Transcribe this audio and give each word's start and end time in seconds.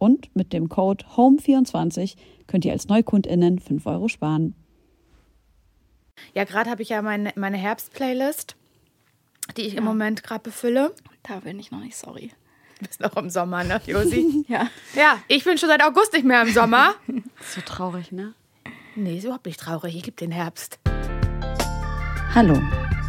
Und 0.00 0.34
mit 0.34 0.54
dem 0.54 0.70
Code 0.70 1.04
HOME24 1.14 2.16
könnt 2.46 2.64
ihr 2.64 2.72
als 2.72 2.88
NeukundInnen 2.88 3.58
5 3.58 3.84
Euro 3.84 4.08
sparen. 4.08 4.54
Ja, 6.32 6.44
gerade 6.44 6.70
habe 6.70 6.80
ich 6.80 6.88
ja 6.88 7.02
meine, 7.02 7.34
meine 7.36 7.58
Herbst-Playlist, 7.58 8.56
die 9.58 9.62
ich 9.62 9.74
ja. 9.74 9.78
im 9.80 9.84
Moment 9.84 10.22
gerade 10.22 10.40
befülle. 10.40 10.94
Da 11.22 11.40
bin 11.40 11.60
ich 11.60 11.70
noch 11.70 11.80
nicht 11.80 11.98
sorry. 11.98 12.30
Du 12.78 12.86
bist 12.86 13.00
noch 13.00 13.14
im 13.18 13.28
Sommer, 13.28 13.62
ne, 13.62 13.78
Josi? 13.86 14.44
ja. 14.48 14.68
Ja, 14.94 15.18
ich 15.28 15.44
bin 15.44 15.58
schon 15.58 15.68
seit 15.68 15.84
August 15.84 16.14
nicht 16.14 16.24
mehr 16.24 16.40
im 16.40 16.50
Sommer. 16.50 16.94
so 17.54 17.60
traurig, 17.60 18.10
ne? 18.10 18.32
Nee, 18.96 19.18
ist 19.18 19.24
überhaupt 19.24 19.44
nicht 19.44 19.60
traurig. 19.60 19.94
Ich 19.94 20.02
gebe 20.02 20.16
den 20.16 20.32
Herbst. 20.32 20.78
Hallo, 22.34 22.58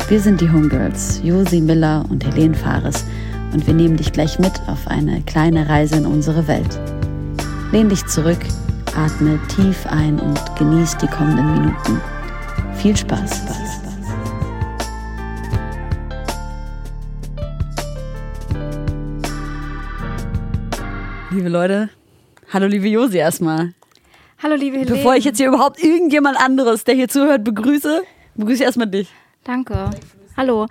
wir 0.10 0.20
sind 0.20 0.42
die 0.42 0.50
Homegirls, 0.50 1.22
Josi 1.24 1.62
Miller 1.62 2.06
und 2.10 2.26
Helene 2.26 2.54
Fares 2.54 3.06
und 3.54 3.68
wir 3.68 3.74
nehmen 3.74 3.98
dich 3.98 4.12
gleich 4.12 4.40
mit 4.40 4.54
auf 4.68 4.88
eine 4.88 5.22
kleine 5.22 5.68
Reise 5.68 5.98
in 5.98 6.06
unsere 6.06 6.48
Welt. 6.48 6.80
Lehn 7.72 7.90
dich 7.90 8.06
zurück, 8.08 8.40
atme 8.96 9.40
tief 9.56 9.86
ein 9.88 10.20
und 10.20 10.40
genieß 10.58 10.98
die 10.98 11.08
kommenden 11.08 11.54
Minuten. 11.54 12.02
Viel 12.76 12.96
Spaß. 12.96 13.42
Liebe 21.32 21.48
Leute, 21.48 21.90
hallo 22.52 22.68
liebe 22.68 22.90
Josi 22.90 23.18
erstmal. 23.18 23.74
Hallo 24.44 24.56
liebe 24.56 24.78
Helene. 24.80 24.98
Bevor 24.98 25.16
ich 25.16 25.24
jetzt 25.24 25.38
hier 25.38 25.48
überhaupt 25.48 25.82
irgendjemand 25.82 26.38
anderes, 26.38 26.84
der 26.84 26.96
hier 26.96 27.08
zuhört, 27.08 27.44
begrüße, 27.44 28.02
begrüße 28.36 28.56
ich 28.56 28.62
erstmal 28.64 28.88
dich. 28.88 29.08
Danke. 29.44 29.92
Hallo. 30.36 30.68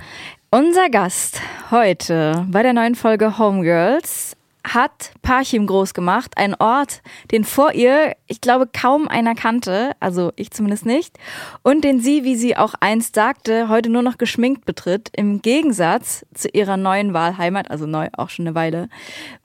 Unser 0.53 0.91
Gast 0.91 1.41
heute 1.71 2.45
bei 2.51 2.65
der 2.65 2.73
neuen 2.73 2.97
Folge 2.97 3.39
Homegirls 3.39 4.37
hat 4.65 5.13
Parchim 5.23 5.65
groß 5.65 5.95
gemacht, 5.95 6.33
ein 6.35 6.57
Ort, 6.57 7.03
den 7.31 7.45
vor 7.45 7.73
ihr, 7.73 8.17
ich 8.27 8.41
glaube, 8.41 8.67
kaum 8.67 9.07
einer 9.07 9.37
kannte, 9.37 9.93
also 10.01 10.33
ich 10.35 10.51
zumindest 10.51 10.87
nicht, 10.87 11.17
und 11.63 11.85
den 11.85 12.01
sie, 12.01 12.25
wie 12.25 12.35
sie 12.35 12.57
auch 12.57 12.75
einst 12.81 13.15
sagte, 13.15 13.69
heute 13.69 13.91
nur 13.91 14.03
noch 14.03 14.19
geschminkt 14.19 14.65
betritt, 14.65 15.11
im 15.15 15.41
Gegensatz 15.41 16.27
zu 16.35 16.49
ihrer 16.49 16.77
neuen 16.77 17.15
Wahlheimat, 17.15 17.71
also 17.71 17.87
neu 17.87 18.09
auch 18.17 18.29
schon 18.29 18.49
eine 18.49 18.57
Weile, 18.57 18.89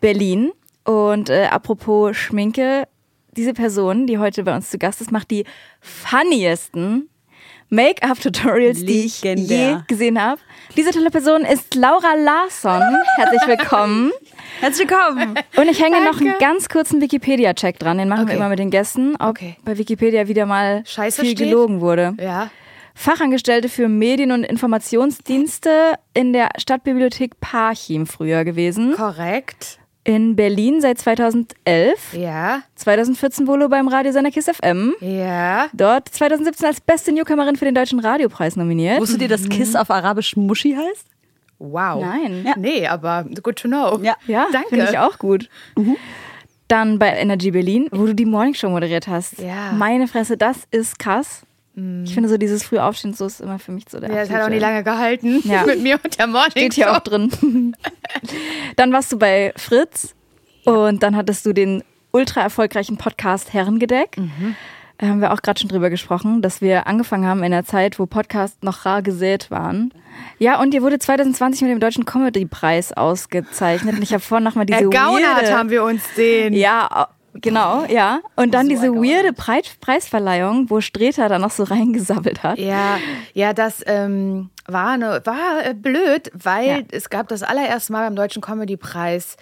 Berlin. 0.01 0.53
Und 0.85 1.29
äh, 1.29 1.49
apropos 1.51 2.17
Schminke, 2.17 2.87
diese 3.37 3.53
Person, 3.53 4.07
die 4.07 4.17
heute 4.17 4.43
bei 4.43 4.55
uns 4.55 4.71
zu 4.71 4.79
Gast 4.79 5.01
ist, 5.01 5.11
macht 5.11 5.29
die 5.29 5.45
funniesten 5.81 7.09
Make-up-Tutorials, 7.69 8.85
die 8.85 9.05
ich 9.05 9.21
je 9.21 9.77
gesehen 9.87 10.21
habe. 10.21 10.39
Diese 10.77 10.91
tolle 10.91 11.09
Person 11.09 11.41
ist 11.41 11.73
Laura 11.75 12.13
Larsson. 12.15 12.81
Herzlich 13.15 13.47
willkommen. 13.47 14.11
Herzlich 14.59 14.89
willkommen. 14.89 15.35
Und 15.57 15.69
ich 15.69 15.81
hänge 15.81 15.97
Danke. 15.97 16.11
noch 16.11 16.21
einen 16.21 16.37
ganz 16.39 16.69
kurzen 16.69 17.01
Wikipedia-Check 17.01 17.79
dran. 17.79 17.97
Den 17.97 18.07
machen 18.07 18.23
okay. 18.23 18.31
wir 18.31 18.37
immer 18.37 18.49
mit 18.49 18.59
den 18.59 18.69
Gästen, 18.69 19.15
ob 19.15 19.29
okay. 19.29 19.57
bei 19.65 19.77
Wikipedia 19.77 20.27
wieder 20.27 20.45
mal 20.45 20.83
Scheiße 20.85 21.21
viel 21.21 21.31
steht. 21.31 21.49
gelogen 21.49 21.81
wurde. 21.81 22.15
Ja. 22.19 22.51
Fachangestellte 22.93 23.67
für 23.67 23.89
Medien- 23.89 24.31
und 24.31 24.43
Informationsdienste 24.43 25.95
in 26.13 26.33
der 26.33 26.49
Stadtbibliothek 26.57 27.39
Parchim 27.41 28.05
früher 28.05 28.45
gewesen. 28.45 28.95
Korrekt 28.95 29.79
in 30.05 30.35
Berlin 30.35 30.79
seit 30.79 30.99
2011. 30.99 32.13
Ja. 32.13 32.61
2014 32.75 33.47
Volo 33.47 33.67
beim 33.67 33.87
Radiosender 33.89 34.31
KISS 34.31 34.51
FM. 34.61 34.93
Ja. 35.01 35.67
Dort 35.73 36.07
2017 36.09 36.67
als 36.67 36.79
beste 36.79 37.11
Newcomerin 37.11 37.57
für 37.57 37.65
den 37.65 37.75
Deutschen 37.75 37.99
Radiopreis 37.99 38.55
nominiert. 38.55 39.01
Wusstet 39.01 39.21
ihr, 39.23 39.27
dass 39.27 39.49
KISS 39.49 39.75
auf 39.75 39.89
Arabisch 39.89 40.37
Muschi 40.37 40.75
heißt? 40.75 41.07
Wow. 41.57 42.01
Nein. 42.01 42.45
Ja. 42.45 42.53
Nee, 42.55 42.87
aber 42.87 43.25
good 43.41 43.57
to 43.57 43.67
know. 43.67 43.99
Ja, 44.01 44.15
ja 44.27 44.47
danke. 44.51 44.69
Finde 44.69 44.89
ich 44.91 44.97
auch 44.99 45.17
gut. 45.17 45.49
Mhm. 45.75 45.97
Dann 46.67 46.99
bei 46.99 47.09
Energy 47.09 47.51
Berlin, 47.51 47.87
wo 47.91 48.05
du 48.05 48.13
die 48.13 48.25
Morningshow 48.25 48.69
moderiert 48.69 49.07
hast. 49.07 49.39
Ja. 49.39 49.71
Meine 49.73 50.07
Fresse, 50.07 50.37
das 50.37 50.67
ist 50.71 50.99
krass. 50.99 51.43
Ich 52.05 52.13
finde 52.13 52.29
so 52.29 52.37
dieses 52.37 52.63
Frühaufstehen 52.63 53.13
so 53.13 53.25
ist 53.25 53.41
immer 53.41 53.59
für 53.59 53.73
mich 53.73 53.83
so 53.89 53.99
der 53.99 54.09
Ja, 54.09 54.21
es 54.21 54.29
hat 54.29 54.43
auch 54.43 54.49
nicht 54.49 54.61
lange 54.61 54.83
gehalten 54.83 55.41
ja. 55.47 55.65
mit 55.65 55.81
mir 55.81 55.99
und 56.01 56.17
der 56.17 56.27
Morning 56.27 56.51
Steht 56.51 56.73
hier 56.73 56.95
auch 56.95 56.99
drin. 56.99 57.75
dann 58.77 58.93
warst 58.93 59.11
du 59.11 59.19
bei 59.19 59.51
Fritz 59.57 60.15
und 60.63 61.03
dann 61.03 61.17
hattest 61.17 61.45
du 61.45 61.51
den 61.51 61.83
ultra 62.11 62.41
erfolgreichen 62.41 62.97
Podcast 62.97 63.53
Herrengedeck. 63.53 64.17
Mhm. 64.17 64.55
Da 64.97 65.07
haben 65.07 65.19
wir 65.19 65.33
auch 65.33 65.41
gerade 65.41 65.59
schon 65.59 65.67
drüber 65.67 65.89
gesprochen, 65.89 66.41
dass 66.41 66.61
wir 66.61 66.87
angefangen 66.87 67.25
haben 67.25 67.43
in 67.43 67.51
der 67.51 67.65
Zeit, 67.65 67.99
wo 67.99 68.05
Podcasts 68.05 68.57
noch 68.61 68.85
rar 68.85 69.01
gesät 69.01 69.51
waren. 69.51 69.93
Ja, 70.39 70.61
und 70.61 70.73
ihr 70.73 70.81
wurde 70.81 70.97
2020 70.97 71.63
mit 71.63 71.71
dem 71.71 71.81
Deutschen 71.81 72.05
Comedy-Preis 72.05 72.93
ausgezeichnet. 72.93 73.97
Und 73.97 74.03
ich 74.03 74.13
habe 74.13 74.21
vorhin 74.21 74.45
nochmal 74.45 74.65
diese 74.65 74.83
Ergaunert 74.83 75.51
haben 75.51 75.69
wir 75.69 75.83
uns 75.83 76.01
den. 76.15 76.53
Ja, 76.53 77.09
Genau, 77.41 77.85
ja. 77.85 78.21
Und 78.35 78.53
dann 78.53 78.67
so 78.67 78.69
diese 78.69 78.93
weirde 78.93 79.33
Preis 79.33 79.65
Preisverleihung, 79.81 80.69
wo 80.69 80.81
Streter 80.81 81.29
da 81.29 81.37
noch 81.37 81.51
so 81.51 81.63
reingesabbelt 81.75 82.43
hat. 82.43 82.57
Ja, 82.57 82.97
ja, 83.33 83.53
das 83.53 83.83
ähm, 83.85 84.49
war, 84.65 84.91
eine, 84.91 85.21
war 85.25 85.65
äh, 85.65 85.73
blöd, 85.73 86.31
weil 86.33 86.67
ja. 86.67 86.79
es 86.91 87.09
gab 87.09 87.27
das 87.27 87.43
allererste 87.43 87.91
Mal 87.91 88.05
beim 88.05 88.15
Deutschen 88.15 88.41
Comedy-Preis 88.41 89.37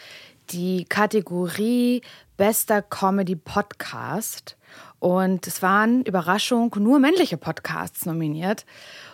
die 0.49 0.85
Kategorie 0.85 2.01
Bester 2.37 2.81
Comedy 2.81 3.35
Podcast. 3.35 4.57
Und 4.99 5.47
es 5.47 5.61
waren, 5.61 6.03
Überraschung, 6.03 6.73
nur 6.79 6.99
männliche 6.99 7.37
Podcasts 7.37 8.05
nominiert. 8.05 8.65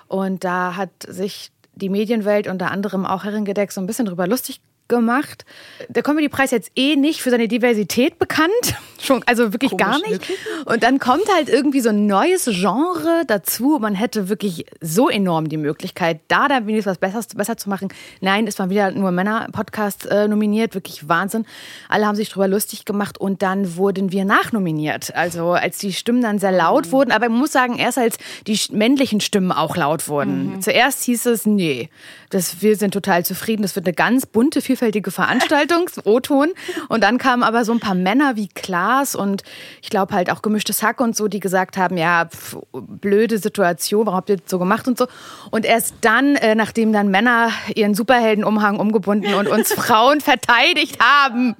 Und 0.08 0.44
da 0.44 0.76
hat 0.76 0.92
sich 1.08 1.52
die 1.74 1.90
Medienwelt 1.90 2.48
unter 2.48 2.72
anderem 2.72 3.06
auch 3.06 3.24
Herrengedeck 3.24 3.72
so 3.72 3.82
ein 3.82 3.88
bisschen 3.88 4.06
drüber 4.06 4.28
lustig 4.28 4.62
gemacht. 4.90 5.46
Der 5.88 6.04
Comedy-Preis 6.04 6.52
jetzt 6.52 6.72
eh 6.76 6.98
nicht 6.98 7.22
für 7.22 7.30
seine 7.30 7.48
Diversität 7.48 8.20
bekannt. 8.20 8.76
Schon, 9.02 9.24
also 9.26 9.54
wirklich 9.54 9.72
Komisch, 9.72 9.86
gar 9.86 9.98
nicht. 10.00 10.12
Wirklich? 10.12 10.38
Und 10.66 10.84
dann 10.84 11.00
kommt 11.00 11.24
halt 11.34 11.50
irgendwie 11.50 11.80
so 11.80 11.90
ein 11.90 12.06
neues 12.06 12.46
Genre 12.46 13.24
dazu. 13.28 13.78
Man 13.80 13.96
hätte 13.96 14.30
wirklich 14.30 14.66
so 14.82 15.10
enorm 15.10 15.50
die 15.50 15.58
Möglichkeit, 15.58 16.20
da 16.28 16.48
dann 16.48 16.68
wenigstens 16.68 16.92
was 16.92 16.98
Besseres, 16.98 17.28
besser 17.28 17.58
zu 17.58 17.70
machen. 17.70 17.90
Nein, 18.22 18.48
es 18.48 18.60
waren 18.60 18.70
wieder 18.70 18.92
nur 18.92 19.12
Männer-Podcasts 19.12 20.06
äh, 20.06 20.28
nominiert. 20.28 20.76
Wirklich 20.76 21.08
Wahnsinn. 21.08 21.46
Alle 21.88 22.06
haben 22.06 22.16
sich 22.16 22.30
darüber 22.30 22.48
lustig 22.48 22.86
gemacht 22.86 23.18
und 23.18 23.42
dann 23.42 23.78
wurden 23.78 24.12
wir 24.12 24.26
nachnominiert. 24.26 25.16
Also 25.16 25.52
als 25.54 25.78
die 25.78 25.94
Stimmen 25.94 26.22
dann 26.22 26.40
sehr 26.40 26.52
laut 26.52 26.88
mhm. 26.88 26.92
wurden. 26.92 27.12
Aber 27.12 27.30
man 27.30 27.40
muss 27.40 27.52
sagen, 27.52 27.78
erst 27.78 27.98
als 27.98 28.18
die 28.48 28.60
männlichen 28.72 29.22
Stimmen 29.22 29.52
auch 29.52 29.76
laut 29.78 30.08
wurden. 30.08 30.56
Mhm. 30.56 30.62
Zuerst 30.62 31.04
hieß 31.04 31.26
es, 31.28 31.46
nee, 31.46 31.90
das, 32.30 32.62
wir 32.62 32.76
sind 32.76 32.94
total 32.94 33.26
zufrieden. 33.26 33.62
Das 33.62 33.76
wird 33.76 33.88
eine 33.88 33.94
ganz 33.94 34.26
bunte, 34.26 34.62
vielfältige 34.62 35.12
Veranstaltung, 35.12 35.90
O-Ton. 36.04 36.50
Und 36.88 37.04
dann 37.04 37.18
kamen 37.18 37.44
aber 37.44 37.66
so 37.66 37.72
ein 37.72 37.80
paar 37.80 37.96
Männer 37.96 38.36
wie 38.36 38.50
Klaas 38.90 39.16
und 39.16 39.44
ich 39.82 39.90
glaube 39.90 40.14
halt 40.14 40.32
auch 40.32 40.42
gemischtes 40.42 40.82
Hack 40.82 41.00
und 41.00 41.16
so, 41.16 41.28
die 41.28 41.40
gesagt 41.40 41.78
haben, 41.78 41.98
ja, 41.98 42.26
pf, 42.26 42.58
blöde 42.72 43.38
Situation, 43.38 44.06
warum 44.06 44.18
habt 44.18 44.30
ihr 44.30 44.38
das 44.38 44.50
so 44.50 44.60
gemacht 44.60 44.88
und 44.88 44.98
so. 44.98 45.08
Und 45.52 45.66
erst 45.66 45.96
dann, 46.02 46.36
äh, 46.36 46.56
nachdem 46.56 46.92
dann 46.92 47.10
Männer 47.10 47.52
ihren 47.76 47.94
Superheldenumhang 47.94 48.80
umgebunden 48.80 49.34
und 49.36 49.48
uns 49.48 49.74
Frauen 49.74 50.22
verteidigt 50.22 50.98
haben, 51.00 51.56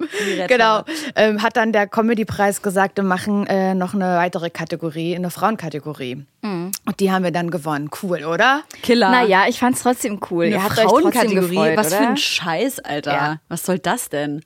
genau, 0.48 0.82
ähm, 1.14 1.42
hat 1.42 1.56
dann 1.56 1.72
der 1.72 1.86
Comedy-Preis 1.86 2.62
gesagt, 2.62 2.96
wir 2.96 3.04
machen 3.04 3.46
äh, 3.46 3.74
noch 3.74 3.94
eine 3.94 4.16
weitere 4.16 4.50
Kategorie, 4.50 5.14
eine 5.14 5.30
Frauenkategorie. 5.30 6.24
Mhm. 6.42 6.72
Und 6.86 7.00
die 7.00 7.12
haben 7.12 7.22
wir 7.22 7.30
dann 7.30 7.50
gewonnen. 7.50 7.90
Cool, 8.02 8.24
oder? 8.24 8.62
Killer. 8.82 9.10
Naja, 9.10 9.44
ich 9.48 9.58
fand 9.58 9.76
es 9.76 9.82
trotzdem 9.82 10.20
cool. 10.30 10.46
Eine 10.46 10.58
Frauenkategorie. 10.60 11.76
Was 11.76 11.88
oder? 11.88 11.96
für 11.96 12.08
ein 12.08 12.16
Scheiß, 12.16 12.80
Alter. 12.80 13.12
Ja. 13.12 13.40
Was 13.48 13.64
soll 13.64 13.78
das 13.78 14.08
denn? 14.08 14.42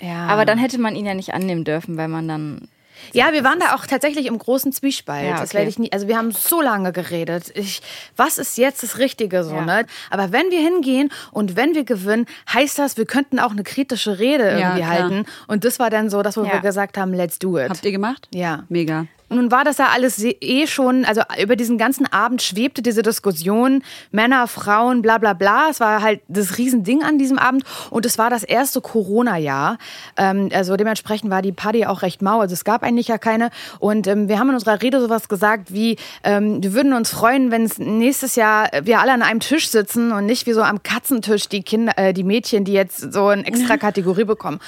Ja. 0.00 0.26
Aber 0.26 0.44
dann 0.44 0.58
hätte 0.58 0.78
man 0.78 0.94
ihn 0.96 1.06
ja 1.06 1.14
nicht 1.14 1.32
annehmen 1.34 1.64
dürfen, 1.64 1.96
weil 1.96 2.08
man 2.08 2.28
dann. 2.28 2.68
Ja, 3.12 3.32
wir 3.34 3.44
waren 3.44 3.60
da 3.60 3.74
auch 3.74 3.86
tatsächlich 3.86 4.24
im 4.26 4.38
großen 4.38 4.72
Zwiespalt. 4.72 5.26
Ja, 5.26 5.32
Das 5.38 5.50
okay. 5.50 5.58
werde 5.58 5.70
ich 5.70 5.78
nie. 5.78 5.92
Also 5.92 6.08
wir 6.08 6.16
haben 6.16 6.30
so 6.32 6.62
lange 6.62 6.92
geredet. 6.92 7.52
Ich, 7.54 7.82
was 8.16 8.38
ist 8.38 8.56
jetzt 8.56 8.82
das 8.82 8.96
Richtige 8.98 9.44
so, 9.44 9.54
Ja. 9.54 9.64
ne? 9.66 9.86
Aber 10.10 10.32
wenn 10.32 10.50
wir 10.50 10.60
hingehen 10.60 11.10
und 11.30 11.56
wenn 11.56 11.74
wir 11.74 11.84
gewinnen, 11.84 12.24
heißt 12.52 12.78
das, 12.78 12.96
wir 12.96 13.04
könnten 13.04 13.38
auch 13.38 13.50
eine 13.50 13.64
kritische 13.64 14.18
Rede 14.18 14.44
irgendwie 14.44 14.78
klar. 14.82 14.88
halten. 14.88 15.26
Und 15.46 15.64
das 15.64 15.78
war 15.78 15.90
dann 15.90 16.08
so, 16.08 16.22
das, 16.22 16.38
wo 16.38 16.44
Ja. 16.44 16.54
wir 16.54 16.60
gesagt 16.60 16.96
haben, 16.96 17.12
let's 17.12 17.38
do 17.38 17.58
it. 17.58 17.68
Habt 17.68 17.84
ihr 17.84 17.92
gemacht? 17.92 18.28
Ja. 18.32 18.64
Mega. 18.70 19.06
Nun 19.28 19.50
war 19.50 19.64
das 19.64 19.78
ja 19.78 19.88
alles 19.92 20.22
eh 20.22 20.66
schon, 20.68 21.04
also 21.04 21.22
über 21.42 21.56
diesen 21.56 21.78
ganzen 21.78 22.06
Abend 22.12 22.42
schwebte 22.42 22.80
diese 22.80 23.02
Diskussion, 23.02 23.82
Männer, 24.12 24.46
Frauen, 24.46 25.02
bla 25.02 25.18
bla 25.18 25.32
bla. 25.32 25.68
Es 25.68 25.80
war 25.80 26.00
halt 26.00 26.20
das 26.28 26.58
Riesending 26.58 27.02
an 27.02 27.18
diesem 27.18 27.36
Abend 27.38 27.64
und 27.90 28.06
es 28.06 28.18
war 28.18 28.30
das 28.30 28.44
erste 28.44 28.80
Corona-Jahr. 28.80 29.78
Ähm, 30.16 30.50
also 30.52 30.76
dementsprechend 30.76 31.30
war 31.30 31.42
die 31.42 31.50
Party 31.50 31.86
auch 31.86 32.02
recht 32.02 32.22
mau, 32.22 32.40
also 32.40 32.52
es 32.52 32.64
gab 32.64 32.84
eigentlich 32.84 33.08
ja 33.08 33.18
keine. 33.18 33.50
Und 33.80 34.06
ähm, 34.06 34.28
wir 34.28 34.38
haben 34.38 34.48
in 34.50 34.54
unserer 34.54 34.80
Rede 34.80 35.00
sowas 35.00 35.28
gesagt 35.28 35.72
wie, 35.72 35.96
ähm, 36.22 36.62
wir 36.62 36.72
würden 36.72 36.92
uns 36.92 37.10
freuen, 37.10 37.50
wenn 37.50 37.64
es 37.64 37.78
nächstes 37.78 38.36
Jahr 38.36 38.68
wir 38.82 39.00
alle 39.00 39.12
an 39.12 39.22
einem 39.22 39.40
Tisch 39.40 39.68
sitzen 39.68 40.12
und 40.12 40.26
nicht 40.26 40.46
wie 40.46 40.52
so 40.52 40.62
am 40.62 40.84
Katzentisch 40.84 41.48
die 41.48 41.62
Kinder, 41.62 41.94
äh, 41.96 42.12
die 42.12 42.22
Mädchen, 42.24 42.64
die 42.64 42.72
jetzt 42.72 43.12
so 43.12 43.26
eine 43.26 43.44
extra 43.44 43.76
Kategorie 43.76 44.24
bekommen. 44.24 44.60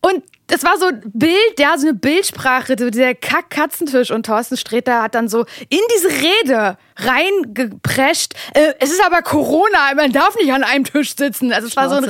Und 0.00 0.22
das 0.46 0.62
war 0.62 0.78
so 0.78 0.86
ein 0.86 1.02
Bild, 1.12 1.58
ja, 1.58 1.76
so 1.76 1.88
eine 1.88 1.96
Bildsprache, 1.96 2.76
so 2.78 2.90
dieser 2.90 3.14
Kack-Katzentisch. 3.14 4.10
Und 4.10 4.26
Thorsten 4.26 4.56
Sträter 4.56 5.02
hat 5.02 5.14
dann 5.14 5.28
so 5.28 5.44
in 5.68 5.80
diese 5.94 6.08
Rede 6.08 6.78
reingeprescht. 6.96 8.34
Äh, 8.54 8.72
es 8.80 8.90
ist 8.90 9.02
aber 9.04 9.22
Corona, 9.22 9.94
man 9.94 10.12
darf 10.12 10.34
nicht 10.36 10.52
an 10.52 10.62
einem 10.64 10.84
Tisch 10.84 11.14
sitzen. 11.16 11.52
Also 11.52 11.68
es 11.68 11.76
war 11.76 11.88
so 11.88 11.96
ein 11.96 12.04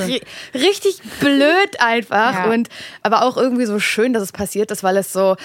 richtig 0.53 0.99
blöd 1.19 1.79
einfach. 1.79 2.33
Ja. 2.33 2.51
Und 2.51 2.69
aber 3.03 3.23
auch 3.23 3.37
irgendwie 3.37 3.65
so 3.65 3.79
schön, 3.79 4.13
dass 4.13 4.23
es 4.23 4.31
passiert 4.31 4.71
ist, 4.71 4.83
weil 4.83 4.97
es 4.97 5.11
so, 5.13 5.35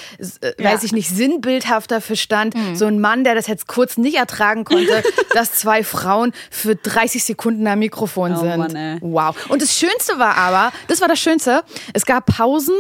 äh, 0.41 0.53
Ja. 0.62 0.73
weiß 0.73 0.85
ich 0.85 0.93
nicht, 0.93 1.09
sinnbildhaft 1.09 1.91
dafür 1.91 2.17
stand. 2.17 2.55
So 2.75 2.87
ein 2.87 3.00
Mann, 3.00 3.25
der 3.25 3.35
das 3.35 3.47
jetzt 3.47 3.67
kurz 3.67 3.97
nicht 3.97 4.17
ertragen 4.17 4.65
konnte, 4.65 5.03
dass 5.35 5.53
zwei 5.53 5.85
Frauen 5.85 6.33
für 6.50 6.77
30 6.77 7.25
Sekunden 7.25 7.67
am 7.67 7.79
Mikrofon 7.79 8.33
Oh 8.35 8.41
sind. 8.41 8.59
Mann. 8.73 8.99
Wow. 9.00 9.37
Und 9.49 9.62
das 9.62 9.77
Schönste 9.79 10.19
war 10.19 10.37
aber, 10.37 10.73
das 10.88 11.00
war 11.00 11.09
das 11.09 11.19
Schönste, 11.19 11.62
es 11.93 12.06
gab 12.06 12.27
Pausen, 12.27 12.75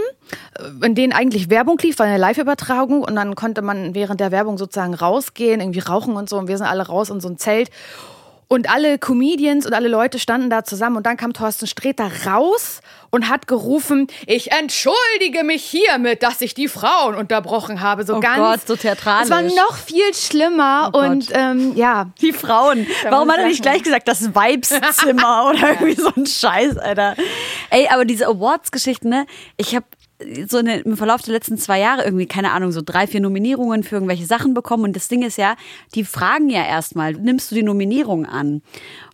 äh, 0.80 0.86
in 0.86 0.94
denen 0.94 1.12
eigentlich 1.12 1.50
Werbung 1.50 1.78
lief, 1.82 1.98
war 1.98 2.06
eine 2.06 2.18
Live-Übertragung 2.18 3.02
und 3.02 3.16
dann 3.16 3.34
konnte 3.34 3.62
man 3.62 3.94
während 3.94 4.20
der 4.20 4.30
Werbung 4.30 4.58
sozusagen 4.58 4.94
rausgehen, 4.94 5.60
irgendwie 5.60 5.80
rauchen 5.80 6.14
und 6.16 6.28
so 6.28 6.38
und 6.38 6.48
wir 6.52 6.58
sind 6.58 6.66
alle 6.66 6.86
raus 6.86 7.08
in 7.10 7.20
so 7.20 7.28
ein 7.28 7.38
Zelt. 7.38 7.70
Und 8.48 8.68
alle 8.70 8.98
Comedians 8.98 9.64
und 9.64 9.72
alle 9.72 9.88
Leute 9.88 10.18
standen 10.18 10.50
da 10.50 10.62
zusammen 10.62 10.98
und 10.98 11.06
dann 11.06 11.16
kam 11.16 11.32
Thorsten 11.32 11.66
Sträter 11.66 12.10
raus 12.26 12.82
und 13.08 13.30
hat 13.30 13.46
gerufen, 13.46 14.08
ich 14.26 14.52
entschuldige 14.52 15.42
mich 15.42 15.64
hiermit, 15.64 16.22
dass 16.22 16.42
ich 16.42 16.52
die 16.52 16.68
Frauen 16.68 17.14
unterbrochen 17.14 17.80
habe. 17.80 18.04
So 18.04 18.16
Oh 18.16 18.20
ganz. 18.20 18.36
Gott, 18.36 18.66
so 18.66 18.76
theatralisch. 18.76 19.24
Es 19.24 19.30
war 19.30 19.40
noch 19.40 19.76
viel 19.78 20.12
schlimmer 20.12 20.90
Oh 20.92 20.98
und 20.98 21.30
ähm, 21.32 21.72
ja, 21.76 22.10
Die 22.20 22.34
Frauen. 22.34 22.86
Warum 23.08 23.30
hat 23.30 23.38
er 23.38 23.44
ich 23.44 23.52
nicht 23.52 23.62
gleich 23.62 23.82
gesagt, 23.84 24.06
das 24.06 24.34
Weibszimmer 24.34 25.46
oder 25.48 25.70
irgendwie 25.70 25.98
so 25.98 26.10
ein 26.14 26.26
Scheiß, 26.26 26.76
Alter? 26.76 27.16
Ey, 27.70 27.88
aber 27.88 28.04
diese 28.04 28.26
Awards-Geschichten, 28.26 29.08
ne? 29.08 29.24
Ich 29.56 29.74
habe 29.74 29.86
so 30.48 30.58
in 30.58 30.66
den, 30.66 30.80
im 30.82 30.96
Verlauf 30.96 31.22
der 31.22 31.34
letzten 31.34 31.58
zwei 31.58 31.80
Jahre 31.80 32.04
irgendwie, 32.04 32.26
keine 32.26 32.52
Ahnung, 32.52 32.72
so 32.72 32.82
drei, 32.84 33.06
vier 33.06 33.20
Nominierungen 33.20 33.82
für 33.82 33.96
irgendwelche 33.96 34.26
Sachen 34.26 34.54
bekommen. 34.54 34.84
Und 34.84 34.96
das 34.96 35.08
Ding 35.08 35.22
ist 35.22 35.38
ja, 35.38 35.56
die 35.94 36.04
fragen 36.04 36.48
ja 36.48 36.64
erstmal, 36.64 37.12
nimmst 37.12 37.50
du 37.50 37.54
die 37.54 37.62
Nominierung 37.62 38.26
an? 38.26 38.62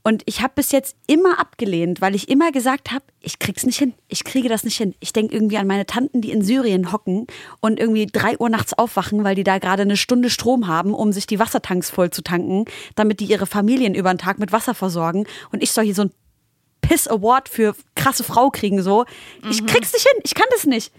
Und 0.03 0.23
ich 0.27 0.41
habe 0.41 0.55
bis 0.57 0.73
jetzt 0.73 0.97
immer 1.07 1.39
abgelehnt, 1.39 2.01
weil 2.01 2.15
ich 2.15 2.29
immer 2.29 2.53
gesagt 2.53 2.93
habe, 2.93 3.05
ich 3.21 3.39
krieg's 3.39 3.67
nicht 3.67 3.79
hin. 3.79 3.95
Ich 4.09 4.25
kriege 4.25 4.49
das 4.49 4.65
nicht 4.65 4.77
hin. 4.77 4.95
Ich 5.01 5.13
denke 5.13 5.35
irgendwie 5.35 5.59
an 5.59 5.67
meine 5.67 5.87
Tanten, 5.87 6.21
die 6.21 6.31
in 6.31 6.43
Syrien 6.43 6.93
hocken 6.93 7.27
und 7.61 7.79
irgendwie 7.79 8.07
drei 8.07 8.39
Uhr 8.39 8.49
nachts 8.49 8.73
aufwachen, 8.73 9.25
weil 9.25 9.35
die 9.35 9.45
da 9.45 9.59
gerade 9.59 9.83
eine 9.83 9.97
Stunde 9.97 10.31
Strom 10.31 10.67
haben, 10.67 10.95
um 10.95 11.13
sich 11.13 11.27
die 11.27 11.39
Wassertanks 11.39 11.91
voll 11.91 12.11
zu 12.11 12.23
tanken, 12.23 12.65
damit 12.95 13.21
die 13.21 13.27
ihre 13.27 13.47
Familien 13.47 13.95
über 13.95 14.13
den 14.13 14.19
Tag 14.19 14.39
mit 14.39 14.53
Wasser 14.53 14.75
versorgen. 14.75 15.27
Und 15.53 15.63
ich 15.63 15.73
soll 15.73 15.85
hier 15.85 15.95
so 15.95 16.03
ein 16.03 16.11
Piss 16.89 17.07
Award 17.07 17.49
für 17.49 17.75
krasse 17.95 18.25
Frau 18.25 18.49
kriegen, 18.51 18.83
so. 18.83 19.05
Ich 19.51 19.65
krieg's 19.67 19.93
nicht 19.93 20.09
hin. 20.09 20.21
Ich 20.25 20.35
kann 20.35 20.47
das 20.53 20.65
nicht. 20.65 20.93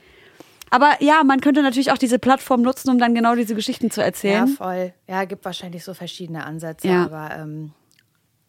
Aber 0.69 0.91
ja, 0.99 1.23
man 1.23 1.41
könnte 1.41 1.63
natürlich 1.63 1.91
auch 1.91 1.97
diese 1.97 2.19
Plattform 2.19 2.61
nutzen, 2.61 2.91
um 2.91 2.99
dann 2.99 3.15
genau 3.15 3.33
diese 3.33 3.55
Geschichten 3.55 3.89
zu 3.89 4.01
ja, 4.01 4.05
erzählen. 4.05 4.47
voll. 4.47 4.93
Ja, 5.07 5.25
gibt 5.25 5.43
wahrscheinlich 5.43 5.83
so 5.83 5.95
verschiedene 5.95 6.45
Ansätze, 6.45 6.87
Ja. 6.89 7.05
aber 7.05 7.35
ähm, 7.35 7.71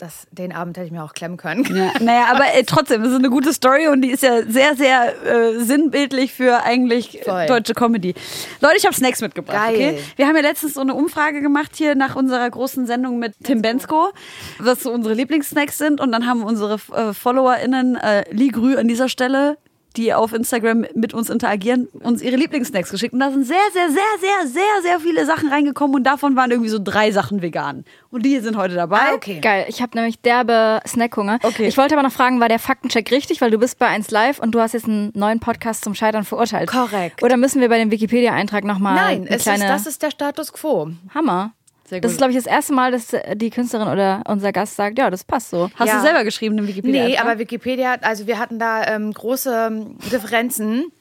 das, 0.01 0.27
den 0.31 0.53
Abend 0.53 0.77
hätte 0.77 0.87
ich 0.87 0.93
mir 0.93 1.05
auch 1.05 1.13
klemmen 1.13 1.37
können. 1.37 1.65
Ja, 1.65 1.93
naja, 2.01 2.27
aber 2.31 2.55
äh, 2.55 2.65
trotzdem, 2.65 3.03
es 3.03 3.11
ist 3.11 3.17
eine 3.17 3.31
gute 3.31 3.53
Story 3.53 3.89
und 3.89 4.03
die 4.03 4.11
ist 4.11 4.23
ja 4.23 4.43
sehr, 4.47 4.75
sehr 4.75 5.15
äh, 5.25 5.59
sinnbildlich 5.59 6.33
für 6.33 6.63
eigentlich 6.63 7.21
äh, 7.21 7.25
Voll. 7.25 7.47
deutsche 7.47 7.75
Comedy. 7.75 8.15
Leute, 8.61 8.77
ich 8.77 8.85
habe 8.85 8.95
Snacks 8.95 9.21
mitgebracht. 9.21 9.57
Geil. 9.57 9.75
Okay? 9.75 9.99
Wir 10.17 10.27
haben 10.27 10.37
ja 10.37 10.43
letztens 10.43 10.75
so 10.75 10.81
eine 10.81 10.95
Umfrage 10.95 11.41
gemacht 11.41 11.73
hier 11.75 11.95
nach 11.95 12.17
unserer 12.17 12.49
großen 12.49 12.87
Sendung 12.87 13.19
mit 13.19 13.35
Tim 13.45 13.63
Bensko, 13.63 14.11
was 14.59 14.83
so 14.83 14.91
unsere 14.91 15.15
Lieblingssnacks 15.15 15.79
sind. 15.79 16.01
Und 16.01 16.13
dann 16.13 16.27
haben 16.27 16.43
unsere 16.43 16.75
äh, 16.95 17.13
FollowerInnen, 17.13 17.97
äh, 17.97 18.25
Ligrü 18.31 18.77
an 18.77 18.89
dieser 18.89 19.09
Stelle, 19.09 19.59
die 19.97 20.15
auf 20.15 20.33
Instagram 20.33 20.87
mit 20.95 21.15
uns 21.15 21.31
interagieren, 21.31 21.89
uns 22.03 22.23
ihre 22.23 22.37
Lieblingssnacks 22.37 22.91
geschickt. 22.91 23.13
Und 23.13 23.21
da 23.21 23.31
sind 23.31 23.45
sehr, 23.45 23.57
sehr, 23.73 23.89
sehr, 23.91 24.03
sehr, 24.19 24.47
sehr, 24.47 24.83
sehr 24.83 25.01
viele 25.01 25.27
Sachen 25.27 25.49
reingekommen 25.49 25.97
und 25.97 26.05
davon 26.05 26.37
waren 26.37 26.51
irgendwie 26.51 26.71
so 26.71 26.79
drei 26.83 27.11
Sachen 27.11 27.43
vegan. 27.43 27.85
Und 28.11 28.25
die 28.25 28.39
sind 28.41 28.57
heute 28.57 28.75
dabei. 28.75 29.01
Ah, 29.11 29.15
okay. 29.15 29.41
Geil, 29.41 29.67
ich 29.69 29.83
habe 29.83 29.97
nämlich 29.97 30.21
derbe 30.21 30.81
Snackhunger. 30.87 31.39
Okay. 31.43 31.67
Ich 31.67 31.77
wollte 31.77 31.95
aber 31.95 32.03
noch 32.03 32.13
fragen, 32.13 32.41
war 32.41 32.49
der 32.49 32.59
Faktencheck 32.59 33.11
richtig? 33.11 33.41
Weil 33.41 33.51
du 33.51 33.59
bist 33.59 33.79
bei 33.79 33.87
1 33.87 34.11
Live 34.11 34.39
und 34.39 34.53
du 34.55 34.61
hast 34.61 34.75
jetzt 34.75 34.87
einen 34.87 35.13
neuen 35.15 35.41
Podcast 35.41 35.85
zum 35.85 35.95
Scheitern 35.95 36.25
verurteilt. 36.25 36.71
Korrekt. 36.71 37.23
Oder 37.23 37.37
müssen 37.37 37.61
wir 37.61 37.69
bei 37.69 37.79
dem 37.79 37.91
Wikipedia-Eintrag 37.91 38.65
nochmal 38.65 38.95
Nein, 38.95 39.21
eine 39.23 39.31
es 39.31 39.37
ist, 39.37 39.43
kleine... 39.43 39.67
das 39.67 39.87
ist 39.87 40.03
der 40.03 40.11
Status 40.11 40.53
quo. 40.53 40.91
Hammer. 41.15 41.53
Das 42.01 42.13
ist, 42.13 42.19
glaube 42.19 42.31
ich, 42.33 42.37
das 42.37 42.47
erste 42.47 42.73
Mal, 42.73 42.93
dass 42.93 43.09
die 43.35 43.51
Künstlerin 43.51 43.89
oder 43.89 44.23
unser 44.29 44.53
Gast 44.53 44.77
sagt, 44.77 44.99
ja, 44.99 45.11
das 45.11 45.25
passt 45.25 45.51
so. 45.51 45.71
Hast 45.75 45.89
Ja. 45.89 45.97
du 45.97 46.03
selber 46.03 46.25
geschrieben 46.25 46.57
im 46.59 46.67
Wikipedia? 46.69 47.05
Nee, 47.07 47.19
aber 47.19 47.39
Wikipedia, 47.39 47.97
also 48.03 48.27
wir 48.27 48.39
hatten 48.39 48.59
da 48.59 48.87
ähm, 48.87 49.13
große 49.13 49.67
ähm, 49.69 49.99
Differenzen. 50.13 50.93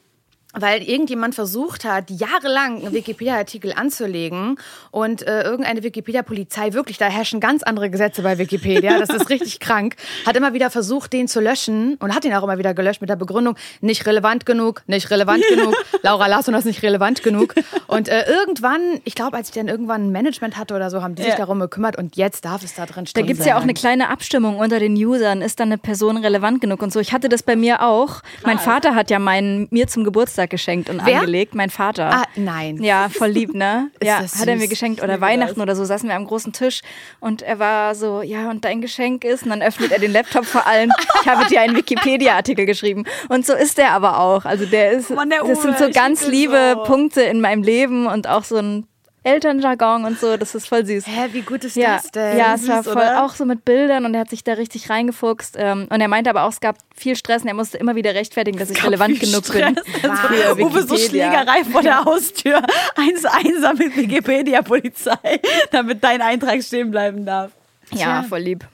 Weil 0.55 0.81
irgendjemand 0.81 1.35
versucht 1.35 1.85
hat, 1.85 2.09
jahrelang 2.09 2.77
einen 2.83 2.91
Wikipedia-Artikel 2.91 3.71
anzulegen 3.71 4.57
und 4.89 5.21
äh, 5.27 5.43
irgendeine 5.43 5.83
Wikipedia-Polizei, 5.83 6.73
wirklich, 6.73 6.97
da 6.97 7.05
herrschen 7.05 7.39
ganz 7.39 7.61
andere 7.61 7.91
Gesetze 7.91 8.23
bei 8.23 8.39
Wikipedia, 8.39 8.97
das 8.97 9.09
ist 9.09 9.29
richtig 9.29 9.59
krank, 9.59 9.95
hat 10.25 10.35
immer 10.35 10.53
wieder 10.53 10.71
versucht, 10.71 11.13
den 11.13 11.27
zu 11.27 11.39
löschen 11.39 11.97
und 11.99 12.15
hat 12.15 12.25
ihn 12.25 12.33
auch 12.33 12.41
immer 12.41 12.57
wieder 12.57 12.73
gelöscht 12.73 12.99
mit 12.99 13.11
der 13.11 13.15
Begründung, 13.15 13.57
nicht 13.81 14.07
relevant 14.07 14.47
genug, 14.47 14.81
nicht 14.87 15.11
relevant 15.11 15.43
genug, 15.49 15.75
Laura 16.01 16.25
Larsson 16.25 16.55
ist 16.55 16.65
nicht 16.65 16.81
relevant 16.81 17.21
genug. 17.21 17.53
Und 17.85 18.09
äh, 18.09 18.23
irgendwann, 18.27 19.01
ich 19.03 19.13
glaube, 19.13 19.37
als 19.37 19.49
ich 19.49 19.53
dann 19.53 19.67
irgendwann 19.67 20.07
ein 20.07 20.11
Management 20.11 20.57
hatte 20.57 20.73
oder 20.73 20.89
so, 20.89 21.03
haben 21.03 21.13
die 21.13 21.21
sich 21.21 21.33
Ja. 21.33 21.37
darum 21.37 21.59
gekümmert 21.59 21.95
und 21.95 22.15
jetzt 22.15 22.43
darf 22.45 22.63
es 22.63 22.73
da 22.73 22.87
drin 22.87 23.05
Da 23.05 23.09
stehen. 23.11 23.27
gibt's 23.27 23.45
ja 23.45 23.55
auch 23.55 23.61
eine 23.61 23.75
kleine 23.75 24.09
Abstimmung 24.09 24.57
unter 24.57 24.79
den 24.79 24.95
Usern. 24.95 25.43
Ist 25.43 25.59
dann 25.59 25.67
eine 25.67 25.77
Person 25.77 26.17
relevant 26.17 26.59
genug 26.59 26.81
und 26.81 26.91
so? 26.91 26.99
Ich 26.99 27.13
hatte 27.13 27.29
das 27.29 27.43
bei 27.43 27.55
mir 27.55 27.83
auch. 27.83 28.21
Mein 28.43 28.57
Vater 28.57 28.95
hat 28.95 29.11
ja 29.11 29.19
meinen 29.19 29.67
mir 29.69 29.85
zum 29.87 30.03
Geburtstag 30.03 30.38
geschenkt 30.47 30.89
und 30.89 31.05
Wer? 31.05 31.19
angelegt. 31.19 31.55
Mein 31.55 31.69
Vater. 31.69 32.11
Ah, 32.11 32.23
nein. 32.35 32.81
Ja, 32.81 33.09
voll 33.09 33.29
lieb, 33.29 33.53
ne? 33.53 33.91
Ja, 34.03 34.21
das 34.21 34.39
hat 34.39 34.47
er 34.47 34.55
mir 34.55 34.67
geschenkt. 34.67 35.01
Oder 35.03 35.21
Weihnachten 35.21 35.61
oder 35.61 35.75
so 35.75 35.85
saßen 35.85 36.09
wir 36.09 36.15
am 36.15 36.25
großen 36.25 36.53
Tisch 36.53 36.81
und 37.19 37.41
er 37.41 37.59
war 37.59 37.95
so, 37.95 38.21
ja, 38.21 38.49
und 38.49 38.65
dein 38.65 38.81
Geschenk 38.81 39.23
ist, 39.23 39.43
und 39.43 39.49
dann 39.49 39.61
öffnet 39.61 39.91
er 39.91 39.99
den 39.99 40.11
Laptop 40.11 40.45
vor 40.45 40.65
allem. 40.67 40.91
Ich 41.21 41.27
habe 41.27 41.45
dir 41.45 41.61
einen 41.61 41.75
Wikipedia-Artikel 41.75 42.65
geschrieben. 42.65 43.05
Und 43.29 43.45
so 43.45 43.53
ist 43.53 43.77
der 43.77 43.91
aber 43.91 44.19
auch. 44.19 44.45
Also 44.45 44.65
der 44.65 44.91
ist, 44.91 45.09
Mann, 45.09 45.29
der 45.29 45.43
das 45.43 45.61
sind 45.61 45.75
Uwe, 45.75 45.85
so 45.85 45.91
ganz 45.91 46.27
liebe 46.27 46.39
liebe 46.39 46.73
so. 46.75 46.83
Punkte 46.83 47.21
in 47.21 47.41
meinem 47.41 47.63
Leben 47.63 48.07
und 48.07 48.27
auch 48.27 48.43
so 48.43 48.57
ein 48.57 48.85
Elternjargon 49.23 50.05
und 50.05 50.19
so. 50.19 50.37
Das 50.37 50.55
ist 50.55 50.67
voll 50.67 50.85
süß. 50.85 51.05
Hä, 51.07 51.29
wie 51.33 51.41
gut 51.41 51.63
ist 51.65 51.75
Ja, 51.75 51.95
das 51.97 52.11
denn? 52.11 52.37
ja, 52.37 52.55
es 52.55 52.67
war 52.67 52.83
Süß, 52.83 52.93
voll 52.93 53.01
oder? 53.01 53.23
auch 53.25 53.33
so 53.35 53.45
mit 53.45 53.65
Bildern 53.65 54.05
und 54.05 54.13
er 54.13 54.21
hat 54.21 54.29
sich 54.29 54.43
da 54.43 54.53
richtig 54.53 54.89
reingefuchst. 54.89 55.55
Ähm, 55.57 55.87
und 55.89 55.99
er 56.01 56.07
meinte 56.07 56.29
aber 56.29 56.43
auch, 56.43 56.51
es 56.51 56.59
gab 56.61 56.77
viel 56.95 57.15
Stress 57.15 57.41
und 57.41 57.47
er 57.49 57.53
musste 57.53 57.77
immer 57.77 57.95
wieder 57.95 58.15
rechtfertigen, 58.15 58.57
dass 58.57 58.69
ich 58.69 58.83
relevant 58.83 59.17
viel 59.17 59.27
genug 59.29 59.45
Stress. 59.45 59.73
bin. 59.75 59.83
Wow. 60.03 60.55
für 60.55 60.63
Uwe, 60.65 60.83
so. 60.87 60.97
Schlägerei 60.97 61.63
vor 61.69 61.81
der 61.81 62.05
Haustür. 62.05 62.61
Eins 62.95 63.25
einsam 63.25 63.77
mit 63.77 63.95
Wikipedia-Polizei, 63.95 65.41
damit 65.71 66.03
dein 66.03 66.21
Eintrag 66.21 66.63
stehen 66.63 66.91
bleiben 66.91 67.25
darf. 67.25 67.51
Ja, 67.91 68.23
voll 68.23 68.39
lieb. 68.39 68.65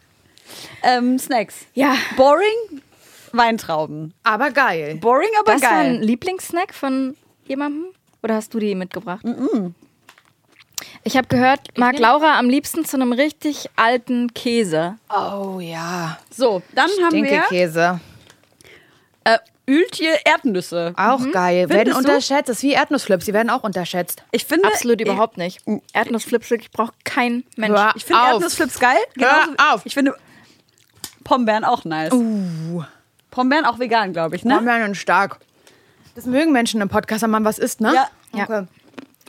Ähm, 0.83 1.17
Snacks. 1.17 1.65
Ja, 1.73 1.95
Boring, 2.17 2.81
Weintrauben. 3.31 4.13
Aber 4.23 4.51
geil. 4.51 4.95
Boring, 5.01 5.29
aber 5.39 5.53
das 5.53 5.61
war 5.63 5.71
ein 5.71 5.95
geil. 5.97 6.03
Lieblingssnack 6.05 6.73
von 6.73 7.15
jemandem? 7.47 7.85
Oder 8.23 8.35
hast 8.35 8.53
du 8.53 8.59
die 8.59 8.75
mitgebracht? 8.75 9.25
Ich 11.07 11.15
habe 11.15 11.27
gehört, 11.27 11.77
mag 11.77 11.99
Laura 11.99 12.39
am 12.39 12.49
liebsten 12.49 12.83
zu 12.83 12.97
einem 12.97 13.13
richtig 13.13 13.69
alten 13.75 14.33
Käse. 14.33 14.95
Oh 15.09 15.59
ja. 15.59 16.17
So, 16.31 16.63
dann 16.73 16.89
haben 16.89 17.13
wir 17.13 17.21
Dinkelkäse. 17.21 17.99
äh, 19.23 19.37
Ültje 19.67 20.17
Erdnüsse. 20.25 20.93
Auch 20.97 21.31
geil. 21.31 21.69
Werden 21.69 21.77
Findest 21.77 21.99
du? 21.99 22.09
unterschätzt. 22.09 22.49
Das 22.49 22.57
ist 22.57 22.63
wie 22.63 22.73
Erdnussflips. 22.73 23.25
Die 23.25 23.33
werden 23.33 23.51
auch 23.51 23.63
unterschätzt. 23.63 24.23
Ich 24.31 24.45
finde, 24.45 24.67
Absolut 24.67 24.99
überhaupt 24.99 25.37
nicht. 25.37 25.61
Erdnussflips 25.93 26.49
wirklich 26.49 26.71
braucht 26.71 26.93
kein 27.05 27.43
Mensch. 27.55 27.77
Hör 27.77 27.93
Ich 27.95 28.05
finde. 28.05 28.21
Erdnussflips 28.23 28.79
geil. 28.79 28.97
Hör 29.19 29.73
auf. 29.73 29.81
Ich 29.85 29.93
finde 29.93 30.15
Pombeeren 31.23 31.65
auch 31.65 31.85
nice. 31.85 32.13
Uh. 32.13 32.83
Pombeeren 33.29 33.65
auch 33.65 33.77
vegan, 33.77 34.11
glaube 34.11 34.35
ich, 34.37 34.43
ne? 34.43 34.55
Pombeeren 34.55 34.83
und 34.83 34.95
stark. 34.95 35.39
Das 36.15 36.25
mögen 36.25 36.51
Menschen 36.51 36.81
im 36.81 36.89
Podcast, 36.89 37.21
wenn 37.21 37.31
man 37.31 37.45
was 37.45 37.59
isst, 37.59 37.81
ne? 37.81 37.93
Ja. 37.93 38.09
Ja. 38.33 38.67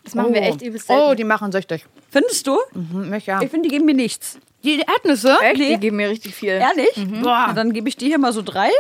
Das 0.06 0.14
machen 0.14 0.32
wir 0.32 0.40
Oh. 0.40 0.44
echt 0.44 0.62
übelst 0.62 0.86
selten. 0.86 1.02
Oh, 1.02 1.14
die 1.14 1.25
machen 1.25 1.52
süchtig. 1.52 1.84
Findest 2.10 2.46
du? 2.46 2.58
Hm, 2.72 3.10
mich 3.10 3.26
ja. 3.26 3.42
Ich 3.42 3.50
finde, 3.50 3.68
die 3.68 3.75
geben 3.75 3.84
mir 3.84 3.94
nichts. 3.94 4.38
Die 4.64 4.80
Erdnüsse? 4.80 5.36
echt? 5.42 5.58
Nee. 5.58 5.75
Die 5.75 5.80
geben 5.80 5.96
mir 5.96 6.08
richtig 6.08 6.34
viel. 6.34 6.52
Ehrlich? 6.52 6.94
Boah. 7.22 7.44
Na, 7.48 7.52
dann 7.52 7.72
gebe 7.75 7.88
ich 7.88 7.96
dir 7.98 8.08
hier 8.08 8.18
mal 8.18 8.32
so 8.32 8.40
drei 8.42 8.70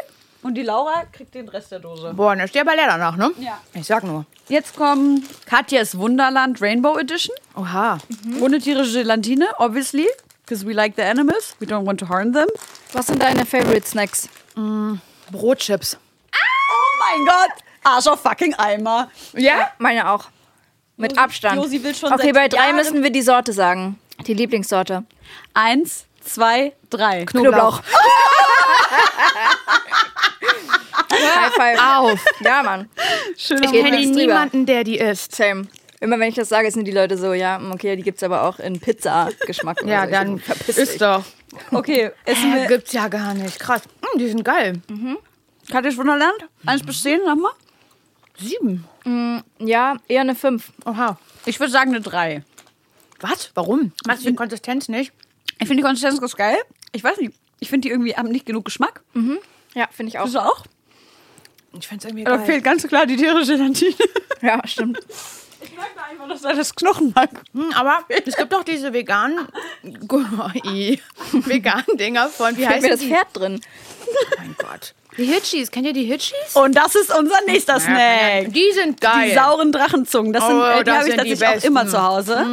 und 0.42 0.54
die 0.54 0.62
Laura 0.62 1.02
kriegt 1.12 1.34
den 1.34 1.48
Rest 1.48 1.70
der 1.72 1.80
Dose. 1.80 2.12
Boah, 2.14 2.34
dann 2.34 2.48
steht 2.48 2.62
aber 2.62 2.74
leer 2.74 2.86
danach, 2.86 3.16
ne? 3.16 3.32
Ja. 3.38 3.58
Ich 3.74 3.86
sag 3.86 4.02
nur. 4.04 4.24
Jetzt 4.48 4.76
kommen 4.76 5.24
Katjas 5.44 5.98
Wunderland 5.98 6.62
Rainbow 6.62 6.96
Edition. 6.98 7.34
Oha. 7.56 7.98
Ohne 8.40 8.58
tierische 8.60 9.02
Gelatine, 9.02 9.46
obviously. 9.58 10.06
Because 10.44 10.64
we 10.64 10.72
like 10.72 10.94
the 10.96 11.02
animals. 11.02 11.56
We 11.58 11.66
don't 11.66 11.84
want 11.84 11.98
to 12.00 12.08
harm 12.08 12.32
them. 12.32 12.46
Was 12.92 13.08
sind 13.08 13.20
deine 13.20 13.44
Favorite 13.44 13.84
Snacks? 13.86 14.28
Brotchips. 15.32 15.96
Oh 16.32 16.98
mein 17.00 17.26
Gott. 17.26 17.50
Arsch 17.82 18.06
auf 18.06 18.20
fucking 18.20 18.54
Eimer. 18.54 19.10
Ja? 19.34 19.70
Meine 19.78 20.08
auch. 20.10 20.26
Mit 20.96 21.12
Josi- 21.12 21.18
Abstand. 21.18 21.62
Josi 21.62 21.82
will 21.82 21.94
schon 21.94 22.12
okay, 22.12 22.32
bei 22.32 22.48
drei 22.48 22.58
Jahren- 22.66 22.76
müssen 22.76 23.02
wir 23.02 23.10
die 23.10 23.22
Sorte 23.22 23.52
sagen. 23.52 23.98
Die 24.26 24.34
Lieblingssorte. 24.34 25.04
Eins, 25.54 26.06
zwei, 26.24 26.72
drei. 26.90 27.24
Knoblauch. 27.26 27.82
High 31.12 31.52
five. 31.54 31.78
Auf. 31.80 32.24
Ja, 32.40 32.62
Mann. 32.62 32.88
Schön. 33.36 33.62
Ich 33.62 33.70
kenne 33.72 33.90
drüber. 33.90 34.14
niemanden, 34.14 34.66
der 34.66 34.84
die 34.84 34.98
isst. 34.98 35.34
Same. 35.34 35.66
Immer 36.00 36.18
wenn 36.18 36.28
ich 36.28 36.34
das 36.34 36.48
sage, 36.50 36.70
sind 36.70 36.84
die 36.84 36.92
Leute 36.92 37.16
so, 37.16 37.32
ja, 37.32 37.58
okay, 37.72 37.96
die 37.96 38.02
gibt's 38.02 38.22
aber 38.22 38.42
auch 38.42 38.58
in 38.58 38.78
Pizza-Geschmack. 38.78 39.78
Ja, 39.86 40.04
so. 40.04 40.10
Dann 40.12 40.42
ist 40.66 41.00
doch. 41.00 41.24
Okay, 41.72 42.10
essen 42.26 42.52
Äh, 42.52 42.60
wir 42.62 42.66
gibt's 42.68 42.92
ja 42.92 43.08
gar 43.08 43.32
nicht. 43.34 43.58
Krass. 43.58 43.82
Hm, 44.02 44.18
die 44.18 44.28
sind 44.28 44.44
geil. 44.44 44.80
Katjas 45.70 45.96
Wunderland. 45.96 46.36
Eins 46.66 46.82
bis 46.84 47.02
zehn, 47.02 47.20
nochmal. 47.24 47.52
Sieben. 48.38 48.84
Ja, 49.58 49.96
eher 50.08 50.20
eine 50.22 50.34
5. 50.34 50.72
Oha. 50.84 51.18
Ich 51.46 51.58
würde 51.60 51.72
sagen 51.72 51.90
eine 51.90 52.00
drei. 52.00 52.42
Was? 53.20 53.50
Warum? 53.54 53.92
Magst 54.06 54.24
du 54.26 54.30
die 54.30 54.36
Konsistenz 54.36 54.88
nicht? 54.88 55.12
Ich 55.58 55.68
finde 55.68 55.76
die 55.76 55.82
Konsistenz 55.82 56.20
ganz 56.20 56.36
geil. 56.36 56.58
Ich 56.92 57.02
weiß 57.02 57.18
nicht. 57.18 57.32
Ich 57.60 57.70
finde 57.70 57.88
die 57.88 57.92
irgendwie 57.92 58.14
haben 58.14 58.28
nicht 58.30 58.44
genug 58.46 58.64
Geschmack. 58.66 59.02
Ja, 59.74 59.88
finde 59.90 60.10
ich 60.10 60.18
auch. 60.18 60.30
Du 60.30 60.38
auch? 60.38 60.64
Ich 61.78 61.86
find's 61.88 62.04
irgendwie 62.04 62.24
Da 62.24 62.36
geil. 62.36 62.46
fehlt 62.46 62.64
ganz 62.64 62.86
klar 62.86 63.06
die 63.06 63.16
tierische 63.16 63.56
Gelatine. 63.56 63.94
Ja, 64.42 64.60
stimmt. 64.66 65.00
Ich 65.62 65.74
mag 65.74 65.86
da 65.96 66.02
einfach, 66.10 66.28
dass 66.28 66.42
da 66.42 66.52
das 66.52 66.74
Knochenmark. 66.74 67.30
Hm, 67.54 67.72
aber 67.74 68.04
es 68.26 68.36
gibt 68.36 68.52
doch 68.52 68.62
diese 68.64 68.92
veganen, 68.92 69.48
veganen 69.82 71.96
Dinger 71.96 72.28
von, 72.28 72.54
wie 72.58 72.68
heißt 72.68 72.86
das? 72.86 73.02
Pferd 73.02 73.28
drin. 73.32 73.62
Mein 74.36 74.54
Gott. 74.58 74.94
Die 75.16 75.24
Hitchis, 75.24 75.70
kennt 75.70 75.86
ihr 75.86 75.92
die 75.92 76.04
Hitchis? 76.04 76.54
Und 76.54 76.76
das 76.76 76.94
ist 76.94 77.16
unser 77.16 77.36
nächster 77.46 77.80
Snack. 77.80 78.52
Die 78.52 78.70
sind 78.72 79.00
geil. 79.00 79.30
Die 79.30 79.34
sauren 79.34 79.72
Drachenzungen. 79.72 80.32
Das 80.32 80.46
sind, 80.46 80.56
Oh, 80.56 80.62
äh, 80.64 80.84
die 80.84 80.90
habe 80.90 81.08
ich 81.08 81.16
tatsächlich 81.16 81.46
auch 81.48 81.64
immer 81.64 81.86
zu 81.86 82.02
Hause. 82.02 82.46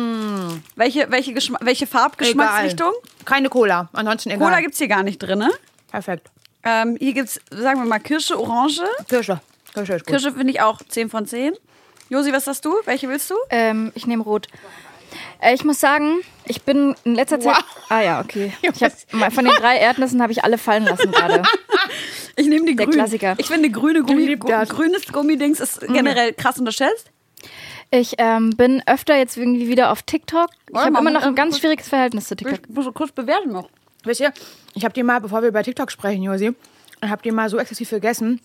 Welche, 0.75 1.11
welche, 1.11 1.33
Geschma 1.33 1.59
welche 1.61 1.87
Farbgeschmacksrichtung? 1.87 2.91
Egal. 2.91 3.25
Keine 3.25 3.49
Cola, 3.49 3.89
ansonsten 3.93 4.29
egal. 4.29 4.47
Cola 4.47 4.61
gibt 4.61 4.73
es 4.73 4.77
hier 4.79 4.87
gar 4.87 5.03
nicht 5.03 5.19
drin. 5.19 5.39
Ne? 5.39 5.51
Perfekt. 5.91 6.29
Ähm, 6.63 6.95
hier 6.99 7.13
gibt 7.13 7.29
es, 7.29 7.41
sagen 7.51 7.79
wir 7.81 7.85
mal, 7.85 7.99
Kirsche, 7.99 8.39
Orange. 8.39 8.81
Kirsche. 9.09 9.41
Kirsche 9.73 9.93
ist 9.93 10.05
gut. 10.05 10.07
Kirsche 10.07 10.31
finde 10.31 10.53
ich 10.53 10.61
auch 10.61 10.79
10 10.87 11.09
von 11.09 11.25
10. 11.27 11.53
Josi, 12.09 12.31
was 12.31 12.47
hast 12.47 12.63
du? 12.65 12.75
Welche 12.85 13.09
willst 13.09 13.29
du? 13.29 13.35
Ähm, 13.49 13.91
ich 13.95 14.07
nehme 14.07 14.23
rot. 14.23 14.47
Äh, 15.41 15.53
ich 15.53 15.63
muss 15.63 15.79
sagen, 15.79 16.19
ich 16.45 16.61
bin 16.63 16.95
in 17.03 17.15
letzter 17.15 17.39
Zeit. 17.39 17.55
Wow. 17.57 17.63
Ah 17.89 18.01
ja, 18.01 18.21
okay. 18.21 18.53
Ich 18.61 18.81
hab, 18.83 19.33
von 19.33 19.45
den 19.45 19.53
drei 19.55 19.77
Erdnüssen 19.77 20.21
habe 20.21 20.31
ich 20.31 20.43
alle 20.43 20.57
fallen 20.57 20.85
lassen 20.85 21.11
gerade. 21.11 21.43
Ich 22.35 22.47
nehme 22.47 22.65
die 22.65 22.75
Der. 22.75 22.87
Klassiker. 22.87 23.35
Ich 23.37 23.47
finde 23.47 23.69
grüne 23.69 24.01
Gummi, 24.03 24.35
grünes 24.37 25.07
Gummidings 25.11 25.59
ist 25.59 25.81
generell 25.81 26.33
krass 26.33 26.57
unterschätzt. 26.59 27.09
Ich 27.91 28.15
ähm, 28.17 28.51
bin 28.51 28.81
öfter 28.87 29.15
jetzt 29.15 29.37
irgendwie 29.37 29.67
wieder 29.67 29.91
auf 29.91 30.01
TikTok. 30.01 30.49
Ich 30.71 30.75
habe 30.75 30.97
immer 30.97 31.11
noch 31.11 31.21
ein 31.21 31.35
ganz 31.35 31.51
kurz- 31.51 31.59
schwieriges 31.61 31.87
Verhältnis 31.87 32.27
zu 32.27 32.35
TikTok. 32.35 32.59
Ich 32.67 32.73
muss 32.75 32.91
kurz 32.93 33.11
bewerten 33.11 33.51
noch. 33.51 33.69
Wisst 34.03 34.19
ihr, 34.19 34.33
ich 34.73 34.83
habe 34.83 34.93
die 34.93 35.03
mal, 35.03 35.19
bevor 35.21 35.41
wir 35.43 35.49
über 35.49 35.61
TikTok 35.63 35.91
sprechen, 35.91 36.23
Josi, 36.23 36.55
ich 37.03 37.09
habe 37.09 37.21
die 37.21 37.31
mal 37.31 37.49
so 37.49 37.57
exzessiv 37.59 37.91
gegessen, 37.91 38.41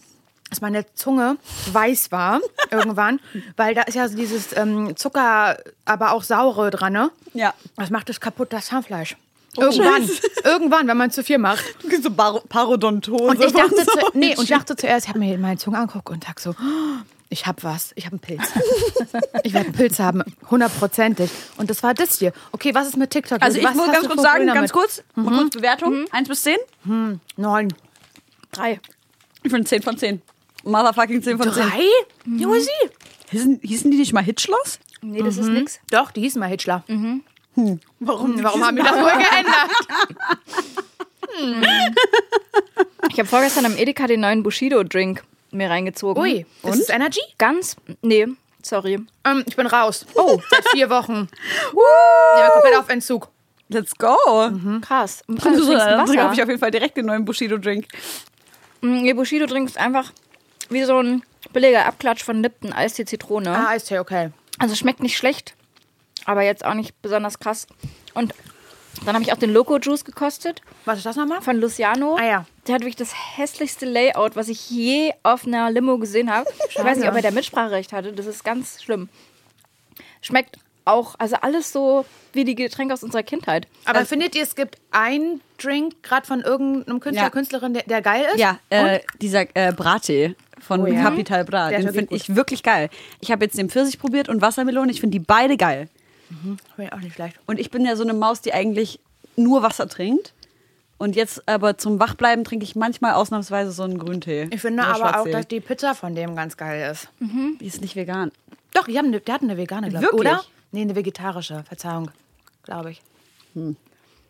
dass 0.51 0.61
meine 0.61 0.85
Zunge 0.95 1.39
weiß 1.73 2.13
war 2.13 2.41
irgendwann, 2.71 3.21
weil 3.57 3.75
da 3.75 3.83
ist 3.83 3.95
ja 3.95 4.07
so 4.09 4.17
dieses 4.17 4.55
ähm, 4.57 4.95
Zucker, 4.97 5.59
aber 5.87 6.13
auch 6.13 6.23
saure 6.23 6.71
dran, 6.71 6.93
ne? 6.93 7.11
Ja. 7.33 7.55
Das 7.77 7.91
macht 7.91 8.09
das 8.09 8.21
kaputt, 8.21 8.53
das 8.53 8.67
Zahnfleisch. 8.67 9.17
Irgendwann, 9.61 10.03
Scheiße. 10.07 10.23
irgendwann, 10.45 10.89
wenn 10.89 10.97
man 10.97 11.11
zu 11.11 11.23
viel 11.23 11.39
macht. 11.39 11.65
So 12.03 12.11
Bar 12.11 12.41
Parodontose. 12.49 13.25
Und 13.25 13.45
ich 13.45 13.53
dachte, 13.53 13.75
so. 13.77 13.83
zu, 13.85 14.19
nee, 14.19 14.37
und 14.37 14.45
ich 14.45 14.51
dachte 14.51 14.77
zuerst, 14.77 15.07
ich 15.07 15.09
habe 15.09 15.19
mir 15.19 15.37
meine 15.39 15.59
Zunge 15.59 15.79
angeguckt 15.79 16.11
und 16.11 16.25
sag 16.25 16.39
so, 16.39 16.51
"Oh, 16.51 16.55
ich 17.29 17.47
habe 17.47 17.63
was, 17.65 17.93
ich 17.97 18.07
habe 18.07 18.15
einen 18.15 18.21
Pilz. 18.21 18.43
ich 19.43 19.53
werde 19.53 19.67
einen 19.67 19.75
Pilz 19.75 19.99
haben, 19.99 20.23
hundertprozentig. 20.51 21.31
Und 21.57 21.71
das 21.71 21.83
war 21.83 21.95
das 21.95 22.19
hier. 22.19 22.33
Okay, 22.53 22.75
was 22.75 22.87
ist 22.89 22.97
mit 22.97 23.11
TikTok? 23.11 23.43
Also 23.43 23.59
ich 23.59 23.65
Was 23.65 23.75
muss 23.75 23.89
hast 23.89 23.95
ganz 23.95 24.09
kurz 24.09 24.23
sagen, 24.23 24.47
ganz 24.47 24.73
kurz, 24.73 25.03
mal 25.15 25.37
kurz 25.37 25.55
Bewertung. 25.55 26.05
1 26.13 26.29
bis 26.29 26.43
10? 26.43 27.21
Neun. 27.37 27.75
Drei. 28.53 28.81
Ich 29.43 29.51
finde 29.51 29.65
10 29.65 29.83
von 29.83 29.99
10. 29.99 30.23
Motherfucking 30.65 31.23
10 31.23 31.39
von 31.39 31.53
10. 31.53 31.63
Drei? 31.63 31.83
Josi? 32.27 32.71
Hießen, 33.31 33.61
hießen 33.63 33.91
die 33.91 33.99
nicht 33.99 34.13
mal 34.13 34.23
Hitschloss? 34.23 34.79
Nee, 35.01 35.23
das 35.23 35.37
ist 35.37 35.49
nix. 35.49 35.81
Doch, 35.91 36.11
die 36.11 36.21
hießen 36.23 36.41
mal 36.41 36.49
Hitchler. 37.67 37.79
Warum? 38.01 38.43
Warum 38.43 38.65
haben 38.65 38.77
die 38.77 38.83
das 38.83 38.93
wohl 38.95 39.13
geändert? 39.13 39.71
Ich 43.11 43.19
habe 43.19 43.29
vorgestern 43.29 43.67
am 43.67 43.77
Edeka 43.77 44.07
den 44.07 44.21
neuen 44.21 44.43
Bushido-Drink 44.43 45.23
mir 45.51 45.71
reingezogen. 45.71 46.21
Ui, 46.23 46.41
ist 46.41 46.47
Und? 46.65 46.81
es 46.81 46.89
Energy? 46.89 47.21
Ganz. 47.39 47.77
Nee, 48.03 48.27
sorry. 48.63 48.99
Ähm, 49.25 49.45
ich 49.47 49.57
bin 49.57 49.67
raus. 49.67 50.07
Oh, 50.15 50.39
seit 50.51 50.69
vier 50.71 50.91
Wochen. 50.91 51.29
Ich 51.33 51.73
bin 51.73 52.51
komplett 52.53 52.77
auf 52.77 52.89
Entzug. 52.89 53.29
Let's 53.69 53.95
go. 53.97 54.17
Krass. 54.81 55.23
Und 55.27 55.45
Also, 55.45 55.59
du 55.61 55.67
trinkst 55.67 55.87
dann 55.87 56.07
kaufe 56.17 56.35
ich 56.35 56.43
auf 56.43 56.49
jeden 56.49 56.59
Fall 56.61 56.71
direkt 56.71 56.97
den 56.97 57.07
neuen 57.07 57.25
Bushido-Drink. 57.25 57.87
Mm, 58.81 59.03
Nee, 59.03 59.13
Bushido-Drink 59.13 59.69
ist 59.69 59.79
einfach 59.79 60.13
wie 60.71 60.85
so 60.85 60.99
ein 61.03 61.23
billiger 61.53 61.87
Abklatsch 61.87 62.23
von 62.25 62.43
Lipton, 62.43 62.73
Eistee, 62.73 63.05
Zitrone. 63.05 63.51
Ah, 63.51 63.69
Eistee, 63.69 63.99
okay. 63.99 64.31
Also 64.59 64.75
schmeckt 64.75 65.01
nicht 65.01 65.17
schlecht, 65.17 65.55
aber 66.29 66.43
jetzt 66.43 66.65
auch 66.65 66.75
nicht 66.75 67.01
besonders 67.01 67.39
krass. 67.39 67.67
Und 68.15 68.35
dann 69.05 69.15
habe 69.15 69.25
ich 69.25 69.33
auch 69.33 69.39
den 69.39 69.53
Loco 69.53 69.79
Juice 69.79 70.05
gekostet 70.05 70.61
Was 70.85 70.99
ist 70.99 71.07
das 71.07 71.17
nochmal? 71.17 71.41
von 71.41 71.57
Luciano. 71.57 72.17
Ah 72.21 72.25
ja. 72.25 72.47
Der 72.67 72.75
hat 72.75 72.83
wirklich 72.83 72.97
das 72.97 73.13
hässlichste 73.37 73.87
Layout, 73.87 74.37
was 74.37 74.49
ich 74.49 74.69
je 74.69 75.13
auf 75.23 75.47
einer 75.47 75.71
Limo 75.71 75.97
gesehen 75.99 76.31
habe. 76.31 76.49
Ich 76.69 76.77
weiß 76.79 76.99
nicht, 76.99 77.09
ob 77.09 77.15
er 77.17 77.23
da 77.23 77.31
Mitspracherecht 77.31 77.93
hatte. 77.93 78.13
Das 78.13 78.27
ist 78.27 78.45
ganz 78.45 78.83
schlimm. 78.83 79.09
Schmeckt 80.21 80.59
auch, 80.85 81.15
also 81.19 81.37
alles 81.41 81.73
so 81.73 82.05
wie 82.33 82.45
die 82.45 82.55
Getränke 82.55 82.93
aus 82.93 83.03
unserer 83.03 83.23
Kindheit. 83.23 83.67
Aber 83.87 84.05
findet 84.05 84.35
ihr, 84.35 84.43
es 84.43 84.55
gibt 84.55 84.77
einen 84.91 85.41
Drink, 85.59 86.03
gerade 86.03 86.27
von 86.27 86.41
irgendeinem 86.43 87.01
Künstler, 87.01 87.25
Ja. 87.25 87.31
Künstlerin, 87.31 87.75
der, 87.75 87.85
der 87.85 88.03
geil 88.03 88.27
ist? 88.35 88.39
Ja, 88.41 88.59
äh, 88.71 89.01
dieser 89.21 89.47
äh, 89.55 89.73
Brattee 89.73 90.35
von 90.61 90.81
Oh 90.83 90.87
ja? 90.87 91.03
Capital 91.03 91.45
Bra, 91.45 91.71
Der 91.71 91.81
den 91.81 91.93
finde 91.95 92.15
ich 92.15 92.35
wirklich 92.35 92.63
geil. 92.63 92.91
Ich 93.21 93.31
habe 93.31 93.45
jetzt 93.45 93.57
den 93.57 93.71
Pfirsich 93.71 93.99
probiert 93.99 94.29
und 94.29 94.43
Wassermelone. 94.43 94.91
Ich 94.91 95.01
finde 95.01 95.19
die 95.19 95.25
beide 95.25 95.57
geil. 95.57 95.89
Finde 96.29 96.59
ich 96.79 96.93
auch 96.93 97.01
nicht 97.01 97.15
schlecht. 97.15 97.39
Und 97.47 97.59
ich 97.59 97.71
bin 97.71 97.85
ja 97.85 97.97
so 97.97 98.03
eine 98.03 98.15
Maus, 98.15 98.41
die 98.41 98.53
eigentlich 98.53 99.01
nur 99.37 99.63
Wasser 99.63 99.89
trinkt. 99.89 100.35
Und 100.99 101.15
jetzt 101.15 101.49
aber 101.49 101.79
zum 101.79 102.01
Wachbleiben 102.01 102.45
trinke 102.45 102.65
ich 102.65 102.75
manchmal 102.75 103.13
ausnahmsweise 103.15 103.71
so 103.71 103.85
einen 103.85 103.99
Grüntee. 103.99 104.49
Ich 104.51 104.61
finde 104.61 104.83
aber 104.85 105.21
auch, 105.21 105.27
dass 105.29 105.47
die 105.47 105.61
Pizza 105.61 105.95
von 105.95 106.15
dem 106.17 106.35
ganz 106.35 106.57
geil 106.57 106.91
ist. 106.91 107.09
Die 107.21 107.67
ist 107.67 107.81
nicht 107.81 107.95
vegan. 107.95 108.33
Doch, 108.75 108.87
die 108.87 108.99
haben 108.99 109.07
eine, 109.07 109.21
der 109.21 109.35
hat 109.35 109.43
eine 109.43 109.57
vegane, 109.57 109.89
glaube 109.91 110.05
ich. 110.07 110.13
Wirklich? 110.13 110.33
Oder? 110.33 110.45
Nee, 110.73 110.83
eine 110.83 110.97
vegetarische, 110.97 111.63
Verzeihung, 111.69 112.11
glaube 112.65 112.91
ich. 112.91 113.03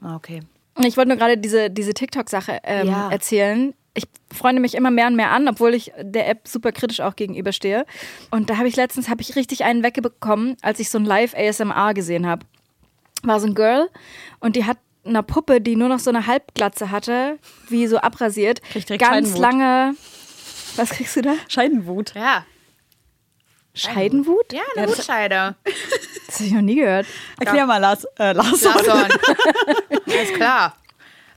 Ah, 0.03 0.15
Okay. 0.17 0.43
Ich 0.85 0.97
wollte 0.97 1.09
nur 1.09 1.17
gerade 1.19 1.37
diese, 1.37 1.71
diese 1.71 1.93
TikTok-Sache 1.93 2.61
ähm, 2.63 2.87
Ja. 2.87 3.11
erzählen. 3.11 3.75
Ich 3.99 4.37
freunde 4.37 4.61
mich 4.61 4.75
immer 4.75 4.91
mehr 4.91 5.07
und 5.07 5.17
mehr 5.17 5.31
an, 5.31 5.49
obwohl 5.49 5.75
ich 5.75 5.93
der 6.01 6.29
App 6.29 6.49
super 6.49 6.73
kritisch 6.73 7.01
auch 7.01 7.17
gegenüberstehe. 7.17 7.85
Und 8.31 8.51
da 8.51 8.57
habe 8.57 8.69
ich 8.69 8.77
letztens 8.77 9.09
habe 9.09 9.23
ich 9.23 9.37
richtig 9.37 9.65
einen 9.65 9.83
wegbekommen, 9.83 10.57
als 10.63 10.81
ich 10.81 10.91
so 10.91 10.99
ein 10.99 11.05
Live 11.05 11.35
ASMR 11.35 11.95
gesehen 11.95 12.27
habe. 12.27 12.47
War 13.23 13.41
so 13.41 13.47
ein 13.47 13.55
Girl 13.55 13.89
und 14.41 14.57
die 14.57 14.65
hat 14.65 14.79
eine 15.05 15.23
Puppe, 15.23 15.61
die 15.61 15.77
nur 15.77 15.89
noch 15.89 15.99
so 15.99 16.11
eine 16.11 16.27
Halbglatze 16.27 16.91
hatte, 16.91 17.39
wie 17.69 17.87
so 17.87 17.99
abrasiert, 17.99 18.61
ganz 18.99 19.37
lange. 19.37 19.95
Was 20.77 20.91
kriegst 20.91 21.17
du 21.17 21.23
da? 21.23 21.35
Scheidenwut. 21.49 22.15
Ja. 22.15 22.45
Scheidenwut? 23.75 24.53
Ja, 24.53 24.63
eine 24.77 24.89
Wutscheide. 24.89 25.55
Das 26.27 26.37
habe 26.37 26.45
ich 26.45 26.53
noch 26.53 26.63
nie 26.63 26.77
gehört. 26.77 27.07
Erklär 27.41 27.67
mal, 27.67 27.79
Lars. 27.79 28.05
Äh, 28.19 28.33
Lars. 28.33 28.63
Larson. 28.63 29.09
Alles 30.07 30.33
klar. 30.35 30.77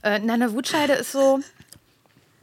Äh, 0.03 0.19
na, 0.23 0.33
eine 0.33 0.51
Wutscheide 0.53 0.93
ist 0.93 1.11
so. 1.11 1.39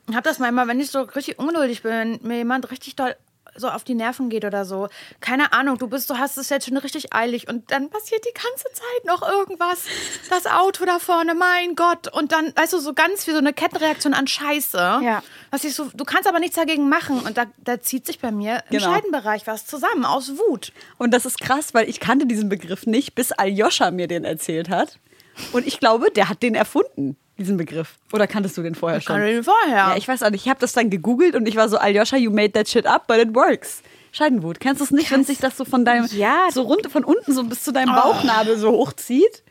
Ich 0.08 0.16
hab 0.16 0.24
das 0.24 0.38
manchmal, 0.38 0.68
wenn 0.68 0.80
ich 0.80 0.90
so 0.90 1.00
richtig 1.00 1.38
ungeduldig 1.38 1.82
bin, 1.82 2.18
mir 2.22 2.38
jemand 2.38 2.70
richtig 2.70 2.96
doll 2.96 3.14
so 3.56 3.68
auf 3.68 3.84
die 3.84 3.94
Nerven 3.94 4.28
geht 4.30 4.44
oder 4.44 4.64
so. 4.64 4.88
Keine 5.20 5.52
Ahnung, 5.52 5.78
du 5.78 5.88
bist, 5.88 6.08
du 6.10 6.18
hast 6.18 6.38
es 6.38 6.48
jetzt 6.48 6.66
schon 6.68 6.76
richtig 6.76 7.12
eilig 7.12 7.48
und 7.48 7.70
dann 7.70 7.90
passiert 7.90 8.24
die 8.24 8.34
ganze 8.34 8.64
Zeit 8.72 9.04
noch 9.04 9.26
irgendwas. 9.28 9.84
Das 10.30 10.46
Auto 10.46 10.84
da 10.84 10.98
vorne, 10.98 11.34
mein 11.34 11.74
Gott. 11.74 12.12
Und 12.14 12.32
dann, 12.32 12.52
weißt 12.54 12.74
du, 12.74 12.78
so 12.78 12.94
ganz 12.94 13.26
wie 13.26 13.32
so 13.32 13.38
eine 13.38 13.52
Kettenreaktion 13.52 14.14
an 14.14 14.26
Scheiße. 14.26 15.00
Ja. 15.02 15.22
Was 15.50 15.64
ich 15.64 15.74
so, 15.74 15.90
du 15.92 16.04
kannst 16.04 16.28
aber 16.28 16.38
nichts 16.38 16.56
dagegen 16.56 16.88
machen. 16.88 17.20
Und 17.20 17.36
da, 17.36 17.46
da 17.58 17.80
zieht 17.80 18.06
sich 18.06 18.20
bei 18.20 18.30
mir 18.30 18.62
im 18.70 18.78
Genau. 18.78 18.92
Scheidenbereich 18.92 19.46
was 19.46 19.66
zusammen, 19.66 20.04
aus 20.04 20.32
Wut. 20.38 20.72
Und 20.98 21.12
das 21.12 21.26
ist 21.26 21.40
krass, 21.40 21.74
weil 21.74 21.88
ich 21.88 22.00
kannte 22.00 22.26
diesen 22.26 22.48
Begriff 22.48 22.86
nicht, 22.86 23.14
bis 23.14 23.32
Aljoscha 23.32 23.90
mir 23.90 24.08
den 24.08 24.24
erzählt 24.24 24.68
hat. 24.68 24.98
Und 25.52 25.66
ich 25.66 25.80
glaube, 25.80 26.10
der 26.10 26.28
hat 26.28 26.42
den 26.42 26.54
erfunden, 26.54 27.16
diesen 27.38 27.56
Begriff. 27.56 27.94
Oder 28.12 28.26
kanntest 28.26 28.56
du 28.58 28.62
den 28.62 28.74
vorher 28.74 29.00
schon? 29.00 29.14
Kann 29.16 29.24
ich 29.26 29.34
den 29.34 29.44
vorher. 29.44 29.76
Ja, 29.76 29.96
ich 29.96 30.06
weiß 30.08 30.22
auch 30.22 30.30
nicht. 30.30 30.44
Ich 30.44 30.48
habe 30.50 30.60
das 30.60 30.72
dann 30.72 30.90
gegoogelt 30.90 31.34
und 31.36 31.46
ich 31.46 31.56
war 31.56 31.68
so, 31.68 31.78
Aljoscha, 31.78 32.16
you 32.16 32.30
made 32.30 32.52
that 32.52 32.68
shit 32.68 32.86
up, 32.86 33.06
but 33.06 33.18
it 33.18 33.34
works. 33.34 33.82
Scheidenwut. 34.12 34.58
Kennst 34.60 34.80
du 34.80 34.84
es 34.84 34.90
nicht, 34.90 35.10
wenn 35.10 35.22
sich 35.24 35.38
das 35.38 35.56
so 35.56 35.64
von 35.64 35.84
deinem, 35.84 36.06
Ja. 36.12 36.48
so 36.50 36.62
rund, 36.62 36.90
von 36.90 37.04
unten 37.04 37.32
so 37.32 37.44
bis 37.44 37.62
zu 37.62 37.72
deinem 37.72 37.94
Bauchnabel 37.94 38.56
so 38.58 38.70
hochzieht? 38.72 39.42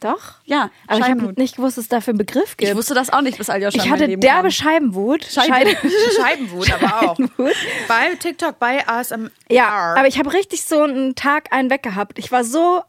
Doch? 0.00 0.34
Ja, 0.44 0.70
Aber 0.88 0.98
ich 0.98 1.04
habe 1.04 1.32
nicht 1.36 1.54
gewusst, 1.56 1.78
dass 1.78 1.84
es 1.84 1.88
dafür 1.88 2.10
einen 2.10 2.18
Begriff 2.18 2.56
gibt. 2.56 2.68
Ich 2.68 2.76
wusste 2.76 2.92
das 2.92 3.10
auch 3.12 3.20
nicht, 3.22 3.38
bis 3.38 3.48
Aljoscha 3.48 3.78
Ich 3.84 3.88
hatte 3.88 4.06
Leben 4.06 4.20
derbe 4.20 4.42
kam. 4.42 4.50
Scheibenwut. 4.50 5.24
Scheiden- 5.24 5.76
Scheibenwut 6.20 6.72
aber 6.82 7.10
auch. 7.10 7.16
Scheibenwut. 7.16 7.52
Bei 7.86 8.14
TikTok, 8.18 8.58
bei 8.58 8.86
ASMR. 8.86 9.30
Ja, 9.48 9.94
aber 9.96 10.08
ich 10.08 10.18
habe 10.18 10.32
richtig 10.32 10.64
so 10.64 10.82
einen 10.82 11.14
Tag 11.14 11.52
einen 11.52 11.70
weggehabt. 11.70 12.18
Ich 12.18 12.32
war 12.32 12.42
so 12.44 12.82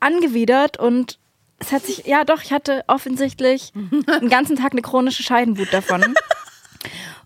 angewidert 0.00 0.76
und 0.78 1.18
es 1.58 1.72
hat 1.72 1.84
sich, 1.84 2.06
ja 2.06 2.24
doch, 2.24 2.42
ich 2.42 2.52
hatte 2.52 2.84
offensichtlich 2.86 3.72
einen 3.74 4.28
ganzen 4.28 4.56
Tag 4.56 4.72
eine 4.72 4.82
chronische 4.82 5.22
Scheidenwut 5.22 5.72
davon. 5.72 6.14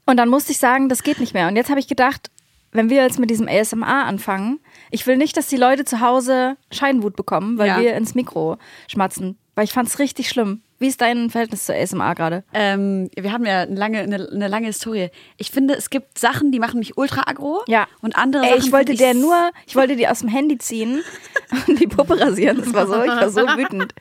Und 0.07 0.17
dann 0.17 0.29
musste 0.29 0.53
ich 0.53 0.59
sagen, 0.59 0.89
das 0.89 1.03
geht 1.03 1.21
nicht 1.21 1.35
mehr. 1.35 1.49
Und 1.49 1.57
jetzt 1.57 1.71
habe 1.71 1.81
ich 1.81 1.89
gedacht, 1.89 2.31
wenn 2.73 2.89
wir 2.91 3.03
jetzt 3.03 3.19
mit 3.19 3.31
diesem 3.31 3.49
ASMR 3.49 4.05
anfangen, 4.07 4.61
ich 4.91 5.07
will 5.07 5.17
nicht, 5.17 5.37
dass 5.37 5.49
die 5.49 5.57
Leute 5.57 5.85
zu 5.85 6.01
Hause 6.01 6.57
Scheidenwut 6.71 7.17
bekommen, 7.17 7.59
weil 7.59 7.67
Ja. 7.69 7.81
wir 7.81 7.95
ins 7.95 8.15
Mikro 8.15 8.59
schmatzen. 8.89 9.39
Weil 9.55 9.65
ich 9.65 9.73
fand 9.73 9.89
es 9.89 9.99
richtig 9.99 10.29
schlimm. 10.29 10.63
Wie 10.81 10.87
ist 10.87 11.03
dein 11.03 11.29
Verhältnis 11.29 11.67
zu 11.67 11.75
ASMR 11.75 12.15
gerade? 12.15 12.43
Ähm, 12.55 13.11
wir 13.15 13.33
haben 13.33 13.45
ja 13.45 13.61
eine 13.61 13.75
lange, 13.77 13.99
eine, 13.99 14.29
eine 14.33 14.49
lange 14.49 14.67
Historie. 14.69 15.11
Ich 15.37 15.51
finde, 15.51 15.75
es 15.77 15.91
gibt 15.91 16.19
Sachen, 16.19 16.53
die 16.53 16.59
machen 16.59 16.79
mich 16.79 16.97
ultra 16.97 17.29
aggro. 17.29 17.63
Ja. 17.69 17.87
Und 18.01 18.17
andere 18.17 18.45
Ey, 18.45 18.49
Sachen. 18.55 18.63
ich 18.65 18.73
wollte 18.73 18.95
der 18.95 19.13
nur, 19.13 19.51
ich 19.67 19.77
wollte 19.77 19.95
die 19.95 20.09
aus 20.09 20.21
dem 20.21 20.31
Handy 20.31 20.57
ziehen 20.57 21.03
und 21.69 21.79
die 21.79 21.87
Puppe 21.87 22.19
rasieren. 22.19 22.57
Das 22.57 22.73
war 22.73 22.87
so, 22.87 22.95
ich 23.03 23.09
war 23.11 23.29
so 23.29 23.43
wütend. 23.43 23.95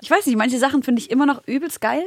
Ich 0.00 0.10
weiß 0.10 0.24
nicht, 0.24 0.36
manche 0.36 0.58
Sachen 0.58 0.82
finde 0.82 1.00
ich 1.02 1.10
immer 1.10 1.26
noch 1.26 1.46
übelst 1.46 1.82
geil. 1.82 2.04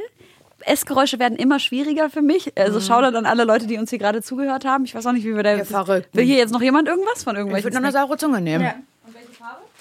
Essgeräusche 0.62 1.20
werden 1.20 1.38
immer 1.38 1.60
schwieriger 1.60 2.10
für 2.10 2.22
mich. 2.22 2.52
Also 2.58 2.80
Shoutout 2.80 3.16
an 3.16 3.24
alle 3.24 3.44
Leute, 3.44 3.66
die 3.68 3.78
uns 3.78 3.90
hier 3.90 4.00
gerade 4.00 4.20
zugehört 4.20 4.64
haben. 4.64 4.84
Ich 4.84 4.94
weiß 4.96 5.06
auch 5.06 5.12
nicht, 5.12 5.24
wie 5.24 5.34
wir 5.34 5.42
da. 5.44 5.56
Ihr 5.56 5.64
Verrückten. 5.64 6.18
Will 6.18 6.24
hier 6.24 6.36
jetzt 6.36 6.50
noch 6.52 6.60
jemand 6.60 6.88
irgendwas 6.88 7.22
von 7.22 7.34
Ich 7.34 7.38
irgendwelchen? 7.38 7.64
würde 7.72 7.76
noch 7.76 7.84
eine 7.84 7.92
saure 7.92 8.18
Zunge 8.18 8.40
nehmen. 8.40 8.68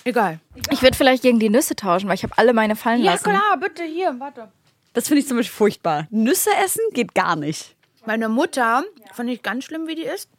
Egal. 0.05 0.39
Ich 0.71 0.81
würde 0.81 0.95
vielleicht 0.97 1.23
gegen 1.23 1.39
die 1.39 1.49
Nüsse 1.49 1.75
tauschen, 1.75 2.07
weil 2.07 2.15
ich 2.15 2.23
habe 2.23 2.33
alle 2.37 2.53
meine 2.53 2.75
fallen 2.75 3.03
Ja, 3.03 3.11
lassen. 3.13 3.23
klar, 3.25 3.57
bitte 3.59 3.83
hier, 3.83 4.15
warte. 4.19 4.51
Das 4.93 5.07
finde 5.07 5.21
ich 5.21 5.27
zum 5.27 5.37
Beispiel 5.37 5.55
furchtbar. 5.55 6.07
Nüsse 6.09 6.49
essen 6.63 6.81
geht 6.93 7.13
gar 7.13 7.35
nicht. 7.35 7.75
Meine 8.05 8.29
Mutter 8.29 8.83
fand 9.13 9.29
ich 9.29 9.43
ganz 9.43 9.65
schlimm, 9.65 9.87
wie 9.87 9.95
die 9.95 10.03
ist. 10.03 10.29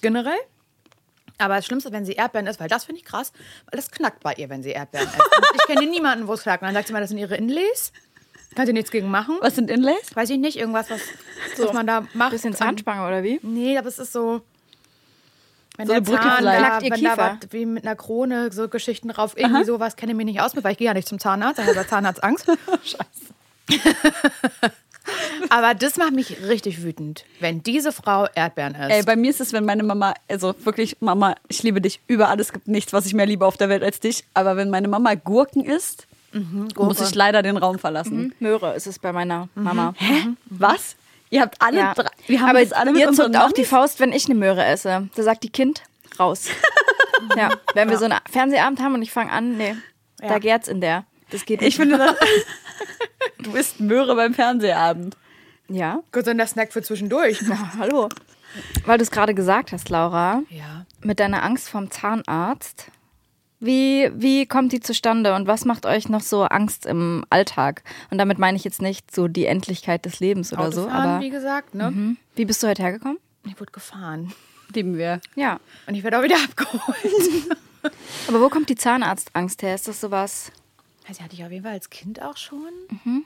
Generell. 0.00 0.38
Aber 1.38 1.56
das 1.56 1.66
Schlimmste, 1.66 1.92
wenn 1.92 2.04
sie 2.06 2.12
Erdbeeren 2.14 2.46
isst, 2.46 2.58
weil 2.60 2.68
das 2.68 2.84
finde 2.86 3.00
ich 3.00 3.04
krass, 3.06 3.32
weil 3.70 3.76
das 3.76 3.90
knackt 3.90 4.22
bei 4.22 4.32
ihr, 4.34 4.48
wenn 4.48 4.62
sie 4.62 4.70
Erdbeeren 4.70 5.06
isst. 5.06 5.20
Ich 5.54 5.62
kenne 5.66 5.86
niemanden, 5.86 6.26
wo 6.26 6.32
es 6.32 6.42
knackt. 6.42 6.62
Und 6.62 6.66
dann 6.68 6.74
sagt 6.74 6.86
sie 6.88 6.92
mal, 6.94 7.00
das 7.00 7.10
sind 7.10 7.18
ihre 7.18 7.36
Inlays. 7.36 7.92
Kann 8.54 8.66
sie 8.66 8.72
nichts 8.72 8.90
gegen 8.90 9.10
machen. 9.10 9.36
Was 9.42 9.54
sind 9.54 9.70
Inlays? 9.70 10.14
Weiß 10.16 10.30
ich 10.30 10.38
nicht, 10.38 10.56
irgendwas, 10.56 10.88
was, 10.88 11.00
was 11.58 11.72
man 11.74 11.86
da 11.86 12.06
macht. 12.14 12.30
Bisschen 12.30 12.54
Zahnspange 12.54 13.06
oder 13.06 13.22
wie? 13.22 13.38
Nee, 13.42 13.76
aber 13.76 13.88
es 13.88 13.98
ist 13.98 14.12
so. 14.12 14.40
Wenn 15.76 15.86
So 15.86 15.92
der 15.92 15.96
eine 15.96 16.06
Brücke 16.06 16.22
Zahn, 16.22 16.36
vielleicht. 16.38 16.62
da, 16.62 16.78
ihr 16.78 16.82
wenn 16.82 16.90
da 16.90 16.96
Kiefer? 17.10 17.38
was, 17.42 17.52
wie 17.52 17.66
mit 17.66 17.84
einer 17.86 17.96
Krone, 17.96 18.52
so 18.52 18.68
Geschichten 18.68 19.08
drauf, 19.08 19.34
irgendwie 19.36 19.64
sowas 19.64 19.96
kenne 19.96 20.12
ich 20.12 20.16
mich 20.16 20.26
nicht 20.26 20.40
aus 20.40 20.54
mit, 20.54 20.64
weil 20.64 20.72
ich 20.72 20.78
gehe 20.78 20.86
ja 20.86 20.94
nicht 20.94 21.08
zum 21.08 21.18
Zahnarzt, 21.18 21.58
da 21.58 21.64
hat 21.64 21.74
der 21.74 21.88
Zahnarzt 21.88 22.22
Angst. 22.24 22.46
aber 25.50 25.74
das 25.74 25.96
macht 25.96 26.12
mich 26.12 26.42
richtig 26.48 26.82
wütend, 26.82 27.24
wenn 27.40 27.62
diese 27.62 27.92
Frau 27.92 28.26
Erdbeeren 28.34 28.74
isst. 28.74 28.90
Ey, 28.90 29.02
bei 29.02 29.16
mir 29.16 29.30
ist 29.30 29.40
es, 29.40 29.52
wenn 29.52 29.64
meine 29.64 29.82
Mama, 29.82 30.14
also 30.28 30.54
wirklich, 30.64 30.96
Mama, 31.00 31.34
ich 31.48 31.62
liebe 31.62 31.80
dich 31.80 32.00
über 32.06 32.28
alles, 32.28 32.48
es 32.48 32.52
gibt 32.52 32.68
nichts, 32.68 32.92
was 32.92 33.06
ich 33.06 33.14
mehr 33.14 33.26
liebe 33.26 33.44
auf 33.46 33.56
der 33.56 33.68
Welt 33.68 33.82
als 33.82 34.00
dich. 34.00 34.24
Aber 34.34 34.56
wenn 34.56 34.70
meine 34.70 34.88
Mama 34.88 35.14
Gurken 35.14 35.64
isst, 35.64 36.06
muss 36.76 37.00
ich 37.00 37.14
leider 37.14 37.42
den 37.42 37.56
Raum 37.56 37.78
verlassen. 37.78 38.34
Möhre 38.40 38.74
ist 38.74 38.86
es 38.86 38.98
bei 38.98 39.12
meiner 39.12 39.48
Mama. 39.54 39.94
Hä? 39.96 40.28
Was? 40.46 40.96
Ihr 41.36 41.42
habt 41.42 41.60
alle 41.60 41.78
Ja. 41.78 41.94
drei. 41.94 42.08
Wir 42.26 42.40
haben 42.40 42.50
Aber 42.50 42.60
jetzt 42.60 42.74
alle 42.74 42.92
mit 42.92 43.00
ihr 43.00 43.12
zuckt 43.12 43.36
auch 43.36 43.52
die 43.52 43.64
Faust, 43.64 44.00
wenn 44.00 44.12
ich 44.12 44.26
eine 44.26 44.34
Möhre 44.34 44.64
esse. 44.64 45.08
Da 45.14 45.22
sagt 45.22 45.42
die 45.44 45.50
Kind, 45.50 45.82
raus. 46.18 46.46
ja, 47.36 47.50
wenn 47.74 47.88
wir 47.90 47.98
so 47.98 48.06
einen 48.06 48.18
Fernsehabend 48.30 48.80
haben 48.80 48.94
und 48.94 49.02
ich 49.02 49.12
fange 49.12 49.30
an, 49.30 49.56
nee, 49.56 49.76
da 50.18 50.26
Ja. 50.28 50.38
gärt's 50.38 50.68
in 50.68 50.80
der. 50.80 51.04
Das 51.30 51.44
geht 51.44 51.60
nicht. 51.60 51.68
Ich 51.70 51.76
finde 51.76 51.98
das. 51.98 52.14
du 53.38 53.52
isst 53.54 53.80
Möhre 53.80 54.14
beim 54.16 54.32
Fernsehabend. 54.34 55.16
ja, 55.68 56.00
Gesunder 56.12 56.46
Snack 56.46 56.72
für 56.72 56.82
zwischendurch. 56.82 57.40
Na, 57.42 57.72
hallo. 57.78 58.08
Weil 58.86 58.96
du 58.98 59.02
es 59.04 59.10
gerade 59.10 59.34
gesagt 59.34 59.72
hast, 59.72 59.88
Laura, 59.90 60.42
Ja. 60.48 60.86
mit 61.02 61.20
deiner 61.20 61.42
Angst 61.42 61.68
vom 61.68 61.90
Zahnarzt. 61.90 62.86
Wie, 63.58 64.10
wie 64.14 64.46
kommt 64.46 64.72
die 64.72 64.80
zustande 64.80 65.34
und 65.34 65.46
was 65.46 65.64
macht 65.64 65.86
euch 65.86 66.08
noch 66.08 66.20
so 66.20 66.42
Angst 66.42 66.84
im 66.84 67.24
Alltag? 67.30 67.82
Und 68.10 68.18
damit 68.18 68.38
meine 68.38 68.56
ich 68.56 68.64
jetzt 68.64 68.82
nicht 68.82 69.14
so 69.14 69.28
die 69.28 69.46
Endlichkeit 69.46 70.04
des 70.04 70.20
Lebens 70.20 70.52
oder 70.52 70.70
so, 70.72 70.82
Autofahren, 70.82 71.10
aber 71.10 71.20
wie 71.22 71.30
gesagt, 71.30 71.74
ne? 71.74 71.90
Mhm. 71.90 72.16
wie 72.34 72.44
bist 72.44 72.62
du 72.62 72.68
heute 72.68 72.82
hergekommen? 72.82 73.18
Ich 73.46 73.58
wurde 73.58 73.72
gefahren. 73.72 74.32
Lieben 74.74 74.98
wir. 74.98 75.20
Ja. 75.36 75.58
Und 75.86 75.94
ich 75.94 76.02
werde 76.02 76.18
auch 76.18 76.22
wieder 76.22 76.36
abgeholt. 76.44 77.56
Aber 78.28 78.40
wo 78.40 78.48
kommt 78.48 78.68
die 78.68 78.74
Zahnarztangst 78.74 79.62
her? 79.62 79.74
Ist 79.74 79.88
das 79.88 80.00
sowas? 80.00 80.52
Also 81.08 81.22
hatte 81.22 81.34
ich 81.34 81.44
auf 81.44 81.50
jeden 81.50 81.62
Fall 81.62 81.72
als 81.72 81.88
Kind 81.88 82.20
auch 82.20 82.36
schon. 82.36 82.68
Mhm. 83.04 83.24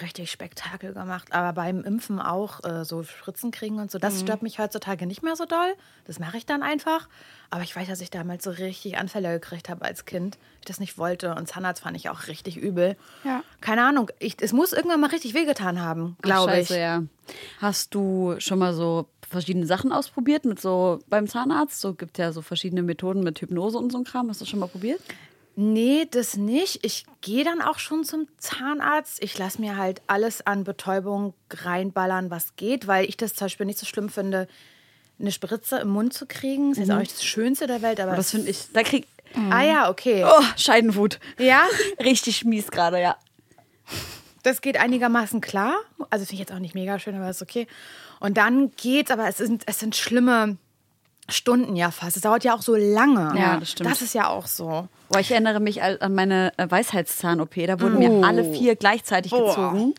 Richtig 0.00 0.30
Spektakel 0.30 0.92
gemacht. 0.92 1.28
Aber 1.32 1.52
beim 1.52 1.82
Impfen 1.84 2.18
auch 2.20 2.64
äh, 2.64 2.84
so 2.84 3.02
Spritzen 3.04 3.50
kriegen 3.52 3.78
und 3.78 3.90
so. 3.90 3.98
Das 3.98 4.14
Mhm. 4.14 4.18
stört 4.20 4.42
mich 4.42 4.58
heutzutage 4.58 5.06
nicht 5.06 5.22
mehr 5.22 5.36
so 5.36 5.44
doll. 5.44 5.74
Das 6.06 6.18
mache 6.18 6.36
ich 6.36 6.46
dann 6.46 6.62
einfach. 6.62 7.08
Aber 7.50 7.62
ich 7.62 7.74
weiß, 7.76 7.86
dass 7.88 8.00
ich 8.00 8.10
damals 8.10 8.42
so 8.44 8.50
richtig 8.50 8.98
Anfälle 8.98 9.32
gekriegt 9.38 9.68
habe 9.68 9.84
als 9.84 10.04
Kind. 10.04 10.36
Ich 10.60 10.66
das 10.66 10.80
nicht 10.80 10.98
wollte. 10.98 11.34
Und 11.34 11.46
Zahnarzt 11.48 11.82
fand 11.82 11.96
ich 11.96 12.08
auch 12.10 12.26
richtig 12.26 12.56
übel. 12.56 12.96
Ja. 13.22 13.42
Keine 13.60 13.84
Ahnung. 13.84 14.10
Ich, 14.18 14.36
es 14.40 14.52
muss 14.52 14.72
irgendwann 14.72 15.00
mal 15.00 15.10
richtig 15.10 15.34
wehgetan 15.34 15.80
haben, 15.80 16.16
glaube 16.22 16.58
ich. 16.58 16.70
ja. 16.70 17.02
Hast 17.60 17.94
du 17.94 18.34
schon 18.38 18.58
mal 18.58 18.74
so 18.74 19.06
verschiedene 19.28 19.66
Sachen 19.66 19.92
ausprobiert 19.92 20.44
mit 20.44 20.60
so 20.60 20.98
beim 21.08 21.28
Zahnarzt? 21.28 21.80
So 21.80 21.94
gibt 21.94 22.18
ja 22.18 22.32
so 22.32 22.42
verschiedene 22.42 22.82
Methoden 22.82 23.22
mit 23.22 23.40
Hypnose 23.40 23.78
und 23.78 23.92
so 23.92 23.98
ein 23.98 24.04
Kram. 24.04 24.28
Hast 24.28 24.40
du 24.40 24.44
schon 24.44 24.58
mal 24.58 24.68
probiert? 24.68 25.00
Nee, 25.56 26.06
das 26.10 26.36
nicht. 26.36 26.84
Ich 26.84 27.06
gehe 27.20 27.44
dann 27.44 27.62
auch 27.62 27.78
schon 27.78 28.04
zum 28.04 28.26
Zahnarzt. 28.38 29.22
Ich 29.22 29.38
lasse 29.38 29.60
mir 29.60 29.76
halt 29.76 30.02
alles 30.08 30.44
an 30.44 30.64
Betäubung 30.64 31.34
reinballern, 31.50 32.30
was 32.30 32.56
geht, 32.56 32.86
weil 32.86 33.08
ich 33.08 33.16
das 33.16 33.34
zum 33.34 33.46
Beispiel 33.46 33.66
nicht 33.66 33.78
so 33.78 33.86
schlimm 33.86 34.08
finde, 34.08 34.48
eine 35.20 35.30
Spritze 35.30 35.78
im 35.78 35.90
Mund 35.90 36.12
zu 36.12 36.26
kriegen. 36.26 36.70
Das 36.70 36.78
ist 36.78 36.88
jetzt 36.88 36.94
auch 36.94 37.00
nicht 37.00 37.12
das 37.12 37.24
Schönste 37.24 37.66
der 37.68 37.82
Welt, 37.82 38.00
aber. 38.00 38.12
Aber 38.12 38.16
das 38.16 38.32
finde 38.32 38.50
ich. 38.50 38.72
Da 38.72 38.82
krieg. 38.82 39.06
ah 39.50 39.62
ja, 39.62 39.90
okay. 39.90 40.24
Oh, 40.26 40.42
Scheidenwut. 40.56 41.20
Ja, 41.38 41.66
Richtig 42.00 42.44
mies 42.44 42.70
gerade, 42.72 43.00
ja. 43.00 43.16
das 44.42 44.60
geht 44.60 44.76
einigermaßen 44.76 45.40
klar. 45.40 45.76
Also 46.10 46.24
finde 46.24 46.34
ich 46.34 46.40
jetzt 46.40 46.52
auch 46.52 46.58
nicht 46.58 46.74
mega 46.74 46.98
schön, 46.98 47.14
aber 47.14 47.30
ist 47.30 47.42
okay. 47.42 47.68
Und 48.18 48.36
dann 48.36 48.72
geht's, 48.76 49.12
aber 49.12 49.28
es 49.28 49.36
sind, 49.36 49.62
es 49.66 49.78
sind 49.78 49.94
schlimme 49.94 50.56
Stunden 51.28 51.74
ja 51.74 51.90
fast. 51.90 52.16
Es 52.16 52.22
dauert 52.22 52.44
ja 52.44 52.54
auch 52.54 52.60
so 52.60 52.74
lange. 52.76 53.32
Ja, 53.38 53.56
das 53.56 53.70
stimmt. 53.70 53.90
Das 53.90 54.02
ist 54.02 54.14
ja 54.14 54.28
auch 54.28 54.46
so. 54.46 54.88
Boah, 55.08 55.20
ich 55.20 55.30
erinnere 55.30 55.60
mich 55.60 55.82
an 55.82 56.14
meine 56.14 56.52
äh, 56.58 56.70
Weisheitszahn-OP. 56.70 57.54
Da 57.66 57.80
wurden 57.80 57.98
mir 57.98 58.26
alle 58.26 58.52
vier 58.52 58.76
gleichzeitig 58.76 59.30
Boah. 59.30 59.48
gezogen. 59.48 59.94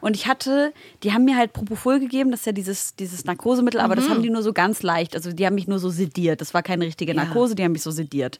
Und 0.00 0.16
ich 0.16 0.26
hatte, 0.26 0.72
die 1.02 1.12
haben 1.12 1.24
mir 1.24 1.36
halt 1.36 1.52
Propofol 1.52 2.00
gegeben, 2.00 2.30
das 2.30 2.40
ist 2.40 2.46
ja 2.46 2.52
dieses, 2.52 2.94
dieses 2.94 3.24
Narkosemittel, 3.24 3.80
aber 3.80 3.96
das 3.96 4.08
haben 4.08 4.22
die 4.22 4.30
nur 4.30 4.42
so 4.42 4.52
ganz 4.52 4.82
leicht. 4.82 5.14
Also 5.14 5.32
die 5.32 5.44
haben 5.44 5.54
mich 5.54 5.68
nur 5.68 5.78
so 5.78 5.90
sediert. 5.90 6.40
Das 6.40 6.54
war 6.54 6.62
keine 6.62 6.86
richtige 6.86 7.14
Narkose, 7.14 7.54
die 7.54 7.64
haben 7.64 7.72
mich 7.72 7.82
so 7.82 7.90
sediert. 7.90 8.38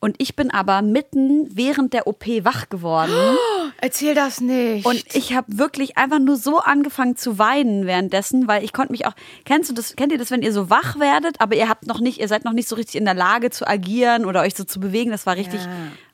Und 0.00 0.16
ich 0.18 0.34
bin 0.34 0.50
aber 0.50 0.80
mitten 0.80 1.46
während 1.54 1.92
der 1.92 2.06
OP 2.06 2.26
wach 2.42 2.70
geworden. 2.70 3.12
Erzähl 3.82 4.14
das 4.14 4.40
nicht. 4.40 4.86
Und 4.86 5.04
ich 5.14 5.34
habe 5.34 5.46
wirklich 5.58 5.98
einfach 5.98 6.18
nur 6.18 6.36
so 6.36 6.58
angefangen 6.58 7.16
zu 7.16 7.38
weinen 7.38 7.86
währenddessen, 7.86 8.48
weil 8.48 8.64
ich 8.64 8.72
konnte 8.72 8.92
mich 8.92 9.06
auch. 9.06 9.12
Kennst 9.44 9.68
du 9.68 9.74
das? 9.74 9.96
Kennt 9.96 10.10
ihr 10.12 10.18
das, 10.18 10.30
wenn 10.30 10.40
ihr 10.42 10.52
so 10.54 10.70
wach 10.70 10.98
werdet, 10.98 11.40
aber 11.40 11.54
ihr 11.54 11.68
habt 11.68 11.86
noch 11.86 12.00
nicht, 12.00 12.18
ihr 12.18 12.28
seid 12.28 12.44
noch 12.44 12.52
nicht 12.52 12.68
so 12.68 12.76
richtig 12.76 12.96
in 12.96 13.04
der 13.04 13.14
Lage 13.14 13.50
zu 13.50 13.66
agieren 13.68 14.24
oder 14.24 14.40
euch 14.40 14.54
so 14.54 14.64
zu 14.64 14.80
bewegen? 14.80 15.10
Das 15.10 15.26
war 15.26 15.36
richtig. 15.36 15.60
Ja. 15.60 15.68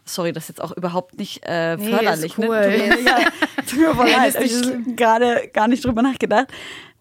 Sorry, 0.04 0.32
das 0.32 0.44
ist 0.44 0.48
jetzt 0.50 0.60
auch 0.62 0.76
überhaupt 0.76 1.18
nicht 1.18 1.40
äh, 1.44 1.76
Nee, 1.76 1.90
förderlich. 1.90 2.32
ist 2.32 2.38
cool. 2.38 2.48
Ne? 2.60 2.88
Tut 2.88 3.02
mir, 3.02 3.10
ja, 3.10 3.30
tut 3.68 3.96
mir 4.04 4.04
leid. 4.16 4.36
Ich 4.40 4.54
habe 4.62 4.82
gerade 4.94 5.48
gar 5.52 5.66
nicht 5.68 5.84
drüber 5.84 6.02
nachgedacht. 6.02 6.46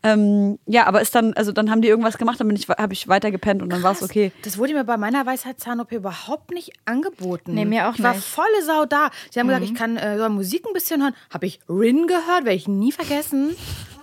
Ähm, 0.06 0.60
ja, 0.68 0.86
aber 0.86 1.02
ist 1.02 1.16
dann, 1.16 1.34
also 1.34 1.52
dann 1.52 1.72
haben 1.72 1.82
die 1.82 1.88
irgendwas 1.88 2.18
gemacht, 2.18 2.40
dann 2.40 2.48
bin 2.48 2.56
ich, 2.56 2.70
habe 2.70 2.94
ich 2.94 3.08
weiter 3.08 3.32
gepennt 3.32 3.62
und 3.62 3.72
dann 3.72 3.82
war 3.82 3.92
es 3.92 4.04
okay. 4.04 4.32
Das 4.44 4.58
wurde 4.58 4.74
mir 4.74 4.84
bei 4.84 4.98
meiner 4.98 5.26
Weisheitszahn-OP 5.26 5.92
überhaupt 5.92 6.52
nicht 6.52 6.74
angeboten. 6.86 7.54
Nee, 7.56 7.66
mir 7.66 7.90
auch 7.90 7.96
Ich 7.96 8.04
war 8.04 8.14
nicht. 8.14 8.24
volle 8.26 8.64
Sau 8.64 8.86
da. 8.86 9.10
Sie 9.32 9.40
haben 9.40 9.48
gesagt, 9.48 9.66
ich 9.66 9.74
kann 9.74 9.98
äh, 9.98 10.30
Musik 10.30 10.66
ein 10.68 10.74
bisschen 10.74 11.02
hören. 11.02 11.16
Habe 11.34 11.48
ich 11.48 11.60
Rin 11.68 12.08
gehört, 12.08 12.46
werde 12.46 12.54
ich 12.54 12.68
nie 12.68 12.92
vergessen. 12.92 13.56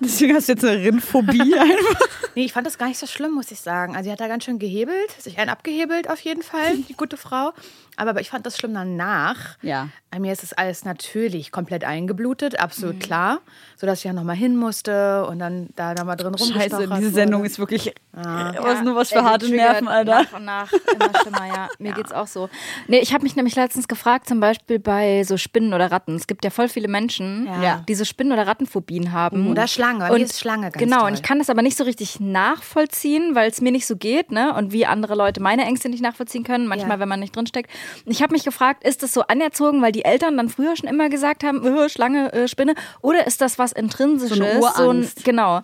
Deswegen 0.04 0.34
hast 0.34 0.48
du 0.48 0.52
jetzt 0.52 0.64
eine 0.64 0.82
Rindphobie 0.82 1.54
einfach. 1.58 2.00
Nee, 2.34 2.44
ich 2.44 2.52
fand 2.52 2.66
das 2.66 2.78
gar 2.78 2.86
nicht 2.88 2.98
so 2.98 3.06
schlimm, 3.06 3.32
muss 3.32 3.50
ich 3.50 3.60
sagen. 3.60 3.94
Also 3.94 4.04
sie 4.08 4.12
hat 4.12 4.20
da 4.20 4.26
ganz 4.28 4.44
schön 4.44 4.58
gehebelt, 4.58 5.10
sich 5.18 5.38
einen 5.38 5.50
abgehebelt 5.50 6.08
auf 6.10 6.20
jeden 6.20 6.42
Fall, 6.42 6.76
die 6.88 6.94
gute 6.94 7.16
Frau. 7.16 7.52
Aber 7.96 8.18
ich 8.22 8.30
fand 8.30 8.46
das 8.46 8.56
schlimm 8.56 8.72
danach. 8.72 9.36
Ja. 9.60 9.88
Bei 10.10 10.18
mir 10.18 10.32
ist 10.32 10.42
es 10.42 10.54
alles 10.54 10.84
natürlich 10.86 11.52
komplett 11.52 11.84
eingeblutet, 11.84 12.58
absolut 12.58 13.00
klar. 13.00 13.40
Sodass 13.76 13.98
ich 13.98 14.04
ja 14.04 14.12
nochmal 14.14 14.36
hin 14.36 14.56
musste 14.56 15.26
und 15.26 15.38
dann 15.38 15.68
da 15.76 15.92
nochmal 15.94 16.16
drin 16.16 16.28
rumgestochert 16.34 16.70
Scheiße, 16.72 16.88
diese 16.98 17.10
Sendung 17.10 17.40
wurde. 17.42 17.50
ist 17.50 17.58
wirklich 17.58 17.94
Ah. 18.14 18.52
was 18.60 18.82
nur 18.82 18.94
was 18.94 19.08
für 19.10 19.16
ey, 19.20 19.22
harte 19.24 19.48
Nerven, 19.48 19.88
Alter. 19.88 20.22
Nach 20.22 20.32
und 20.34 20.44
nach 20.44 20.72
immer 20.72 21.10
schlimmer, 21.22 21.46
ja. 21.46 21.68
Mir 21.78 21.92
geht's 21.94 22.12
auch 22.12 22.26
so. 22.26 22.50
Nee, 22.86 22.98
ich 22.98 23.12
habe 23.14 23.22
mich 23.24 23.36
nämlich 23.36 23.56
letztens 23.56 23.88
gefragt, 23.88 24.28
zum 24.28 24.38
Beispiel 24.40 24.78
bei 24.78 25.24
so 25.24 25.38
Spinnen 25.38 25.72
oder 25.72 25.90
Ratten. 25.90 26.16
Es 26.16 26.26
gibt 26.26 26.44
ja 26.44 26.50
voll 26.50 26.68
viele 26.68 26.88
Menschen, 26.88 27.46
Ja. 27.62 27.82
die 27.88 27.94
so 27.94 28.04
Spinnen- 28.04 28.32
oder 28.32 28.46
Rattenphobien 28.46 29.12
haben. 29.12 29.50
Oder 29.50 29.66
Schlange. 29.96 30.08
Bei 30.12 30.18
mir 30.18 30.24
ist 30.24 30.38
Schlange 30.40 30.70
ganz 30.70 30.78
Genau, 30.78 30.98
toll. 31.00 31.08
und 31.08 31.14
ich 31.14 31.22
kann 31.22 31.38
das 31.38 31.50
aber 31.50 31.62
nicht 31.62 31.76
so 31.76 31.84
richtig 31.84 32.20
nachvollziehen, 32.20 33.34
weil 33.34 33.50
es 33.50 33.60
mir 33.60 33.72
nicht 33.72 33.86
so 33.86 33.96
geht, 33.96 34.30
ne? 34.30 34.54
Und 34.54 34.72
wie 34.72 34.86
andere 34.86 35.14
Leute 35.14 35.40
meine 35.40 35.64
Ängste 35.64 35.88
nicht 35.88 36.02
nachvollziehen 36.02 36.44
können, 36.44 36.66
manchmal, 36.66 36.96
Ja. 36.96 37.00
wenn 37.00 37.08
man 37.08 37.20
nicht 37.20 37.34
drinsteckt. 37.36 37.70
Und 38.06 38.12
Ich 38.12 38.22
habe 38.22 38.32
mich 38.32 38.44
gefragt, 38.44 38.84
ist 38.84 39.02
das 39.02 39.12
so 39.12 39.22
anerzogen, 39.22 39.82
weil 39.82 39.92
die 39.92 40.04
Eltern 40.04 40.36
dann 40.36 40.48
früher 40.48 40.76
schon 40.76 40.88
immer 40.88 41.08
gesagt 41.08 41.44
haben, 41.44 41.64
äh, 41.66 41.88
Schlange, 41.88 42.32
äh, 42.32 42.48
Spinne, 42.48 42.74
oder 43.00 43.26
ist 43.26 43.40
das 43.40 43.58
was 43.58 43.72
intrinsisches? 43.72 44.38
So 44.38 44.44
eine 44.44 44.58
Urangst. 44.60 45.24
genau. 45.24 45.62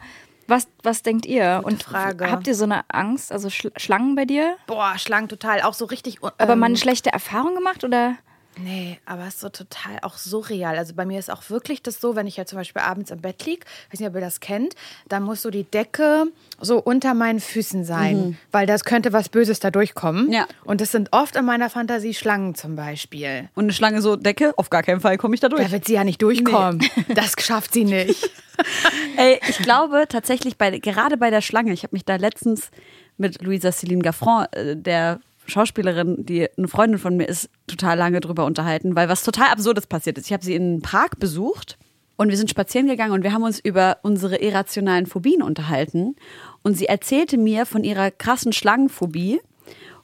Was, 0.50 0.66
was 0.82 1.02
denkt 1.02 1.26
ihr? 1.26 1.60
Und 1.64 1.82
Frage. 1.82 2.30
habt 2.30 2.46
ihr 2.46 2.54
so 2.54 2.64
eine 2.64 2.80
Angst, 2.88 3.32
also 3.32 3.50
Sch 3.50 3.66
Schlangen 3.76 4.14
bei 4.14 4.24
dir? 4.24 4.56
Boah, 4.66 4.94
Schlangen 4.96 5.28
total. 5.28 5.60
Auch 5.60 5.74
so 5.74 5.84
richtig. 5.84 6.18
Aber 6.22 6.52
ähm, 6.54 6.58
mal 6.58 6.66
eine 6.66 6.78
schlechte 6.78 7.10
Erfahrung 7.12 7.54
gemacht 7.54 7.84
oder? 7.84 8.14
Nee, 8.60 8.98
aber 9.06 9.22
es 9.22 9.34
ist 9.34 9.40
so 9.40 9.48
total 9.48 9.98
auch 10.02 10.16
surreal. 10.16 10.76
Also 10.76 10.94
bei 10.94 11.06
mir 11.06 11.18
ist 11.18 11.30
auch 11.30 11.48
wirklich 11.48 11.82
das 11.82 12.00
so, 12.00 12.16
wenn 12.16 12.26
ich 12.26 12.36
ja 12.36 12.44
zum 12.44 12.58
Beispiel 12.58 12.82
abends 12.82 13.10
im 13.10 13.20
Bett 13.20 13.44
liege, 13.44 13.64
weiß 13.90 14.00
nicht, 14.00 14.08
ob 14.08 14.14
ihr 14.14 14.20
das 14.20 14.40
kennt, 14.40 14.74
dann 15.08 15.22
muss 15.22 15.42
so 15.42 15.50
die 15.50 15.64
Decke 15.64 16.26
so 16.60 16.78
unter 16.78 17.14
meinen 17.14 17.40
Füßen 17.40 17.84
sein, 17.84 18.38
weil 18.50 18.66
das 18.66 18.84
könnte 18.84 19.12
was 19.12 19.28
Böses 19.28 19.60
da 19.60 19.70
durchkommen. 19.70 20.32
Ja. 20.32 20.46
Und 20.64 20.80
das 20.80 20.92
sind 20.92 21.12
oft 21.12 21.36
in 21.36 21.44
meiner 21.44 21.70
Fantasie 21.70 22.14
Schlangen 22.14 22.54
zum 22.54 22.74
Beispiel. 22.76 23.48
Und 23.54 23.64
eine 23.64 23.72
Schlange 23.72 24.02
so 24.02 24.16
Decke, 24.16 24.52
auf 24.56 24.70
gar 24.70 24.82
keinen 24.82 25.00
Fall 25.00 25.18
komme 25.18 25.34
ich 25.34 25.40
da 25.40 25.48
durch. 25.48 25.62
Da 25.62 25.70
wird 25.70 25.84
sie 25.86 25.94
ja 25.94 26.04
nicht 26.04 26.22
durchkommen. 26.22 26.80
Das 27.14 27.34
schafft 27.40 27.72
sie 27.72 27.84
nicht. 27.84 28.30
Ey, 29.16 29.40
ich 29.48 29.58
glaube 29.58 30.06
tatsächlich, 30.08 30.56
bei, 30.56 30.78
gerade 30.78 31.16
bei 31.16 31.30
der 31.30 31.40
Schlange, 31.40 31.72
ich 31.72 31.84
habe 31.84 31.94
mich 31.94 32.04
da 32.04 32.16
letztens 32.16 32.70
mit 33.16 33.42
Luisa 33.42 33.70
Céline 33.70 34.02
Gaffron, 34.02 34.46
äh, 34.52 34.76
der 34.76 35.20
Schauspielerin, 35.48 36.24
die 36.24 36.48
eine 36.56 36.68
Freundin 36.68 36.98
von 36.98 37.16
mir 37.16 37.28
ist, 37.28 37.50
total 37.66 37.96
lange 37.98 38.20
drüber 38.20 38.44
unterhalten, 38.44 38.94
weil 38.94 39.08
was 39.08 39.24
total 39.24 39.48
Absurdes 39.48 39.86
passiert 39.86 40.18
ist. 40.18 40.26
Ich 40.26 40.32
habe 40.32 40.44
sie 40.44 40.54
in 40.54 40.82
Prag 40.82 41.10
besucht 41.18 41.78
und 42.16 42.28
wir 42.28 42.36
sind 42.36 42.50
spazieren 42.50 42.88
gegangen 42.88 43.12
und 43.12 43.22
wir 43.22 43.32
haben 43.32 43.44
uns 43.44 43.58
über 43.58 43.98
unsere 44.02 44.36
irrationalen 44.36 45.06
Phobien 45.06 45.42
unterhalten. 45.42 46.16
Und 46.62 46.74
sie 46.74 46.86
erzählte 46.86 47.38
mir 47.38 47.64
von 47.64 47.84
ihrer 47.84 48.10
krassen 48.10 48.52
Schlangenphobie. 48.52 49.40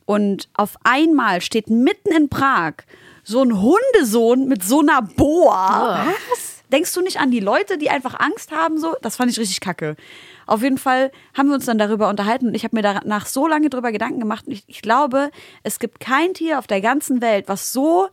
Und 0.07 0.49
auf 0.55 0.77
einmal 0.85 1.41
steht 1.41 1.71
mitten 1.71 2.13
in 2.15 2.29
Prag 2.29 2.75
so 3.25 3.43
ein 3.43 3.61
Hundesohn 3.61 4.47
mit 4.47 4.63
so 4.63 4.81
einer 4.81 5.03
Boa. 5.03 6.07
Was? 6.31 6.63
Denkst 6.71 6.93
du 6.95 7.01
nicht 7.01 7.19
an 7.19 7.31
die 7.31 7.41
Leute, 7.41 7.79
die 7.79 7.91
einfach 7.91 8.19
Angst 8.21 8.53
haben? 8.53 8.79
So, 8.79 8.95
das 9.03 9.17
fand 9.17 9.31
ich 9.31 9.39
richtig 9.39 9.61
kacke. 9.61 9.97
Auf 10.47 10.63
jeden 10.63 10.79
Fall 10.79 11.11
haben 11.37 11.49
wir 11.49 11.55
uns 11.55 11.67
dann 11.67 11.79
darüber 11.79 12.09
unterhalten 12.09 12.49
und 12.49 12.55
ich 12.55 12.65
habe 12.65 12.77
mir 12.77 12.83
danach 12.83 13.27
so 13.27 13.47
lange 13.47 13.71
darüber 13.71 13.93
Gedanken 13.93 14.21
gemacht. 14.21 14.47
Und 14.47 14.53
ich, 14.53 14.65
ich 14.67 14.83
glaube, 14.83 15.31
es 15.63 15.79
gibt 15.79 16.01
kein 16.01 16.35
Tier 16.35 16.59
auf 16.59 16.67
der 16.67 16.81
ganzen 16.81 17.21
Welt, 17.21 17.45
was 17.49 17.73
so 17.73 18.09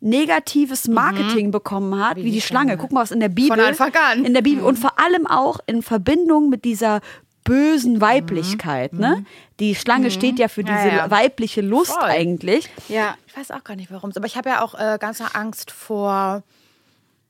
negatives 0.00 0.88
Marketing 0.88 1.50
bekommen 1.50 1.98
hat 2.04 2.16
wie, 2.16 2.30
die 2.30 2.40
Schlange. 2.40 2.76
Guck 2.76 2.92
mal, 2.92 3.00
was 3.00 3.10
in 3.10 3.20
der 3.20 3.28
Bibel. 3.28 3.56
Von 3.56 3.60
Anfang 3.66 3.92
an. 3.94 4.24
In 4.24 4.34
der 4.34 4.42
Bibel 4.42 4.62
und 4.62 4.78
vor 4.78 4.98
allem 4.98 5.26
auch 5.26 5.58
in 5.66 5.82
Verbindung 5.82 6.48
mit 6.48 6.64
dieser 6.64 7.00
bösen 7.44 8.00
Weiblichkeit. 8.00 8.92
Ne? 8.92 9.24
Die 9.60 9.74
Schlange 9.74 10.10
steht 10.10 10.38
ja 10.38 10.48
für 10.48 10.62
Ja, 10.62 10.76
diese 10.84 10.96
ja. 10.96 11.10
weibliche 11.10 11.60
Lust 11.60 11.92
Voll. 11.92 12.02
eigentlich. 12.02 12.68
Ja. 12.88 13.14
Ich 13.26 13.36
weiß 13.36 13.52
auch 13.52 13.64
gar 13.64 13.76
nicht, 13.76 13.90
warum. 13.90 14.10
Aber 14.14 14.26
ich 14.26 14.36
habe 14.36 14.50
ja 14.50 14.62
auch 14.62 14.74
äh, 14.74 14.98
ganz 15.00 15.20
Angst 15.32 15.70
vor 15.70 16.42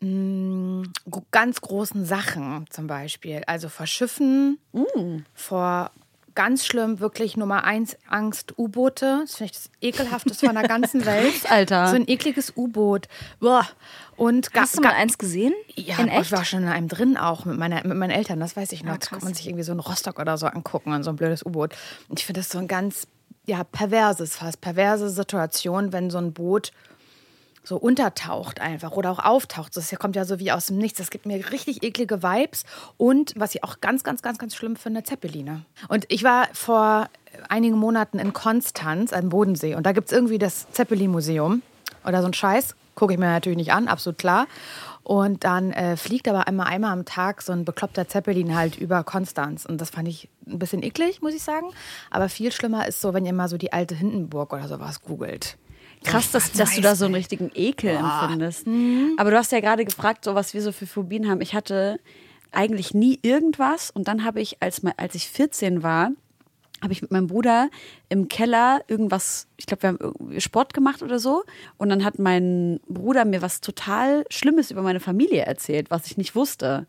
mh, 0.01 0.85
gu- 1.11 1.23
ganz 1.31 1.61
großen 1.61 2.05
Sachen 2.05 2.67
zum 2.71 2.87
Beispiel. 2.87 3.43
Also 3.47 3.69
vor 3.69 3.87
Schiffen, 3.87 4.59
vor 5.35 5.91
ganz 6.35 6.67
schlimm, 6.67 7.01
wirklich 7.01 7.37
Nummer 7.39 7.65
eins 7.65 7.97
Angst, 8.09 8.59
U-Boote. 8.59 9.21
Das 9.23 9.37
finde 9.37 9.53
ich 9.53 9.57
das 9.59 9.71
ekelhafteste 9.81 10.47
von 10.47 10.55
der 10.55 10.69
ganzen 10.69 11.05
Welt. 11.07 11.51
Alter. 11.51 11.89
So 11.89 11.97
ein 11.97 12.07
ekliges 12.09 12.53
U-Boot. 12.57 13.09
Boah. 13.41 13.67
Und 14.19 14.51
Hast 14.55 14.77
du 14.77 14.83
mal 14.83 14.93
eins 14.93 15.17
gesehen? 15.19 15.53
ja, 15.75 15.97
ich 16.21 16.33
war 16.33 16.45
schon 16.45 16.63
in 16.63 16.69
einem 16.69 16.89
drin 16.89 17.17
auch 17.17 17.45
mit, 17.47 17.59
meiner, 17.59 17.87
mit 17.87 17.97
meinen 17.97 18.11
Eltern, 18.11 18.39
das 18.41 18.55
weiß 18.57 18.73
ich 18.73 18.83
noch. 18.85 18.93
Ah, 18.93 18.99
da 18.99 18.99
krass. 19.07 19.19
kann 19.21 19.25
man 19.25 19.35
sich 19.35 19.47
irgendwie 19.47 19.63
so 19.65 19.73
in 19.73 19.81
Rostock 19.81 20.19
oder 20.19 20.37
so 20.39 20.47
angucken, 20.47 20.93
an 20.93 21.03
so 21.03 21.11
ein 21.11 21.17
blödes 21.17 21.45
U-Boot. 21.45 21.75
Und 22.09 22.19
ich 22.19 22.27
finde 22.27 22.41
das 22.41 22.49
so 22.51 22.59
ein 22.59 22.69
ganz, 22.69 23.07
ja, 23.47 23.65
perverses 23.65 24.37
fast, 24.37 24.61
perverse 24.61 25.09
Situation, 25.11 25.93
wenn 25.93 26.11
so 26.11 26.19
ein 26.19 26.33
Boot 26.35 26.73
so 27.67 27.77
untertaucht 27.77 28.61
einfach 28.61 28.93
oder 28.93 29.11
auch 29.11 29.19
auftaucht. 29.19 29.77
Das 29.77 29.91
kommt 29.99 30.15
ja 30.15 30.25
so 30.25 30.39
wie 30.39 30.53
aus 30.53 30.67
dem 30.67 30.79
Nichts. 30.79 30.99
Das 30.99 31.11
gibt 31.11 31.27
mir 31.27 31.51
richtig 31.51 31.83
eklige 31.83 32.23
Vibes. 32.23 32.65
Und 32.97 33.35
was 33.37 33.55
ich 33.55 33.65
auch 33.65 33.81
ganz, 33.81 34.05
ganz, 34.05 34.23
ganz, 34.23 34.39
ganz 34.39 34.55
schlimm 34.55 34.77
finde, 34.77 35.03
Zeppeline. 35.03 35.63
Und 35.89 36.05
ich 36.09 36.23
war 36.23 36.47
vor 36.53 37.09
einigen 37.49 37.77
Monaten 37.77 38.19
in 38.19 38.33
Konstanz 38.33 39.13
am 39.13 39.29
Bodensee 39.29 39.75
und 39.75 39.85
da 39.85 39.93
gibt 39.93 40.07
es 40.07 40.13
irgendwie 40.13 40.39
das 40.39 40.71
Zeppelin-Museum 40.71 41.63
oder 42.07 42.23
so 42.23 42.29
ein 42.29 42.35
Scheiß. 42.35 42.77
Gucke 42.95 43.13
ich 43.13 43.19
mir 43.19 43.27
natürlich 43.27 43.59
nicht 43.59 43.73
an, 43.73 43.89
absolut 43.89 44.19
klar. 44.19 44.47
Und 45.03 45.45
dann 45.45 45.73
äh, 45.73 45.97
fliegt 45.97 46.29
aber 46.29 46.49
einmal, 46.49 46.67
einmal 46.69 46.93
am 46.93 47.05
Tag 47.05 47.43
so 47.43 47.53
ein 47.53 47.65
bekloppter 47.65 48.09
Zeppelin 48.09 48.57
halt 48.57 48.77
über 48.77 49.05
Konstanz. 49.05 49.67
Und 49.67 49.81
das 49.81 49.91
fand 49.91 50.09
ich 50.09 50.29
ein 50.47 50.59
bisschen 50.59 50.83
eklig, 50.83 51.21
muss 51.21 51.35
ich 51.35 51.43
sagen. 51.43 51.67
Aber 52.11 52.29
viel 52.29 52.51
schlimmer 52.53 52.89
ist 52.89 53.01
so, 53.01 53.13
wenn 53.13 53.27
ihr 53.27 53.33
mal 53.33 53.49
so 53.49 53.59
die 53.59 53.73
alte 53.73 53.95
Hindenburg 53.95 54.53
oder 54.53 54.67
sowas 54.67 55.03
googelt. 55.03 55.59
Krass, 56.07 56.31
dass, 56.31 56.53
dass 56.53 56.75
du 56.75 56.81
da 56.81 56.95
so 56.95 57.05
einen 57.05 57.15
richtigen 57.15 57.51
Ekel 57.55 57.91
empfindest. 57.91 58.67
Aber 59.17 59.31
du 59.31 59.37
hast 59.37 59.53
ja 59.53 59.61
gerade 59.61 59.85
gefragt, 59.85 60.25
so 60.25 60.35
was 60.35 60.55
wir 60.55 60.63
so 60.63 60.73
für 60.73 60.87
Phobien 60.87 61.29
haben. 61.29 61.41
Ich 61.41 61.55
hatte 61.55 61.99
eigentlich 62.53 62.95
nie 62.95 63.19
irgendwas 63.23 63.91
und 63.91 64.09
dann 64.09 64.25
habe 64.25 64.41
ich, 64.41 64.63
als, 64.63 64.83
als 64.97 65.15
ich 65.15 65.29
14 65.29 65.83
war, 65.83 66.11
habe 66.83 66.93
ich 66.93 67.03
mit 67.03 67.11
meinem 67.11 67.27
Bruder 67.27 67.71
im 68.09 68.29
Keller 68.29 68.83
irgendwas, 68.87 69.47
ich 69.57 69.67
glaube, 69.67 69.83
wir 69.83 69.89
haben 69.91 70.41
Sport 70.41 70.75
gemacht 70.75 71.03
oder 71.03 71.19
so. 71.19 71.45
Und 71.79 71.89
dann 71.89 72.05
hat 72.05 72.19
mein 72.19 72.81
Bruder 72.87 73.25
mir 73.25 73.41
was 73.41 73.61
total 73.61 74.25
Schlimmes 74.31 74.71
über 74.71 74.83
meine 74.83 75.01
Familie 75.01 75.43
erzählt, 75.43 75.91
was 75.91 76.07
ich 76.07 76.17
nicht 76.17 76.35
wusste. 76.35 76.87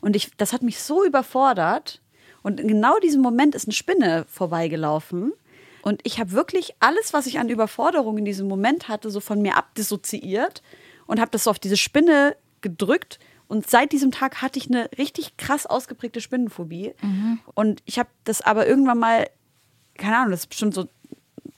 Und 0.00 0.14
ich, 0.14 0.30
das 0.36 0.52
hat 0.52 0.62
mich 0.62 0.78
so 0.80 1.04
überfordert. 1.04 2.00
Und 2.42 2.60
in 2.60 2.68
genau 2.68 2.98
diesem 2.98 3.22
Moment 3.22 3.54
ist 3.54 3.66
eine 3.66 3.72
Spinne 3.72 4.24
vorbeigelaufen. 4.28 5.32
Und 5.82 6.00
ich 6.04 6.20
habe 6.20 6.32
wirklich 6.32 6.74
alles, 6.80 7.12
was 7.12 7.26
ich 7.26 7.38
an 7.38 7.48
Überforderung 7.48 8.18
in 8.18 8.24
diesem 8.24 8.48
Moment 8.48 8.88
hatte, 8.88 9.10
so 9.10 9.20
von 9.20 9.40
mir 9.42 9.56
abdissoziiert 9.56 10.62
und 11.06 11.20
habe 11.20 11.30
das 11.30 11.44
so 11.44 11.50
auf 11.50 11.58
diese 11.58 11.76
Spinne 11.76 12.36
gedrückt. 12.60 13.18
Und 13.48 13.68
seit 13.68 13.92
diesem 13.92 14.12
Tag 14.12 14.42
hatte 14.42 14.58
ich 14.58 14.68
eine 14.68 14.88
richtig 14.98 15.36
krass 15.36 15.66
ausgeprägte 15.66 16.20
Spinnenphobie. 16.20 16.94
Und 17.54 17.82
ich 17.84 17.98
habe 17.98 18.08
das 18.24 18.42
aber 18.42 18.66
irgendwann 18.66 18.98
mal, 18.98 19.28
keine 19.96 20.18
Ahnung, 20.18 20.30
das 20.30 20.40
ist 20.40 20.48
bestimmt 20.48 20.74
so 20.74 20.86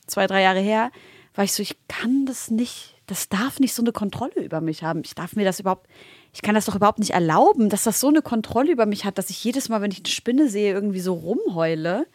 zwei, 0.06 0.26
drei 0.26 0.42
Jahre 0.42 0.60
her, 0.60 0.90
war 1.34 1.44
ich 1.44 1.52
so, 1.52 1.62
ich 1.62 1.76
kann 1.88 2.26
das 2.26 2.50
nicht, 2.50 2.94
das 3.06 3.28
darf 3.28 3.58
nicht 3.58 3.74
so 3.74 3.82
eine 3.82 3.92
Kontrolle 3.92 4.42
über 4.42 4.60
mich 4.60 4.82
haben. 4.82 5.02
Ich 5.04 5.14
darf 5.14 5.34
mir 5.34 5.44
das 5.44 5.60
überhaupt, 5.60 5.86
ich 6.32 6.42
kann 6.42 6.54
das 6.54 6.66
doch 6.66 6.76
überhaupt 6.76 6.98
nicht 6.98 7.12
erlauben, 7.12 7.68
dass 7.68 7.84
das 7.84 8.00
so 8.00 8.08
eine 8.08 8.22
Kontrolle 8.22 8.72
über 8.72 8.86
mich 8.86 9.04
hat, 9.04 9.18
dass 9.18 9.30
ich 9.30 9.42
jedes 9.42 9.68
Mal, 9.68 9.80
wenn 9.80 9.90
ich 9.90 9.98
eine 9.98 10.08
Spinne 10.08 10.48
sehe, 10.48 10.72
irgendwie 10.72 11.00
so 11.00 11.14
rumheule. 11.14 12.06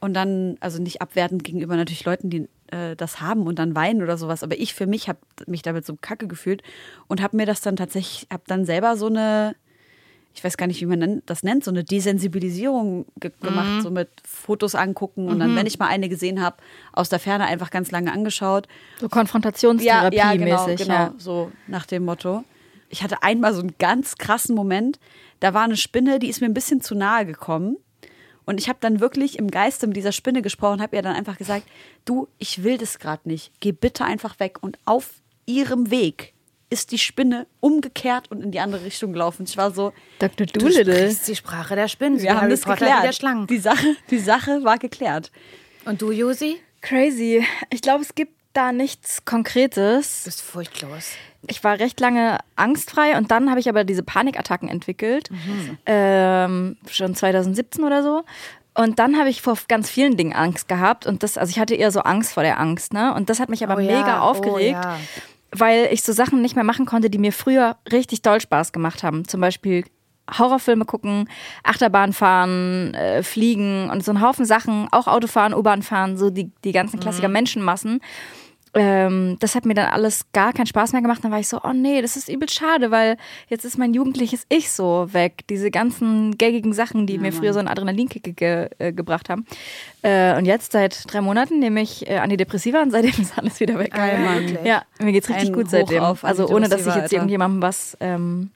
Und 0.00 0.14
dann, 0.14 0.56
also 0.60 0.82
nicht 0.82 1.02
abwertend 1.02 1.44
gegenüber 1.44 1.76
natürlich 1.76 2.04
Leuten, 2.06 2.30
die 2.30 2.48
äh, 2.68 2.96
das 2.96 3.20
haben 3.20 3.42
und 3.46 3.58
dann 3.58 3.74
weinen 3.76 4.02
oder 4.02 4.16
sowas. 4.16 4.42
Aber 4.42 4.58
ich 4.58 4.72
für 4.74 4.86
mich 4.86 5.08
habe 5.08 5.18
mich 5.46 5.60
damit 5.62 5.84
so 5.84 5.96
kacke 6.00 6.26
gefühlt 6.26 6.62
und 7.06 7.20
habe 7.20 7.36
mir 7.36 7.44
das 7.44 7.60
dann 7.60 7.76
tatsächlich, 7.76 8.26
habe 8.32 8.42
dann 8.46 8.64
selber 8.64 8.96
so 8.96 9.06
eine, 9.06 9.54
ich 10.34 10.42
weiß 10.42 10.56
gar 10.56 10.66
nicht, 10.66 10.80
wie 10.80 10.86
man 10.86 11.22
das 11.26 11.42
nennt, 11.42 11.64
so 11.64 11.70
eine 11.70 11.84
Desensibilisierung 11.84 13.04
ge 13.18 13.30
gemacht, 13.42 13.82
so 13.82 13.90
mit 13.90 14.08
Fotos 14.26 14.74
angucken 14.74 15.28
und 15.28 15.38
dann, 15.40 15.54
wenn 15.56 15.66
ich 15.66 15.78
mal 15.78 15.88
eine 15.88 16.08
gesehen 16.08 16.40
habe, 16.40 16.56
aus 16.92 17.08
der 17.08 17.18
Ferne 17.18 17.44
einfach 17.46 17.70
ganz 17.70 17.90
lange 17.90 18.12
angeschaut. 18.12 18.68
So 19.00 19.08
Konfrontationstherapie 19.08 20.16
ja, 20.16 20.32
genau, 20.32 20.66
mäßig. 20.66 20.86
genau, 20.86 20.94
Ja. 20.94 21.14
so 21.18 21.50
nach 21.66 21.84
dem 21.86 22.04
Motto. 22.04 22.44
Ich 22.88 23.02
hatte 23.02 23.22
einmal 23.22 23.52
so 23.54 23.60
einen 23.60 23.74
ganz 23.78 24.16
krassen 24.16 24.54
Moment, 24.54 24.98
da 25.40 25.52
war 25.52 25.64
eine 25.64 25.76
Spinne, 25.76 26.18
die 26.18 26.28
ist 26.28 26.40
mir 26.40 26.46
ein 26.46 26.54
bisschen 26.54 26.80
zu 26.80 26.94
nahe 26.94 27.26
gekommen. 27.26 27.76
Und 28.50 28.58
ich 28.58 28.68
habe 28.68 28.80
dann 28.80 28.98
wirklich 28.98 29.38
im 29.38 29.48
Geiste 29.48 29.86
mit 29.86 29.96
dieser 29.96 30.10
Spinne 30.10 30.42
gesprochen, 30.42 30.82
habe 30.82 30.96
ihr 30.96 31.02
dann 31.02 31.14
einfach 31.14 31.38
gesagt, 31.38 31.66
du, 32.04 32.26
ich 32.38 32.64
will 32.64 32.78
das 32.78 32.98
gerade 32.98 33.28
nicht. 33.28 33.52
Geh 33.60 33.70
bitte 33.70 34.04
einfach 34.04 34.40
weg. 34.40 34.58
Und 34.60 34.76
auf 34.86 35.10
ihrem 35.46 35.92
Weg 35.92 36.34
ist 36.68 36.90
die 36.90 36.98
Spinne 36.98 37.46
umgekehrt 37.60 38.28
und 38.28 38.42
in 38.42 38.50
die 38.50 38.58
andere 38.58 38.84
Richtung 38.84 39.12
gelaufen. 39.12 39.44
Ich 39.46 39.56
war 39.56 39.70
so, 39.70 39.92
Dr. 40.18 40.48
Du 40.48 40.58
Doolittle. 40.58 40.94
sprichst 40.96 41.28
die 41.28 41.36
Sprache 41.36 41.76
der 41.76 41.86
Spinnen. 41.86 42.20
wir 42.20 42.30
haben 42.30 42.40
Harry 42.40 42.50
das 42.50 42.62
Potter 42.62 42.80
wie 42.80 42.84
der 42.86 42.94
geklärt. 42.96 43.14
Schlangen. 43.14 43.46
Die 43.46 43.58
Sache, 43.58 43.96
die 44.10 44.18
Sache 44.18 44.64
war 44.64 44.78
geklärt. 44.78 45.30
Und 45.84 46.02
du, 46.02 46.10
Josi? 46.10 46.56
Crazy. 46.80 47.46
Ich 47.72 47.82
glaube, 47.82 48.02
es 48.02 48.16
gibt 48.16 48.32
da 48.52 48.72
nichts 48.72 49.24
Konkretes. 49.24 50.24
Du 50.24 50.28
bist 50.28 50.42
furchtlos. 50.42 51.12
Ich 51.46 51.64
war 51.64 51.78
recht 51.78 51.98
lange 52.00 52.38
angstfrei 52.56 53.16
und 53.16 53.30
dann 53.30 53.48
habe 53.48 53.60
ich 53.60 53.68
aber 53.68 53.84
diese 53.84 54.02
Panikattacken 54.02 54.68
entwickelt. 54.68 55.30
Ähm, 55.86 56.76
schon 56.88 57.14
2017 57.14 57.84
oder 57.84 58.02
so. 58.02 58.24
Und 58.74 58.98
dann 58.98 59.18
habe 59.18 59.28
ich 59.28 59.42
vor 59.42 59.56
ganz 59.68 59.90
vielen 59.90 60.16
Dingen 60.16 60.32
Angst 60.32 60.68
gehabt. 60.68 61.06
Und 61.06 61.22
das, 61.22 61.38
also 61.38 61.50
ich 61.50 61.58
hatte 61.58 61.74
eher 61.74 61.90
so 61.90 62.00
Angst 62.00 62.34
vor 62.34 62.42
der 62.42 62.60
Angst, 62.60 62.92
ne? 62.92 63.14
Und 63.14 63.30
das 63.30 63.40
hat 63.40 63.48
mich 63.48 63.64
aber 63.64 63.76
Oh 63.76 63.80
ja, 63.80 63.98
mega 63.98 64.20
oh 64.20 64.30
aufgeregt, 64.30 64.84
ja. 64.84 64.98
weil 65.52 65.88
ich 65.90 66.02
so 66.02 66.12
Sachen 66.12 66.40
nicht 66.42 66.54
mehr 66.54 66.64
machen 66.64 66.86
konnte, 66.86 67.10
die 67.10 67.18
mir 67.18 67.32
früher 67.32 67.76
richtig 67.90 68.22
doll 68.22 68.40
Spaß 68.40 68.72
gemacht 68.72 69.02
haben. 69.02 69.26
Zum 69.26 69.40
Beispiel 69.40 69.84
Horrorfilme 70.38 70.84
gucken, 70.84 71.28
Achterbahn 71.64 72.12
fahren, 72.12 72.94
äh, 72.94 73.22
fliegen 73.22 73.90
und 73.90 74.04
so 74.04 74.12
ein 74.12 74.20
Haufen 74.20 74.44
Sachen, 74.44 74.88
auch 74.92 75.08
Autofahren, 75.08 75.54
U-Bahn 75.54 75.82
fahren, 75.82 76.16
so 76.16 76.30
die, 76.30 76.52
die 76.64 76.72
ganzen 76.72 77.00
Klassiker 77.00 77.28
Menschenmassen. 77.28 78.00
Ähm, 78.72 79.36
das 79.40 79.54
hat 79.54 79.66
mir 79.66 79.74
dann 79.74 79.86
alles 79.86 80.26
gar 80.32 80.52
keinen 80.52 80.66
Spaß 80.66 80.92
mehr 80.92 81.02
gemacht. 81.02 81.24
Dann 81.24 81.32
war 81.32 81.40
ich 81.40 81.48
so, 81.48 81.60
oh 81.62 81.72
nee, 81.72 82.02
das 82.02 82.16
ist 82.16 82.28
übel 82.28 82.48
schade, 82.48 82.90
weil 82.90 83.16
jetzt 83.48 83.64
ist 83.64 83.78
mein 83.78 83.94
jugendliches 83.94 84.46
Ich 84.48 84.70
so 84.70 85.08
weg. 85.12 85.44
Diese 85.48 85.70
ganzen 85.70 86.38
gaggigen 86.38 86.72
Sachen, 86.72 87.06
die 87.06 87.18
mir 87.18 87.32
früher 87.32 87.52
so 87.52 87.58
einen 87.58 87.68
Adrenalinkick 87.68 88.36
ge 88.36 88.68
äh, 88.78 88.92
gebracht 88.92 89.28
haben. 89.28 89.46
Äh, 90.02 90.36
und 90.36 90.44
jetzt 90.44 90.72
seit 90.72 91.12
drei 91.12 91.20
Monaten 91.20 91.58
nehme 91.58 91.80
ich 91.80 92.08
äh, 92.08 92.18
Antidepressiva 92.18 92.82
und 92.82 92.90
seitdem 92.90 93.20
ist 93.20 93.36
alles 93.38 93.60
wieder 93.60 93.78
weg. 93.78 93.92
Geil, 93.92 94.18
Mann. 94.18 94.40
wirklich? 94.40 94.66
Ja, 94.66 94.82
mir 94.98 95.12
geht's 95.12 95.28
richtig 95.28 95.48
Ein 95.48 95.54
gut 95.54 95.70
seitdem. 95.70 96.02
auf 96.02 96.24
Also 96.24 96.48
ohne, 96.48 96.68
dass 96.68 96.86
ich 96.86 96.94
jetzt 96.94 97.12
irgendjemandem 97.12 97.62
was 97.62 97.96
ähm, 98.00 98.50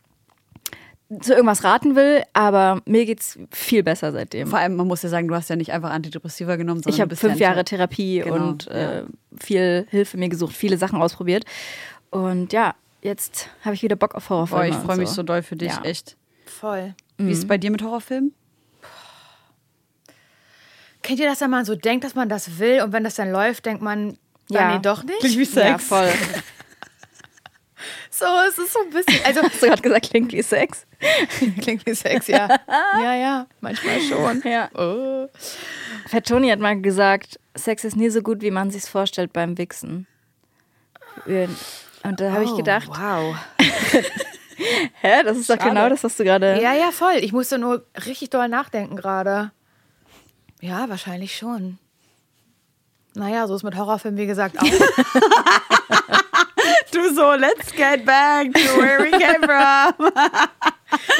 zu 1.20 1.32
irgendwas 1.34 1.64
raten 1.64 1.96
will, 1.96 2.22
aber 2.32 2.80
mir 2.86 3.04
geht's 3.06 3.38
viel 3.50 3.82
besser 3.82 4.12
seitdem. 4.12 4.48
Vor 4.48 4.58
allem, 4.58 4.76
man 4.76 4.86
muss 4.86 5.02
ja 5.02 5.08
sagen, 5.08 5.28
du 5.28 5.34
hast 5.34 5.50
ja 5.50 5.56
nicht 5.56 5.72
einfach 5.72 5.90
Antidepressiva 5.90 6.56
genommen, 6.56 6.82
sondern 6.82 6.94
Ich 6.94 7.00
habe 7.00 7.16
fünf 7.16 7.38
ja 7.38 7.48
Jahre 7.50 7.64
Therapie 7.64 8.20
Genau, 8.20 8.48
und 8.48 8.66
ja. 8.66 9.00
äh, 9.00 9.04
viel 9.38 9.86
Hilfe 9.90 10.16
mir 10.16 10.28
gesucht, 10.28 10.54
viele 10.54 10.78
Sachen 10.78 11.00
ausprobiert. 11.00 11.44
Und 12.10 12.52
ja, 12.52 12.74
jetzt 13.02 13.48
habe 13.64 13.74
ich 13.74 13.82
wieder 13.82 13.96
Bock 13.96 14.14
auf 14.14 14.30
Horrorfilme. 14.30 14.62
Boah, 14.68 14.68
ich 14.70 14.84
freue 14.84 14.96
mich 14.96 15.08
so 15.08 15.22
doll 15.22 15.42
für 15.42 15.56
dich, 15.56 15.72
Ja. 15.72 15.82
echt. 15.82 16.16
Voll. 16.46 16.94
Wie 17.18 17.30
ist 17.30 17.38
es 17.38 17.46
bei 17.46 17.58
dir 17.58 17.70
mit 17.70 17.82
Horrorfilmen? 17.82 18.32
Kennt 21.02 21.20
ihr 21.20 21.26
das, 21.28 21.40
wenn 21.40 21.50
man 21.50 21.64
so 21.64 21.74
denkt, 21.74 22.04
dass 22.04 22.14
man 22.14 22.28
das 22.28 22.58
will 22.58 22.82
und 22.82 22.92
wenn 22.92 23.04
das 23.04 23.14
dann 23.16 23.30
läuft, 23.30 23.66
denkt 23.66 23.82
man, 23.82 24.16
ja, 24.48 24.60
Ja. 24.60 24.74
nee, 24.74 24.80
doch 24.82 25.02
nicht? 25.04 25.18
Klingt 25.20 25.36
wie 25.36 25.42
Ja, 25.60 25.78
Sex. 25.78 25.84
voll. 25.84 26.08
So, 28.10 28.24
es 28.48 28.58
ist 28.58 28.72
so 28.72 28.80
ein 28.80 28.90
bisschen, 28.90 29.24
also 29.24 29.42
Hast 29.42 29.62
du 29.62 29.66
gerade 29.66 29.82
gesagt, 29.82 30.10
klingt 30.10 30.32
wie 30.32 30.42
Sex? 30.42 30.86
klingt 31.60 31.84
wie 31.86 31.94
Sex, 31.94 32.26
ja. 32.28 32.48
Ja, 33.00 33.14
ja, 33.14 33.46
manchmal 33.60 34.00
schon. 34.00 34.42
Ja. 34.44 34.70
Oh. 34.74 35.28
Fat 36.08 36.26
Tony 36.26 36.48
hat 36.50 36.58
mal 36.60 36.80
gesagt, 36.80 37.38
Sex 37.54 37.84
ist 37.84 37.96
nie 37.96 38.10
so 38.10 38.22
gut, 38.22 38.42
wie 38.42 38.50
man 38.50 38.70
sich's 38.70 38.88
vorstellt 38.88 39.32
beim 39.32 39.56
Wichsen. 39.58 40.06
Und 41.26 42.20
da 42.20 42.32
habe 42.32 42.44
ich 42.44 42.50
Oh, 42.50 42.56
gedacht, 42.56 42.88
wow. 42.88 43.36
hä, 45.00 45.22
das 45.24 45.36
ist 45.38 45.48
doch 45.50 45.56
Schade. 45.56 45.68
genau 45.70 45.88
das, 45.88 46.04
was 46.04 46.16
du 46.16 46.24
gerade. 46.24 46.60
Ja, 46.60 46.72
ja, 46.74 46.90
voll. 46.90 47.16
Ich 47.20 47.32
musste 47.32 47.58
nur 47.58 47.84
richtig 48.06 48.30
doll 48.30 48.48
nachdenken 48.48 48.96
gerade. 48.96 49.52
Ja, 50.60 50.88
wahrscheinlich 50.88 51.36
schon. 51.36 51.78
Naja, 53.14 53.46
so 53.46 53.54
ist 53.54 53.62
mit 53.62 53.76
Horrorfilmen, 53.76 54.18
wie 54.20 54.26
gesagt, 54.26 54.58
auch. 54.58 54.64
Du 56.94 57.12
so, 57.12 57.34
let's 57.34 57.72
get 57.72 58.04
back 58.04 58.52
to 58.54 58.80
where 58.80 59.00
we 59.02 59.10
came 59.10 59.42
from. 59.42 60.12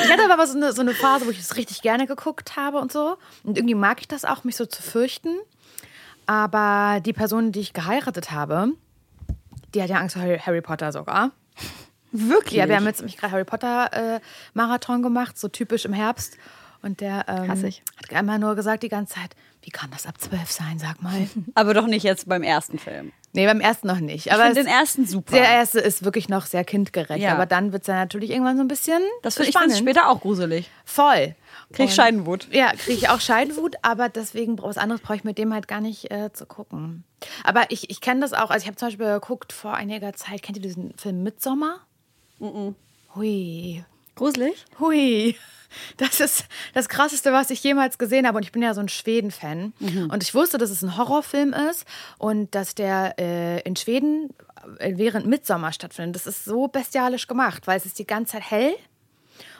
Ich 0.05 0.13
hatte 0.13 0.33
aber 0.33 0.47
so 0.47 0.57
eine, 0.57 0.73
so 0.73 0.83
eine 0.83 0.95
Phase, 0.95 1.27
wo 1.27 1.31
ich 1.31 1.41
es 1.41 1.57
richtig 1.57 1.83
gerne 1.83 2.07
geguckt 2.07 2.55
habe 2.55 2.79
und 2.79 2.93
so. 2.93 3.17
Und 3.43 3.59
irgendwie 3.59 3.75
mag 3.75 4.01
ich 4.01 4.07
das 4.07 4.25
auch, 4.25 4.45
mich 4.45 4.55
so 4.55 4.67
zu 4.67 4.83
fürchten. 4.83 5.37
Aber 6.27 7.01
die 7.01 7.13
Person, 7.13 7.51
die 7.51 7.59
ich 7.59 7.73
geheiratet 7.73 8.31
habe, 8.31 8.69
die 9.75 9.83
hat 9.83 9.91
ja 9.91 9.97
Angst 9.97 10.17
vor 10.17 10.23
Harry, 10.23 10.61
Potter 10.61 10.93
sogar. 10.93 11.33
Wirklich? 12.13 12.55
Ja, 12.55 12.69
wir 12.69 12.77
haben 12.77 12.87
jetzt 12.87 13.01
nämlich 13.01 13.17
gerade 13.17 13.33
Harry 13.33 13.45
Potter 13.45 13.93
äh, 13.93 14.21
Marathon 14.53 15.03
gemacht, 15.03 15.37
so 15.37 15.49
typisch 15.49 15.85
im 15.85 15.93
Herbst. 15.93 16.37
Und 16.83 17.01
der 17.01 17.25
ähm, 17.27 17.51
hat 17.51 18.13
einmal 18.13 18.39
nur 18.39 18.55
gesagt 18.55 18.85
die 18.85 18.89
ganze 18.89 19.15
Zeit, 19.15 19.35
wie 19.63 19.71
kann 19.71 19.91
das 19.91 20.07
ab 20.07 20.21
zwölf 20.21 20.53
sein, 20.53 20.79
sag 20.79 21.03
mal. 21.03 21.27
Aber 21.57 21.75
doch 21.75 21.87
nicht 21.89 22.05
jetzt 22.05 22.29
beim 22.29 22.45
ersten 22.45 22.79
Film. 22.79 23.13
Nee, 23.35 23.47
beim 23.47 23.61
ersten 23.61 23.87
noch 23.87 24.01
nicht. 24.01 24.27
Ich 24.27 24.33
Aber 24.33 24.44
finde 24.44 24.61
es- 24.61 24.66
den 24.66 24.73
ersten 24.75 25.07
super. 25.07 25.33
der 25.37 25.44
erste 25.49 25.81
ist 25.81 26.05
wirklich 26.05 26.29
noch 26.29 26.47
sehr 26.47 26.64
kindgerecht. 26.64 27.23
Ja. 27.23 27.33
Aber 27.35 27.44
dann 27.47 27.73
wird 27.73 27.83
es 27.83 27.88
ja 27.88 27.94
natürlich 27.94 28.31
irgendwann 28.31 28.57
so 28.57 28.62
ein 28.62 28.68
bisschen 28.68 29.03
das 29.23 29.35
finde 29.35 29.51
ich 29.51 29.59
find's 29.59 29.79
später 29.79 30.09
auch 30.09 30.20
gruselig. 30.20 30.70
Voll. 30.85 31.35
Krieg 31.73 31.87
Und- 31.88 31.92
Scheidenwut. 31.94 32.49
Ja, 32.53 32.73
kriege 32.73 32.92
ich 32.99 33.09
auch 33.09 33.20
Scheidenwut, 33.20 33.77
aber 33.83 34.09
deswegen 34.09 34.59
was 34.62 34.79
anderes 34.79 35.01
brauche 35.03 35.16
ich 35.16 35.25
mit 35.25 35.38
dem 35.38 35.53
halt 35.53 35.68
gar 35.68 35.81
nicht 35.81 36.11
äh, 36.11 36.33
zu 36.33 36.47
gucken. 36.47 37.05
Aber 37.42 37.64
ich, 37.70 37.90
ich 37.90 38.01
kenne 38.01 38.20
das 38.20 38.33
auch, 38.33 38.51
also 38.51 38.62
ich 38.62 38.66
habe 38.66 38.77
zum 38.77 38.88
Beispiel 38.88 39.07
geguckt 39.07 39.53
vor 39.53 39.75
einiger 39.75 40.12
Zeit, 40.12 40.42
kennt 40.42 40.59
ihr 40.59 40.62
diesen 40.62 40.94
Film 40.97 41.23
Midsommar? 41.23 41.81
Hui. 43.14 43.85
Gruselig? 44.16 44.64
Hui. 44.81 45.37
Das 45.96 46.20
ist 46.20 46.44
das 46.72 46.88
Krasseste, 46.88 47.33
was 47.33 47.50
ich 47.50 47.62
jemals 47.64 47.98
gesehen 47.98 48.29
habe. 48.29 48.37
Und 48.37 48.44
ich 48.44 48.53
bin 48.53 48.62
ja 48.62 48.74
so 48.74 48.81
ein 48.81 48.88
Schweden-Fan. 48.88 49.72
Und 50.09 50.22
ich 50.22 50.33
wusste, 50.33 50.57
dass 50.57 50.70
es 50.70 50.83
ein 50.83 50.96
Horrorfilm 50.96 51.53
ist 51.53 51.85
und 52.18 52.55
dass 52.55 52.77
der 52.77 53.14
äh, 53.18 53.61
in 53.62 53.74
Schweden 53.74 54.31
äh, 54.79 54.92
während 54.96 55.27
Mitsommer 55.27 55.72
stattfindet. 55.72 56.14
Das 56.14 56.29
ist 56.29 56.44
so 56.44 56.68
bestialisch 56.68 57.27
gemacht, 57.27 57.66
weil 57.66 57.77
es 57.77 57.87
ist 57.87 57.98
die 57.98 58.07
ganze 58.07 58.35
Zeit 58.35 58.50
hell. 58.53 58.74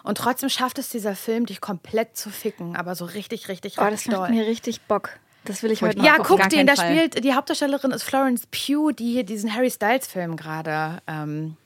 Und 0.04 0.18
trotzdem 0.18 0.50
schafft 0.50 0.78
es 0.78 0.88
dieser 0.88 1.16
Film, 1.16 1.46
dich 1.46 1.60
komplett 1.60 2.16
zu 2.16 2.30
ficken. 2.30 2.76
Aber 2.76 2.94
so 2.94 3.06
richtig, 3.06 3.48
richtig, 3.48 3.78
Oh, 3.78 3.82
das 3.82 3.92
richtig 3.94 4.12
macht 4.12 4.30
doll. 4.30 4.36
mir 4.36 4.46
richtig 4.46 4.82
Bock. 4.82 5.10
Das 5.46 5.62
will 5.64 5.72
ich 5.72 5.82
heute 5.82 5.98
Ja, 6.00 6.18
guck 6.18 6.48
den, 6.48 6.66
da 6.66 6.76
spielt, 6.76 7.24
die 7.24 7.34
Hauptdarstellerin 7.34 7.90
ist 7.90 8.04
Florence 8.04 8.46
Pugh, 8.46 8.92
die 8.92 9.12
hier 9.12 9.24
diesen 9.24 9.52
Harry 9.52 9.70
Styles-Film 9.70 10.36
gerade 10.36 11.02
ähm, 11.08 11.56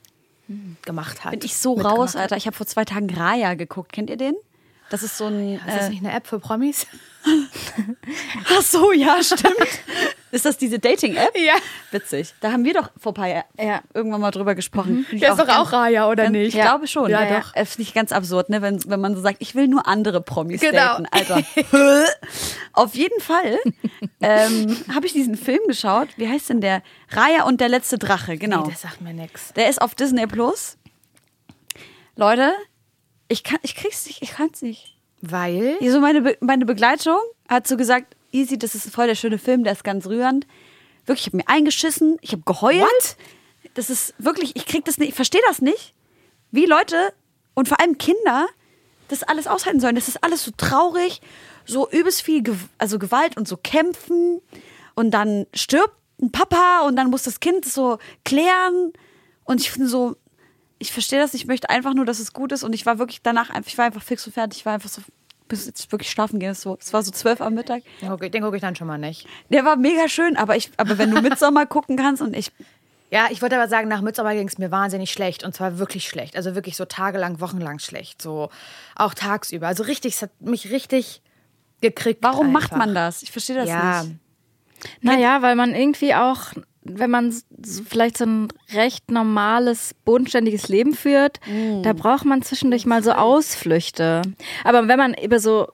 gemacht 0.83 1.23
hat. 1.23 1.31
Bin 1.31 1.41
ich 1.43 1.55
so 1.55 1.73
raus. 1.73 2.15
Alter. 2.15 2.37
Ich 2.37 2.45
habe 2.47 2.55
vor 2.55 2.65
zwei 2.67 2.85
Tagen 2.85 3.09
Raya 3.09 3.53
geguckt. 3.53 3.91
Kennt 3.91 4.09
ihr 4.09 4.17
den? 4.17 4.35
Das 4.89 5.03
ist 5.03 5.17
so 5.17 5.25
ein. 5.27 5.55
Ist 5.55 5.61
das 5.67 5.85
Äh, 5.85 5.89
nicht 5.89 6.03
eine 6.03 6.13
App 6.13 6.27
für 6.27 6.39
Promis? 6.39 6.87
ach 8.57 8.61
so, 8.61 8.91
ja, 8.91 9.21
stimmt. 9.23 9.55
ist 10.31 10.45
das 10.45 10.57
diese 10.57 10.79
Dating-App? 10.79 11.35
Ja. 11.37 11.55
Witzig. 11.91 12.33
Da 12.41 12.51
haben 12.51 12.63
wir 12.65 12.73
doch 12.73 12.89
vor 12.97 13.11
ein 13.11 13.15
paar 13.15 13.27
Jahren 13.27 13.43
Ja. 13.59 13.81
irgendwann 13.93 14.21
mal 14.21 14.31
drüber 14.31 14.55
gesprochen. 14.55 15.05
Ich 15.11 15.19
Der 15.21 15.31
ist 15.31 15.39
doch 15.39 15.47
auch 15.49 15.71
Raya, 15.71 16.07
oder 16.09 16.23
ganz- 16.23 16.33
nicht? 16.33 16.55
Ich 16.55 16.61
glaube 16.61 16.87
schon. 16.87 17.09
Ja, 17.09 17.23
Ja, 17.23 17.39
doch. 17.39 17.53
Das 17.53 17.69
finde 17.75 17.81
ich 17.89 17.93
ganz 17.93 18.11
absurd, 18.11 18.49
ne? 18.49 18.61
wenn, 18.61 18.79
wenn 18.89 18.99
man 18.99 19.15
so 19.15 19.21
sagt, 19.21 19.37
ich 19.39 19.55
will 19.55 19.67
nur 19.67 19.87
andere 19.87 20.21
Promis 20.21 20.61
Genau. 20.61 20.73
daten. 20.73 21.05
Alter. 21.11 21.41
Auf 22.73 22.95
jeden 22.95 23.19
Fall 23.21 23.57
ähm, 24.21 24.77
habe 24.93 25.05
ich 25.05 25.13
diesen 25.13 25.35
Film 25.35 25.59
geschaut. 25.67 26.09
Wie 26.17 26.27
heißt 26.29 26.49
denn 26.49 26.61
der? 26.61 26.81
Raya 27.09 27.43
und 27.43 27.59
der 27.61 27.69
letzte 27.69 27.97
Drache, 27.97 28.37
genau. 28.37 28.63
Nee, 28.65 28.71
das 28.71 28.81
sagt 28.81 29.01
mir 29.01 29.13
nichts. 29.13 29.53
Der 29.53 29.69
ist 29.69 29.81
auf 29.81 29.95
Disney 29.95 30.27
Plus. 30.27 30.77
Leute, 32.15 32.51
ich 33.27 33.43
kann, 33.43 33.59
ich 33.61 33.75
krieg's 33.75 34.05
nicht, 34.05 34.21
ich 34.21 34.31
kann's 34.31 34.61
nicht. 34.61 34.95
Weil? 35.21 35.77
So 35.81 35.99
meine, 35.99 36.21
Be 36.21 36.37
meine 36.41 36.65
Begleitung 36.65 37.17
hat 37.47 37.67
so 37.67 37.77
gesagt, 37.77 38.15
easy, 38.31 38.57
das 38.57 38.75
ist 38.75 38.93
voll 38.93 39.07
der 39.07 39.15
schöne 39.15 39.37
Film, 39.37 39.63
der 39.63 39.73
ist 39.73 39.83
ganz 39.83 40.07
rührend. 40.07 40.45
Wirklich, 41.05 41.27
ich 41.27 41.33
habe 41.33 41.37
mir 41.37 41.47
eingeschissen, 41.47 42.17
ich 42.21 42.31
habe 42.31 42.43
geheult. 42.45 42.81
What? 42.81 43.17
Das 43.73 43.89
ist 43.89 44.13
wirklich, 44.17 44.55
ich 44.55 44.65
krieg 44.65 44.85
das 44.85 44.97
nicht, 44.97 45.09
ich 45.09 45.15
verstehe 45.15 45.41
das 45.47 45.61
nicht, 45.61 45.93
wie 46.51 46.65
Leute 46.65 47.13
und 47.53 47.67
vor 47.67 47.79
allem 47.79 47.97
Kinder 47.97 48.47
das 49.07 49.23
alles 49.23 49.47
aushalten 49.47 49.79
sollen. 49.79 49.95
Das 49.95 50.07
ist 50.07 50.23
alles 50.23 50.43
so 50.43 50.51
traurig, 50.55 51.21
so 51.65 51.89
übelst 51.89 52.21
viel 52.21 52.43
Gew 52.43 52.55
also 52.77 52.99
Gewalt 52.99 53.37
und 53.37 53.47
so 53.47 53.57
kämpfen 53.57 54.41
und 54.95 55.11
dann 55.11 55.45
stirbt 55.53 55.95
ein 56.21 56.31
Papa 56.31 56.81
und 56.85 56.95
dann 56.95 57.09
muss 57.09 57.23
das 57.23 57.39
Kind 57.39 57.65
so 57.65 57.97
klären 58.25 58.93
und 59.45 59.61
ich 59.61 59.71
finde 59.71 59.87
so, 59.87 60.15
ich 60.77 60.91
verstehe 60.91 61.19
das, 61.19 61.33
ich 61.33 61.45
möchte 61.45 61.69
einfach 61.69 61.93
nur, 61.93 62.05
dass 62.05 62.19
es 62.19 62.33
gut 62.33 62.51
ist 62.51 62.63
und 62.63 62.73
ich 62.73 62.85
war 62.85 62.99
wirklich 62.99 63.21
danach 63.21 63.49
einfach, 63.49 63.69
ich 63.69 63.77
war 63.77 63.85
einfach 63.85 64.03
fix 64.03 64.25
und 64.25 64.33
fertig, 64.33 64.59
ich 64.59 64.65
war 64.65 64.73
einfach 64.73 64.89
so, 64.89 65.01
bis 65.49 65.65
jetzt 65.65 65.91
wirklich 65.91 66.09
schlafen 66.09 66.39
gehen, 66.39 66.51
es 66.51 66.65
war 66.65 67.03
so 67.03 67.11
zwölf 67.11 67.41
am 67.41 67.55
Mittag. 67.55 67.83
Den 68.01 68.09
gucke 68.09 68.29
guck 68.39 68.55
ich 68.55 68.61
dann 68.61 68.75
schon 68.77 68.87
mal 68.87 68.97
nicht. 68.97 69.27
Der 69.49 69.65
war 69.65 69.75
mega 69.75 70.07
schön, 70.07 70.37
aber 70.37 70.55
ich, 70.55 70.71
aber 70.77 70.97
wenn 70.97 71.11
du 71.11 71.21
Mitsommer 71.21 71.65
gucken 71.65 71.97
kannst 71.97 72.21
und 72.21 72.35
ich, 72.35 72.51
Ja, 73.11 73.27
ich 73.31 73.41
wollte 73.41 73.55
aber 73.55 73.67
sagen, 73.67 73.89
nach 73.89 74.01
Midsommar 74.01 74.35
ging 74.35 74.47
es 74.47 74.57
mir 74.57 74.71
wahnsinnig 74.71 75.11
schlecht. 75.11 75.43
Und 75.43 75.53
zwar 75.55 75.79
wirklich 75.79 76.07
schlecht. 76.07 76.37
Also 76.37 76.55
wirklich 76.55 76.77
so 76.77 76.85
tagelang, 76.85 77.41
wochenlang 77.41 77.79
schlecht. 77.79 78.21
So 78.21 78.49
auch 78.95 79.13
tagsüber. 79.13 79.67
Also 79.67 79.83
richtig, 79.83 80.13
es 80.13 80.21
hat 80.21 80.31
mich 80.39 80.71
richtig 80.71 81.21
gekriegt. 81.81 82.21
warum 82.21 82.51
macht 82.51 82.71
einfach. 82.71 82.77
man 82.85 82.95
das? 82.95 83.23
Ich 83.23 83.31
verstehe 83.31 83.55
das 83.55 83.67
Ja, 83.67 84.03
nicht. 84.03 84.15
Naja, 85.01 85.41
weil 85.41 85.55
man 85.55 85.75
irgendwie 85.75 86.13
auch, 86.15 86.53
wenn 86.95 87.09
man 87.09 87.31
so 87.31 87.83
vielleicht 87.87 88.17
so 88.17 88.25
ein 88.25 88.47
recht 88.73 89.11
normales, 89.11 89.95
bodenständiges 90.05 90.67
Leben 90.69 90.93
führt, 90.93 91.39
da 91.83 91.93
braucht 91.93 92.25
man 92.25 92.41
zwischendurch 92.41 92.85
mal 92.85 93.03
so 93.03 93.11
Ausflüchte. 93.11 94.21
Aber 94.63 94.87
wenn 94.87 94.97
man 94.97 95.13
über 95.13 95.39
so 95.39 95.67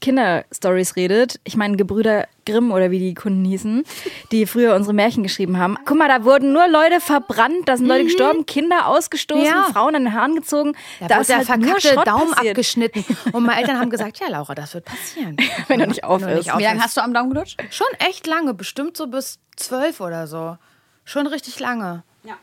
Kinderstories 0.00 0.96
redet, 0.96 1.40
ich 1.44 1.56
meine, 1.56 1.76
Gebrüder 1.76 2.26
Grimm 2.50 2.72
oder 2.72 2.90
wie 2.90 2.98
die 2.98 3.14
Kunden 3.14 3.44
hießen, 3.44 3.84
die 4.32 4.46
früher 4.46 4.74
unsere 4.74 4.94
Märchen 4.94 5.22
geschrieben 5.22 5.58
haben. 5.58 5.76
Guck 5.84 5.96
mal, 5.98 6.08
da 6.08 6.24
wurden 6.24 6.52
nur 6.52 6.66
Leute 6.68 7.00
verbrannt, 7.00 7.66
da 7.68 7.76
sind 7.76 7.86
Leute 7.86 8.04
gestorben, 8.04 8.46
Kinder 8.46 8.86
ausgestoßen, 8.86 9.44
Ja. 9.44 9.64
Frauen 9.72 9.94
an 9.94 10.04
den 10.04 10.12
Haaren 10.14 10.34
gezogen. 10.34 10.72
Da, 11.00 11.08
Da 11.08 11.14
wurde 11.16 11.20
ist 11.22 11.28
der 11.30 11.36
halt 11.48 11.60
nur 11.60 11.80
verkackte 11.80 12.04
Daumen 12.10 12.30
passiert. 12.32 12.52
abgeschnitten. 12.52 13.04
Und 13.32 13.44
meine 13.44 13.60
Eltern 13.60 13.78
haben 13.78 13.90
gesagt, 13.90 14.18
ja, 14.20 14.28
Laura, 14.28 14.54
das 14.54 14.74
wird 14.74 14.84
passieren. 14.84 15.36
Wenn 15.68 15.80
er 15.80 15.86
nicht 15.86 16.04
auf 16.04 16.20
Wenn 16.20 16.28
du 16.28 16.34
ist. 16.38 16.46
nicht 16.46 16.58
Wie 16.58 16.62
lange 16.62 16.82
hast 16.82 16.96
du 16.96 17.02
am 17.02 17.12
Daumen 17.14 17.30
gelutscht? 17.32 17.58
Schon 17.70 17.86
echt 17.98 18.26
lange, 18.26 18.54
bestimmt 18.54 18.96
so 18.96 19.06
bis 19.06 19.38
zwölf 19.56 20.00
oder 20.00 20.26
so. 20.26 20.56
Schon 21.04 21.26
richtig 21.26 21.58
lange. 21.60 22.02
Ja. 22.24 22.34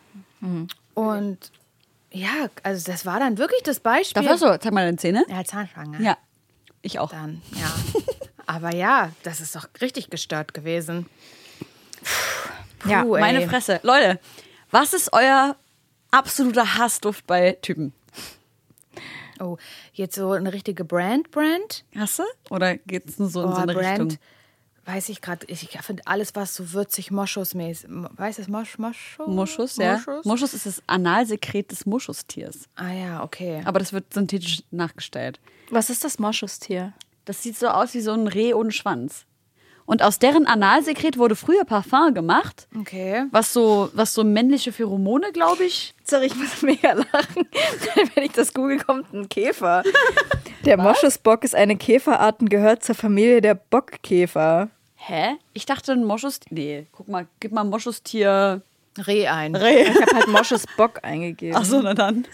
Und 0.94 1.52
ja, 2.12 2.30
also 2.64 2.92
das 2.92 3.06
war 3.06 3.20
dann 3.20 3.38
wirklich 3.38 3.62
das 3.64 3.80
Beispiel. 3.80 4.24
Darf 4.24 4.40
so? 4.40 4.56
Zeig 4.58 4.72
mal 4.72 4.86
deine 4.86 4.98
Zähne. 4.98 5.26
Ja, 5.28 5.44
Zahnschlange. 5.44 6.02
Ja. 6.02 6.18
Ich 6.82 7.00
auch. 7.00 7.10
Dann, 7.10 7.42
ja. 7.54 7.68
Aber 8.48 8.74
ja, 8.76 9.12
das 9.24 9.42
ist 9.42 9.56
doch 9.56 9.68
richtig 9.82 10.10
gestört 10.10 10.54
gewesen. 10.54 11.08
Puh, 12.80 12.90
Ja, 12.90 13.02
ey. 13.04 13.08
Meine 13.20 13.48
Fresse. 13.50 13.80
Leute, 13.84 14.20
was 14.72 14.94
ist 14.94 15.12
euer 15.14 15.56
absoluter 16.12 16.78
Hassduft 16.78 17.26
bei 17.28 17.58
Typen? 17.62 17.94
Oh, 19.40 19.58
jetzt 19.94 20.16
so 20.16 20.32
eine 20.32 20.54
richtige 20.54 20.86
Brand, 20.86 21.30
Brand? 21.32 21.84
Hast 21.96 22.20
du? 22.20 22.24
Oder 22.50 22.78
geht 22.78 23.10
es 23.10 23.20
nur 23.20 23.28
so 23.30 23.42
in 23.44 23.50
Oh, 23.50 23.56
so 23.56 23.62
eine 23.62 23.74
Brand. 23.74 24.00
Richtung? 24.14 24.18
Weiß 24.86 25.10
ich 25.10 25.20
gerade, 25.20 25.46
ich 25.48 25.68
finde 25.82 26.04
alles, 26.06 26.36
was 26.36 26.54
so 26.56 26.72
würzig 26.72 27.10
Moschusmäßig. 27.10 27.90
Weißt 27.90 28.38
du, 28.38 28.44
das 28.44 28.50
Mosch, 28.50 28.78
Moschus? 28.78 29.28
Moschus, 29.28 29.78
ja. 29.78 29.94
Moschus? 29.94 30.26
Moschus 30.26 30.54
ist 30.54 30.68
das 30.68 30.84
Analsekret 30.86 31.72
des 31.72 31.88
Moschustiers. 31.88 32.70
Ah 32.76 32.92
ja, 32.92 33.24
okay. 33.24 33.64
Aber 33.66 33.80
das 33.80 33.94
wird 33.94 34.14
synthetisch 34.14 34.62
nachgestellt. 34.70 35.40
Was 35.72 35.90
ist 35.90 36.04
das 36.04 36.20
Moschustier? 36.20 36.94
Das 37.26 37.42
sieht 37.44 37.58
so 37.58 37.68
aus 37.68 37.94
wie 37.94 38.02
so 38.02 38.12
ein 38.14 38.28
Reh 38.28 38.54
ohne 38.54 38.72
Schwanz. 38.72 39.26
Und 39.88 40.02
aus 40.02 40.18
deren 40.18 40.48
Analsekret 40.48 41.20
wurde 41.20 41.36
früher 41.36 41.64
Parfum 41.64 42.16
gemacht, 42.16 42.68
Okay. 42.80 43.26
was 43.32 43.54
so, 43.54 43.90
was 43.94 44.16
so 44.16 44.24
männliche 44.24 44.72
Pheromone, 44.72 45.32
glaube 45.32 45.64
ich. 45.64 45.94
Sorry, 46.04 46.26
ich 46.26 46.36
muss 46.36 46.62
mega 46.64 46.94
lachen. 46.94 47.48
Wenn 48.16 48.24
ich 48.24 48.32
das 48.32 48.52
google, 48.54 48.80
kommt 48.80 49.14
ein 49.14 49.30
Käfer. 49.30 49.84
Der 50.66 50.78
Moschusbock 50.78 51.44
ist 51.44 51.54
eine 51.54 51.78
Käferart 51.78 52.42
und 52.42 52.50
gehört 52.50 52.84
zur 52.84 52.96
Familie 52.96 53.42
der 53.42 53.54
Bockkäfer. 53.54 54.70
Hä? 54.96 55.36
Ich 55.54 55.68
dachte, 55.68 55.92
ein 55.92 56.04
Moschustier. 56.04 56.48
Nee, 56.50 56.88
guck 56.92 57.08
mal, 57.08 57.28
gib 57.40 57.52
mal 57.52 57.64
Moschustier. 57.64 58.64
Reh 59.06 59.28
ein. 59.28 59.56
Reh. 59.56 59.84
Ich 59.84 60.02
habe 60.02 60.16
halt 60.16 60.28
Moschusbock 60.30 61.02
eingegeben. 61.04 61.56
Achso, 61.56 61.82
na 61.84 61.94
dann. 61.94 62.26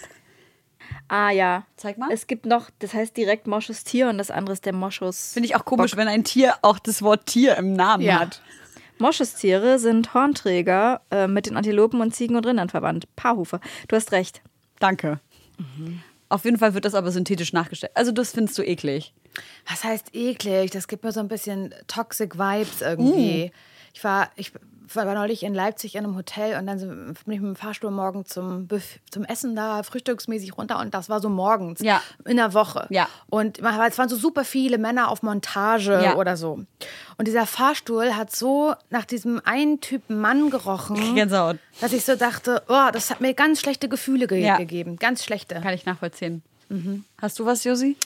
Ah 1.08 1.30
ja. 1.30 1.64
Zeig 1.76 1.98
mal. 1.98 2.08
Es 2.12 2.26
gibt 2.26 2.46
noch, 2.46 2.70
das 2.78 2.94
heißt 2.94 3.16
direkt 3.16 3.46
Moschustier 3.46 4.08
und 4.08 4.18
das 4.18 4.30
andere 4.30 4.52
ist 4.54 4.64
der 4.66 4.72
Moschus. 4.72 5.32
Finde 5.32 5.48
ich 5.48 5.56
auch 5.56 5.64
komisch, 5.64 5.96
wenn 5.96 6.08
ein 6.08 6.24
Tier 6.24 6.54
auch 6.62 6.78
das 6.78 7.02
Wort 7.02 7.26
Tier 7.26 7.56
im 7.56 7.74
Namen 7.74 8.02
Ja. 8.02 8.20
hat. 8.20 8.42
Moschustiere 8.98 9.78
sind 9.78 10.14
Hornträger 10.14 11.00
äh, 11.10 11.26
mit 11.26 11.46
den 11.46 11.56
Antilopen 11.56 12.00
und 12.00 12.14
Ziegen 12.14 12.36
und 12.36 12.46
Rindern 12.46 12.68
verwandt. 12.68 13.08
Paarhufer. 13.16 13.60
Du 13.88 13.96
hast 13.96 14.12
recht. 14.12 14.42
Danke. 14.78 15.18
Auf 16.28 16.44
jeden 16.44 16.58
Fall 16.58 16.74
wird 16.74 16.84
das 16.84 16.94
aber 16.94 17.10
synthetisch 17.10 17.52
nachgestellt. 17.52 17.92
Also, 17.94 18.10
das 18.12 18.32
findest 18.32 18.56
du 18.58 18.62
eklig. 18.62 19.12
Was 19.68 19.84
heißt 19.84 20.14
eklig? 20.14 20.70
Das 20.70 20.88
gibt 20.88 21.04
mir 21.04 21.12
so 21.12 21.20
ein 21.20 21.28
bisschen 21.28 21.74
toxic 21.88 22.36
Vibes 22.38 22.80
irgendwie. 22.80 23.50
Ich 23.94 24.02
war, 24.04 24.30
ich 24.36 24.52
war 24.94 25.04
neulich 25.14 25.42
in 25.42 25.54
Leipzig 25.54 25.94
in 25.94 26.04
einem 26.04 26.16
Hotel 26.16 26.58
und 26.58 26.66
dann 26.66 26.78
bin 26.78 27.34
ich 27.34 27.40
mit 27.40 27.48
dem 27.50 27.56
Fahrstuhl 27.56 27.90
morgen 27.90 28.24
zum, 28.24 28.68
zum 29.10 29.24
Essen 29.24 29.54
da 29.56 29.82
frühstücksmäßig 29.82 30.56
runter 30.58 30.78
und 30.80 30.92
das 30.94 31.08
war 31.08 31.20
so 31.20 31.28
morgens 31.28 31.80
Ja. 31.80 32.02
in 32.26 32.36
der 32.36 32.52
Woche. 32.54 32.86
Ja. 32.90 33.08
Und 33.30 33.60
man- 33.62 33.80
es 33.88 33.98
waren 33.98 34.08
so 34.08 34.16
super 34.16 34.44
viele 34.44 34.78
Männer 34.78 35.08
auf 35.08 35.22
Montage 35.22 36.00
Ja. 36.02 36.16
oder 36.16 36.36
so. 36.36 36.60
Und 37.18 37.28
dieser 37.28 37.46
Fahrstuhl 37.46 38.14
hat 38.16 38.34
so 38.34 38.74
nach 38.90 39.04
diesem 39.04 39.40
einen 39.44 39.80
Typen 39.80 40.20
Mann 40.20 40.50
gerochen, 40.50 40.96
Gänsehaut. 41.14 41.58
dass 41.80 41.92
ich 41.92 42.04
so 42.04 42.16
dachte, 42.16 42.62
oh, 42.68 42.88
das 42.92 43.10
hat 43.10 43.20
mir 43.20 43.34
ganz 43.34 43.60
schlechte 43.60 43.88
Gefühle 43.88 44.26
ge 44.26 44.40
Ja. 44.44 44.56
gegeben. 44.56 44.96
Ganz 44.96 45.24
schlechte. 45.24 45.56
Kann 45.60 45.74
ich 45.74 45.86
nachvollziehen. 45.86 46.42
Hast 47.20 47.38
du 47.38 47.44
was, 47.46 47.64
Josi? 47.64 47.96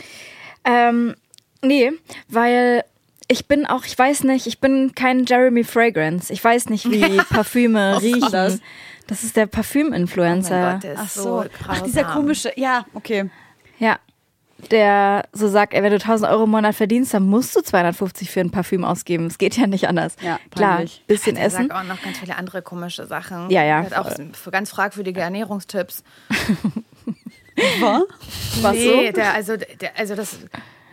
Ähm, 0.65 1.15
nee, 1.63 1.93
weil 2.29 2.85
ich 3.29 3.47
bin 3.47 3.67
auch, 3.67 3.85
ich 3.85 3.99
weiß 3.99 4.25
nicht, 4.25 4.47
ich 4.47 4.61
bin 4.61 4.95
kein 4.95 5.25
Jeremy 5.25 5.65
Fragrance. 5.65 6.33
Ich 6.33 6.43
weiß 6.43 6.69
nicht, 6.69 6.91
wie 6.91 7.17
Parfüme 7.31 8.01
riechen. 8.01 8.31
das? 8.31 8.61
Das 9.07 9.23
ist 9.23 9.37
der 9.37 9.47
Parfüm-Influencer. 9.47 10.81
Oh 10.83 11.03
ist 11.05 11.15
so, 11.15 11.45
Ach, 11.69 11.81
dieser 11.83 12.05
komische. 12.05 12.53
Ja, 12.57 12.87
okay. 12.95 13.31
Ja. 13.79 13.99
Der 14.71 15.25
so 15.33 15.49
sagt, 15.49 15.75
ey, 15.75 15.83
wenn 15.83 15.91
du 15.91 15.97
1000 15.97 16.31
Euro 16.31 16.45
im 16.45 16.51
Monat 16.51 16.75
verdienst, 16.75 17.13
dann 17.13 17.25
musst 17.25 17.55
du 17.55 17.61
250 17.61 18.31
für 18.31 18.41
ein 18.41 18.51
Parfüm 18.51 18.85
ausgeben. 18.85 19.27
Es 19.27 19.37
geht 19.37 19.57
ja 19.57 19.67
nicht 19.67 19.87
anders. 19.87 20.17
Ja, 20.23 20.41
Klar, 20.51 20.77
peinlich. 20.77 21.05
bisschen 21.07 21.37
Der 21.37 21.45
essen. 21.45 21.69
sagt 21.69 21.73
auch 21.73 21.85
noch 21.85 22.03
ganz 22.03 22.19
viele 22.19 22.37
andere 22.37 22.63
komische 22.63 23.07
Sachen. 23.07 23.51
Ja, 23.51 23.63
ja. 23.65 23.83
Der 23.83 23.91
hat 23.91 24.07
auch 24.07 24.11
für 24.33 24.51
ganz 24.51 24.71
fragwürdige 24.71 25.21
Ernährungstipps. 25.21 26.03
War? 27.81 28.03
Was 28.63 28.73
nee, 28.75 29.07
so? 29.07 29.13
der, 29.13 29.35
also, 29.35 29.57
der, 29.57 29.99
also 29.99 30.15
das 30.15 30.39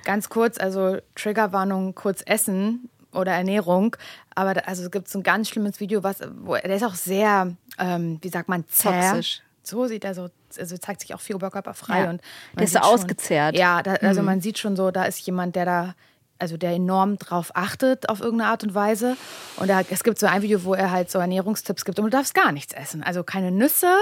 ganz 0.03 0.29
kurz, 0.29 0.57
also 0.57 0.97
Triggerwarnung, 1.15 1.95
kurz 1.95 2.21
Essen 2.25 2.89
oder 3.11 3.31
Ernährung. 3.33 3.95
Aber 4.35 4.53
da, 4.53 4.61
also 4.61 4.83
es 4.83 4.91
gibt 4.91 5.07
so 5.07 5.19
ein 5.19 5.23
ganz 5.23 5.49
schlimmes 5.49 5.79
Video, 5.79 6.03
was, 6.03 6.17
wo 6.41 6.55
der 6.55 6.65
ist 6.75 6.83
auch 6.83 6.95
sehr, 6.95 7.55
ähm, 7.79 8.19
wie 8.21 8.29
sagt 8.29 8.49
man, 8.49 8.65
zäh. 8.67 8.89
Toxisch. 8.89 9.41
So 9.65 9.87
sieht 9.87 10.03
er 10.03 10.13
so, 10.13 10.27
also 10.59 10.77
zeigt 10.77 11.01
sich 11.01 11.13
auch 11.15 11.21
viel 11.21 11.35
oberkörperfrei. 11.35 12.03
Ja. 12.03 12.09
Und 12.09 12.21
Der 12.55 12.63
ist 12.63 12.73
so 12.73 12.79
sieht 12.79 12.83
schon- 12.85 12.93
ausgezehrt. 12.93 13.55
Ja, 13.57 13.81
da, 13.81 13.93
also 13.93 14.21
man 14.21 14.41
sieht 14.41 14.57
schon 14.59 14.75
so, 14.75 14.91
da 14.91 15.05
ist 15.05 15.19
jemand, 15.25 15.55
der 15.55 15.65
da 15.65 15.95
also 16.39 16.57
der 16.57 16.71
enorm 16.71 17.17
drauf 17.17 17.51
achtet 17.53 18.09
auf 18.09 18.19
irgendeine 18.19 18.49
Art 18.51 18.63
und 18.63 18.75
Weise. 18.75 19.15
Und 19.55 19.69
er, 19.69 19.85
es 19.89 20.03
gibt 20.03 20.19
so 20.19 20.25
ein 20.25 20.41
Video, 20.41 20.65
wo 20.65 20.73
er 20.73 20.91
halt 20.91 21.09
so 21.09 21.19
Ernährungstipps 21.19 21.85
gibt 21.85 21.99
und 21.99 22.05
du 22.05 22.09
darfst 22.09 22.33
gar 22.35 22.51
nichts 22.51 22.73
essen. 22.73 23.01
Also 23.03 23.23
keine 23.23 23.51
Nüsse. 23.51 23.95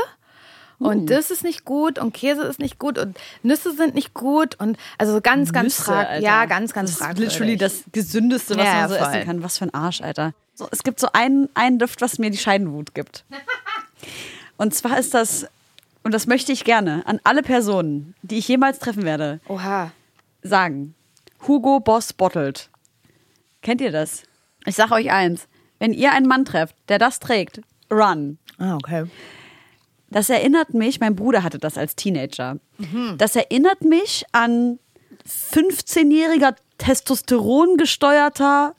Und 0.82 1.10
das 1.10 1.30
ist 1.32 1.44
nicht 1.44 1.63
gut 1.65 2.00
und 2.00 2.13
Käse 2.13 2.41
ist 2.44 2.60
nicht 2.60 2.80
gut 2.80 2.98
und 2.98 3.17
Nüsse 3.44 3.72
sind 3.76 3.94
nicht 3.96 4.13
gut 4.13 4.56
und 4.60 4.78
also 4.98 5.22
ganz, 5.22 5.54
ganz 5.54 5.65
Nüsse, 5.80 5.84
frag 5.84 6.10
Alter. 6.10 6.24
ja, 6.24 6.46
ganz, 6.46 6.74
ganz 6.74 6.89
Das 6.91 7.00
ist 7.00 7.06
fragwürdig. 7.06 7.34
literally 7.34 7.58
das 7.58 7.84
Gesündeste, 7.91 8.58
was 8.58 8.65
Ja, 8.65 8.74
man 8.74 8.89
so 8.89 8.96
voll. 8.96 9.08
essen 9.08 9.26
kann. 9.26 9.44
Was 9.44 9.58
für 9.60 9.65
ein 9.65 9.74
Arsch, 9.74 10.02
Alter. 10.02 10.34
So, 10.56 10.67
es 10.72 10.84
gibt 10.84 11.00
so 11.00 11.08
einen, 11.13 11.50
einen 11.54 11.78
Duft, 11.80 12.02
was 12.02 12.17
mir 12.20 12.30
die 12.32 12.38
Scheidenwut 12.38 12.94
gibt. 12.96 13.26
Und 14.58 14.74
zwar 14.76 14.98
ist 15.00 15.13
das, 15.13 15.48
und 16.04 16.13
das 16.13 16.28
möchte 16.28 16.52
ich 16.52 16.63
gerne 16.63 17.04
an 17.06 17.20
alle 17.24 17.41
Personen, 17.44 18.15
die 18.22 18.38
ich 18.38 18.48
jemals 18.48 18.80
treffen 18.80 19.04
werde, 19.04 19.39
Oha. 19.48 19.91
sagen. 20.44 20.94
Hugo 21.48 21.80
Boss 21.80 22.13
Bottled. 22.13 22.70
Kennt 23.62 23.82
ihr 23.82 23.91
das? 23.91 24.24
Ich 24.65 24.76
sag 24.76 24.91
euch 24.91 25.12
eins. 25.12 25.48
Wenn 25.80 25.94
ihr 25.94 26.12
einen 26.12 26.28
Mann 26.28 26.46
trefft, 26.46 26.76
der 26.89 27.00
das 27.00 27.20
trägt, 27.20 27.62
run. 27.89 28.38
Ah, 28.60 28.76
okay. 28.76 29.06
Das 30.12 30.30
erinnert 30.30 30.74
mich, 30.74 31.00
mein 31.00 31.15
Bruder 31.15 31.41
hatte 31.43 31.58
das 31.58 31.78
als 31.78 31.95
Teenager. 31.95 32.60
Das 33.17 33.36
erinnert 33.36 33.82
mich 33.82 34.26
an 34.34 34.78
15-jähriger 35.28 36.56
Testosteron-gesteuerter, 36.78 38.76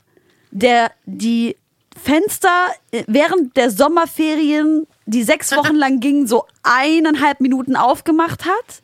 der 0.50 0.92
die 1.06 1.56
Fenster 1.96 2.66
äh, 2.90 3.04
während 3.06 3.56
der 3.56 3.70
Sommerferien, 3.70 4.86
die 5.06 5.22
sechs 5.22 5.54
Wochen 5.56 5.74
lang 5.76 6.00
gingen, 6.00 6.26
so 6.26 6.44
eineinhalb 6.62 7.40
Minuten 7.40 7.76
aufgemacht 7.76 8.44
hat 8.44 8.82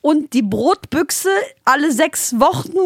und 0.00 0.32
die 0.32 0.42
Brotbüchse 0.42 1.30
alle 1.64 1.92
sechs 1.92 2.38
Wochen 2.38 2.76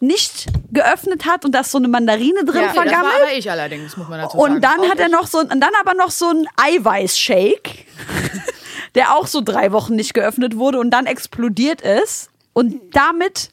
nicht 0.00 0.46
geöffnet 0.72 1.26
hat 1.26 1.44
und 1.44 1.52
da 1.54 1.60
ist 1.60 1.70
so 1.72 1.78
eine 1.78 1.88
Mandarine 1.88 2.44
drin 2.44 2.62
Ja, 2.62 2.68
das 2.68 2.76
war 2.76 2.82
vergammelt. 2.84 3.14
aber 3.22 3.32
ich 3.36 3.50
allerdings, 3.50 3.96
muss 3.96 4.08
man 4.08 4.18
dazu 4.20 4.38
sagen. 4.38 4.54
Und 4.54 4.60
dann 4.64 4.80
hat 4.90 4.98
er 4.98 5.08
noch 5.10 5.26
so 5.26 5.38
ein, 5.38 5.46
und 5.52 5.60
dann 5.60 5.70
aber 5.80 5.94
noch 5.94 6.10
so 6.10 6.28
ein 6.30 6.46
Eiweißshake, 6.56 7.84
der 8.94 9.14
auch 9.14 9.26
so 9.26 9.40
drei 9.42 9.72
Wochen 9.72 9.94
nicht 9.96 10.14
geöffnet 10.14 10.56
wurde 10.56 10.78
und 10.80 10.90
dann 10.90 11.06
explodiert 11.06 11.80
ist. 11.82 12.30
Und 12.52 12.80
damit 12.94 13.50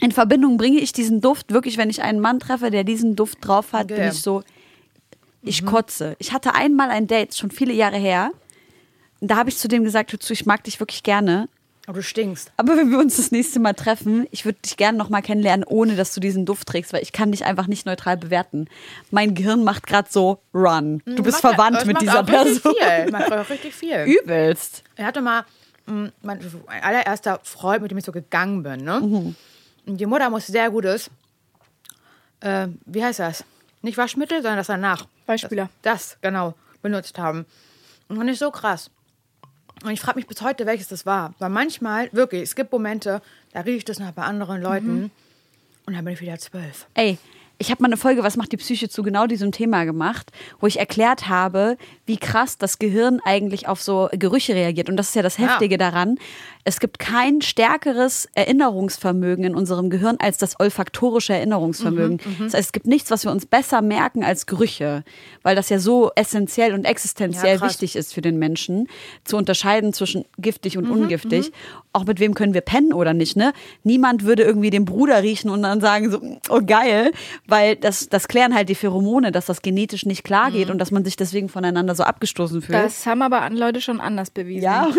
in 0.00 0.12
Verbindung 0.12 0.58
bringe 0.58 0.78
ich 0.78 0.92
diesen 0.92 1.20
Duft 1.20 1.52
wirklich, 1.52 1.76
wenn 1.78 1.90
ich 1.90 2.02
einen 2.02 2.20
Mann 2.20 2.40
treffe, 2.40 2.70
der 2.70 2.84
diesen 2.84 3.16
Duft 3.16 3.38
drauf 3.40 3.72
hat, 3.72 3.86
bin 3.88 3.96
Okay. 3.98 4.08
ich 4.12 4.20
so, 4.22 4.42
ich 5.42 5.64
kotze. 5.64 6.16
Ich 6.18 6.32
hatte 6.32 6.54
einmal 6.54 6.90
ein 6.90 7.06
Date, 7.06 7.36
schon 7.36 7.50
viele 7.50 7.72
Jahre 7.72 7.96
her. 7.96 8.32
Und 9.20 9.30
da 9.30 9.36
habe 9.36 9.48
ich 9.48 9.58
zu 9.58 9.66
dem 9.68 9.84
gesagt, 9.84 10.12
hör 10.12 10.20
zu, 10.20 10.32
ich 10.32 10.44
mag 10.46 10.64
dich 10.64 10.78
wirklich 10.80 11.02
gerne. 11.02 11.48
Oh, 11.88 11.92
du 11.92 12.02
stinkst. 12.02 12.52
Aber 12.58 12.76
wenn 12.76 12.90
wir 12.90 12.98
uns 12.98 13.16
das 13.16 13.30
nächste 13.30 13.60
Mal 13.60 13.72
treffen, 13.72 14.26
ich 14.30 14.44
würde 14.44 14.58
dich 14.62 14.76
gerne 14.76 14.98
noch 14.98 15.08
mal 15.08 15.22
kennenlernen, 15.22 15.64
ohne 15.66 15.96
dass 15.96 16.12
du 16.12 16.20
diesen 16.20 16.44
Duft 16.44 16.68
trägst, 16.68 16.92
weil 16.92 17.02
ich 17.02 17.12
kann 17.12 17.32
dich 17.32 17.46
einfach 17.46 17.66
nicht 17.66 17.86
neutral 17.86 18.18
bewerten. 18.18 18.68
Mein 19.10 19.34
Gehirn 19.34 19.64
macht 19.64 19.86
gerade 19.86 20.06
so 20.10 20.40
Run. 20.52 21.02
Du 21.06 21.22
bist 21.22 21.42
Macht 21.42 21.44
ja- 21.44 21.50
verwandt 21.56 21.76
das 21.78 21.84
mit 21.86 22.00
dieser 22.02 22.22
Person. 22.24 22.74
Viel. 22.74 23.10
Macht 23.10 23.32
auch 23.32 23.48
richtig 23.48 23.74
viel. 23.74 24.04
Übelst. 24.04 24.82
Er 24.96 25.06
hatte 25.06 25.22
mal 25.22 25.46
mh, 25.86 26.10
mein 26.20 26.40
allererster 26.82 27.40
Freund, 27.42 27.80
mit 27.80 27.90
dem 27.90 27.96
ich 27.96 28.04
so 28.04 28.12
gegangen 28.12 28.62
bin. 28.62 28.84
Ne? 28.84 29.34
Und 29.86 29.96
die 29.96 30.04
Mutter 30.06 30.28
muss 30.28 30.46
sehr 30.46 30.70
gut 30.70 30.84
ist. 30.84 31.10
Äh, 32.40 32.68
wie 32.84 33.02
heißt 33.02 33.20
das? 33.20 33.44
Nicht 33.80 33.96
Waschmittel, 33.96 34.38
sondern 34.42 34.58
das 34.58 34.66
danach. 34.66 35.06
Weichspüler. 35.24 35.70
Das, 35.80 36.10
das, 36.10 36.18
genau, 36.20 36.52
benutzt 36.82 37.18
haben. 37.18 37.46
Und 38.08 38.16
fand 38.18 38.28
ich 38.28 38.38
so 38.38 38.50
krass. 38.50 38.90
Und 39.84 39.90
ich 39.90 40.00
frage 40.00 40.18
mich 40.18 40.26
bis 40.26 40.42
heute, 40.42 40.66
welches 40.66 40.88
das 40.88 41.06
war. 41.06 41.34
Weil 41.38 41.50
manchmal, 41.50 42.08
wirklich, 42.12 42.42
es 42.42 42.54
gibt 42.54 42.72
Momente, 42.72 43.22
da 43.52 43.60
rieche 43.60 43.78
ich 43.78 43.84
das 43.84 43.98
noch 43.98 44.10
bei 44.12 44.22
anderen 44.22 44.60
Leuten. 44.60 45.10
Und 45.86 45.94
dann 45.94 46.04
bin 46.04 46.14
ich 46.14 46.20
wieder 46.20 46.38
zwölf. 46.38 46.86
Ey, 46.94 47.18
ich 47.60 47.70
habe 47.70 47.82
mal 47.82 47.88
eine 47.88 47.96
Folge, 47.96 48.22
was 48.22 48.36
macht 48.36 48.52
die 48.52 48.56
Psyche 48.56 48.88
zu 48.88 49.02
genau 49.02 49.26
diesem 49.26 49.50
Thema 49.50 49.84
gemacht, 49.84 50.30
wo 50.60 50.68
ich 50.68 50.78
erklärt 50.78 51.28
habe, 51.28 51.76
wie 52.06 52.16
krass 52.16 52.56
das 52.56 52.78
Gehirn 52.78 53.20
eigentlich 53.24 53.66
auf 53.66 53.82
so 53.82 54.08
Gerüche 54.12 54.54
reagiert. 54.54 54.88
Und 54.88 54.96
das 54.96 55.08
ist 55.08 55.14
ja 55.16 55.22
das 55.22 55.38
Heftige 55.38 55.74
ja. 55.74 55.90
daran. 55.90 56.18
Es 56.68 56.80
gibt 56.80 56.98
kein 56.98 57.40
stärkeres 57.40 58.28
Erinnerungsvermögen 58.34 59.42
in 59.42 59.54
unserem 59.54 59.88
Gehirn 59.88 60.16
als 60.18 60.36
das 60.36 60.60
olfaktorische 60.60 61.32
Erinnerungsvermögen. 61.32 62.20
Mhm, 62.22 62.30
mhm. 62.32 62.44
das 62.44 62.52
heißt, 62.52 62.66
es 62.66 62.72
gibt 62.72 62.86
nichts, 62.86 63.10
was 63.10 63.24
wir 63.24 63.32
uns 63.32 63.46
besser 63.46 63.80
merken 63.80 64.22
als 64.22 64.44
Gerüche, 64.44 65.02
weil 65.42 65.56
das 65.56 65.70
ja 65.70 65.78
so 65.78 66.10
essentiell 66.14 66.74
und 66.74 66.84
existenziell 66.84 67.56
ja, 67.56 67.62
wichtig 67.62 67.96
ist 67.96 68.12
für 68.12 68.20
den 68.20 68.38
Menschen, 68.38 68.86
zu 69.24 69.38
unterscheiden 69.38 69.94
zwischen 69.94 70.26
giftig 70.36 70.76
und 70.76 70.84
mhm, 70.84 71.04
ungiftig. 71.04 71.48
Mhm. 71.48 71.54
Auch 71.94 72.04
mit 72.04 72.20
wem 72.20 72.34
können 72.34 72.52
wir 72.52 72.60
pennen 72.60 72.92
oder 72.92 73.14
nicht, 73.14 73.34
ne? 73.34 73.54
Niemand 73.82 74.24
würde 74.24 74.42
irgendwie 74.42 74.68
den 74.68 74.84
Bruder 74.84 75.22
riechen 75.22 75.48
und 75.48 75.62
dann 75.62 75.80
sagen 75.80 76.10
so, 76.10 76.20
oh 76.50 76.60
geil, 76.60 77.12
weil 77.46 77.76
das, 77.76 78.10
das 78.10 78.28
klären 78.28 78.54
halt 78.54 78.68
die 78.68 78.74
Pheromone, 78.74 79.32
dass 79.32 79.46
das 79.46 79.62
genetisch 79.62 80.04
nicht 80.04 80.22
klar 80.22 80.50
geht 80.50 80.66
mhm. 80.66 80.72
und 80.72 80.78
dass 80.80 80.90
man 80.90 81.02
sich 81.02 81.16
deswegen 81.16 81.48
voneinander 81.48 81.94
so 81.94 82.02
abgestoßen 82.02 82.60
fühlt. 82.60 82.78
Das 82.78 83.06
haben 83.06 83.22
aber 83.22 83.48
Leute 83.48 83.80
schon 83.80 84.00
anders 84.00 84.28
bewiesen. 84.28 84.64
Ja. 84.64 84.90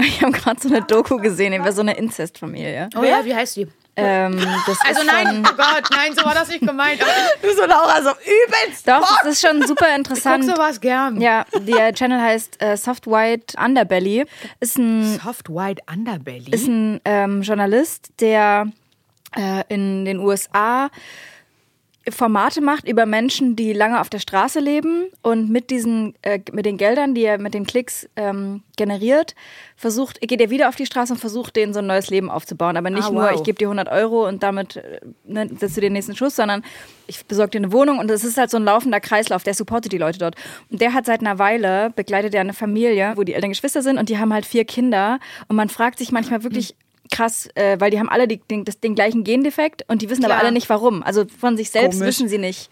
ich 0.00 0.22
habe 0.22 0.32
gerade 0.32 0.60
so 0.60 0.68
eine 0.68 0.82
Doku 0.82 1.18
gesehen 1.18 1.52
über 1.52 1.72
so 1.72 1.80
eine 1.80 1.96
Inzestfamilie. 1.96 2.88
Oh 2.96 3.02
ja, 3.02 3.24
wie 3.24 3.34
heißt 3.34 3.56
die? 3.56 3.68
Ähm, 3.96 4.44
also 4.84 5.02
nein, 5.04 5.46
oh 5.48 5.54
Gott, 5.56 5.88
nein, 5.92 6.12
so 6.16 6.24
war 6.24 6.34
das 6.34 6.48
nicht 6.48 6.66
gemeint. 6.66 7.00
Du 7.42 7.54
so 7.54 7.64
Laura, 7.64 8.02
so 8.02 8.10
übelst. 8.10 8.88
Doch, 8.88 9.00
Bock. 9.00 9.20
das 9.22 9.34
ist 9.34 9.46
schon 9.46 9.64
super 9.66 9.94
interessant. 9.94 10.42
Ich 10.42 10.50
guck 10.50 10.56
sowas 10.56 10.80
gern. 10.80 11.20
Ja, 11.20 11.44
der 11.60 11.94
Channel 11.94 12.20
heißt 12.20 12.60
äh, 12.60 12.76
Soft 12.76 13.06
White 13.06 13.54
Underbelly. 13.62 14.24
Ist 14.58 14.78
ein 14.78 15.20
Soft 15.20 15.48
White 15.48 15.82
Underbelly. 15.92 16.50
Ist 16.50 16.66
ein 16.66 17.00
ähm, 17.04 17.42
Journalist, 17.42 18.08
der 18.18 18.66
äh, 19.36 19.62
in 19.68 20.04
den 20.04 20.18
USA 20.18 20.90
Formate 22.10 22.60
macht 22.60 22.86
über 22.86 23.06
Menschen, 23.06 23.56
die 23.56 23.72
lange 23.72 24.00
auf 24.00 24.10
der 24.10 24.18
Straße 24.18 24.60
leben 24.60 25.06
und 25.22 25.48
mit 25.50 25.70
diesen, 25.70 26.14
äh, 26.22 26.40
mit 26.52 26.66
den 26.66 26.76
Geldern, 26.76 27.14
die 27.14 27.22
er 27.22 27.38
mit 27.38 27.54
den 27.54 27.64
Klicks 27.64 28.08
ähm, 28.16 28.62
generiert, 28.76 29.34
versucht, 29.76 30.20
geht 30.20 30.40
er 30.40 30.50
wieder 30.50 30.68
auf 30.68 30.76
die 30.76 30.84
Straße 30.84 31.14
und 31.14 31.18
versucht, 31.18 31.56
denen 31.56 31.72
so 31.72 31.78
ein 31.78 31.86
neues 31.86 32.10
Leben 32.10 32.30
aufzubauen. 32.30 32.76
Aber 32.76 32.90
nicht 32.90 33.04
ah, 33.04 33.08
wow. 33.08 33.14
nur, 33.14 33.32
ich 33.32 33.42
gebe 33.42 33.56
dir 33.56 33.66
100 33.66 33.88
Euro 33.88 34.28
und 34.28 34.42
damit 34.42 34.76
äh, 34.76 35.00
ne, 35.24 35.48
setzt 35.58 35.76
du 35.76 35.80
den 35.80 35.94
nächsten 35.94 36.14
Schuss, 36.14 36.36
sondern 36.36 36.62
ich 37.06 37.24
besorge 37.24 37.52
dir 37.52 37.58
eine 37.58 37.72
Wohnung 37.72 37.98
und 37.98 38.10
es 38.10 38.22
ist 38.22 38.36
halt 38.36 38.50
so 38.50 38.58
ein 38.58 38.64
laufender 38.64 39.00
Kreislauf, 39.00 39.42
der 39.42 39.54
supportet 39.54 39.92
die 39.92 39.98
Leute 39.98 40.18
dort. 40.18 40.36
Und 40.70 40.80
der 40.80 40.92
hat 40.92 41.06
seit 41.06 41.20
einer 41.20 41.38
Weile, 41.38 41.90
begleitet 41.96 42.34
er 42.34 42.42
eine 42.42 42.52
Familie, 42.52 43.12
wo 43.16 43.22
die 43.22 43.34
Eltern 43.34 43.50
Geschwister 43.50 43.82
sind 43.82 43.98
und 43.98 44.10
die 44.10 44.18
haben 44.18 44.32
halt 44.32 44.44
vier 44.44 44.64
Kinder 44.64 45.20
und 45.48 45.56
man 45.56 45.70
fragt 45.70 45.98
sich 45.98 46.12
manchmal 46.12 46.42
wirklich, 46.42 46.74
krass, 47.14 47.48
äh, 47.54 47.76
weil 47.78 47.90
die 47.90 47.98
haben 47.98 48.08
alle 48.08 48.26
die, 48.26 48.38
den, 48.38 48.64
das, 48.64 48.80
den 48.80 48.94
gleichen 48.94 49.24
Gendefekt 49.24 49.84
und 49.88 50.02
die 50.02 50.10
wissen 50.10 50.22
Klar. 50.24 50.32
aber 50.32 50.42
alle 50.42 50.52
nicht 50.52 50.68
warum. 50.68 51.02
Also 51.02 51.24
von 51.38 51.56
sich 51.56 51.70
selbst 51.70 51.98
Komisch. 51.98 52.08
wissen 52.08 52.28
sie 52.28 52.38
nicht, 52.38 52.70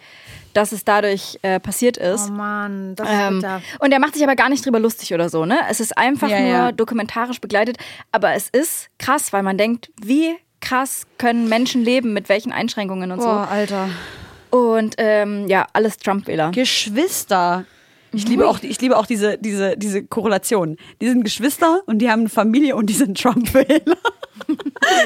dass 0.52 0.72
es 0.72 0.84
dadurch 0.84 1.38
äh, 1.42 1.60
passiert 1.60 1.96
ist. 1.96 2.28
Oh 2.28 2.32
Mann, 2.32 2.96
das 2.96 3.08
ist 3.08 3.14
ähm, 3.14 3.36
bitter. 3.36 3.62
Und 3.78 3.92
er 3.92 4.00
macht 4.00 4.14
sich 4.14 4.22
aber 4.22 4.34
gar 4.34 4.48
nicht 4.48 4.66
drüber 4.66 4.80
lustig 4.80 5.14
oder 5.14 5.28
so, 5.28 5.46
ne? 5.46 5.60
Es 5.70 5.80
ist 5.80 5.96
einfach 5.96 6.28
ja, 6.28 6.40
nur 6.40 6.48
ja. 6.48 6.72
dokumentarisch 6.72 7.40
begleitet, 7.40 7.78
aber 8.10 8.32
es 8.34 8.48
ist 8.48 8.88
krass, 8.98 9.32
weil 9.32 9.42
man 9.42 9.56
denkt, 9.56 9.90
wie 10.02 10.34
krass 10.60 11.06
können 11.18 11.48
Menschen 11.48 11.84
leben, 11.84 12.12
mit 12.12 12.28
welchen 12.28 12.52
Einschränkungen 12.52 13.12
und 13.12 13.18
Boah, 13.18 13.46
so. 13.48 13.54
Alter. 13.54 13.88
Und 14.50 14.96
ähm, 14.98 15.46
ja, 15.48 15.66
alles 15.72 15.96
Trump-Wähler. 15.98 16.50
Geschwister. 16.50 17.64
Ich 18.12 18.28
liebe 18.28 18.46
auch, 18.46 18.62
ich 18.62 18.80
liebe 18.80 18.96
auch 18.96 19.06
diese, 19.06 19.38
diese, 19.38 19.76
diese 19.76 20.04
Korrelation. 20.04 20.76
Die 21.00 21.08
sind 21.08 21.24
Geschwister 21.24 21.82
und 21.86 21.98
die 21.98 22.10
haben 22.10 22.20
eine 22.20 22.28
Familie 22.28 22.76
und 22.76 22.86
die 22.86 22.94
sind 22.94 23.20
Trump-Wähler. 23.20 23.96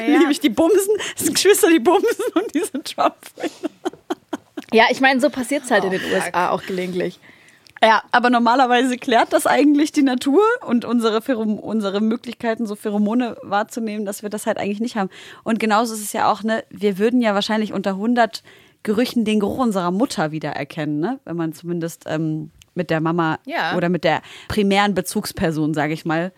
Ja. 0.07 0.19
Liebe 0.19 0.33
ich 0.33 0.41
die 0.41 0.49
Bumsen, 0.49 0.95
das 1.15 1.25
sind 1.25 1.35
Geschwister, 1.35 1.69
die 1.69 1.79
Bumsen 1.79 2.25
und 2.35 2.55
die 2.55 2.61
sind 2.61 2.85
Trump-Wähler. 2.85 3.71
Ja, 4.73 4.85
ich 4.91 5.01
meine, 5.01 5.21
so 5.21 5.31
passiert 5.31 5.65
es 5.65 5.71
halt 5.71 5.85
oh, 5.85 5.87
in 5.87 5.93
den 5.93 6.01
fuck. 6.01 6.13
USA 6.13 6.51
auch 6.51 6.63
gelegentlich. 6.63 7.21
Ja, 7.83 8.03
aber 8.11 8.31
normalerweise 8.31 8.97
klärt 8.97 9.33
das 9.33 9.47
eigentlich 9.47 9.93
die 9.93 10.03
Natur 10.03 10.43
und 10.67 10.85
unsere, 10.85 11.21
Pherom 11.21 11.59
unsere 11.59 12.01
Möglichkeiten, 12.01 12.67
so 12.67 12.75
Pheromone 12.75 13.37
wahrzunehmen, 13.43 14.07
dass 14.07 14.23
wir 14.23 14.31
das 14.31 14.47
halt 14.47 14.59
eigentlich 14.59 14.81
nicht 14.81 14.97
haben. 14.97 15.11
Und 15.45 15.61
genauso 15.61 15.95
ist 15.95 16.01
es 16.01 16.13
ja 16.13 16.31
auch, 16.31 16.43
ne, 16.43 16.65
wir 16.71 16.99
würden 16.99 17.21
ja 17.21 17.35
wahrscheinlich 17.35 17.73
unter 17.73 17.91
100 17.91 18.43
Gerüchen 18.83 19.25
den 19.25 19.41
Geruch 19.41 19.59
unserer 19.59 19.91
Mutter 19.91 20.31
wiedererkennen, 20.31 21.01
ne? 21.01 21.21
wenn 21.25 21.37
man 21.37 21.53
zumindest 21.53 22.05
ähm, 22.07 22.51
mit 22.77 22.91
der 22.91 23.01
Mama 23.01 23.39
ja. 23.47 23.77
oder 23.77 23.89
mit 23.89 24.05
der 24.05 24.23
primären 24.49 24.95
Bezugsperson, 24.95 25.75
sage 25.75 25.93
ich 25.93 26.05
mal, 26.05 26.33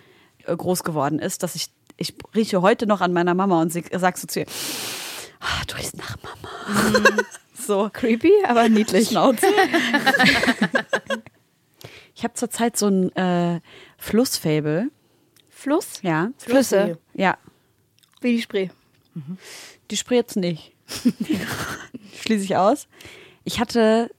äh, 0.45 0.57
groß 0.57 0.85
geworden 0.85 1.19
ist, 1.19 1.43
dass 1.43 1.55
ich, 1.55 1.69
ich 1.97 2.15
rieche 2.35 2.63
heute 2.63 2.87
noch 2.87 3.01
an 3.01 3.13
meiner 3.13 3.35
Mama 3.35 3.61
und 3.61 3.73
sie 3.73 3.85
sagt 3.93 4.19
so 4.19 4.27
zu 4.27 4.41
ihr, 4.41 4.47
oh, 5.41 5.65
du 5.67 5.77
riechst 5.77 5.97
nach 5.97 6.17
Mama. 6.23 6.99
Mhm. 6.99 7.21
so. 7.55 7.91
Creepy, 7.93 8.33
aber 8.47 8.69
niedlich. 8.69 9.09
Schnauze. 9.09 9.47
ich 12.15 12.25
habe 12.25 12.35
zurzeit 12.35 12.77
so 12.77 12.89
ein 12.89 13.15
äh, 13.17 13.61
Flussfable. 13.97 14.91
Fluss? 15.51 16.01
Ja. 16.03 16.31
Flüsse? 16.39 16.99
Ja. 17.15 17.37
Wie 18.21 18.37
die 18.37 18.43
Spree. 18.43 18.69
Mhm. 19.15 19.39
Die 19.91 19.97
Spree 19.97 20.17
jetzt 20.17 20.37
nicht. 20.37 20.73
Schließe 22.21 22.45
ich 22.45 22.57
aus. 22.57 22.89
Ich 23.45 23.61
hatte 23.61 24.11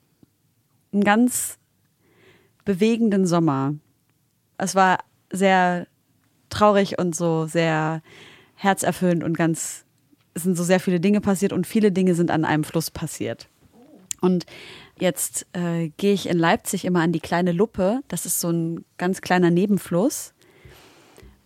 einen 0.91 1.03
ganz 1.03 1.58
bewegenden 2.69 3.25
Sommer. 3.25 3.73
Es 4.59 4.75
war 4.75 4.99
sehr 5.31 5.87
traurig 6.49 6.99
und 6.99 7.15
so 7.15 7.47
sehr 7.47 8.03
herzerfüllend 8.53 9.23
und 9.23 9.35
ganz, 9.35 9.85
es 10.35 10.43
sind 10.43 10.55
so 10.55 10.63
sehr 10.63 10.79
viele 10.79 10.99
Dinge 10.99 11.19
passiert 11.19 11.51
und 11.51 11.65
viele 11.65 11.91
Dinge 11.91 12.13
sind 12.13 12.29
an 12.29 12.45
einem 12.45 12.63
Fluss 12.63 12.91
passiert. 12.91 13.47
Und 14.21 14.45
jetzt 14.99 15.47
äh, 15.53 15.89
gehe 15.97 16.13
ich 16.13 16.29
in 16.29 16.37
Leipzig 16.37 16.85
immer 16.85 17.01
an 17.01 17.11
die 17.11 17.21
kleine 17.21 17.53
Luppe. 17.53 18.01
Das 18.07 18.27
ist 18.27 18.39
so 18.39 18.51
ein 18.51 18.85
ganz 18.99 19.21
kleiner 19.21 19.49
Nebenfluss. 19.49 20.35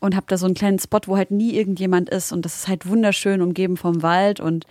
Und 0.01 0.17
habe 0.17 0.25
da 0.27 0.37
so 0.37 0.45
einen 0.45 0.55
kleinen 0.55 0.79
Spot, 0.79 0.99
wo 1.05 1.15
halt 1.15 1.31
nie 1.31 1.55
irgendjemand 1.55 2.09
ist. 2.09 2.33
Und 2.33 2.43
das 2.43 2.55
ist 2.55 2.67
halt 2.67 2.85
wunderschön 2.85 3.41
umgeben 3.41 3.77
vom 3.77 4.01
Wald. 4.01 4.41
Und 4.41 4.65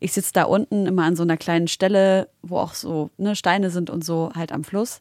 ich 0.00 0.12
sitze 0.12 0.34
da 0.34 0.42
unten 0.42 0.84
immer 0.84 1.04
an 1.04 1.16
so 1.16 1.22
einer 1.22 1.38
kleinen 1.38 1.68
Stelle, 1.68 2.28
wo 2.42 2.58
auch 2.58 2.74
so 2.74 3.08
ne, 3.16 3.34
Steine 3.34 3.70
sind 3.70 3.88
und 3.88 4.04
so 4.04 4.32
halt 4.34 4.52
am 4.52 4.64
Fluss. 4.64 5.00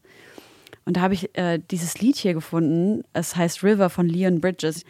Und 0.86 0.98
da 0.98 1.02
habe 1.02 1.14
ich 1.14 1.36
äh, 1.38 1.60
dieses 1.72 2.00
Lied 2.00 2.18
hier 2.18 2.34
gefunden. 2.34 3.04
Es 3.14 3.36
heißt 3.36 3.64
River 3.64 3.90
von 3.90 4.08
Leon 4.08 4.42
Bridges. 4.42 4.84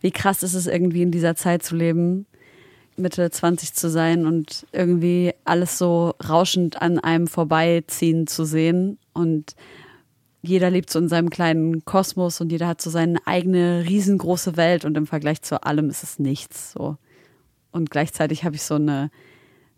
Wie 0.00 0.10
krass 0.10 0.42
ist 0.42 0.54
es 0.54 0.66
irgendwie 0.66 1.02
in 1.02 1.10
dieser 1.10 1.34
Zeit 1.34 1.62
zu 1.62 1.76
leben, 1.76 2.26
Mitte 2.96 3.30
20 3.30 3.74
zu 3.74 3.90
sein 3.90 4.26
und 4.26 4.66
irgendwie 4.72 5.32
alles 5.44 5.78
so 5.78 6.14
rauschend 6.26 6.80
an 6.80 6.98
einem 6.98 7.26
vorbeiziehen 7.26 8.26
zu 8.26 8.44
sehen. 8.44 8.98
Und 9.12 9.54
jeder 10.42 10.70
lebt 10.70 10.90
so 10.90 10.98
in 10.98 11.08
seinem 11.08 11.30
kleinen 11.30 11.84
Kosmos 11.84 12.40
und 12.40 12.50
jeder 12.50 12.66
hat 12.66 12.80
so 12.80 12.90
seine 12.90 13.18
eigene 13.26 13.84
riesengroße 13.86 14.56
Welt 14.56 14.84
und 14.84 14.96
im 14.96 15.06
Vergleich 15.06 15.42
zu 15.42 15.62
allem 15.62 15.90
ist 15.90 16.02
es 16.02 16.18
nichts. 16.18 16.72
So. 16.72 16.96
Und 17.72 17.90
gleichzeitig 17.90 18.44
habe 18.44 18.56
ich 18.56 18.62
so 18.62 18.74
eine 18.76 19.10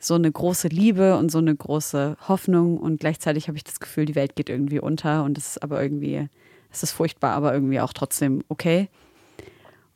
so 0.05 0.15
eine 0.15 0.31
große 0.31 0.67
Liebe 0.67 1.17
und 1.17 1.31
so 1.31 1.39
eine 1.39 1.55
große 1.55 2.17
Hoffnung 2.27 2.77
und 2.77 2.99
gleichzeitig 2.99 3.47
habe 3.47 3.57
ich 3.57 3.63
das 3.63 3.79
Gefühl, 3.79 4.05
die 4.05 4.17
Welt 4.17 4.35
geht 4.35 4.51
irgendwie 4.51 4.81
unter 4.81 5.23
und 5.23 5.39
es 5.39 5.51
ist 5.51 5.63
aber 5.63 5.81
irgendwie, 5.81 6.29
es 6.73 6.83
ist 6.83 6.91
furchtbar, 6.91 7.35
aber 7.35 7.55
irgendwie 7.55 7.79
auch 7.81 7.93
trotzdem 7.93 8.43
okay. 8.49 8.89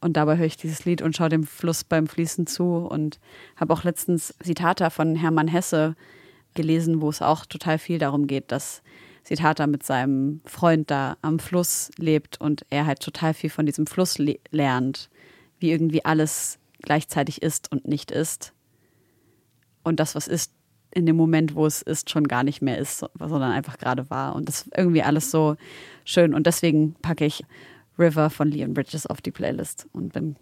Und 0.01 0.17
dabei 0.17 0.37
höre 0.37 0.47
ich 0.47 0.57
dieses 0.57 0.85
Lied 0.85 1.03
und 1.03 1.17
schaue 1.17 1.31
dem 1.31 1.43
Fluss 1.43 1.83
beim 1.83 2.07
Fließen 2.07 2.47
zu 2.47 2.77
und 2.77 3.19
habe 3.57 3.73
auch 3.73 3.83
letztens 3.83 4.33
Zitate 4.41 4.89
von 4.91 5.17
Hermann 5.17 5.49
Hesse 5.49 5.97
gelesen, 6.55 7.01
wo 7.01 7.09
es 7.09 7.21
auch 7.21 7.45
total 7.45 7.79
viel 7.79 7.99
darum 7.99 8.29
geht, 8.29 8.53
dass 8.53 8.83
Zitate 9.25 9.67
mit 9.67 9.83
seinem 9.83 10.41
Freund 10.45 10.89
da 10.89 11.17
am 11.21 11.41
Fluss 11.41 11.91
lebt 11.97 12.41
und 12.41 12.65
er 12.71 12.87
halt 12.87 13.01
total 13.01 13.35
viel 13.35 13.51
von 13.51 13.67
diesem 13.67 13.89
Fluss 13.89 14.19
le 14.19 14.39
lernt, 14.53 15.11
wie 15.59 15.73
irgendwie 15.73 16.05
alles 16.05 16.61
gleichzeitig 16.81 17.43
ist 17.43 17.73
und 17.73 17.89
nicht 17.89 18.13
ist 18.13 18.53
und 19.87 20.01
das, 20.01 20.17
was 20.17 20.27
ist, 20.27 20.53
in 20.93 21.07
dem 21.07 21.15
Moment, 21.15 21.55
wo 21.55 21.65
es 21.65 21.81
ist, 21.81 22.11
schon 22.11 22.27
gar 22.27 22.43
nicht 22.43 22.61
mehr 22.61 22.79
ist, 22.79 22.99
sondern 22.99 23.53
einfach 23.53 23.79
gerade 23.79 24.11
war. 24.11 24.35
Und 24.35 24.49
das 24.49 24.63
ist 24.63 24.77
irgendwie 24.77 25.03
alles 25.03 25.31
so 25.31 25.57
schön. 26.05 26.35
Und 26.35 26.47
deswegen 26.47 26.95
packe 26.95 27.25
ich 27.25 27.45
River 27.97 28.29
von 28.31 28.51
Leon 28.51 28.75
Bridges 28.75 29.07
auf 29.07 29.21
die 29.21 29.31
Playlist 29.31 29.87
und 29.93 30.13
bin 30.13 30.35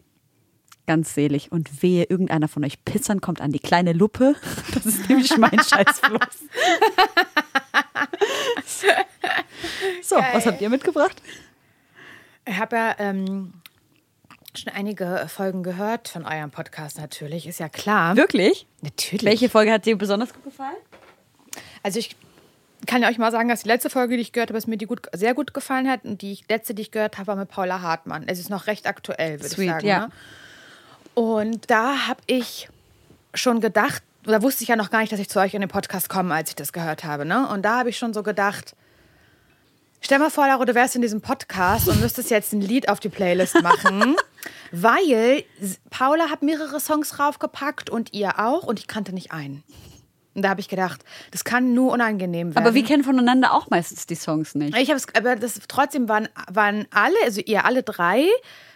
ganz 0.86 1.12
selig. 1.12 1.53
Und 1.53 1.82
wehe, 1.82 2.05
irgendeiner 2.05 2.49
von 2.49 2.64
euch 2.64 2.82
Pizzern 2.86 3.20
kommt 3.20 3.42
an 3.42 3.53
die 3.53 3.59
kleine 3.59 3.92
Luppe. 3.92 4.34
Das 4.74 4.86
ist 4.86 5.09
nämlich 5.11 5.36
mein 5.36 5.51
Scheißfluss. 5.59 6.45
so, 10.03 10.16
Geil. 10.16 10.30
was 10.32 10.47
habt 10.47 10.62
ihr 10.62 10.70
mitgebracht? 10.70 11.20
Ich 12.47 12.57
habe 12.59 12.76
ja 12.76 12.95
ähm, 12.99 13.53
schon 14.59 14.72
einige 14.72 15.26
Folgen 15.28 15.62
gehört 15.62 16.09
von 16.09 16.24
eurem 16.24 16.50
Podcast 16.50 16.98
natürlich, 16.98 17.46
ist 17.46 17.61
ja 17.61 17.68
klar. 17.68 18.16
Wirklich? 18.16 18.66
Natürlich. 18.82 19.24
Welche 19.24 19.48
Folge 19.48 19.72
hat 19.72 19.86
dir 19.86 19.96
besonders 19.96 20.32
gut 20.32 20.44
gefallen? 20.44 20.76
Also 21.82 21.98
ich 21.98 22.16
kann 22.86 23.02
ja 23.02 23.09
euch 23.09 23.18
mal 23.18 23.32
sagen, 23.32 23.48
dass 23.48 23.62
die 23.62 23.68
letzte 23.68 23.90
Folge, 23.90 24.16
die 24.16 24.22
ich 24.22 24.32
gehört 24.32 24.50
habe, 24.50 24.59
es 24.59 24.66
mir 24.66 24.76
die 24.76 24.86
gut, 24.86 25.09
sehr 25.12 25.34
gut 25.34 25.55
gefallen 25.55 25.88
hat. 25.88 26.05
Und 26.05 26.22
die 26.22 26.38
letzte, 26.48 26.74
die 26.74 26.82
ich 26.82 26.90
gehört 26.90 27.18
habe, 27.18 27.28
war 27.28 27.36
mit 27.36 27.48
Paula 27.48 27.80
Hartmann. 27.80 28.24
Es 28.26 28.38
ist 28.38 28.50
noch 28.50 28.66
recht 28.66 28.86
aktuell, 28.86 29.40
würde 29.40 29.62
ich 29.62 29.68
sagen. 29.68 29.86
Ja. 29.86 30.07
Ne? 30.07 30.12
Und 31.14 31.70
da 31.70 32.09
habe 32.09 32.20
ich 32.26 32.68
schon 33.32 33.61
gedacht, 33.61 34.02
da 34.24 34.42
wusste 34.42 34.62
ich 34.62 34.68
ja 34.68 34.76
noch 34.76 34.90
gar 34.90 35.00
nicht, 35.00 35.12
dass 35.12 35.20
ich 35.20 35.28
zu 35.28 35.40
euch 35.40 35.55
in 35.55 35.61
den 35.61 35.70
Podcast 35.70 36.09
komme, 36.09 36.34
als 36.34 36.50
ich 36.50 36.57
das 36.57 36.72
gehört 36.72 37.05
habe. 37.05 37.24
Ne? 37.24 37.48
Und 37.48 37.62
da 37.62 37.78
habe 37.78 37.90
ich 37.90 37.98
schon 37.98 38.14
so 38.14 38.22
gedacht, 38.22 38.74
stell 40.05 40.18
mal 40.18 40.30
vor, 40.30 40.46
Laura, 40.46 40.64
du 40.64 40.74
wärst 40.74 40.94
in 40.94 41.02
diesem 41.02 41.20
Podcast 41.20 41.88
und 41.88 42.00
müsstest 42.00 42.30
jetzt 42.30 42.52
ein 42.52 42.61
Lied 42.61 42.88
auf 42.88 43.00
die 43.00 43.09
Playlist 43.09 43.62
machen, 43.62 44.16
weil 44.70 45.44
Paula 45.90 46.30
hat 46.30 46.42
mehrere 46.42 46.78
Songs 46.78 47.09
draufgepackt 47.11 47.90
und 47.90 48.12
ihr 48.12 48.38
auch 48.38 48.64
und 48.64 48.78
ich 48.78 48.86
kannte 48.86 49.14
nicht 49.14 49.32
einen. 49.32 49.64
Und 50.34 50.42
da 50.42 50.48
habe 50.48 50.61
ich 50.61 50.68
gedacht, 50.68 51.05
das 51.30 51.44
kann 51.44 51.74
nur 51.74 51.92
unangenehm 51.92 52.55
werden. 52.55 52.66
Aber 52.66 52.74
wir 52.74 52.84
kennen 52.84 53.05
voneinander 53.05 53.55
auch 53.55 53.70
meistens 53.70 54.07
die 54.07 54.16
Songs 54.16 54.55
nicht. 54.57 54.76
Ich 54.76 54.88
habe 54.88 54.98
es, 54.98 55.07
aber 55.14 55.36
das 55.36 55.59
trotzdem 55.68 56.09
waren, 56.09 56.28
waren 56.50 56.86
alle, 56.90 57.14
also 57.24 57.40
ihr 57.40 57.64
alle 57.64 57.84
drei, 57.84 58.26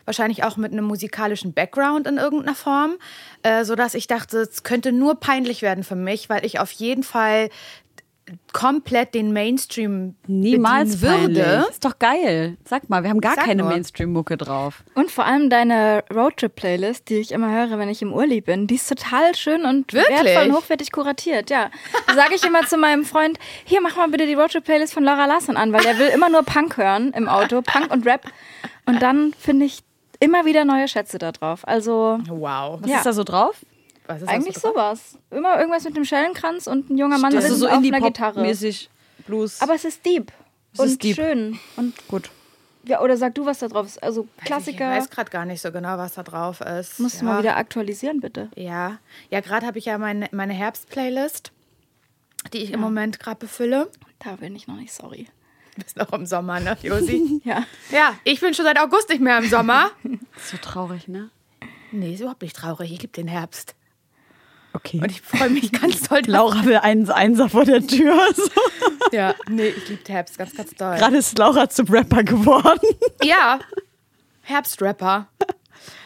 wahrscheinlich 0.04 0.44
auch 0.44 0.56
mit 0.56 0.72
einem 0.72 0.84
musikalischen 0.84 1.52
Background 1.52 2.06
in 2.06 2.16
irgendeiner 2.16 2.54
Form, 2.54 2.96
äh, 3.42 3.64
so 3.64 3.74
dass 3.74 3.94
ich 3.94 4.06
dachte, 4.06 4.38
es 4.38 4.62
könnte 4.62 4.92
nur 4.92 5.18
peinlich 5.18 5.60
werden 5.60 5.82
für 5.82 5.96
mich, 5.96 6.30
weil 6.30 6.46
ich 6.46 6.60
auf 6.60 6.70
jeden 6.70 7.02
Fall 7.02 7.50
komplett 8.52 9.14
den 9.14 9.32
Mainstream 9.32 10.14
Niemals 10.26 11.00
würde. 11.00 11.42
peinlich. 11.42 11.68
Ist 11.70 11.84
doch 11.84 11.98
geil. 11.98 12.56
Sag 12.64 12.88
mal, 12.88 13.02
wir 13.02 13.10
haben 13.10 13.20
gar 13.20 13.34
Sag 13.34 13.44
keine. 13.44 13.64
Mainstream-Mucke 13.64 14.36
drauf. 14.36 14.82
Und 14.94 15.10
vor 15.10 15.24
allem 15.24 15.50
deine 15.50 16.04
Roadtrip-Playlist, 16.14 17.08
die 17.08 17.16
ich 17.16 17.32
immer 17.32 17.50
höre, 17.50 17.78
wenn 17.78 17.88
ich 17.88 18.02
im 18.02 18.12
Urlaub 18.12 18.44
bin, 18.46 18.66
die 18.66 18.76
ist 18.76 18.88
total 18.88 19.34
schön 19.34 19.64
und 19.64 19.92
Wirklich? 19.92 20.24
wertvoll 20.24 20.48
und 20.50 20.56
hochwertig 20.56 20.92
kuratiert. 20.92 21.50
Ja, 21.50 21.70
da 22.06 22.14
sage 22.14 22.34
ich 22.34 22.44
immer 22.44 22.66
zu 22.66 22.76
meinem 22.76 23.04
Freund, 23.04 23.38
hier 23.64 23.80
mach 23.80 23.96
mal 23.96 24.08
bitte 24.08 24.26
die 24.26 24.34
Roadtrip-Playlist 24.34 24.92
von 24.94 25.04
Laura 25.04 25.26
Larsson 25.26 25.56
an, 25.56 25.72
weil 25.72 25.82
der 25.82 25.98
will 25.98 26.08
immer 26.08 26.28
nur 26.28 26.42
Punk 26.42 26.76
hören 26.76 27.12
im 27.14 27.28
Auto, 27.28 27.62
Punk 27.62 27.92
und 27.92 28.06
Rap. 28.06 28.26
Und 28.86 29.02
dann 29.02 29.32
finde 29.38 29.66
ich 29.66 29.80
immer 30.20 30.44
wieder 30.44 30.64
neue 30.64 30.88
Schätze 30.88 31.18
da 31.18 31.32
drauf. 31.32 31.60
Also 31.66 32.18
Wow. 32.28 32.80
Was 32.82 32.90
Ja. 32.90 32.96
ist 32.98 33.06
da 33.06 33.12
so 33.12 33.24
drauf? 33.24 33.56
Was 34.08 34.22
ist 34.22 34.28
eigentlich 34.28 34.58
sowas. 34.58 35.18
Immer 35.30 35.58
irgendwas 35.58 35.84
mit 35.84 35.96
dem 35.96 36.04
Schellenkranz 36.04 36.66
und 36.66 36.90
ein 36.90 36.98
junger 36.98 37.18
Mann 37.18 37.32
Das 37.32 37.44
sitzt 37.44 37.54
ist 37.54 37.60
so 37.60 37.66
auf 37.68 37.74
einer 37.74 38.00
Gitarre. 38.00 38.40
Indie-Pop-mäßig 38.40 38.90
Blues. 39.26 39.60
Aber 39.60 39.74
es 39.74 39.84
ist 39.84 40.04
deep. 40.04 40.32
Es 40.72 40.80
und 40.80 40.86
ist 40.88 41.02
deep. 41.02 41.14
schön. 41.16 41.58
Und 41.76 41.94
gut. 42.08 42.30
ja, 42.84 43.00
oder 43.02 43.16
sag 43.16 43.34
du, 43.34 43.44
was 43.44 43.58
da 43.58 43.68
drauf 43.68 43.86
ist. 43.86 44.02
Also 44.02 44.26
Ich 44.38 44.44
Klassiker. 44.44 44.90
weiß 44.90 45.10
gerade 45.10 45.30
gar 45.30 45.44
nicht 45.44 45.60
so 45.60 45.70
genau, 45.70 45.98
was 45.98 46.14
da 46.14 46.22
drauf 46.22 46.60
ist. 46.62 46.98
Musst 46.98 47.20
du 47.20 47.26
ja. 47.26 47.32
mal 47.32 47.38
wieder 47.40 47.56
aktualisieren, 47.56 48.20
bitte. 48.20 48.48
Ja, 48.56 48.98
ja 49.30 49.40
gerade 49.40 49.66
habe 49.66 49.78
ich 49.78 49.84
ja 49.84 49.98
meine, 49.98 50.28
meine 50.32 50.54
Herbst-Playlist, 50.54 51.52
die 52.54 52.58
ich 52.58 52.72
im 52.72 52.80
Moment 52.80 53.20
gerade 53.20 53.36
befülle. 53.38 53.90
Da 54.20 54.36
bin 54.36 54.56
ich 54.56 54.66
noch 54.66 54.76
nicht 54.76 54.92
sorry. 54.92 55.28
Du 55.76 55.82
bist 55.84 55.96
noch 55.96 56.12
im 56.12 56.24
Sommer, 56.26 56.58
ne, 56.60 56.76
Josi? 56.82 57.40
Ja. 57.44 57.64
ja, 57.92 58.14
ich 58.24 58.40
bin 58.40 58.52
schon 58.54 58.64
seit 58.64 58.80
August 58.80 59.10
nicht 59.10 59.20
mehr 59.20 59.38
im 59.38 59.48
Sommer. 59.48 59.90
So 60.50 60.56
traurig, 60.56 61.08
ne? 61.08 61.30
Nee, 61.90 62.14
ist 62.14 62.20
überhaupt 62.20 62.42
nicht 62.42 62.54
traurig. 62.56 62.92
Ich 62.92 63.00
liebe 63.02 63.12
den 63.12 63.26
Herbst. 63.28 63.74
Okay. 64.74 65.00
Und 65.02 65.10
ich 65.10 65.20
freue 65.22 65.50
mich 65.50 65.72
ganz 65.72 66.02
toll. 66.08 66.22
dass- 66.22 66.28
Laura 66.32 66.64
will 66.64 66.76
einen 66.76 67.10
Einser 67.10 67.48
vor 67.48 67.64
der 67.64 67.86
Tür. 67.86 68.14
So. 68.34 68.42
Ja, 69.12 69.34
nee, 69.48 69.68
ich 69.68 69.88
liebe 69.88 70.02
Herbst 70.12 70.36
ganz, 70.36 70.54
ganz 70.54 70.70
doll. 70.74 70.96
Gerade 70.98 71.16
ist 71.16 71.38
Laura 71.38 71.70
zum 71.70 71.86
Rapper 71.88 72.22
geworden. 72.24 72.78
Ja, 73.22 73.58
Herbstrapper. 74.42 75.28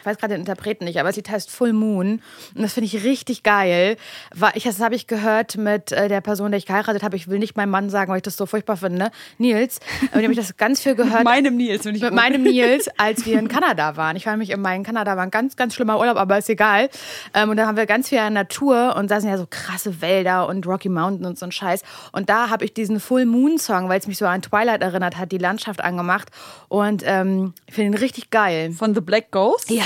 Ich 0.03 0.05
weiß 0.05 0.17
gerade 0.17 0.33
den 0.33 0.41
Interpreten 0.41 0.83
nicht, 0.83 0.99
aber 0.99 1.07
das 1.07 1.15
Lied 1.15 1.29
heißt 1.29 1.49
Full 1.49 1.71
Moon. 1.71 2.21
Und 2.55 2.61
das 2.61 2.73
finde 2.73 2.87
ich 2.87 3.05
richtig 3.05 3.41
geil. 3.41 3.95
Weil 4.35 4.51
ich, 4.55 4.63
das 4.63 4.81
habe 4.81 4.95
ich 4.95 5.07
gehört 5.07 5.55
mit 5.55 5.93
äh, 5.93 6.09
der 6.09 6.19
Person, 6.19 6.51
der 6.51 6.57
ich 6.57 6.65
geheiratet 6.65 7.03
habe. 7.03 7.15
Ich 7.15 7.29
will 7.29 7.39
nicht 7.39 7.55
meinem 7.55 7.69
Mann 7.69 7.89
sagen, 7.89 8.11
weil 8.11 8.17
ich 8.17 8.23
das 8.23 8.35
so 8.35 8.45
furchtbar 8.45 8.75
finde. 8.75 9.11
Nils. 9.37 9.79
Und 10.01 10.15
dem 10.15 10.23
habe 10.23 10.33
ich 10.33 10.39
das 10.39 10.57
ganz 10.57 10.81
viel 10.81 10.95
gehört. 10.95 11.23
Meinem 11.23 11.55
Nils, 11.55 11.85
wenn 11.85 11.95
ich 11.95 12.01
mit 12.01 12.13
meinem 12.13 12.43
Nils, 12.43 12.89
als 12.97 13.25
wir 13.25 13.39
in 13.39 13.47
Kanada 13.47 13.95
waren. 13.95 14.17
Ich 14.17 14.25
war 14.25 14.33
nämlich 14.33 14.49
in 14.49 14.83
Kanada, 14.83 15.15
war 15.15 15.23
ein 15.23 15.31
ganz, 15.31 15.55
ganz 15.55 15.73
schlimmer 15.73 15.97
Urlaub, 15.97 16.17
aber 16.17 16.37
ist 16.37 16.49
egal. 16.49 16.89
Ähm, 17.33 17.49
und 17.49 17.55
da 17.55 17.65
haben 17.65 17.77
wir 17.77 17.85
ganz 17.85 18.09
viel 18.09 18.17
der 18.17 18.29
Natur 18.29 18.97
und 18.97 19.09
da 19.09 19.21
sind 19.21 19.29
ja 19.29 19.37
so 19.37 19.47
krasse 19.49 20.01
Wälder 20.01 20.49
und 20.49 20.67
Rocky 20.67 20.89
Mountain 20.89 21.25
und 21.25 21.39
so 21.39 21.45
ein 21.45 21.53
Scheiß. 21.53 21.81
Und 22.11 22.29
da 22.29 22.49
habe 22.49 22.65
ich 22.65 22.73
diesen 22.73 22.99
Full 22.99 23.25
Moon 23.25 23.57
Song, 23.57 23.87
weil 23.87 23.99
es 23.99 24.07
mich 24.07 24.17
so 24.17 24.25
an 24.25 24.41
Twilight 24.41 24.81
erinnert 24.81 25.17
hat, 25.17 25.31
die 25.31 25.37
Landschaft 25.37 25.81
angemacht. 25.81 26.29
Und 26.67 27.03
ähm, 27.05 27.53
ich 27.67 27.75
finde 27.75 27.91
ihn 27.91 28.01
richtig 28.01 28.31
geil. 28.31 28.73
Von 28.73 28.93
The 28.93 29.01
Black 29.01 29.31
Ghost? 29.31 29.69
Ja. 29.69 29.83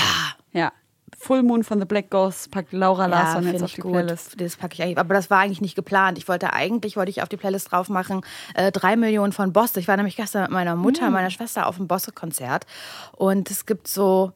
Ja. 0.52 0.72
Full 1.20 1.42
Moon 1.42 1.64
von 1.64 1.80
The 1.80 1.84
Black 1.84 2.10
Ghost 2.10 2.50
packt 2.52 2.72
Laura 2.72 3.06
Larsson 3.06 3.42
finde 3.42 3.52
jetzt 3.54 3.62
auf 3.62 3.70
ich 3.70 3.74
die 3.76 3.80
gut. 3.80 3.92
Playlist. 3.92 4.40
Das 4.40 4.56
packe 4.56 4.74
ich 4.74 4.82
eigentlich. 4.82 4.98
Aber 4.98 5.14
das 5.14 5.30
war 5.30 5.40
eigentlich 5.40 5.60
nicht 5.60 5.74
geplant. 5.74 6.16
Ich 6.16 6.28
wollte 6.28 6.52
eigentlich, 6.52 6.96
wollte 6.96 7.10
ich 7.10 7.22
auf 7.22 7.28
die 7.28 7.36
Playlist 7.36 7.72
drauf 7.72 7.88
machen, 7.88 8.22
äh, 8.54 8.70
drei 8.70 8.94
Millionen 8.96 9.32
von 9.32 9.52
Bosse. 9.52 9.80
Ich 9.80 9.88
war 9.88 9.96
nämlich 9.96 10.16
gestern 10.16 10.42
mit 10.42 10.52
meiner 10.52 10.76
Mutter 10.76 11.06
und 11.06 11.12
meiner 11.12 11.30
Schwester 11.30 11.66
auf 11.66 11.76
dem 11.76 11.88
Bosse-Konzert. 11.88 12.66
Und 13.12 13.50
es 13.50 13.66
gibt 13.66 13.88
so, 13.88 14.32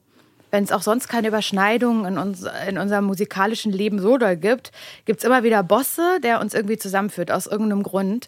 wenn 0.51 0.65
es 0.65 0.71
auch 0.71 0.81
sonst 0.81 1.07
keine 1.07 1.29
Überschneidungen 1.29 2.05
in, 2.05 2.17
uns, 2.17 2.45
in 2.67 2.77
unserem 2.77 3.05
musikalischen 3.05 3.71
Leben 3.71 3.99
so 3.99 4.17
doll 4.17 4.35
gibt, 4.35 4.71
gibt 5.05 5.19
es 5.19 5.25
immer 5.25 5.43
wieder 5.43 5.63
Bosse, 5.63 6.19
der 6.21 6.41
uns 6.41 6.53
irgendwie 6.53 6.77
zusammenführt, 6.77 7.31
aus 7.31 7.47
irgendeinem 7.47 7.83
Grund. 7.83 8.27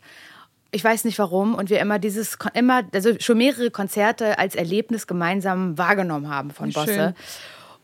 Ich 0.75 0.83
weiß 0.83 1.05
nicht 1.05 1.17
warum 1.19 1.55
und 1.55 1.69
wir 1.69 1.79
immer 1.79 1.99
dieses, 1.99 2.37
immer, 2.53 2.83
also 2.93 3.13
schon 3.19 3.37
mehrere 3.37 3.71
Konzerte 3.71 4.37
als 4.37 4.55
Erlebnis 4.55 5.07
gemeinsam 5.07 5.77
wahrgenommen 5.77 6.29
haben 6.29 6.51
von 6.51 6.69
Schön. 6.69 6.85
Bosse. 6.85 7.15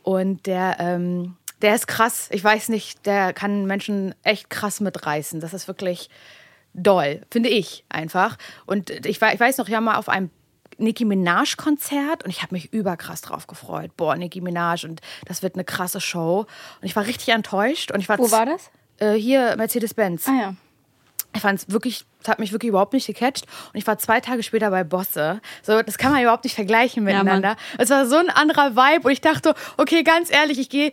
Und 0.04 0.46
der, 0.46 0.76
ähm, 0.78 1.38
der 1.62 1.74
ist 1.74 1.88
krass. 1.88 2.28
Ich 2.32 2.44
weiß 2.44 2.68
nicht, 2.68 3.06
der 3.06 3.32
kann 3.32 3.66
Menschen 3.66 4.14
echt 4.24 4.50
krass 4.50 4.82
mitreißen. 4.82 5.40
Das 5.40 5.54
ist 5.54 5.70
wirklich 5.70 6.10
doll, 6.74 7.22
finde 7.32 7.48
ich 7.48 7.86
einfach. 7.88 8.38
Und 8.66 8.90
ich, 9.06 9.22
war, 9.22 9.34
ich 9.34 9.40
weiß 9.40 9.58
noch, 9.58 9.70
ich 9.70 9.74
war 9.74 9.80
mal 9.80 9.96
auf 9.96 10.10
einem 10.10 10.30
Nicki 10.78 11.06
Minaj-Konzert 11.06 12.26
und 12.26 12.30
ich 12.30 12.42
habe 12.42 12.54
mich 12.54 12.74
überkrass 12.74 13.22
drauf 13.22 13.48
gefreut. 13.48 13.96
Boah, 13.96 14.18
Nicki 14.18 14.42
Minaj 14.42 14.84
und 14.84 15.00
das 15.26 15.42
wird 15.44 15.56
eine 15.56 15.64
krasse 15.64 16.02
Show. 16.02 16.40
Und 16.82 16.86
ich 16.86 16.96
war 16.98 17.06
richtig 17.06 17.30
enttäuscht. 17.30 17.92
Und 17.92 18.02
ich 18.02 18.10
war 18.10 18.18
Wo 18.20 18.32
war 18.32 18.46
das? 18.46 18.70
Äh, 18.98 19.14
hier, 19.14 19.56
Mercedes-Benz. 19.56 20.28
Ah 20.28 20.42
ja. 20.42 20.56
Ich 21.34 21.42
fand 21.42 21.60
es 21.60 21.72
wirklich, 21.72 22.06
es 22.22 22.28
hat 22.28 22.40
mich 22.40 22.52
wirklich 22.52 22.70
überhaupt 22.70 22.94
nicht 22.94 23.08
gecatcht. 23.08 23.46
Und 23.74 23.78
ich 23.80 23.88
war 23.88 23.98
zwei 23.98 24.20
Tage 24.20 24.44
später 24.44 24.70
bei 24.70 24.84
Bosse. 24.84 25.40
So, 25.64 25.82
das 25.82 25.98
kann 25.98 26.12
man 26.12 26.22
überhaupt 26.22 26.44
nicht 26.44 26.56
vergleichen 26.56 27.04
miteinander. 27.04 27.56
es 27.78 27.90
war 27.90 28.06
so 28.06 28.18
ein 28.18 28.30
anderer 28.30 28.76
Vibe. 28.76 29.06
Und 29.08 29.12
ich 29.14 29.22
dachte, 29.22 29.54
okay, 29.78 30.04
ganz 30.04 30.32
ehrlich, 30.32 30.60
ich 30.60 30.70
gehe 30.70 30.92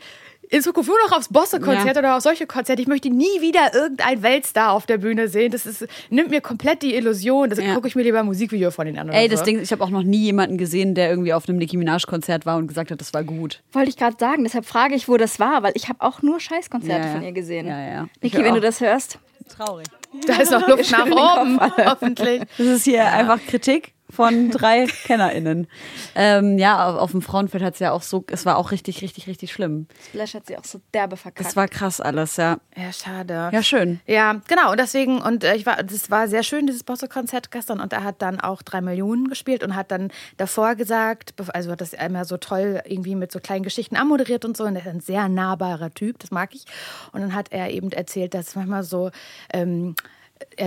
in 0.50 0.62
Zukunft 0.62 0.88
nur 0.88 0.96
noch 1.06 1.14
aufs 1.14 1.28
Bosse-Konzert 1.28 1.96
Ja. 1.96 1.98
oder 2.00 2.16
auf 2.16 2.22
solche 2.22 2.46
Konzerte. 2.46 2.80
Ich 2.80 2.88
möchte 2.88 3.10
nie 3.10 3.42
wieder 3.42 3.74
irgendein 3.74 4.22
Weltstar 4.22 4.72
auf 4.72 4.86
der 4.86 4.96
Bühne 4.96 5.28
sehen. 5.28 5.52
Das 5.52 5.66
ist, 5.66 5.86
nimmt 6.08 6.30
mir 6.30 6.40
komplett 6.40 6.80
die 6.82 6.94
Illusion. 6.94 7.50
Das 7.50 7.58
Ja. 7.58 7.74
gucke 7.74 7.86
ich 7.88 7.94
mir 7.96 8.02
lieber 8.02 8.20
ein 8.20 8.24
Musikvideo 8.24 8.70
von 8.70 8.86
den 8.86 8.98
anderen. 8.98 9.18
Ey, 9.20 9.28
das 9.28 9.40
so. 9.40 9.44
Ding, 9.44 9.60
ich 9.60 9.70
habe 9.72 9.84
auch 9.84 9.90
noch 9.90 10.04
nie 10.04 10.22
jemanden 10.22 10.56
gesehen, 10.56 10.94
der 10.94 11.10
irgendwie 11.10 11.34
auf 11.34 11.46
einem 11.48 11.58
Nicki 11.58 11.76
Minaj-Konzert 11.76 12.46
war 12.46 12.56
und 12.56 12.66
gesagt 12.68 12.90
hat, 12.90 12.98
das 12.98 13.12
war 13.12 13.24
gut. 13.24 13.60
Wollte 13.72 13.90
ich 13.90 13.96
gerade 13.98 14.16
sagen, 14.18 14.44
deshalb 14.44 14.64
frage 14.64 14.94
ich, 14.94 15.06
wo 15.08 15.18
das 15.18 15.38
war, 15.38 15.62
weil 15.64 15.72
ich 15.74 15.88
habe 15.90 16.00
auch 16.00 16.22
nur 16.22 16.40
Scheißkonzerte 16.40 16.98
Ja, 17.00 17.06
ja. 17.08 17.12
von 17.12 17.22
ihr 17.24 17.32
gesehen. 17.32 17.66
Ja, 17.66 17.80
ja. 17.86 18.08
Niki, 18.22 18.38
wenn 18.38 18.52
auch. 18.52 18.54
du 18.54 18.60
das 18.62 18.80
hörst, 18.80 19.18
Traurig. 19.54 19.86
Da 20.26 20.36
ist 20.36 20.50
noch 20.50 20.66
Luft 20.66 20.90
nach 20.90 21.06
oben, 21.06 21.60
hoffentlich. 21.84 22.42
Das 22.56 22.66
ist 22.66 22.84
hier 22.84 23.04
einfach 23.04 23.38
Kritik 23.46 23.92
von 24.10 24.50
drei 24.50 24.86
KennerInnen. 25.04 25.66
Ähm, 26.14 26.58
ja, 26.58 26.88
auf, 26.88 26.96
auf 26.96 27.10
dem 27.12 27.22
Frauenfeld 27.22 27.62
hat 27.62 27.74
es 27.74 27.80
ja 27.80 27.92
auch 27.92 28.02
so, 28.02 28.24
es 28.30 28.46
war 28.46 28.56
auch 28.56 28.70
richtig, 28.70 29.02
richtig, 29.02 29.26
richtig 29.26 29.52
schlimm. 29.52 29.86
Splash 30.08 30.34
hat 30.34 30.46
sie 30.46 30.56
auch 30.56 30.64
so 30.64 30.80
derbe 30.94 31.16
verkackt. 31.16 31.46
Das 31.46 31.56
war 31.56 31.68
krass 31.68 32.00
alles, 32.00 32.36
ja. 32.36 32.58
Ja, 32.76 32.92
schade. 32.92 33.50
Ja, 33.52 33.62
schön. 33.62 34.00
Ja, 34.06 34.40
genau. 34.48 34.70
Und 34.70 34.80
deswegen, 34.80 35.20
und 35.20 35.44
äh, 35.44 35.54
ich 35.56 35.66
war, 35.66 35.82
das 35.82 36.10
war 36.10 36.28
sehr 36.28 36.42
schön, 36.42 36.66
dieses 36.66 36.84
Bosse-Konzert 36.84 37.50
gestern. 37.50 37.80
Und 37.80 37.92
er 37.92 38.04
hat 38.04 38.22
dann 38.22 38.40
auch 38.40 38.62
drei 38.62 38.80
Millionen 38.80 39.28
gespielt 39.28 39.62
und 39.62 39.74
hat 39.74 39.90
dann 39.90 40.10
davor 40.36 40.74
gesagt, 40.74 41.34
also 41.52 41.70
hat 41.70 41.80
das 41.80 41.94
einmal 41.94 42.24
so 42.24 42.36
toll 42.36 42.80
irgendwie 42.86 43.14
mit 43.14 43.32
so 43.32 43.40
kleinen 43.40 43.64
Geschichten 43.64 43.96
anmoderiert 43.96 44.44
und 44.44 44.56
so. 44.56 44.64
Und 44.64 44.76
er 44.76 44.82
ist 44.82 44.88
ein 44.88 45.00
sehr 45.00 45.28
nahbarer 45.28 45.92
Typ, 45.92 46.18
das 46.18 46.30
mag 46.30 46.54
ich. 46.54 46.64
Und 47.12 47.20
dann 47.20 47.34
hat 47.34 47.52
er 47.52 47.70
eben 47.70 47.90
erzählt, 47.92 48.34
dass 48.34 48.48
es 48.48 48.56
manchmal 48.56 48.82
so, 48.82 49.10
ähm, 49.52 49.94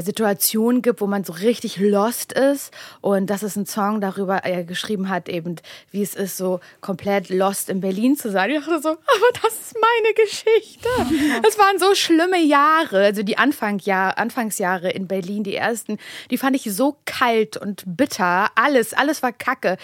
Situationen 0.02 0.82
gibt, 0.82 1.02
wo 1.02 1.08
man 1.08 1.24
so 1.24 1.34
richtig 1.34 1.78
lost 1.78 2.34
ist 2.34 2.74
und 3.02 3.30
dass 3.30 3.44
es 3.44 3.58
einen 3.58 3.66
Song 3.66 4.00
darüber 4.02 4.38
er 4.38 4.64
geschrieben 4.64 5.10
hat, 5.10 5.28
eben 5.28 5.56
wie 5.92 6.02
es 6.02 6.16
ist, 6.16 6.38
so 6.38 6.60
komplett 6.80 7.30
lost 7.30 7.70
in 7.70 7.82
Berlin 7.82 8.16
zu 8.16 8.32
sein. 8.32 8.52
Ich 8.52 8.60
dachte 8.60 8.82
so, 8.82 8.90
aber 8.90 9.42
das 9.42 9.54
ist 9.54 9.76
meine 9.76 10.14
Geschichte. 10.14 10.88
Das 11.44 11.58
waren 11.58 11.80
so 11.80 11.96
schlimme 11.96 12.42
Jahre, 12.42 13.04
also 13.04 13.24
die 13.24 13.38
Anfangjahr, 13.38 14.18
Anfangsjahre 14.18 14.92
in 14.92 15.08
Berlin, 15.08 15.44
die 15.44 15.56
ersten, 15.56 15.98
die 16.30 16.38
fand 16.38 16.56
ich 16.56 16.64
so 16.74 16.98
kalt 17.06 17.58
und 17.58 17.84
bitter. 17.86 18.50
Alles, 18.56 18.94
alles 18.94 19.24
war 19.24 19.32
Kacke. 19.32 19.78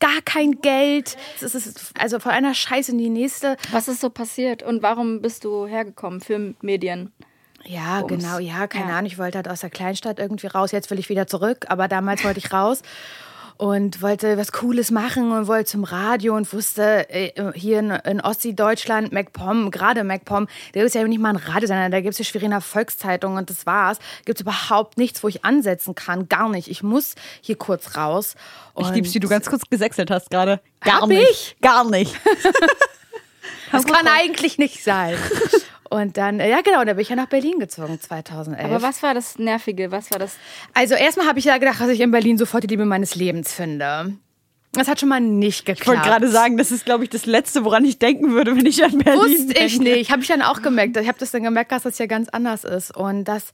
Gar 0.00 0.22
kein 0.24 0.60
Geld. 0.60 1.16
Es 1.40 1.54
ist 1.54 1.92
also 1.98 2.18
von 2.18 2.32
einer 2.32 2.54
Scheiße 2.54 2.92
in 2.92 2.98
die 2.98 3.08
nächste. 3.08 3.56
Was 3.70 3.88
ist 3.88 4.00
so 4.00 4.10
passiert 4.10 4.62
und 4.62 4.82
warum 4.82 5.22
bist 5.22 5.44
du 5.44 5.66
hergekommen 5.66 6.20
für 6.20 6.54
Medien? 6.60 7.12
Ja, 7.68 8.00
Bums. 8.00 8.22
genau, 8.22 8.38
ja, 8.38 8.66
keine 8.66 8.90
Ja. 8.90 8.96
Ahnung. 8.96 9.06
Ich 9.06 9.18
wollte 9.18 9.36
halt 9.38 9.48
aus 9.48 9.60
der 9.60 9.70
Kleinstadt 9.70 10.18
irgendwie 10.18 10.46
raus. 10.46 10.72
Jetzt 10.72 10.90
will 10.90 10.98
ich 10.98 11.08
wieder 11.08 11.26
zurück, 11.26 11.66
aber 11.68 11.86
damals 11.86 12.24
wollte 12.24 12.38
ich 12.38 12.50
raus 12.52 12.80
und 13.58 14.02
wollte 14.02 14.38
was 14.38 14.52
Cooles 14.52 14.90
machen 14.92 15.32
und 15.32 15.48
wollte 15.48 15.64
zum 15.72 15.82
Radio 15.82 16.36
und 16.36 16.50
wusste, 16.52 17.10
äh, 17.10 17.32
hier 17.54 17.80
in, 17.80 17.90
in 17.90 18.20
Ostdeutschland, 18.20 19.12
MacPom, 19.12 19.72
gerade 19.72 20.04
MacPom, 20.04 20.46
da 20.74 20.80
ist 20.82 20.94
ja 20.94 21.02
nicht 21.02 21.18
mal 21.20 21.30
ein 21.30 21.36
Radiosender, 21.36 21.90
da 21.90 22.00
gibt 22.00 22.12
es 22.12 22.16
die 22.18 22.24
Schweriner 22.24 22.60
Volkszeitung 22.60 23.36
und 23.36 23.50
das 23.50 23.66
war's. 23.66 23.98
Gibt 24.24 24.38
es 24.38 24.42
überhaupt 24.42 24.96
nichts, 24.96 25.22
wo 25.24 25.28
ich 25.28 25.44
ansetzen 25.44 25.94
kann, 25.96 26.28
gar 26.28 26.48
nicht. 26.48 26.68
Ich 26.68 26.82
muss 26.84 27.16
hier 27.40 27.56
kurz 27.56 27.96
raus. 27.96 28.36
Ich 28.78 28.88
lieb's, 28.90 29.12
wie 29.12 29.20
du 29.20 29.28
ganz 29.28 29.46
kurz 29.50 29.62
gesächselt 29.68 30.10
hast 30.12 30.30
gerade. 30.30 30.60
Gar 30.80 31.08
nicht. 31.08 31.28
ich? 31.30 31.56
Gar 31.60 31.84
nicht. 31.90 32.14
Das 33.70 33.84
kann 33.84 34.06
eigentlich 34.06 34.56
nicht 34.56 34.82
sein. 34.82 35.14
Und 35.90 36.16
dann, 36.16 36.40
äh, 36.40 36.50
ja 36.50 36.60
genau, 36.60 36.84
da 36.84 36.92
bin 36.92 37.00
ich 37.00 37.08
ja 37.08 37.16
nach 37.16 37.28
Berlin 37.28 37.58
gezogen 37.58 38.00
2011. 38.00 38.64
Aber 38.64 38.82
was 38.82 39.02
war 39.02 39.14
das 39.14 39.38
Nervige? 39.38 39.90
Was 39.90 40.10
war 40.10 40.18
das? 40.18 40.36
Also 40.74 40.94
erstmal 40.94 41.26
habe 41.26 41.38
ich 41.38 41.46
ja 41.46 41.56
gedacht, 41.58 41.80
dass 41.80 41.88
ich 41.88 42.00
in 42.00 42.10
Berlin 42.10 42.36
sofort 42.36 42.64
die 42.64 42.68
Liebe 42.68 42.84
meines 42.84 43.14
Lebens 43.14 43.52
finde. 43.52 44.14
Das 44.72 44.86
hat 44.86 45.00
schon 45.00 45.08
mal 45.08 45.20
nicht 45.20 45.64
geklappt. 45.64 45.80
Ich 45.80 45.86
wollte 45.88 46.02
gerade 46.02 46.28
sagen, 46.28 46.58
das 46.58 46.70
ist, 46.70 46.84
glaube 46.84 47.04
ich, 47.04 47.10
das 47.10 47.24
Letzte, 47.24 47.64
woran 47.64 47.84
ich 47.84 47.98
denken 47.98 48.32
würde, 48.32 48.54
wenn 48.54 48.66
ich 48.66 48.84
an 48.84 48.98
Berlin 48.98 49.20
Wusste 49.20 49.54
denke. 49.54 49.64
ich 49.64 49.80
nicht. 49.80 50.10
Habe 50.10 50.22
ich 50.22 50.28
dann 50.28 50.42
auch 50.42 50.60
gemerkt. 50.60 50.96
Ich 50.98 51.08
habe 51.08 51.18
das 51.18 51.30
dann 51.30 51.42
gemerkt, 51.42 51.72
dass 51.72 51.84
das 51.84 51.98
ja 51.98 52.06
ganz 52.06 52.28
anders 52.28 52.64
ist. 52.64 52.94
Und 52.94 53.24
das, 53.24 53.52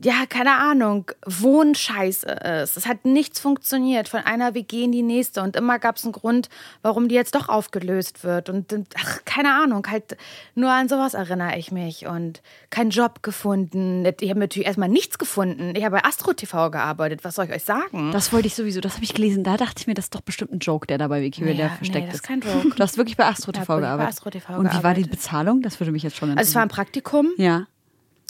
ja, 0.00 0.24
keine 0.28 0.56
Ahnung, 0.56 1.10
Wohnscheiße 1.26 2.26
ist. 2.62 2.76
Es 2.76 2.86
hat 2.86 3.04
nichts 3.04 3.38
funktioniert 3.38 4.08
von 4.08 4.20
einer 4.20 4.54
WG 4.54 4.84
in 4.84 4.92
die 4.92 5.02
nächste. 5.02 5.42
Und 5.42 5.54
immer 5.54 5.78
gab 5.78 5.96
es 5.96 6.04
einen 6.04 6.12
Grund, 6.12 6.48
warum 6.80 7.08
die 7.08 7.14
jetzt 7.14 7.34
doch 7.34 7.48
aufgelöst 7.48 8.24
wird. 8.24 8.48
Und 8.48 8.72
ach, 8.98 9.18
keine 9.24 9.54
Ahnung, 9.54 9.86
halt 9.90 10.16
nur 10.54 10.70
an 10.70 10.88
sowas 10.88 11.14
erinnere 11.14 11.58
ich 11.58 11.72
mich. 11.72 12.06
Und 12.06 12.42
keinen 12.70 12.90
Job 12.90 13.22
gefunden. 13.22 14.04
Ich 14.20 14.30
habe 14.30 14.40
natürlich 14.40 14.66
erstmal 14.66 14.88
nichts 14.88 15.18
gefunden. 15.18 15.74
Ich 15.76 15.84
habe 15.84 15.96
bei 15.96 16.04
Astro 16.04 16.32
TV 16.32 16.70
gearbeitet. 16.70 17.22
Was 17.22 17.34
soll 17.34 17.44
ich 17.44 17.52
euch 17.52 17.64
sagen? 17.64 18.12
Das 18.12 18.32
wollte 18.32 18.46
ich 18.46 18.54
sowieso, 18.54 18.80
das 18.80 18.94
habe 18.94 19.04
ich 19.04 19.14
gelesen. 19.14 19.44
Da 19.44 19.56
dachte 19.56 19.74
ich 19.78 19.86
mir, 19.86 19.94
das 19.94 20.06
ist 20.06 20.14
doch 20.14 20.20
bestimmt 20.22 20.52
ein 20.52 20.58
Joke, 20.60 20.86
der 20.86 20.98
da 20.98 21.08
bei 21.08 21.20
Wikipedia 21.22 21.68
Nee, 21.68 21.76
versteckt 21.76 22.06
nee, 22.06 22.12
das 22.12 22.16
ist. 22.16 22.22
kein 22.22 22.40
Joke. 22.40 22.70
Du 22.76 22.82
hast 22.82 22.96
wirklich 22.96 23.16
bei 23.16 23.26
Astro 23.26 23.52
TV 23.52 23.60
wirklich 23.60 23.68
bei 23.76 23.80
gearbeitet. 23.82 24.08
Astro 24.14 24.30
TV 24.30 24.54
Und 24.54 24.64
wie 24.64 24.82
war 24.82 24.94
die 24.94 25.02
gearbeitet. 25.02 25.10
Bezahlung? 25.10 25.62
Das 25.62 25.78
würde 25.80 25.92
mich 25.92 26.02
jetzt 26.02 26.16
schon 26.16 26.30
Also 26.30 26.40
es 26.48 26.54
war 26.54 26.62
ein 26.62 26.68
interessieren. 26.68 26.86
Praktikum. 26.86 27.28
ja. 27.36 27.66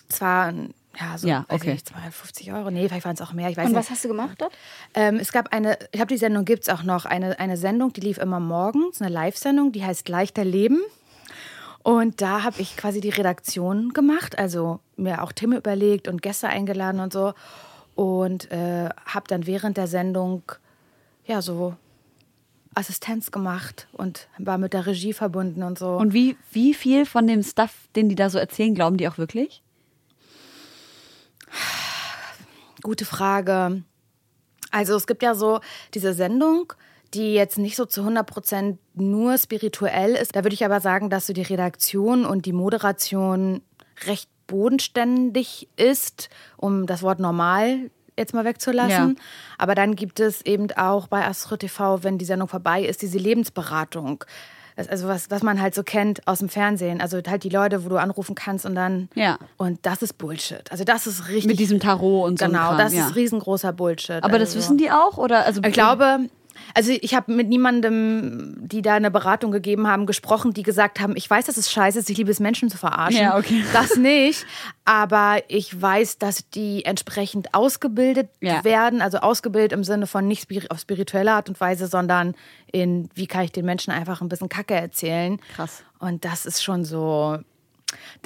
Es 0.09 0.21
waren, 0.21 0.75
ja, 0.99 1.19
so, 1.19 1.27
Ja, 1.29 1.45
okay. 1.49 1.57
ich 1.57 1.65
nicht, 1.65 1.89
250 1.89 2.53
Euro. 2.53 2.71
Nee, 2.71 2.89
vielleicht 2.89 3.05
waren 3.05 3.15
es 3.15 3.21
auch 3.21 3.33
mehr. 3.33 3.49
Ich 3.51 3.57
weiß 3.57 3.67
Und 3.67 3.73
nicht. 3.73 3.79
was 3.79 3.91
hast 3.91 4.05
du 4.05 4.09
gemacht 4.09 4.37
dort? 4.41 4.53
Ähm, 4.95 5.17
es 5.17 5.33
gab 5.33 5.53
eine, 5.53 5.79
ich 5.85 5.93
glaube, 5.93 6.09
die 6.09 6.17
Sendung 6.19 6.45
gibt 6.45 6.63
es 6.63 6.69
auch 6.69 6.83
noch, 6.83 7.05
eine, 7.05 7.39
eine 7.39 7.57
Sendung, 7.57 7.93
die 7.93 8.01
lief 8.01 8.19
immer 8.19 8.41
morgens, 8.41 9.01
eine 9.01 9.11
Live-Sendung, 9.13 9.73
die 9.73 9.85
heißt 9.85 10.09
Leichter 10.09 10.45
Leben. 10.45 10.81
Und 11.83 12.21
da 12.21 12.45
habe 12.45 12.61
ich 12.61 12.77
quasi 12.77 13.01
die 13.01 13.09
Redaktion 13.11 13.93
gemacht, 13.93 14.39
also 14.39 14.79
mir 14.97 15.23
auch 15.23 15.33
Themen 15.33 15.59
überlegt 15.59 16.07
und 16.07 16.23
Gäste 16.23 16.49
eingeladen 16.49 17.01
und 17.01 17.13
so. 17.13 17.35
Und 17.95 18.51
äh, 18.53 18.89
habe 19.05 19.27
dann 19.29 19.47
während 19.47 19.77
der 19.77 19.89
Sendung, 19.89 20.43
ja, 21.27 21.43
so 21.43 21.75
Assistenz 22.75 23.31
gemacht 23.31 23.89
und 23.93 24.29
war 24.39 24.59
mit 24.59 24.73
der 24.73 24.87
Regie 24.87 25.13
verbunden 25.13 25.63
und 25.63 25.79
so. 25.79 25.97
Und 25.97 26.13
wie, 26.15 26.37
wie 26.53 26.73
viel 26.73 27.05
von 27.05 27.27
dem 27.27 27.43
Stuff, 27.43 27.75
den 27.97 28.09
die 28.09 28.15
da 28.15 28.31
so 28.31 28.39
erzählen, 28.39 28.75
glauben 28.75 28.97
die 28.97 29.09
auch 29.09 29.19
wirklich? 29.19 29.63
Gute 32.83 33.05
Frage. 33.05 33.83
Also 34.71 34.97
es 34.97 35.07
gibt 35.07 35.23
ja 35.23 35.35
so 35.35 35.61
diese 35.95 36.15
Sendung, 36.15 36.73
die 37.15 37.35
jetzt 37.35 37.59
nicht 37.59 37.77
so 37.77 37.85
zu 37.85 38.03
100% 38.03 38.79
nur 38.95 39.39
spirituell 39.39 40.15
ist. 40.15 40.35
Da 40.35 40.45
würde 40.45 40.55
ich 40.55 40.65
aber 40.65 40.81
sagen, 40.81 41.11
dass 41.11 41.27
so 41.27 41.33
die 41.33 41.43
Redaktion 41.43 42.25
und 42.25 42.47
die 42.47 42.53
Moderation 42.53 43.63
recht 44.07 44.29
bodenständig 44.47 45.69
ist, 45.77 46.29
um 46.57 46.87
das 46.87 47.03
Wort 47.03 47.21
normal 47.21 47.91
jetzt 48.19 48.35
mal 48.35 48.45
wegzulassen. 48.45 49.17
Ja. 49.17 49.25
Aber 49.59 49.75
dann 49.75 49.97
gibt 49.97 50.21
es 50.21 50.43
eben 50.43 50.71
auch 50.73 51.07
bei 51.07 51.25
Astro 51.25 51.57
TV, 51.57 52.03
wenn 52.03 52.19
die 52.19 52.25
Sendung 52.25 52.49
vorbei 52.49 52.83
ist, 52.83 53.03
diese 53.03 53.19
Lebensberatung. 53.19 54.25
Das, 54.77 54.89
also 54.89 55.09
was, 55.09 55.31
was 55.31 55.43
man 55.43 55.61
halt 55.61 55.75
so 55.75 55.83
kennt 55.83 56.27
aus 56.27 56.39
dem 56.39 56.49
Fernsehen. 56.49 57.01
Also 57.01 57.21
halt 57.27 57.45
die 57.45 57.49
Leute, 57.49 57.85
wo 57.85 57.89
du 57.89 57.97
anrufen 57.97 58.35
kannst 58.35 58.65
und 58.67 58.75
dann. 58.75 59.09
Ja. 59.15 59.39
Und 59.57 59.79
das 59.83 60.03
ist 60.03 60.19
Bullshit. 60.19 60.71
Also 60.71 60.85
das 60.85 61.07
ist 61.07 61.29
richtig. 61.29 61.47
Mit 61.47 61.59
diesem 61.59 61.81
Tarot 61.81 62.27
und 62.29 62.39
so. 62.39 62.47
Genau, 62.47 62.69
Kram, 62.69 62.79
das 62.79 62.95
ja. 62.95 63.07
ist 63.07 63.17
riesengroßer 63.17 63.73
Bullshit. 63.73 64.23
Aber 64.23 64.39
das 64.39 64.51
also. 64.51 64.59
wissen 64.59 64.79
die 64.79 64.91
auch? 64.91 65.19
Oder? 65.19 65.45
Also, 65.45 65.61
Ich 65.65 65.73
glaube, 65.73 66.29
also 66.75 66.93
ich 67.01 67.15
habe 67.15 67.33
mit 67.33 67.49
niemandem, 67.49 68.55
die 68.61 68.83
da 68.83 68.95
eine 68.95 69.11
Beratung 69.11 69.51
gegeben 69.53 69.87
haben, 69.89 70.07
gesprochen, 70.07 70.53
die 70.53 70.63
gesagt 70.63 71.01
haben, 71.01 71.15
ich 71.17 71.29
weiß, 71.29 71.47
dass 71.47 71.57
es 71.57 71.71
scheiße 71.71 71.99
ist, 71.99 72.11
ich 72.11 72.17
liebe 72.19 72.31
es, 72.31 72.41
Menschen 72.41 72.69
zu 72.71 72.79
verarschen. 72.79 73.21
Ja, 73.21 73.37
okay. 73.37 73.65
Das 73.73 73.97
nicht. 73.97 74.47
Aber 74.85 75.39
ich 75.49 75.81
weiß, 75.81 76.19
dass 76.19 76.49
die 76.51 76.85
entsprechend 76.85 77.55
ausgebildet 77.55 78.29
Ja. 78.41 78.65
werden. 78.65 79.01
Also 79.03 79.19
ausgebildet 79.19 79.73
im 79.73 79.85
Sinne 79.85 80.07
von 80.07 80.27
nicht 80.27 80.49
auf 80.71 80.81
spirituelle 80.81 81.33
Art 81.33 81.49
und 81.49 81.61
Weise, 81.61 81.87
sondern 81.87 82.35
in, 82.73 83.09
wie 83.15 83.27
kann 83.27 83.45
ich 83.45 83.53
den 83.53 83.65
Menschen 83.65 83.93
einfach 83.93 84.21
ein 84.21 84.29
bisschen 84.29 84.49
Kacke 84.49 84.75
erzählen. 84.75 85.39
Krass. 85.55 85.83
Und 85.99 86.25
das 86.25 86.47
ist 86.47 86.63
schon 86.63 86.85
so. 86.85 87.39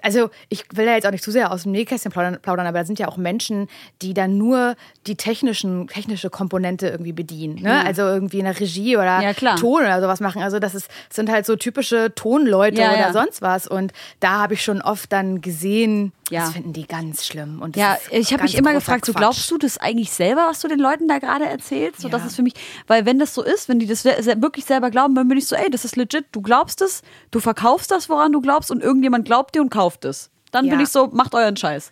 Also, 0.03 0.31
ich 0.49 0.65
will 0.75 0.87
da 0.87 0.95
jetzt 0.95 1.07
auch 1.07 1.11
nicht 1.11 1.25
zu 1.25 1.31
sehr 1.31 1.51
aus 1.53 1.65
dem 1.65 1.73
Nähkästchen 1.73 2.13
plaudern, 2.13 2.39
plaudern, 2.41 2.67
aber 2.67 2.79
da 2.81 2.85
sind 2.85 2.99
ja 2.99 3.09
auch 3.09 3.17
Menschen, 3.17 3.69
die 4.03 4.15
dann 4.15 4.39
nur 4.39 4.77
die 5.07 5.17
technischen, 5.17 5.87
technische 5.89 6.31
Komponente 6.31 6.89
irgendwie 6.89 7.13
bedienen. 7.13 7.63
Ne? 7.63 7.85
Also 7.85 8.03
irgendwie 8.03 8.39
in 8.39 8.45
der 8.45 8.59
Regie 8.59 8.97
oder 8.97 9.21
Ja. 9.21 9.33
Ton 9.57 9.83
oder 9.83 10.01
sowas 10.01 10.21
machen. 10.21 10.43
Also, 10.43 10.59
das 10.59 10.75
ist, 10.75 10.89
sind 11.11 11.31
halt 11.31 11.47
so 11.47 11.57
typische 11.57 12.15
Tonleute 12.15 12.81
Ja, 12.81 12.89
oder 12.91 12.99
ja. 12.99 13.13
sonst 13.13 13.43
was. 13.43 13.67
Und 13.67 13.93
da 14.21 14.41
habe 14.41 14.55
ich 14.55 14.63
schon 14.63 14.83
oft 14.83 15.13
dann 15.13 15.41
gesehen, 15.41 16.13
Ja. 16.31 16.41
das 16.41 16.53
finden 16.53 16.73
die 16.73 16.87
ganz 16.87 17.25
schlimm. 17.25 17.63
Und 17.63 17.77
das 17.77 17.81
Ja, 17.81 17.99
ich 18.11 18.33
habe 18.33 18.43
mich 18.43 18.57
immer 18.57 18.73
gefragt, 18.73 19.05
so 19.05 19.13
Quatsch. 19.13 19.21
glaubst 19.21 19.51
du 19.51 19.59
das 19.59 19.79
eigentlich 19.79 20.11
selber, 20.11 20.47
was 20.49 20.61
du 20.61 20.69
den 20.69 20.79
Leuten 20.81 21.07
da 21.09 21.19
gerade 21.19 21.47
erzählst? 21.47 22.01
So, 22.01 22.09
das 22.09 22.23
Ja. 22.23 22.27
ist 22.27 22.37
für 22.37 22.43
mich, 22.43 22.55
weil 22.87 23.07
wenn 23.07 23.19
das 23.19 23.33
so 23.35 23.43
ist, 23.43 23.69
wenn 23.69 23.79
die 23.79 23.87
das 23.87 24.05
wirklich 24.05 24.65
selber 24.65 24.91
glauben, 24.91 25.15
dann 25.15 25.29
bin 25.29 25.39
ich 25.39 25.47
so, 25.47 25.55
ey, 25.57 25.71
das 25.71 25.85
ist 25.85 25.97
legit, 25.97 26.27
du 26.33 26.41
glaubst 26.43 26.81
es, 26.83 27.03
du 27.31 27.39
verkaufst 27.41 27.91
das, 27.91 28.09
woran 28.09 28.33
du 28.33 28.41
glaubst 28.41 28.71
und 28.71 28.83
irgendjemand 28.83 29.25
glaubt 29.25 29.55
dir 29.55 29.63
und 29.63 29.71
kauft 29.71 30.05
es. 30.05 30.31
Dann 30.51 30.69
bin 30.69 30.79
Ja. 30.79 30.85
ich 30.85 30.89
so, 30.91 31.09
macht 31.09 31.35
euren 31.35 31.57
Scheiß. 31.57 31.91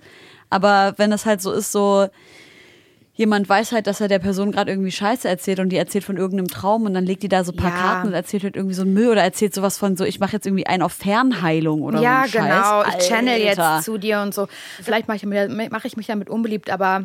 Aber 0.50 0.94
wenn 0.96 1.10
das 1.10 1.26
halt 1.26 1.40
so 1.42 1.52
ist, 1.52 1.72
so 1.72 2.08
jemand 3.14 3.48
weiß 3.48 3.72
halt, 3.72 3.86
dass 3.86 4.00
er 4.00 4.08
der 4.08 4.18
Person 4.18 4.50
gerade 4.52 4.70
irgendwie 4.70 4.90
Scheiße 4.90 5.28
erzählt 5.28 5.60
und 5.60 5.68
die 5.70 5.76
erzählt 5.76 6.04
von 6.04 6.16
irgendeinem 6.16 6.48
Traum 6.48 6.84
und 6.84 6.94
dann 6.94 7.04
legt 7.06 7.22
die 7.22 7.28
da 7.28 7.44
so 7.44 7.52
ein 7.52 7.56
paar 7.56 7.70
Ja. 7.70 7.76
Karten 7.76 8.08
und 8.08 8.14
erzählt 8.14 8.42
halt 8.42 8.56
irgendwie 8.56 8.74
so 8.74 8.82
einen 8.82 8.92
Müll 8.92 9.08
oder 9.08 9.22
erzählt 9.22 9.54
sowas 9.54 9.78
von 9.78 9.96
so, 9.96 10.04
ich 10.04 10.18
mache 10.20 10.32
jetzt 10.32 10.46
irgendwie 10.46 10.66
einen 10.66 10.82
auf 10.82 10.92
Fernheilung 10.92 11.82
oder 11.82 12.00
Ja, 12.00 12.24
so 12.26 12.32
Scheiß. 12.38 12.42
genau. 12.42 12.82
Ich 12.98 13.08
channel 13.08 13.34
Alter. 13.46 13.74
jetzt 13.76 13.84
zu 13.84 13.98
dir 13.98 14.20
und 14.20 14.34
so. 14.34 14.48
Vielleicht 14.82 15.06
mache 15.08 15.16
ich, 15.18 15.24
mache 15.26 15.86
ich 15.86 15.96
mich 15.96 16.06
damit 16.06 16.28
unbeliebt, 16.28 16.70
aber 16.70 17.04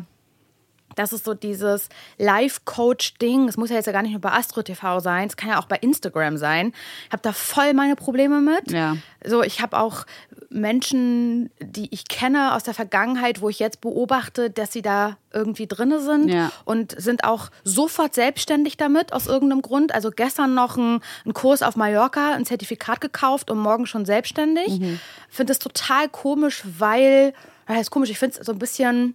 das 0.96 1.12
ist 1.12 1.24
so 1.24 1.34
dieses 1.34 1.88
Life-Coach-Ding. 2.18 3.48
Es 3.48 3.56
muss 3.56 3.70
ja 3.70 3.76
jetzt 3.76 3.86
ja 3.86 3.92
gar 3.92 4.02
nicht 4.02 4.12
nur 4.12 4.20
bei 4.20 4.32
Astro 4.32 4.62
TV 4.62 5.00
sein, 5.00 5.28
es 5.28 5.36
kann 5.36 5.50
ja 5.50 5.58
auch 5.60 5.66
bei 5.66 5.76
Instagram 5.76 6.36
sein. 6.36 6.72
Ich 7.06 7.12
habe 7.12 7.22
da 7.22 7.32
voll 7.32 7.74
meine 7.74 7.96
Probleme 7.96 8.40
mit. 8.40 8.70
Ja. 8.70 8.96
So, 9.24 9.42
ich 9.42 9.60
habe 9.60 9.78
auch 9.78 10.04
Menschen, 10.48 11.50
die 11.60 11.88
ich 11.92 12.08
kenne 12.08 12.54
aus 12.54 12.62
der 12.64 12.74
Vergangenheit, 12.74 13.40
wo 13.40 13.48
ich 13.48 13.58
jetzt 13.58 13.80
beobachte, 13.80 14.50
dass 14.50 14.72
sie 14.72 14.82
da 14.82 15.16
irgendwie 15.32 15.66
drinne 15.66 16.00
sind 16.00 16.28
Ja. 16.28 16.50
und 16.64 17.00
sind 17.00 17.22
auch 17.24 17.50
sofort 17.62 18.14
selbstständig 18.14 18.76
damit 18.76 19.12
aus 19.12 19.26
irgendeinem 19.26 19.62
Grund. 19.62 19.94
Also 19.94 20.10
gestern 20.10 20.54
noch 20.54 20.76
ein, 20.76 21.00
einen 21.24 21.34
Kurs 21.34 21.62
auf 21.62 21.76
Mallorca, 21.76 22.32
ein 22.34 22.44
Zertifikat 22.44 23.00
gekauft 23.00 23.50
und 23.50 23.58
morgen 23.58 23.86
schon 23.86 24.04
selbstständig. 24.04 24.80
Finde 25.28 25.52
es 25.52 25.58
total 25.60 26.08
komisch, 26.08 26.62
weil, 26.78 27.32
ja, 27.68 27.76
ist 27.80 27.90
komisch, 27.90 28.10
ich 28.10 28.18
finde 28.18 28.40
es 28.40 28.46
so 28.46 28.52
ein 28.52 28.58
bisschen, 28.58 29.14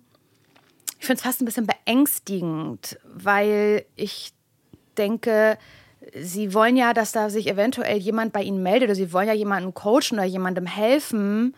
ich 1.06 1.08
finde 1.08 1.20
es 1.20 1.24
fast 1.24 1.40
ein 1.40 1.46
bisschen 1.46 1.68
beängstigend, 1.68 2.98
weil 3.04 3.86
ich 3.96 4.34
denke, 4.98 5.60
sie 6.20 6.52
wollen 6.56 6.76
ja, 6.76 6.94
dass 6.96 7.12
da 7.12 7.30
sich 7.30 7.48
eventuell 7.48 8.00
jemand 8.00 8.34
bei 8.34 8.42
ihnen 8.42 8.64
meldet 8.64 8.90
oder 8.90 8.96
sie 8.96 9.14
wollen 9.14 9.28
ja 9.28 9.36
jemanden 9.36 9.76
coachen 9.76 10.14
oder 10.14 10.24
jemandem 10.24 10.66
helfen. 10.66 11.56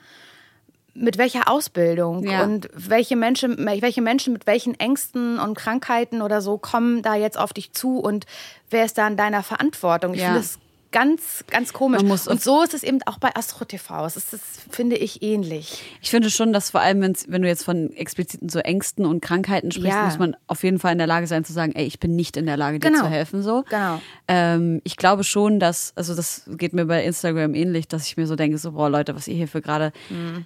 Mit 0.94 1.18
welcher 1.18 1.48
Ausbildung 1.50 2.24
Ja. 2.28 2.44
und 2.44 2.68
welche 2.74 3.16
Menschen, 3.16 3.56
welche 3.58 4.02
Menschen 4.02 4.34
mit 4.34 4.48
welchen 4.48 4.78
Ängsten 4.78 5.40
und 5.40 5.56
Krankheiten 5.56 6.22
oder 6.22 6.42
so 6.42 6.58
kommen 6.58 7.02
da 7.02 7.16
jetzt 7.16 7.38
auf 7.38 7.54
dich 7.54 7.72
zu 7.72 8.00
und 8.00 8.26
wer 8.70 8.84
ist 8.84 8.98
da 8.98 9.08
in 9.08 9.16
deiner 9.16 9.44
Verantwortung? 9.44 10.14
Ich 10.14 10.20
Ja. 10.22 10.26
finde 10.34 10.40
das 10.42 10.60
ganz, 10.92 11.44
ganz 11.50 11.74
komisch. 11.74 12.02
Und 12.28 12.42
so 12.42 12.62
ist 12.64 12.74
es 12.74 12.84
eben 12.84 13.00
auch 13.06 13.18
bei 13.20 13.36
Astro 13.36 13.66
TV. 13.66 14.06
Es 14.06 14.16
ist, 14.18 14.34
das 14.34 14.42
finde 14.70 14.96
ich 14.98 15.22
ähnlich. 15.22 15.84
Ich 16.02 16.10
finde 16.10 16.30
schon, 16.30 16.54
dass 16.54 16.72
vor 16.72 16.82
allem, 16.82 17.02
wenn 17.02 17.42
du 17.42 17.48
jetzt 17.48 17.64
von 17.64 17.92
expliziten 17.94 18.50
so 18.50 18.60
Ängsten 18.60 19.06
und 19.06 19.22
Krankheiten 19.22 19.72
sprichst, 19.72 19.90
Ja. 19.98 20.06
muss 20.06 20.18
man 20.20 20.36
auf 20.48 20.64
jeden 20.64 20.80
Fall 20.80 20.92
in 20.94 20.98
der 20.98 21.08
Lage 21.08 21.28
sein 21.28 21.44
zu 21.46 21.54
sagen, 21.54 21.74
ey, 21.76 21.86
ich 21.86 22.00
bin 22.00 22.16
nicht 22.16 22.38
in 22.38 22.46
der 22.46 22.58
Lage, 22.58 22.80
dir 22.80 22.90
Genau. 22.90 23.04
zu 23.04 23.10
helfen. 23.10 23.42
So. 23.44 23.64
Genau. 23.70 24.02
Ähm, 24.28 24.82
ich 24.84 24.98
glaube 24.98 25.24
schon, 25.24 25.60
dass, 25.60 25.94
also 25.96 26.16
das 26.16 26.44
geht 26.58 26.74
mir 26.74 26.86
bei 26.86 27.04
Instagram 27.04 27.54
ähnlich, 27.56 27.88
dass 27.88 28.06
ich 28.08 28.18
mir 28.18 28.28
so 28.28 28.36
denke, 28.36 28.58
so, 28.58 28.72
boah, 28.74 28.90
Leute, 28.90 29.16
was 29.16 29.28
ihr 29.28 29.36
hier 29.36 29.48
für 29.48 29.62
gerade 29.62 29.92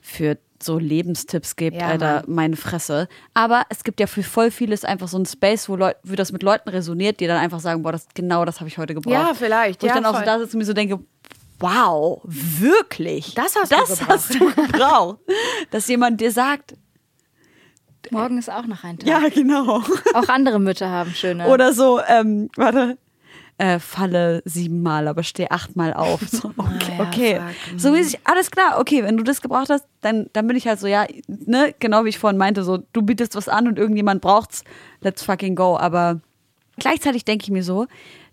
für 0.02 0.38
so 0.64 0.78
Lebenstipps 0.78 1.56
Mhm. 1.60 1.74
Ja, 1.74 1.88
Alter, 1.88 2.14
Mann. 2.26 2.36
meine 2.36 2.56
Fresse. 2.56 3.08
Aber 3.34 3.64
es 3.70 3.84
gibt 3.84 4.00
ja 4.00 4.08
für 4.08 4.24
voll 4.24 4.52
vieles 4.52 4.84
einfach 4.86 5.08
so 5.08 5.18
ein 5.18 5.26
Space, 5.26 5.68
wo, 5.70 5.76
Leut, 5.76 5.96
wo 6.04 6.16
das 6.16 6.32
mit 6.32 6.44
Leuten 6.44 6.70
resoniert, 6.70 7.20
die 7.20 7.28
dann 7.28 7.38
einfach 7.38 7.60
sagen, 7.60 7.84
boah, 7.84 7.92
das, 7.92 8.08
genau 8.14 8.46
das 8.46 8.60
habe 8.60 8.68
ich 8.70 8.78
heute 8.78 8.94
gebraucht. 8.94 9.14
Ja, 9.14 9.34
vielleicht. 9.34 9.82
Wo 9.82 9.86
ich 9.88 9.90
Ja, 9.90 9.96
dann 9.96 10.06
auch 10.06 10.12
so 10.12 10.18
voll. 10.18 10.26
da 10.26 10.40
sitze 10.40 10.54
und 10.54 10.60
mir 10.60 10.66
so 10.66 10.74
denke, 10.74 11.00
wow, 11.60 12.22
wirklich? 12.26 13.34
Das 13.36 13.56
hast 13.56 13.72
du 13.72 13.76
das 13.76 14.00
gebraucht. 14.00 14.10
hast 14.10 14.34
du 14.34 14.40
gebraucht. 14.54 15.20
Dass 15.72 15.88
jemand 15.88 16.20
dir 16.22 16.32
sagt, 16.32 16.74
Morgen 18.10 18.40
ist 18.40 18.50
auch 18.52 18.66
noch 18.66 18.84
ein 18.84 18.98
Tag. 18.98 19.08
ja, 19.08 19.30
genau. 19.30 19.82
Auch 20.16 20.28
andere 20.28 20.60
Mütter 20.60 20.90
haben 20.90 21.12
schöne. 21.14 21.48
Oder 21.48 21.72
so, 21.72 22.02
ähm, 22.08 22.50
warte, 22.58 22.98
äh, 23.62 23.78
falle 23.78 24.42
siebenmal, 24.44 25.08
aber 25.08 25.22
steh 25.22 25.48
achtmal 25.50 25.94
auf. 25.94 26.22
So, 26.28 26.52
okay, 26.58 26.98
ja, 26.98 27.04
okay. 27.04 27.36
fuck. 27.36 27.80
so 27.80 27.94
wie 27.94 28.00
ich, 28.00 28.18
alles 28.24 28.50
klar, 28.50 28.80
okay, 28.80 29.04
wenn 29.04 29.18
du 29.18 29.24
das 29.24 29.40
gebraucht 29.40 29.70
hast, 29.70 29.86
dann, 30.02 30.26
dann 30.34 30.48
bin 30.48 30.58
ich 30.58 30.68
halt 30.68 30.80
so, 30.80 30.88
ja, 30.88 31.06
ne, 31.28 31.76
genau 31.78 32.04
wie 32.04 32.10
ich 32.10 32.18
vorhin 32.18 32.40
meinte, 32.40 32.64
so, 32.64 32.80
du 32.92 33.04
bietest 33.04 33.36
was 33.36 33.48
an 33.48 33.68
und 33.68 33.78
irgendjemand 33.78 34.22
braucht's, 34.22 34.64
let's 35.02 35.22
fucking 35.22 35.56
go. 35.56 35.78
Aber 35.78 36.22
gleichzeitig 36.78 37.24
denke 37.24 37.44
ich 37.44 37.52
mir 37.52 37.64
so, 37.64 37.86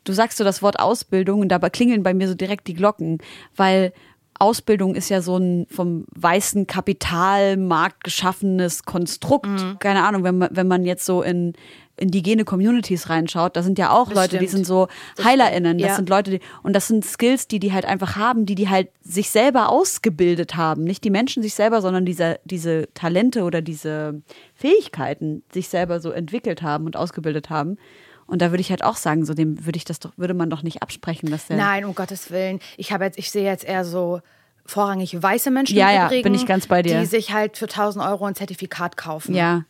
du 0.05 0.15
sagst 0.15 0.39
so 0.39 0.45
das 0.45 0.63
Wort 0.63 0.79
Ausbildung 0.79 1.41
und 1.41 1.51
dabei 1.51 1.69
klingeln 1.69 2.03
bei 2.03 2.15
mir 2.15 2.27
so 2.27 2.35
direkt 2.35 2.67
die 2.67 2.75
Glocken, 2.75 3.19
weil 3.55 3.93
Ausbildung 4.39 4.95
ist 4.95 5.09
ja 5.09 5.21
so 5.23 5.37
ein 5.37 5.67
vom 5.71 6.05
weißen 6.15 6.67
Kapitalmarkt 6.67 8.05
geschaffenes 8.05 8.85
Konstrukt. 8.85 9.47
Mhm. 9.47 9.79
Keine 9.79 10.05
Ahnung, 10.05 10.25
wenn 10.25 10.39
man, 10.39 10.49
wenn 10.53 10.69
man 10.69 10.85
jetzt 10.85 11.05
so 11.05 11.23
in 11.23 11.55
indigene 12.01 12.45
Communities 12.45 13.11
reinschaut, 13.11 13.57
da 13.57 13.63
sind 13.65 13.77
ja 13.77 13.91
auch 13.91 14.07
Das 14.11 14.15
Leute, 14.15 14.39
die 14.39 14.47
stimmt. 14.47 14.51
sind 14.51 14.67
so 14.67 14.87
HeilerInnen, 15.21 15.79
das 15.79 15.89
Ja. 15.89 15.97
sind 15.97 16.09
Leute, 16.09 16.31
die, 16.31 16.41
und 16.63 16.73
das 16.77 16.87
sind 16.87 17.05
Skills, 17.05 17.49
die 17.49 17.59
die 17.59 17.73
halt 17.73 17.87
einfach 17.87 18.15
haben, 18.15 18.47
die 18.47 18.55
die 18.55 18.69
halt 18.69 18.89
sich 19.03 19.31
selber 19.31 19.69
ausgebildet 19.69 20.55
haben. 20.55 20.85
Nicht 20.85 21.03
die 21.03 21.11
Menschen 21.11 21.43
sich 21.43 21.55
selber, 21.55 21.83
sondern 21.83 22.05
diese, 22.07 22.39
diese 22.45 22.89
Talente 22.95 23.43
oder 23.43 23.63
diese 23.63 24.23
Fähigkeiten 24.55 25.43
sich 25.53 25.69
selber 25.69 25.99
so 25.99 26.11
entwickelt 26.13 26.63
haben 26.63 26.87
und 26.87 26.97
ausgebildet 26.97 27.51
haben. 27.51 27.79
Und 28.29 28.41
da 28.43 28.51
würde 28.53 28.61
ich 28.61 28.71
halt 28.71 28.85
auch 28.85 28.97
sagen, 28.97 29.25
so 29.25 29.35
dem 29.35 29.65
würde 29.67 29.77
ich 29.79 29.85
das 29.85 29.99
doch, 29.99 30.13
würde 30.17 30.35
man 30.35 30.51
doch 30.51 30.63
nicht 30.63 30.83
absprechen, 30.83 31.31
dass 31.31 31.47
der. 31.49 31.57
Nein, 31.57 31.85
um 31.85 31.95
Gottes 31.97 32.31
Willen. 32.31 32.61
Ich 32.77 32.93
habe 32.93 33.03
jetzt, 33.05 33.19
ich 33.19 33.31
sehe 33.33 33.43
jetzt 33.45 33.65
eher 33.65 33.85
so 33.85 34.21
vorrangig 34.67 35.21
weiße 35.21 35.51
Menschen 35.51 35.77
Ja, 35.77 35.91
ja, 35.91 36.07
Übrigen, 36.07 36.23
bin 36.25 36.35
ich 36.35 36.45
ganz 36.47 36.67
bei 36.67 36.83
dir. 36.83 37.01
die 37.01 37.07
sich 37.07 37.33
halt 37.33 37.57
für 37.57 37.65
1000 37.65 38.05
Euro 38.05 38.27
ein 38.27 38.35
Zertifikat 38.35 38.97
kaufen. 38.99 39.35
Ja. 39.35 39.65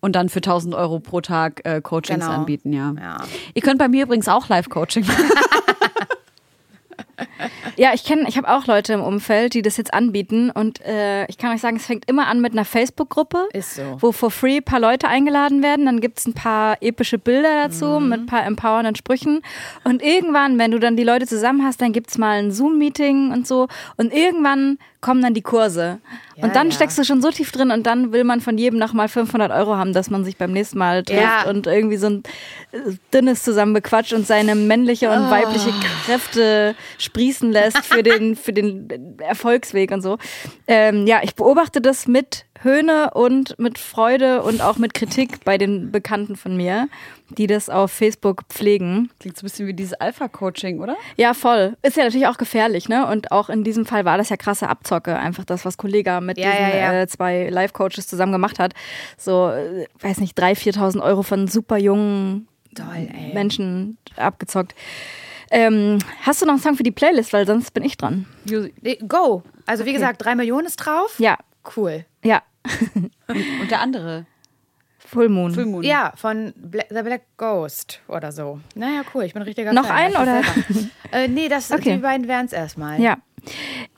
Und 0.00 0.14
dann 0.14 0.28
für 0.28 0.38
1000 0.38 0.74
Euro 0.76 1.00
pro 1.00 1.20
Tag 1.22 1.62
äh, 1.64 1.80
Coachings 1.80 2.20
Genau. 2.24 2.32
anbieten, 2.38 2.72
ja. 2.72 2.94
Ja. 3.00 3.16
Ihr 3.54 3.62
könnt 3.62 3.78
bei 3.78 3.88
mir 3.88 4.04
übrigens 4.04 4.28
auch 4.28 4.48
Live-Coaching 4.48 5.04
machen. 5.06 5.24
Ja, 7.76 7.90
ich 7.94 8.04
kenne, 8.04 8.24
ich 8.28 8.36
habe 8.36 8.48
auch 8.48 8.66
Leute 8.66 8.92
im 8.92 9.00
Umfeld, 9.02 9.54
die 9.54 9.62
das 9.62 9.76
jetzt 9.76 9.94
anbieten 9.94 10.50
und 10.50 10.80
äh, 10.84 11.26
ich 11.26 11.38
kann 11.38 11.54
euch 11.54 11.60
sagen, 11.60 11.76
es 11.76 11.86
fängt 11.86 12.08
immer 12.10 12.26
an 12.26 12.40
mit 12.40 12.52
einer 12.52 12.64
Facebook-Gruppe, 12.64 13.48
Ist 13.52 13.76
so. 13.76 13.96
wo 14.00 14.10
for 14.12 14.30
free 14.30 14.56
ein 14.56 14.64
paar 14.64 14.80
Leute 14.80 15.06
eingeladen 15.08 15.62
werden, 15.62 15.86
dann 15.86 16.00
gibt's 16.00 16.26
ein 16.26 16.34
paar 16.34 16.76
epische 16.80 17.18
Bilder 17.18 17.64
dazu 17.68 18.00
Mhm. 18.00 18.08
mit 18.08 18.20
ein 18.20 18.26
paar 18.26 18.44
empowernden 18.46 18.96
Sprüchen 18.96 19.42
und 19.84 20.02
irgendwann, 20.02 20.58
wenn 20.58 20.70
du 20.72 20.78
dann 20.78 20.96
die 20.96 21.04
Leute 21.04 21.26
zusammen 21.26 21.64
hast, 21.64 21.80
dann 21.80 21.92
gibt's 21.92 22.18
mal 22.18 22.38
ein 22.38 22.50
Zoom-Meeting 22.50 23.32
und 23.32 23.46
so 23.46 23.68
und 23.96 24.12
irgendwann 24.12 24.78
kommen 25.00 25.22
dann 25.22 25.32
die 25.34 25.42
Kurse 25.42 26.00
Ja, 26.36 26.44
und 26.44 26.56
dann 26.56 26.68
ja. 26.68 26.72
steckst 26.74 26.98
du 26.98 27.04
schon 27.04 27.22
so 27.22 27.30
tief 27.30 27.52
drin 27.52 27.70
und 27.70 27.86
dann 27.86 28.12
will 28.12 28.24
man 28.24 28.40
von 28.40 28.58
jedem 28.58 28.78
nochmal 28.78 29.08
500 29.08 29.52
Euro 29.52 29.76
haben, 29.76 29.92
dass 29.92 30.10
man 30.10 30.24
sich 30.24 30.36
beim 30.36 30.50
nächsten 30.52 30.78
Mal 30.78 31.04
trifft 31.04 31.20
Ja. 31.22 31.48
und 31.48 31.66
irgendwie 31.68 31.96
so 31.96 32.08
ein 32.08 32.22
äh, 32.72 32.78
dünnes 33.14 33.42
zusammen 33.44 33.74
bequatscht 33.74 34.12
und 34.12 34.26
seine 34.26 34.54
männliche 34.56 35.10
und 35.10 35.30
weibliche 35.30 35.70
Kräfte 36.04 36.74
sprießen 36.98 37.52
lässt 37.52 37.78
für 37.86 38.02
den, 38.02 38.34
für 38.34 38.52
den 38.52 38.88
Erfolgsweg 39.18 39.92
und 39.92 40.02
so. 40.02 40.18
Ähm, 40.66 41.06
ja, 41.06 41.20
ich 41.22 41.34
beobachte 41.36 41.80
das 41.80 42.06
mit 42.08 42.44
Höhne 42.62 43.10
und 43.14 43.58
mit 43.58 43.78
Freude 43.78 44.42
und 44.42 44.60
auch 44.62 44.78
mit 44.78 44.94
Kritik 44.94 45.44
bei 45.44 45.58
den 45.58 45.92
Bekannten 45.92 46.36
von 46.36 46.56
mir, 46.56 46.88
die 47.30 47.46
das 47.46 47.68
auf 47.68 47.92
Facebook 47.92 48.42
pflegen. 48.48 49.10
Klingt 49.20 49.36
so 49.36 49.42
ein 49.44 49.48
bisschen 49.48 49.66
wie 49.66 49.74
dieses 49.74 49.94
Alpha-Coaching, 49.94 50.80
oder? 50.80 50.96
Ja, 51.16 51.34
voll. 51.34 51.76
Ist 51.82 51.96
ja 51.96 52.04
natürlich 52.04 52.26
auch 52.26 52.38
gefährlich, 52.38 52.88
ne? 52.88 53.06
Und 53.06 53.32
auch 53.32 53.48
in 53.48 53.64
diesem 53.64 53.86
Fall 53.86 54.04
war 54.04 54.18
das 54.18 54.28
ja 54.28 54.36
krasse 54.36 54.68
Abzocke, 54.68 55.16
einfach 55.16 55.44
das, 55.44 55.64
was 55.64 55.76
Kollega 55.76 56.20
mit 56.20 56.38
Ja, 56.38 56.50
diesen 56.50 56.62
ja, 56.62 56.76
ja. 56.76 57.00
Äh, 57.02 57.06
zwei 57.06 57.48
Live-Coaches 57.48 58.06
zusammen 58.06 58.32
gemacht 58.32 58.58
hat. 58.58 58.74
So, 59.16 59.50
äh, 59.50 59.86
weiß 60.00 60.18
nicht, 60.18 60.38
3.000, 60.38 60.76
4.000 60.78 61.02
Euro 61.02 61.22
von 61.22 61.48
super 61.48 61.78
jungen 61.78 62.48
Toll, 62.74 63.08
ey. 63.12 63.34
Menschen 63.34 63.98
abgezockt. 64.16 64.74
Ähm, 65.50 65.98
hast 66.22 66.42
du 66.42 66.46
noch 66.46 66.54
einen 66.54 66.62
Song 66.62 66.76
für 66.76 66.82
die 66.82 66.90
Playlist? 66.90 67.32
Weil 67.32 67.46
sonst 67.46 67.72
bin 67.72 67.82
ich 67.82 67.96
dran. 67.96 68.26
Go. 69.06 69.42
Also 69.66 69.86
wie 69.86 69.92
gesagt, 69.92 70.22
drei 70.22 70.34
Millionen 70.34 70.66
ist 70.66 70.76
drauf. 70.76 71.14
Ja, 71.18 71.38
Cool. 71.76 72.04
Ja. 72.24 72.42
Und 73.28 73.70
der 73.70 73.80
andere. 73.80 74.26
Full 74.98 75.28
Moon. 75.30 75.54
Full 75.54 75.64
Moon. 75.66 75.82
Ja, 75.84 76.12
von 76.16 76.52
Bla 76.56 76.82
The 76.90 77.02
Black 77.02 77.22
Ghost 77.38 78.00
oder 78.08 78.30
so. 78.30 78.60
Naja, 78.74 79.02
cool. 79.14 79.24
Ich 79.24 79.32
bin 79.32 79.42
richtiger 79.42 79.72
Noch 79.72 79.86
Fan. 79.86 79.96
ein, 79.96 80.10
Ich 80.12 80.18
oder? 80.18 80.42
äh, 81.12 81.28
nee, 81.28 81.48
das, 81.48 81.70
Okay. 81.72 81.94
die 81.94 81.98
beiden 82.02 82.28
wären 82.28 82.44
es 82.46 82.52
erstmal. 82.52 83.00
Ja. 83.00 83.16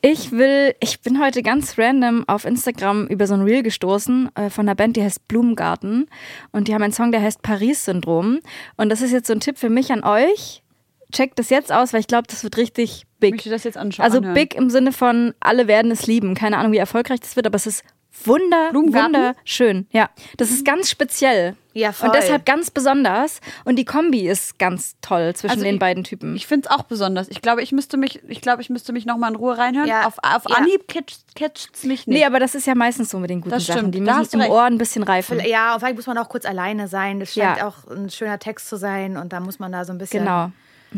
Ich 0.02 0.30
will, 0.30 0.74
ich 0.80 1.00
bin 1.00 1.20
heute 1.20 1.42
ganz 1.42 1.76
random 1.78 2.28
auf 2.28 2.44
Instagram 2.44 3.06
über 3.08 3.26
so 3.26 3.34
ein 3.34 3.40
Reel 3.42 3.62
gestoßen 3.64 4.30
äh, 4.36 4.50
von 4.50 4.68
einer 4.68 4.76
Band, 4.76 4.96
die 4.96 5.02
heißt 5.02 5.26
Blumengarten. 5.26 6.06
Und 6.52 6.68
die 6.68 6.74
haben 6.74 6.82
einen 6.82 6.92
Song, 6.92 7.10
der 7.10 7.22
heißt 7.22 7.42
Paris-Syndrom. 7.42 8.38
Und 8.76 8.88
das 8.90 9.00
ist 9.02 9.10
jetzt 9.10 9.26
so 9.26 9.32
ein 9.32 9.40
Tipp 9.40 9.58
für 9.58 9.70
mich 9.70 9.90
an 9.92 10.04
euch. 10.04 10.62
Checkt 11.10 11.40
das 11.40 11.50
jetzt 11.50 11.72
aus, 11.72 11.92
weil 11.92 12.00
ich 12.00 12.06
glaube, 12.06 12.28
das 12.28 12.44
wird 12.44 12.56
richtig 12.56 13.02
Ich 13.02 13.06
big. 13.18 13.32
möchte 13.32 13.50
das 13.50 13.64
jetzt 13.64 13.76
anschauen. 13.78 14.04
Also 14.04 14.18
anhören. 14.18 14.34
big 14.34 14.54
im 14.54 14.70
Sinne 14.70 14.92
von, 14.92 15.34
alle 15.40 15.66
werden 15.66 15.90
es 15.90 16.06
lieben. 16.06 16.34
Keine 16.36 16.58
Ahnung, 16.58 16.70
wie 16.70 16.76
erfolgreich 16.76 17.18
das 17.18 17.34
wird, 17.34 17.46
aber 17.46 17.56
es 17.56 17.66
ist 17.66 17.82
wunder, 18.26 18.70
wunderschön. 18.72 19.86
Ja, 19.90 20.10
das 20.36 20.50
ist 20.50 20.64
ganz 20.64 20.90
speziell. 20.90 21.56
Ja, 21.72 21.92
voll. 21.92 22.08
Und 22.08 22.16
deshalb 22.16 22.44
ganz 22.46 22.70
besonders. 22.70 23.40
Und 23.64 23.76
die 23.76 23.84
Kombi 23.84 24.28
ist 24.28 24.58
ganz 24.58 24.96
toll 25.02 25.34
zwischen 25.36 25.52
Also 25.52 25.62
den 25.64 25.74
ich- 25.74 25.80
beiden 25.80 26.02
Typen. 26.02 26.34
Ich 26.34 26.48
finde 26.48 26.68
es 26.68 26.74
auch 26.76 26.82
besonders. 26.82 27.28
Ich 27.28 27.42
glaube, 27.42 27.62
ich 27.62 27.70
müsste 27.70 27.96
mich, 27.96 28.20
ich 28.28 28.40
glaube, 28.40 28.60
ich 28.60 28.70
müsste 28.70 28.92
mich 28.92 29.06
noch 29.06 29.16
mal 29.16 29.28
in 29.28 29.36
Ruhe 29.36 29.56
reinhören. 29.56 29.88
Ja. 29.88 30.06
Auf, 30.08 30.14
auf 30.20 30.42
Ja. 30.48 30.56
Anhieb 30.56 30.88
catcht 30.88 31.20
catcht's 31.36 31.84
mich 31.84 32.08
nicht. 32.08 32.18
Nee, 32.18 32.24
aber 32.24 32.40
das 32.40 32.56
ist 32.56 32.66
ja 32.66 32.74
meistens 32.74 33.10
so 33.10 33.18
mit 33.20 33.30
den 33.30 33.40
guten 33.40 33.50
Das 33.54 33.66
Sachen. 33.66 33.78
stimmt, 33.78 33.94
Die 33.94 34.02
da 34.04 34.18
müssen 34.18 34.34
im 34.34 34.40
recht. 34.40 34.50
Ohr 34.50 34.64
ein 34.64 34.78
bisschen 34.78 35.04
reifen. 35.04 35.38
Ja, 35.46 35.74
und 35.74 35.78
vielleicht 35.80 35.94
muss 35.96 36.06
man 36.08 36.18
auch 36.18 36.28
kurz 36.28 36.44
alleine 36.44 36.88
sein. 36.88 37.20
Das 37.20 37.34
scheint 37.34 37.58
Ja. 37.58 37.68
auch 37.68 37.86
ein 37.88 38.10
schöner 38.10 38.40
Text 38.40 38.68
zu 38.68 38.76
sein. 38.76 39.16
Und 39.16 39.32
da 39.32 39.38
muss 39.38 39.60
man 39.60 39.70
da 39.70 39.84
so 39.84 39.92
ein 39.92 39.98
bisschen 39.98 40.24
Genau. 40.24 40.50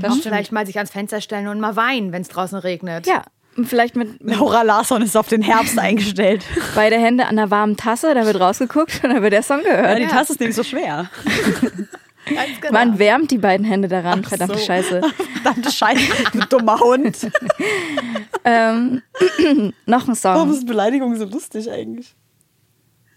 auch 0.09 0.17
vielleicht 0.23 0.53
mal 0.53 0.65
sich 0.65 0.79
ans 0.79 0.91
Fenster 0.91 1.21
stellen 1.21 1.49
und 1.49 1.61
mal 1.61 1.77
weinen, 1.77 2.13
wenn 2.13 2.23
es 2.23 2.29
draußen 2.29 2.59
regnet. 2.59 3.07
Ja, 3.07 3.25
vielleicht 3.65 3.97
mit, 3.97 4.23
Laura 4.23 4.63
Larsson 4.63 5.03
ist 5.03 5.17
auf 5.17 5.29
den 5.29 5.43
Herbst 5.43 5.79
eingestellt. 5.79 6.45
beide 6.75 6.97
Hände 6.97 7.27
an 7.27 7.37
der 7.37 7.51
warmen 7.51 7.77
Tasse, 7.77 8.15
da 8.15 8.25
wird 8.27 8.41
rausgeguckt 8.41 9.01
und 9.05 9.11
dann 9.11 9.23
wird 9.23 9.33
der 9.33 9.43
Song 9.43 9.61
Ja, 9.65 9.77
gehört. 9.83 9.99
die 9.99 10.07
Tasse 10.07 10.33
ist 10.33 10.41
nämlich 10.41 10.57
so 10.57 10.63
schwer. 10.65 11.11
Genau. 12.25 12.73
Man 12.73 13.01
wärmt 13.01 13.33
die 13.33 13.39
beiden 13.39 13.67
Hände 13.67 13.89
daran, 13.89 14.23
verdammte 14.23 14.57
so. 14.57 14.65
Scheiße. 14.65 15.01
Verdammte 15.43 15.73
Scheiße, 15.73 16.03
du 16.33 16.39
dummer 16.47 16.79
Hund. 16.79 17.19
ähm, 18.45 19.03
noch 19.87 20.07
ein 20.07 20.17
Warum 20.23 20.49
Song. 20.49 20.53
ist 20.53 20.65
Beleidigung 20.65 21.17
so 21.17 21.25
lustig 21.25 21.69
eigentlich? 21.69 22.15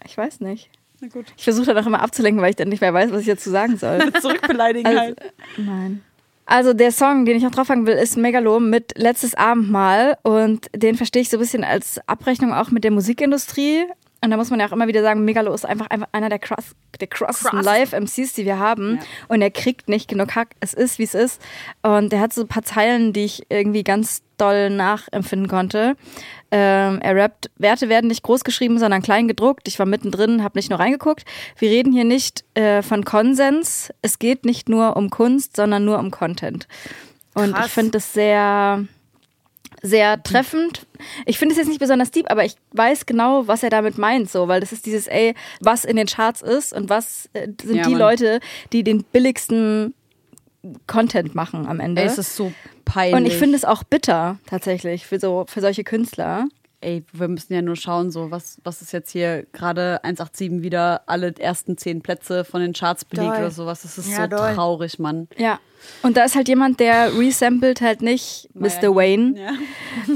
Ich 0.04 0.18
weiß 0.18 0.40
nicht. 0.40 0.70
Na 1.00 1.06
gut. 1.06 1.26
Ich 1.36 1.44
versuche 1.44 1.66
dann 1.66 1.78
auch 1.78 1.86
immer 1.86 2.02
abzulenken, 2.02 2.42
weil 2.42 2.50
ich 2.50 2.56
dann 2.56 2.68
nicht 2.68 2.80
mehr 2.80 2.92
weiß, 2.92 3.12
was 3.12 3.20
ich 3.20 3.26
dazu 3.28 3.48
sagen 3.48 3.76
soll. 3.76 4.12
Zurückbeleidigen 4.20 4.86
Also, 4.86 5.00
halt. 5.00 5.20
nein. 5.56 6.02
Also 6.46 6.72
der 6.72 6.92
Song, 6.92 7.24
den 7.24 7.36
ich 7.36 7.42
noch 7.42 7.50
drauffangen 7.50 7.86
will, 7.86 7.96
ist 7.96 8.16
Megalo 8.16 8.60
mit 8.60 8.96
Letztes 8.96 9.34
Abendmahl 9.34 10.16
und 10.22 10.66
den 10.74 10.96
verstehe 10.96 11.22
ich 11.22 11.28
so 11.28 11.36
ein 11.36 11.40
bisschen 11.40 11.64
als 11.64 12.00
Abrechnung 12.06 12.54
auch 12.54 12.70
mit 12.70 12.84
der 12.84 12.92
Musikindustrie. 12.92 13.84
Und 14.22 14.30
da 14.30 14.36
muss 14.36 14.50
man 14.50 14.60
ja 14.60 14.66
auch 14.66 14.72
immer 14.72 14.86
wieder 14.86 15.02
sagen, 15.02 15.24
Megalo 15.24 15.52
ist 15.52 15.66
einfach, 15.66 15.88
einfach 15.88 16.08
einer 16.12 16.28
der, 16.28 16.38
krass, 16.38 16.74
der 17.00 17.08
krassesten 17.08 17.50
Krass. 17.50 17.64
Live-MCs, 17.64 18.32
die 18.32 18.44
wir 18.44 18.58
haben. 18.58 18.98
Und 19.28 19.42
er 19.42 19.50
kriegt 19.50 19.88
nicht 19.88 20.08
genug 20.08 20.34
Hack. 20.34 20.50
Es 20.60 20.72
ist, 20.72 20.98
wie 20.98 21.04
es 21.04 21.14
ist. 21.14 21.40
Und 21.82 22.12
der 22.12 22.20
hat 22.20 22.32
so 22.32 22.42
ein 22.42 22.48
paar 22.48 22.62
Zeilen, 22.62 23.12
die 23.12 23.24
ich 23.24 23.46
irgendwie 23.50 23.84
ganz 23.84 24.22
doll 24.38 24.70
nachempfinden 24.70 25.48
konnte. 25.48 25.96
Ähm, 26.50 27.00
er 27.00 27.16
rappt, 27.16 27.50
Werte 27.56 27.88
werden 27.88 28.06
nicht 28.08 28.22
groß 28.22 28.44
geschrieben, 28.44 28.78
sondern 28.78 29.02
klein 29.02 29.26
gedruckt. 29.26 29.66
Ich 29.66 29.78
war 29.78 29.86
mittendrin, 29.86 30.44
habe 30.44 30.58
nicht 30.58 30.70
nur 30.70 30.78
reingeguckt. 30.78 31.24
Wir 31.58 31.70
reden 31.70 31.92
hier 31.92 32.04
nicht 32.04 32.44
äh, 32.54 32.82
von 32.82 33.04
Konsens. 33.04 33.92
Es 34.02 34.18
geht 34.18 34.44
nicht 34.44 34.68
nur 34.68 34.96
um 34.96 35.10
Kunst, 35.10 35.56
sondern 35.56 35.84
nur 35.84 35.98
um 35.98 36.10
Content. 36.10 36.68
Und 37.34 37.52
Krass. 37.52 37.66
ich 37.66 37.72
finde 37.72 37.90
das 37.92 38.12
sehr, 38.12 38.84
sehr 39.82 40.22
treffend. 40.22 40.86
Ich 41.26 41.38
finde 41.38 41.52
es 41.52 41.58
jetzt 41.58 41.68
nicht 41.68 41.80
besonders 41.80 42.10
deep, 42.12 42.30
aber 42.30 42.44
ich 42.44 42.54
weiß 42.72 43.06
genau, 43.06 43.48
was 43.48 43.62
er 43.62 43.70
damit 43.70 43.98
meint, 43.98 44.30
so, 44.30 44.48
weil 44.48 44.60
das 44.60 44.72
ist 44.72 44.86
dieses, 44.86 45.08
ey, 45.08 45.34
was 45.60 45.84
in 45.84 45.96
den 45.96 46.06
Charts 46.06 46.42
ist 46.42 46.72
und 46.72 46.88
was 46.88 47.28
äh, 47.32 47.48
sind 47.62 47.76
Ja, 47.76 47.88
die. 47.88 47.94
Leute, 47.94 48.40
die 48.72 48.84
den 48.84 49.02
billigsten 49.02 49.94
Content 50.86 51.34
machen 51.34 51.66
am 51.66 51.80
Ende. 51.80 52.02
Ey, 52.02 52.06
es 52.08 52.18
ist 52.18 52.36
so 52.36 52.52
peinlich. 52.84 53.14
und 53.14 53.26
ich 53.26 53.36
finde 53.36 53.56
es 53.56 53.64
auch 53.64 53.82
bitter, 53.84 54.38
tatsächlich, 54.46 55.06
für 55.06 55.18
so, 55.18 55.44
für 55.48 55.60
solche 55.60 55.84
Künstler. 55.84 56.46
Ey, 56.82 57.04
wir 57.12 57.26
müssen 57.28 57.54
ja 57.54 57.62
nur 57.62 57.74
schauen, 57.74 58.10
so 58.10 58.30
was, 58.30 58.58
was 58.62 58.82
ist 58.82 58.92
jetzt 58.92 59.10
hier 59.10 59.46
gerade 59.52 59.98
187 60.04 60.62
wieder 60.62 61.02
alle 61.06 61.34
ersten 61.38 61.78
zehn 61.78 62.02
Plätze 62.02 62.44
von 62.44 62.60
den 62.60 62.74
Charts 62.74 63.04
belegt 63.06 63.28
Doll. 63.30 63.38
oder 63.38 63.50
sowas. 63.50 63.82
Das 63.82 63.96
ist 63.96 64.10
Ja, 64.10 64.24
so 64.24 64.36
doll. 64.36 64.54
traurig, 64.54 64.98
Mann. 64.98 65.26
Ja. 65.38 65.58
Und 66.02 66.16
da 66.18 66.24
ist 66.24 66.36
halt 66.36 66.48
jemand, 66.48 66.78
der 66.78 67.16
resamplet 67.18 67.80
halt 67.80 68.02
nicht 68.02 68.50
Mr. 68.54 68.94
Wayne 68.94 69.34
Ja. 69.40 69.52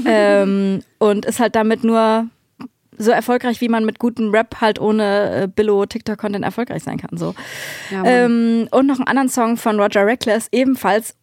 ähm, 0.05 0.81
und 0.99 1.25
ist 1.25 1.39
halt 1.39 1.55
damit 1.55 1.83
nur 1.83 2.27
so 3.01 3.11
erfolgreich, 3.11 3.61
wie 3.61 3.69
man 3.69 3.85
mit 3.85 3.99
gutem 3.99 4.31
Rap 4.31 4.61
halt 4.61 4.79
ohne 4.79 5.43
äh, 5.43 5.47
Billo-TikTok-Content 5.47 6.45
erfolgreich 6.45 6.83
sein 6.83 6.97
kann. 6.97 7.17
So. 7.17 7.35
Ja, 7.89 8.03
ähm, 8.05 8.67
und 8.71 8.87
noch 8.87 8.97
einen 8.97 9.07
anderen 9.07 9.29
Song 9.29 9.57
von 9.57 9.79
Roger 9.79 10.05
Reckless, 10.05 10.47
ebenfalls 10.51 11.15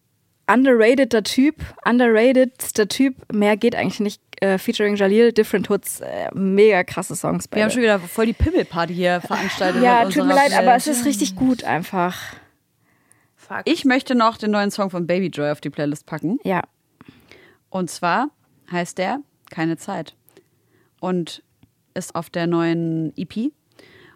underrateder 0.50 1.22
Typ, 1.22 1.56
underratedster 1.84 2.88
Typ, 2.88 3.16
mehr 3.32 3.56
geht 3.56 3.74
eigentlich 3.74 4.00
nicht, 4.00 4.22
äh, 4.40 4.58
featuring 4.58 4.96
Jalil, 4.96 5.32
Different 5.32 5.68
Hoods, 5.68 6.00
äh, 6.00 6.28
mega 6.34 6.84
krasse 6.84 7.16
Songs. 7.16 7.46
Wir 7.50 7.62
haben 7.62 7.68
beide. 7.68 7.72
schon 7.72 7.82
wieder 7.82 7.98
voll 7.98 8.26
die 8.26 8.32
Pimmelparty 8.32 8.94
hier 8.94 9.20
veranstaltet. 9.20 9.82
ja, 9.82 10.04
tut 10.04 10.26
mir 10.26 10.34
leid, 10.34 10.52
aber 10.56 10.68
Welt. 10.68 10.78
es 10.78 10.86
ist 10.86 11.04
richtig 11.04 11.36
gut 11.36 11.64
einfach. 11.64 12.16
Fuck. 13.36 13.62
Ich 13.64 13.84
möchte 13.84 14.14
noch 14.14 14.36
den 14.36 14.50
neuen 14.50 14.70
Song 14.70 14.90
von 14.90 15.06
Baby 15.06 15.26
Joy 15.26 15.50
auf 15.50 15.60
die 15.60 15.70
Playlist 15.70 16.06
packen. 16.06 16.38
Ja. 16.44 16.62
Und 17.70 17.90
zwar 17.90 18.30
heißt 18.70 18.98
der 18.98 19.20
Keine 19.50 19.76
Zeit. 19.76 20.14
Und 21.00 21.42
ist 21.98 22.14
auf 22.14 22.30
der 22.30 22.46
neuen 22.46 23.12
EP. 23.16 23.52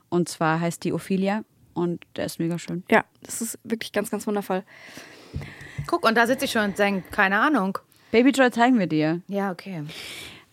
Und 0.08 0.28
zwar 0.28 0.60
heißt 0.60 0.84
die 0.84 0.92
Ophelia. 0.92 1.44
Und 1.74 2.04
der 2.16 2.26
ist 2.26 2.38
mega 2.38 2.58
schön. 2.58 2.84
Ja, 2.90 3.04
das 3.22 3.40
ist 3.40 3.58
wirklich 3.64 3.92
ganz, 3.92 4.10
ganz 4.10 4.26
wundervoll. 4.26 4.62
Guck, 5.86 6.06
und 6.06 6.16
da 6.16 6.26
sitze 6.26 6.44
ich 6.44 6.52
schon 6.52 6.64
und 6.64 6.78
denke, 6.78 7.08
keine 7.10 7.40
Ahnung. 7.40 7.78
Babyjoy 8.10 8.50
zeigen 8.50 8.78
wir 8.78 8.86
dir. 8.86 9.22
Ja, 9.26 9.50
okay. 9.50 9.84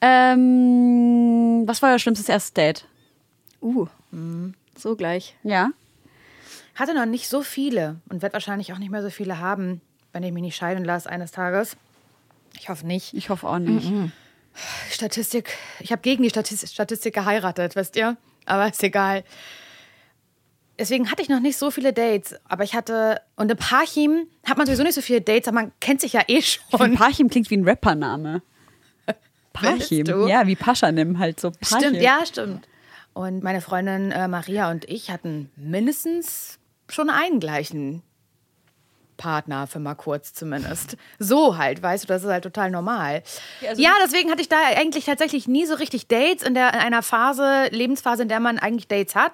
Ähm, 0.02 1.64
was 1.66 1.82
war 1.82 1.92
euer 1.92 2.00
schlimmstes 2.00 2.30
erstes 2.30 2.54
Date? 2.54 2.88
Uh, 3.62 3.88
so 4.78 4.96
gleich. 4.96 5.36
Ja. 5.44 5.72
Hatte 6.76 6.94
noch 6.94 7.06
nicht 7.06 7.28
so 7.28 7.42
viele 7.42 8.00
und 8.08 8.22
werde 8.22 8.34
wahrscheinlich 8.34 8.72
auch 8.72 8.78
nicht 8.78 8.92
mehr 8.92 9.02
so 9.02 9.10
viele 9.10 9.40
haben, 9.40 9.82
wenn 10.14 10.24
ich 10.24 10.32
mich 10.32 10.44
nicht 10.44 10.56
scheiden 10.56 10.86
lasse 10.86 11.10
eines 11.10 11.32
Tages. 11.32 11.76
Ich 12.58 12.70
hoffe 12.70 12.88
nicht. 12.88 13.14
Ich 13.14 13.30
hoffe 13.30 13.48
auch 13.48 13.60
nicht. 13.60 13.92
Statistik. 14.92 15.58
Ich 15.80 15.92
habe 15.92 16.02
gegen 16.02 16.24
die 16.24 16.30
Statistik, 16.30 16.70
Statistik 16.70 17.14
geheiratet, 17.14 17.76
wisst 17.76 17.96
ihr? 17.96 18.18
Aber 18.46 18.68
ist 18.68 18.84
egal. 18.84 19.24
Deswegen 20.78 21.12
hatte 21.12 21.22
ich 21.22 21.30
noch 21.30 21.42
nicht 21.42 21.58
so 21.58 21.72
viele 21.72 21.92
Dates, 21.92 22.36
aber 22.46 22.64
ich 22.64 22.74
hatte 22.74 23.22
und 23.36 23.52
in 23.52 23.58
Parchim 23.58 24.28
hat 24.46 24.58
man 24.58 24.66
sowieso 24.66 24.84
nicht 24.84 24.96
so 24.96 25.02
viele 25.02 25.20
Dates, 25.20 25.50
aber 25.50 25.56
man 25.56 25.72
kennt 25.82 26.00
sich 26.00 26.14
ja 26.14 26.22
eh 26.28 26.42
schon. 26.42 26.80
Und 26.80 26.96
Parchim 26.96 27.30
klingt 27.30 27.50
wie 27.50 27.58
ein 27.58 27.68
Rappername. 27.68 28.42
Parchim. 29.54 30.06
Ja, 30.28 30.48
wie 30.48 30.56
Paschanim 30.56 31.20
halt 31.20 31.40
so. 31.40 31.52
Parchim. 31.52 31.80
Stimmt, 31.80 32.02
ja, 32.02 32.26
stimmt. 32.26 32.68
Und 33.14 33.44
meine 33.44 33.60
Freundin 33.60 34.12
äh, 34.12 34.30
Maria 34.30 34.72
und 34.72 34.86
ich 34.90 35.12
hatten 35.12 35.52
mindestens 35.58 36.60
schon 36.88 37.10
einen 37.10 37.42
gleichen 37.42 38.02
Partner 39.20 39.68
für 39.68 39.80
mal 39.80 39.94
kurz 39.94 40.34
zumindest. 40.34 40.98
So 41.20 41.58
halt, 41.58 41.84
weißt 41.84 42.06
du, 42.06 42.08
das 42.08 42.24
ist 42.24 42.30
halt 42.30 42.44
total 42.44 42.72
normal. 42.72 43.22
Ja, 43.62 43.70
also- 43.70 43.82
ja, 43.84 43.92
deswegen 44.04 44.32
hatte 44.32 44.42
ich 44.42 44.50
da 44.50 44.56
eigentlich 44.76 45.06
tatsächlich 45.06 45.48
nie 45.48 45.68
so 45.68 45.76
richtig 45.76 46.08
Dates 46.08 46.42
in, 46.42 46.56
der, 46.56 46.74
in 46.74 46.80
einer 46.80 47.04
Phase, 47.04 47.68
Lebensphase, 47.70 48.24
in 48.24 48.30
der 48.30 48.40
man 48.40 48.58
eigentlich 48.58 48.88
Dates 48.88 49.14
hat. 49.16 49.34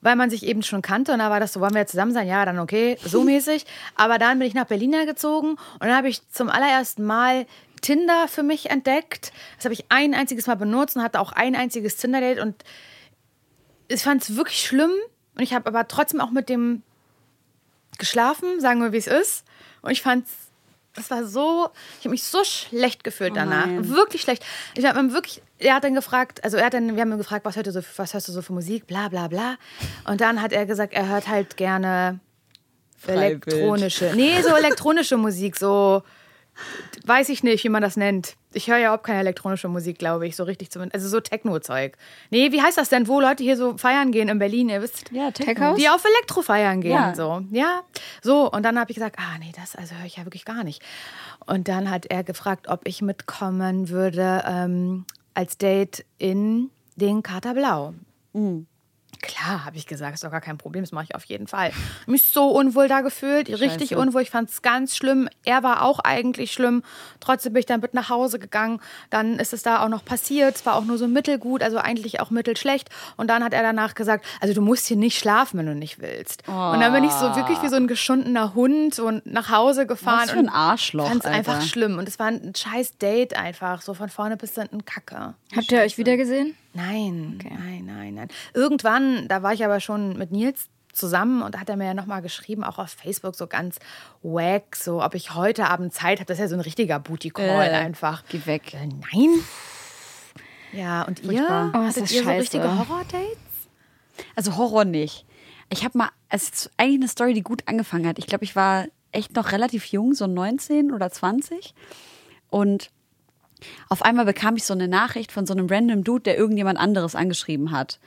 Weil 0.00 0.14
man 0.14 0.30
sich 0.30 0.46
eben 0.46 0.62
schon 0.62 0.80
kannte 0.80 1.12
und 1.12 1.18
da 1.18 1.28
war 1.28 1.40
das 1.40 1.52
so, 1.52 1.60
wollen 1.60 1.74
wir 1.74 1.84
zusammen 1.88 2.12
sein? 2.12 2.28
Ja, 2.28 2.44
dann 2.44 2.60
okay, 2.60 2.96
so 3.04 3.24
mäßig. 3.24 3.66
Aber 3.96 4.18
dann 4.18 4.38
bin 4.38 4.46
ich 4.46 4.54
nach 4.54 4.66
Berlin 4.66 4.92
gezogen 5.06 5.50
und 5.50 5.80
dann 5.80 5.96
habe 5.96 6.08
ich 6.08 6.26
zum 6.30 6.48
allerersten 6.50 7.04
Mal 7.04 7.46
Tinder 7.82 8.28
für 8.28 8.44
mich 8.44 8.70
entdeckt. 8.70 9.32
Das 9.56 9.64
habe 9.64 9.74
ich 9.74 9.86
ein 9.88 10.14
einziges 10.14 10.46
Mal 10.46 10.54
benutzt 10.54 10.94
und 10.96 11.02
hatte 11.02 11.18
auch 11.20 11.32
ein 11.32 11.56
einziges 11.56 11.96
Tinder-Date 11.96 12.38
und 12.38 12.54
ich 13.88 14.00
fand 14.02 14.22
es 14.22 14.36
wirklich 14.36 14.64
schlimm 14.64 14.92
und 15.36 15.42
ich 15.42 15.52
habe 15.52 15.66
aber 15.66 15.88
trotzdem 15.88 16.20
auch 16.20 16.30
mit 16.30 16.48
dem 16.48 16.82
geschlafen, 17.98 18.60
sagen 18.60 18.80
wir, 18.80 18.92
wie 18.92 18.98
es 18.98 19.06
ist. 19.06 19.44
Und 19.82 19.90
ich 19.90 20.02
fand's, 20.02 20.30
das 20.94 21.10
war 21.10 21.24
so, 21.24 21.70
ich 21.98 22.04
habe 22.04 22.10
mich 22.10 22.24
so 22.24 22.42
schlecht 22.44 23.04
gefühlt 23.04 23.36
danach. 23.36 23.66
nein. 23.66 23.88
wirklich 23.88 24.22
schlecht. 24.22 24.44
Ich 24.74 24.84
habe 24.84 24.98
ihm 24.98 25.12
wirklich, 25.12 25.42
er 25.58 25.74
hat 25.74 25.84
dann 25.84 25.94
gefragt, 25.94 26.42
also 26.42 26.56
er 26.56 26.66
hat 26.66 26.74
dann, 26.74 26.96
wir 26.96 27.02
haben 27.02 27.12
ihn 27.12 27.18
gefragt, 27.18 27.44
was 27.44 27.56
hört, 27.56 27.66
du 27.66 27.72
so, 27.72 27.80
was 27.96 28.14
hörst 28.14 28.28
du 28.28 28.32
so 28.32 28.42
für 28.42 28.52
Musik, 28.52 28.86
bla 28.86 29.08
bla 29.08 29.28
bla. 29.28 29.56
Und 30.04 30.20
dann 30.20 30.42
hat 30.42 30.52
er 30.52 30.66
gesagt, 30.66 30.92
er 30.92 31.08
hört 31.08 31.28
halt 31.28 31.56
gerne 31.56 32.20
elektronische, 33.06 34.12
nee, 34.16 34.40
so 34.42 34.56
elektronische 34.56 35.16
Musik, 35.16 35.56
so, 35.56 36.02
weiß 37.04 37.28
ich 37.30 37.42
nicht, 37.42 37.64
wie 37.64 37.68
man 37.68 37.82
das 37.82 37.96
nennt. 37.96 38.36
Ich 38.52 38.68
höre 38.68 38.78
ja 38.78 38.86
überhaupt 38.88 39.04
keine 39.04 39.20
elektronische 39.20 39.68
Musik, 39.68 39.98
glaube 39.98 40.26
ich, 40.26 40.36
so 40.36 40.44
richtig 40.44 40.70
zumindest. 40.70 40.94
Also 40.96 41.08
so 41.08 41.20
Techno-Zeug. 41.20 41.96
Nee, 42.30 42.50
wie 42.52 42.62
heißt 42.62 42.78
das 42.78 42.88
denn, 42.88 43.06
wo 43.08 43.20
Leute 43.20 43.42
hier 43.44 43.56
so 43.56 43.76
feiern 43.76 44.10
gehen 44.10 44.28
in 44.28 44.38
Berlin, 44.38 44.68
ihr 44.68 44.80
wisst? 44.82 45.10
Ja, 45.12 45.30
Techhouse? 45.30 45.78
Die 45.78 45.88
auf 45.88 46.04
Elektro 46.04 46.42
feiern 46.42 46.80
gehen, 46.80 46.92
Ja. 46.92 47.14
so. 47.14 47.42
Ja, 47.50 47.82
so. 48.22 48.50
Und 48.50 48.62
dann 48.62 48.78
habe 48.78 48.90
ich 48.90 48.96
gesagt, 48.96 49.16
ah, 49.18 49.38
nee, 49.38 49.52
das 49.54 49.76
also 49.76 49.94
höre 49.96 50.06
ich 50.06 50.16
ja 50.16 50.24
wirklich 50.24 50.44
gar 50.44 50.64
nicht. 50.64 50.82
Und 51.46 51.68
dann 51.68 51.90
hat 51.90 52.06
er 52.06 52.24
gefragt, 52.24 52.68
ob 52.68 52.80
ich 52.86 53.02
mitkommen 53.02 53.88
würde 53.90 54.42
ähm, 54.46 55.04
als 55.34 55.58
Date 55.58 56.04
in 56.18 56.70
den 56.96 57.22
Kater 57.22 57.54
Blau. 57.54 57.94
Klar, 59.20 59.64
habe 59.64 59.76
ich 59.76 59.86
gesagt, 59.86 60.14
ist 60.14 60.24
doch 60.24 60.30
gar 60.30 60.40
kein 60.40 60.58
Problem, 60.58 60.84
das 60.84 60.92
mache 60.92 61.04
ich 61.04 61.14
auf 61.14 61.24
jeden 61.24 61.48
Fall. 61.48 61.72
Mich 62.06 62.22
so 62.22 62.48
unwohl 62.50 62.86
da 62.86 63.00
gefühlt, 63.00 63.48
richtig 63.48 63.90
Scheiße. 63.90 63.98
unwohl. 63.98 64.22
Ich 64.22 64.30
fand 64.30 64.48
es 64.48 64.62
ganz 64.62 64.96
schlimm. 64.96 65.28
Er 65.44 65.62
war 65.62 65.82
auch 65.82 65.98
eigentlich 65.98 66.52
schlimm. 66.52 66.84
Trotzdem 67.18 67.52
bin 67.52 67.60
ich 67.60 67.66
dann 67.66 67.80
mit 67.80 67.94
nach 67.94 68.10
Hause 68.10 68.38
gegangen. 68.38 68.80
Dann 69.10 69.38
ist 69.38 69.52
es 69.52 69.62
da 69.62 69.84
auch 69.84 69.88
noch 69.88 70.04
passiert. 70.04 70.56
Es 70.56 70.66
war 70.66 70.76
auch 70.76 70.84
nur 70.84 70.98
so 70.98 71.08
mittelgut, 71.08 71.62
also 71.62 71.78
eigentlich 71.78 72.20
auch 72.20 72.30
mittelschlecht. 72.30 72.90
Und 73.16 73.28
dann 73.28 73.42
hat 73.42 73.54
er 73.54 73.62
danach 73.62 73.94
gesagt, 73.94 74.24
also 74.40 74.54
du 74.54 74.62
musst 74.62 74.86
hier 74.86 74.96
nicht 74.96 75.18
schlafen, 75.18 75.58
wenn 75.58 75.66
du 75.66 75.74
nicht 75.74 76.00
willst. 76.00 76.46
Und 76.46 76.80
dann 76.80 76.92
bin 76.92 77.04
ich 77.04 77.12
so 77.12 77.34
wirklich 77.34 77.60
wie 77.62 77.68
so 77.68 77.76
ein 77.76 77.88
geschundener 77.88 78.54
Hund 78.54 78.98
und 79.00 79.26
nach 79.26 79.50
Hause 79.50 79.86
gefahren. 79.86 80.22
Was 80.24 80.30
für 80.30 80.38
ein 80.38 80.48
Arschloch, 80.48 81.08
Fand 81.08 81.24
es 81.24 81.30
einfach 81.30 81.62
schlimm. 81.62 81.98
Und 81.98 82.08
es 82.08 82.18
war 82.18 82.26
ein 82.26 82.52
scheiß 82.54 82.98
Date 82.98 83.36
einfach, 83.36 83.82
so 83.82 83.94
von 83.94 84.08
vorne 84.08 84.36
bis 84.36 84.54
hinten 84.54 84.84
Kacke. 84.84 85.34
Habt 85.56 85.72
ihr 85.72 85.80
euch 85.80 85.98
wieder 85.98 86.16
gesehen? 86.16 86.54
Nein, 86.78 87.38
nein, 87.42 87.84
nein, 87.86 88.14
nein. 88.14 88.28
Irgendwann, 88.54 89.26
da 89.26 89.42
war 89.42 89.52
ich 89.52 89.64
aber 89.64 89.80
schon 89.80 90.16
mit 90.16 90.30
Nils 90.30 90.68
zusammen 90.92 91.42
und 91.42 91.54
da 91.54 91.60
hat 91.60 91.68
er 91.68 91.76
mir 91.76 91.86
ja 91.86 91.94
nochmal 91.94 92.22
geschrieben, 92.22 92.62
auch 92.62 92.78
auf 92.78 92.90
Facebook 92.90 93.34
so 93.34 93.48
ganz 93.48 93.78
wack, 94.22 94.76
so 94.76 95.02
ob 95.02 95.14
ich 95.14 95.34
heute 95.34 95.68
Abend 95.68 95.92
Zeit 95.92 96.20
habe. 96.20 96.26
Das 96.26 96.38
ist 96.38 96.42
ja 96.42 96.48
so 96.48 96.54
ein 96.54 96.60
richtiger 96.60 97.00
Booty-Call 97.00 97.66
Äh, 97.68 97.70
einfach. 97.70 98.22
Geh 98.28 98.46
weg. 98.46 98.74
Äh, 98.74 98.86
nein. 98.86 99.40
Ja, 100.72 101.02
und 101.02 101.24
ihr? 101.24 101.72
Oh, 101.74 101.80
ist 101.88 102.00
das 102.00 102.12
ihr 102.12 102.20
so 102.20 102.24
scheiße. 102.28 102.40
richtige 102.42 102.78
Horror-Dates? 102.78 103.38
Also 104.36 104.56
Horror 104.56 104.84
nicht. 104.84 105.24
Ich 105.70 105.84
habe 105.84 105.98
mal, 105.98 106.10
es 106.28 106.48
ist 106.48 106.70
eigentlich 106.76 107.00
eine 107.00 107.08
Story, 107.08 107.34
die 107.34 107.42
gut 107.42 107.62
angefangen 107.66 108.06
hat. 108.06 108.18
Ich 108.18 108.26
glaube, 108.26 108.44
ich 108.44 108.54
war 108.54 108.86
echt 109.10 109.34
noch 109.34 109.50
relativ 109.52 109.86
jung, 109.86 110.14
so 110.14 110.26
19 110.26 110.92
oder 110.92 111.10
20. 111.10 111.74
Und 112.50 112.90
auf 113.88 114.02
einmal 114.02 114.24
bekam 114.24 114.56
ich 114.56 114.64
so 114.64 114.74
eine 114.74 114.88
Nachricht 114.88 115.32
von 115.32 115.46
so 115.46 115.54
einem 115.54 115.66
random 115.68 116.04
Dude, 116.04 116.22
der 116.22 116.38
irgendjemand 116.38 116.78
anderes 116.78 117.14
angeschrieben 117.14 117.70
hat. 117.70 117.98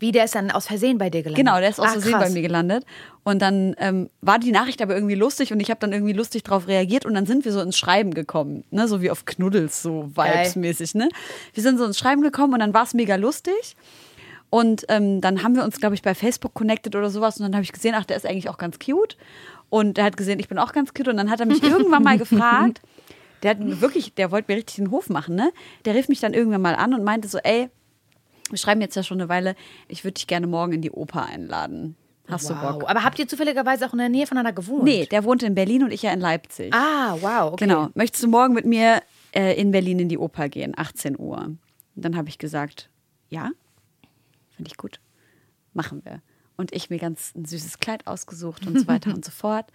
Wie, 0.00 0.12
der 0.12 0.24
ist 0.26 0.36
dann 0.36 0.52
aus 0.52 0.68
Versehen 0.68 0.96
bei 0.98 1.10
dir 1.10 1.22
gelandet? 1.24 1.44
Genau, 1.44 1.58
der 1.58 1.70
ist 1.70 1.80
aus 1.80 1.86
Ah, 1.88 1.92
Versehen 1.94 2.12
krass. 2.12 2.28
bei 2.28 2.30
mir 2.30 2.42
gelandet. 2.42 2.84
Und 3.24 3.42
dann 3.42 3.74
ähm, 3.78 4.08
war 4.20 4.38
die 4.38 4.52
Nachricht 4.52 4.80
aber 4.80 4.94
irgendwie 4.94 5.16
lustig 5.16 5.52
und 5.52 5.58
ich 5.58 5.70
habe 5.70 5.80
dann 5.80 5.92
irgendwie 5.92 6.12
lustig 6.12 6.44
drauf 6.44 6.68
reagiert 6.68 7.04
und 7.04 7.14
dann 7.14 7.26
sind 7.26 7.44
wir 7.44 7.50
so 7.50 7.60
ins 7.60 7.76
Schreiben 7.76 8.14
gekommen, 8.14 8.62
ne? 8.70 8.86
so 8.86 9.02
wie 9.02 9.10
auf 9.10 9.24
Knuddels, 9.24 9.82
so 9.82 10.08
vibesmäßig. 10.14 10.94
Ne? 10.94 11.08
Wir 11.52 11.62
sind 11.64 11.78
so 11.78 11.84
ins 11.84 11.98
Schreiben 11.98 12.22
gekommen 12.22 12.52
und 12.54 12.60
dann 12.60 12.72
war 12.74 12.84
es 12.84 12.94
mega 12.94 13.16
lustig. 13.16 13.76
Und 14.50 14.86
ähm, 14.88 15.20
dann 15.20 15.42
haben 15.42 15.56
wir 15.56 15.64
uns, 15.64 15.78
glaube 15.80 15.94
ich, 15.94 16.02
bei 16.02 16.14
Facebook 16.14 16.54
connected 16.54 16.94
oder 16.96 17.10
sowas 17.10 17.36
und 17.38 17.42
dann 17.42 17.54
habe 17.54 17.64
ich 17.64 17.72
gesehen, 17.72 17.94
ach, 17.96 18.04
der 18.04 18.16
ist 18.16 18.24
eigentlich 18.24 18.48
auch 18.48 18.56
ganz 18.56 18.78
cute. 18.78 19.16
Und 19.68 19.98
der 19.98 20.04
hat 20.04 20.16
gesehen, 20.16 20.38
ich 20.38 20.48
bin 20.48 20.58
auch 20.58 20.72
ganz 20.72 20.94
cute 20.94 21.08
und 21.08 21.16
dann 21.18 21.28
hat 21.28 21.40
er 21.40 21.46
mich 21.46 21.62
irgendwann 21.64 22.02
mal 22.04 22.16
gefragt, 22.16 22.80
der 23.42 23.50
hat 23.52 23.80
wirklich, 23.80 24.14
der 24.14 24.30
wollte 24.30 24.50
mir 24.50 24.56
richtig 24.58 24.76
den 24.76 24.90
Hof 24.90 25.08
machen, 25.08 25.34
ne? 25.34 25.52
Der 25.84 25.94
rief 25.94 26.08
mich 26.08 26.20
dann 26.20 26.34
irgendwann 26.34 26.62
mal 26.62 26.74
an 26.74 26.94
und 26.94 27.04
meinte 27.04 27.28
so, 27.28 27.38
ey, 27.38 27.68
wir 28.50 28.58
schreiben 28.58 28.80
jetzt 28.80 28.94
ja 28.96 29.02
schon 29.02 29.20
eine 29.20 29.28
Weile, 29.28 29.54
ich 29.88 30.04
würde 30.04 30.14
dich 30.14 30.26
gerne 30.26 30.46
morgen 30.46 30.72
in 30.72 30.82
die 30.82 30.90
Oper 30.90 31.26
einladen. 31.26 31.96
Hast 32.28 32.50
du 32.50 32.54
Wow. 32.54 32.78
Bock? 32.80 32.90
Aber 32.90 33.04
habt 33.04 33.18
ihr 33.18 33.26
zufälligerweise 33.26 33.86
auch 33.86 33.92
in 33.92 33.98
der 34.00 34.08
Nähe 34.10 34.26
voneinander 34.26 34.52
gewohnt? 34.52 34.84
Nee, 34.84 35.06
der 35.06 35.24
wohnte 35.24 35.46
in 35.46 35.54
Berlin 35.54 35.82
und 35.82 35.92
ich 35.92 36.02
ja 36.02 36.12
in 36.12 36.20
Leipzig. 36.20 36.74
Ah, 36.74 37.16
wow, 37.20 37.52
okay. 37.52 37.64
Genau. 37.66 37.88
Möchtest 37.94 38.22
du 38.22 38.28
morgen 38.28 38.52
mit 38.54 38.66
mir 38.66 39.02
äh, 39.34 39.58
in 39.58 39.70
Berlin 39.70 39.98
in 39.98 40.08
die 40.08 40.18
Oper 40.18 40.48
gehen, 40.48 40.74
18 40.76 41.18
Uhr? 41.18 41.38
Und 41.38 41.58
dann 41.94 42.16
habe 42.16 42.28
ich 42.28 42.38
gesagt, 42.38 42.90
ja, 43.30 43.50
finde 44.54 44.70
ich 44.70 44.76
gut, 44.76 45.00
machen 45.72 46.04
wir. 46.04 46.20
Und 46.56 46.72
ich 46.74 46.90
mir 46.90 46.98
ganz 46.98 47.32
ein 47.34 47.44
süßes 47.44 47.78
Kleid 47.78 48.06
ausgesucht 48.06 48.66
und 48.66 48.78
so 48.78 48.86
weiter 48.88 49.10
und 49.14 49.24
so 49.24 49.30
fort. 49.30 49.66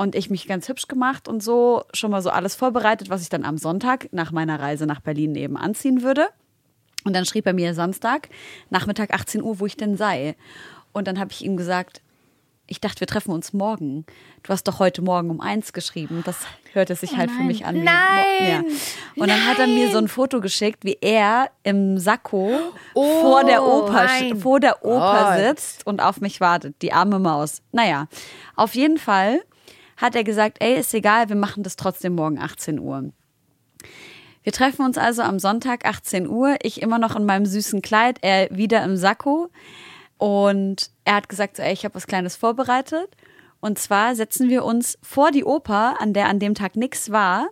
Und 0.00 0.14
ich 0.14 0.30
mich 0.30 0.46
ganz 0.46 0.66
hübsch 0.66 0.88
gemacht 0.88 1.28
und 1.28 1.42
so 1.42 1.84
schon 1.92 2.10
mal 2.10 2.22
so 2.22 2.30
alles 2.30 2.54
vorbereitet, 2.54 3.10
was 3.10 3.20
ich 3.20 3.28
dann 3.28 3.44
am 3.44 3.58
Sonntag 3.58 4.08
nach 4.12 4.32
meiner 4.32 4.58
Reise 4.58 4.86
nach 4.86 5.00
Berlin 5.00 5.34
eben 5.34 5.58
anziehen 5.58 6.00
würde. 6.00 6.28
Und 7.04 7.14
dann 7.14 7.26
schrieb 7.26 7.44
er 7.46 7.52
mir 7.52 7.74
Samstag, 7.74 8.30
Nachmittag 8.70 9.12
18 9.12 9.42
Uhr, 9.42 9.60
wo 9.60 9.66
ich 9.66 9.76
denn 9.76 9.98
sei. 9.98 10.36
Und 10.92 11.06
dann 11.06 11.20
habe 11.20 11.32
ich 11.32 11.44
ihm 11.44 11.58
gesagt, 11.58 12.00
ich 12.66 12.80
dachte, 12.80 13.00
wir 13.00 13.08
treffen 13.08 13.30
uns 13.32 13.52
morgen. 13.52 14.06
Du 14.42 14.54
hast 14.54 14.64
doch 14.68 14.78
heute 14.78 15.02
Morgen 15.02 15.28
um 15.28 15.42
eins 15.42 15.74
geschrieben. 15.74 16.22
Das 16.24 16.38
hörte 16.72 16.94
sich 16.94 17.18
halt 17.18 17.30
für 17.30 17.42
mich 17.42 17.66
an. 17.66 17.84
Nein! 17.84 18.48
Ja. 18.48 18.62
Und 19.16 19.28
dann 19.28 19.46
hat 19.48 19.58
er 19.58 19.66
mir 19.66 19.90
so 19.90 19.98
ein 19.98 20.08
Foto 20.08 20.40
geschickt, 20.40 20.82
wie 20.82 20.96
er 21.02 21.50
im 21.62 21.98
Sakko 21.98 22.58
Oh, 22.94 23.20
vor 23.20 23.44
der 23.44 23.62
Oper, 23.62 24.08
vor 24.40 24.60
der 24.60 24.82
Oper 24.82 25.34
Gott. 25.36 25.44
sitzt 25.44 25.86
und 25.86 26.00
auf 26.00 26.22
mich 26.22 26.40
wartet. 26.40 26.80
Die 26.80 26.94
arme 26.94 27.18
Maus. 27.18 27.60
Naja, 27.70 28.06
auf 28.56 28.74
jeden 28.74 28.96
Fall 28.96 29.42
hat 30.00 30.14
er 30.14 30.24
gesagt, 30.24 30.58
ey, 30.60 30.78
ist 30.78 30.94
egal, 30.94 31.28
wir 31.28 31.36
machen 31.36 31.62
das 31.62 31.76
trotzdem 31.76 32.14
morgen 32.14 32.38
18 32.38 32.78
Uhr. 32.78 33.10
Wir 34.42 34.52
treffen 34.52 34.84
uns 34.84 34.96
also 34.96 35.22
am 35.22 35.38
Sonntag 35.38 35.84
18 35.84 36.26
Uhr. 36.26 36.56
Ich 36.62 36.80
immer 36.80 36.98
noch 36.98 37.14
in 37.14 37.26
meinem 37.26 37.44
süßen 37.44 37.82
Kleid, 37.82 38.18
er 38.22 38.48
wieder 38.50 38.82
im 38.82 38.96
Sakko. 38.96 39.50
Und 40.16 40.90
er 41.04 41.16
hat 41.16 41.28
gesagt, 41.28 41.56
so, 41.56 41.62
ey, 41.62 41.72
ich 41.72 41.84
habe 41.84 41.94
was 41.94 42.06
Kleines 42.06 42.36
vorbereitet. 42.36 43.10
Und 43.60 43.78
zwar 43.78 44.14
setzen 44.14 44.48
wir 44.48 44.64
uns 44.64 44.98
vor 45.02 45.30
die 45.30 45.44
Oper, 45.44 46.00
an 46.00 46.14
der 46.14 46.28
an 46.28 46.38
dem 46.38 46.54
Tag 46.54 46.76
nichts 46.76 47.10
war. 47.10 47.48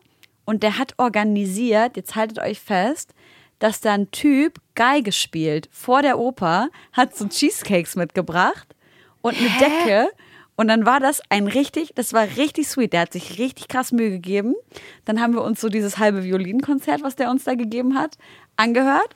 Und 0.46 0.62
der 0.62 0.78
hat 0.78 0.94
organisiert, 0.96 1.96
jetzt 1.96 2.16
haltet 2.16 2.38
euch 2.38 2.58
fest, 2.58 3.12
dass 3.58 3.80
da 3.82 3.92
ein 3.92 4.10
Typ 4.10 4.60
Geige 4.74 5.12
spielt 5.12 5.68
vor 5.70 6.00
der 6.00 6.18
Oper, 6.18 6.70
hat 6.92 7.14
so 7.14 7.28
Cheesecakes 7.28 7.96
mitgebracht 7.96 8.74
und 9.20 9.36
eine 9.36 9.50
Decke. 9.58 10.10
Und 10.58 10.66
dann 10.66 10.84
war 10.84 10.98
das 10.98 11.22
ein 11.28 11.46
richtig, 11.46 11.92
das 11.94 12.12
war 12.12 12.24
richtig 12.36 12.66
sweet. 12.66 12.92
Der 12.92 13.02
hat 13.02 13.12
sich 13.12 13.38
richtig 13.38 13.68
krass 13.68 13.92
Mühe 13.92 14.10
gegeben. 14.10 14.56
Dann 15.04 15.20
haben 15.20 15.32
wir 15.32 15.42
uns 15.42 15.60
so 15.60 15.68
dieses 15.68 15.98
halbe 15.98 16.24
Violinkonzert, 16.24 17.04
was 17.04 17.14
der 17.14 17.30
uns 17.30 17.44
da 17.44 17.54
gegeben 17.54 17.96
hat, 17.96 18.18
angehört. 18.56 19.14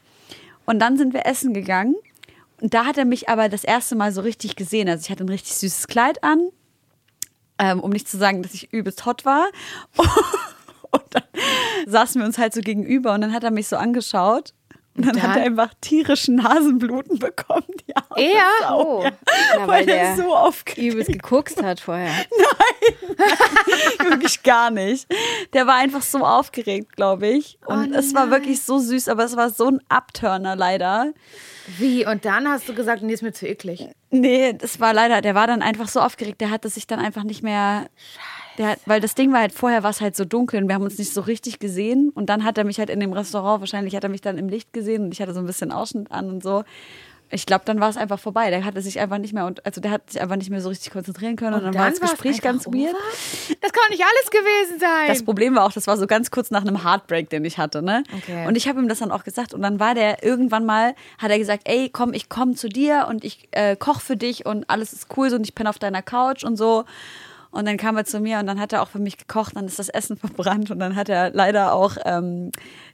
Und 0.66 0.78
dann 0.78 0.96
sind 0.96 1.14
wir 1.14 1.26
essen 1.26 1.52
gegangen. 1.52 1.96
Und 2.60 2.74
da 2.74 2.84
hat 2.84 2.96
er 2.96 3.04
mich 3.04 3.28
aber 3.28 3.48
das 3.48 3.64
erste 3.64 3.96
Mal 3.96 4.12
so 4.12 4.20
richtig 4.20 4.54
gesehen. 4.54 4.88
Also 4.88 5.02
ich 5.02 5.10
hatte 5.10 5.24
ein 5.24 5.28
richtig 5.28 5.54
süßes 5.54 5.88
Kleid 5.88 6.22
an, 6.22 6.48
ähm, 7.58 7.80
um 7.80 7.90
nicht 7.90 8.08
zu 8.08 8.18
sagen, 8.18 8.44
dass 8.44 8.54
ich 8.54 8.72
übelst 8.72 9.04
hot 9.04 9.24
war. 9.24 9.48
Und 10.92 11.02
dann 11.10 11.24
saßen 11.86 12.20
wir 12.20 12.26
uns 12.26 12.38
halt 12.38 12.54
so 12.54 12.60
gegenüber 12.60 13.14
und 13.14 13.22
dann 13.22 13.32
hat 13.32 13.44
er 13.44 13.50
mich 13.50 13.66
so 13.66 13.76
angeschaut. 13.76 14.52
Und 14.94 15.06
dann, 15.06 15.14
dann? 15.14 15.22
hat 15.22 15.36
er 15.38 15.42
einfach 15.44 15.70
tierischen 15.80 16.36
Nasenbluten 16.36 17.18
bekommen. 17.20 17.64
Die 17.88 17.96
arme 17.96 18.22
Er? 18.22 18.42
Sau. 18.60 18.98
Oh. 18.98 19.04
Ja, 19.04 19.10
Na, 19.56 19.68
weil 19.68 19.86
der 19.86 20.16
so 20.16 20.34
aufgeregt 20.34 20.92
übelst 20.92 21.12
geguckt 21.12 21.62
hat 21.62 21.80
vorher. 21.80 22.10
wirklich 24.04 24.42
gar 24.42 24.70
nicht. 24.70 25.06
Der 25.52 25.66
war 25.66 25.76
einfach 25.76 26.02
so 26.02 26.18
aufgeregt, 26.18 26.96
glaube 26.96 27.28
ich. 27.28 27.58
Und 27.66 27.92
Oh 27.94 27.98
es 27.98 28.14
war 28.14 28.26
nein. 28.26 28.40
wirklich 28.40 28.62
so 28.62 28.78
süß, 28.78 29.08
aber 29.08 29.24
es 29.24 29.36
war 29.36 29.50
so 29.50 29.68
ein 29.68 29.80
Abturner 29.88 30.56
leider. 30.56 31.12
Wie? 31.78 32.04
Und 32.06 32.24
dann 32.24 32.48
hast 32.48 32.68
du 32.68 32.74
gesagt, 32.74 33.02
nee, 33.02 33.12
ist 33.12 33.22
mir 33.22 33.32
zu 33.32 33.46
eklig. 33.46 33.88
Nee, 34.10 34.52
das 34.52 34.80
war 34.80 34.92
leider, 34.92 35.20
der 35.22 35.34
war 35.34 35.46
dann 35.46 35.62
einfach 35.62 35.88
so 35.88 36.00
aufgeregt, 36.00 36.40
der 36.40 36.50
hatte 36.50 36.68
sich 36.68 36.86
dann 36.86 36.98
einfach 36.98 37.22
nicht 37.22 37.42
mehr. 37.42 37.86
Der 38.58 38.76
weil 38.86 39.00
das 39.00 39.14
Ding 39.14 39.32
war 39.32 39.40
halt, 39.40 39.52
vorher 39.52 39.82
war 39.82 39.90
es 39.90 40.00
halt 40.00 40.16
so 40.16 40.24
dunkel 40.24 40.62
und 40.62 40.68
wir 40.68 40.74
haben 40.74 40.82
uns 40.82 40.98
nicht 40.98 41.12
so 41.12 41.20
richtig 41.20 41.58
gesehen. 41.58 42.10
Und 42.14 42.26
dann 42.26 42.44
hat 42.44 42.58
er 42.58 42.64
mich 42.64 42.78
halt 42.78 42.90
in 42.90 43.00
dem 43.00 43.12
Restaurant, 43.12 43.60
wahrscheinlich 43.60 43.96
hat 43.96 44.04
er 44.04 44.10
mich 44.10 44.20
dann 44.20 44.38
im 44.38 44.48
Licht 44.48 44.72
gesehen 44.72 45.04
und 45.04 45.12
ich 45.12 45.20
hatte 45.20 45.34
so 45.34 45.40
ein 45.40 45.46
bisschen 45.46 45.72
Ausschnitt 45.72 46.10
an 46.10 46.28
und 46.28 46.42
so. 46.42 46.64
Ich 47.34 47.46
glaube, 47.46 47.64
dann 47.64 47.80
war 47.80 47.88
es 47.88 47.96
einfach 47.96 48.18
vorbei. 48.18 48.50
Der 48.50 48.62
hatte 48.62 48.82
sich 48.82 49.00
einfach 49.00 49.16
nicht 49.16 49.32
mehr 49.32 49.46
und 49.46 49.64
also 49.64 49.80
der 49.80 49.90
hat 49.90 50.10
sich 50.10 50.20
einfach 50.20 50.36
nicht 50.36 50.50
mehr 50.50 50.60
so 50.60 50.68
richtig 50.68 50.92
konzentrieren 50.92 51.36
können 51.36 51.54
und, 51.54 51.64
dann, 51.64 51.74
war 51.74 51.88
das 51.88 51.98
Gespräch 51.98 52.42
ganz 52.42 52.66
weird. 52.66 52.94
over? 52.94 52.98
Das 53.62 53.72
kann 53.72 53.84
nicht 53.88 54.02
alles 54.02 54.30
gewesen 54.30 54.78
sein. 54.78 55.08
Das 55.08 55.24
Problem 55.24 55.54
war 55.54 55.64
auch, 55.64 55.72
das 55.72 55.86
war 55.86 55.96
so 55.96 56.06
ganz 56.06 56.30
kurz 56.30 56.50
nach 56.50 56.60
einem 56.60 56.84
Heartbreak, 56.84 57.30
den 57.30 57.46
ich 57.46 57.56
hatte, 57.56 57.80
ne? 57.80 58.04
Okay. 58.14 58.46
Und 58.46 58.56
ich 58.56 58.68
habe 58.68 58.80
ihm 58.80 58.88
das 58.88 58.98
dann 58.98 59.10
auch 59.10 59.24
gesagt 59.24 59.54
und 59.54 59.62
dann 59.62 59.80
war 59.80 59.94
der 59.94 60.22
irgendwann 60.22 60.66
mal, 60.66 60.94
hat 61.16 61.30
er 61.30 61.38
gesagt, 61.38 61.62
ey, 61.64 61.88
komm, 61.90 62.12
ich 62.12 62.28
komm 62.28 62.54
zu 62.54 62.68
dir 62.68 63.06
und 63.08 63.24
ich 63.24 63.48
äh, 63.52 63.76
koch 63.76 64.02
für 64.02 64.18
dich 64.18 64.44
und 64.44 64.68
alles 64.68 64.92
ist 64.92 65.06
cool 65.16 65.30
so 65.30 65.36
und 65.36 65.44
ich 65.44 65.54
penne 65.54 65.70
auf 65.70 65.78
deiner 65.78 66.02
Couch 66.02 66.44
und 66.44 66.56
so. 66.56 66.84
Und 67.52 67.66
dann 67.66 67.76
kam 67.76 67.98
er 67.98 68.04
zu 68.06 68.18
mir 68.18 68.38
und 68.38 68.46
dann 68.46 68.58
hat 68.58 68.72
er 68.72 68.82
auch 68.82 68.88
für 68.88 68.98
mich 68.98 69.18
gekocht, 69.18 69.56
dann 69.56 69.66
ist 69.66 69.78
das 69.78 69.90
Essen 69.90 70.16
verbrannt 70.18 70.70
und 70.70 70.78
dann 70.78 70.96
hat 70.96 71.08
er 71.08 71.30
leider 71.30 71.74
auch 71.74 71.96
ähm, 72.04 72.50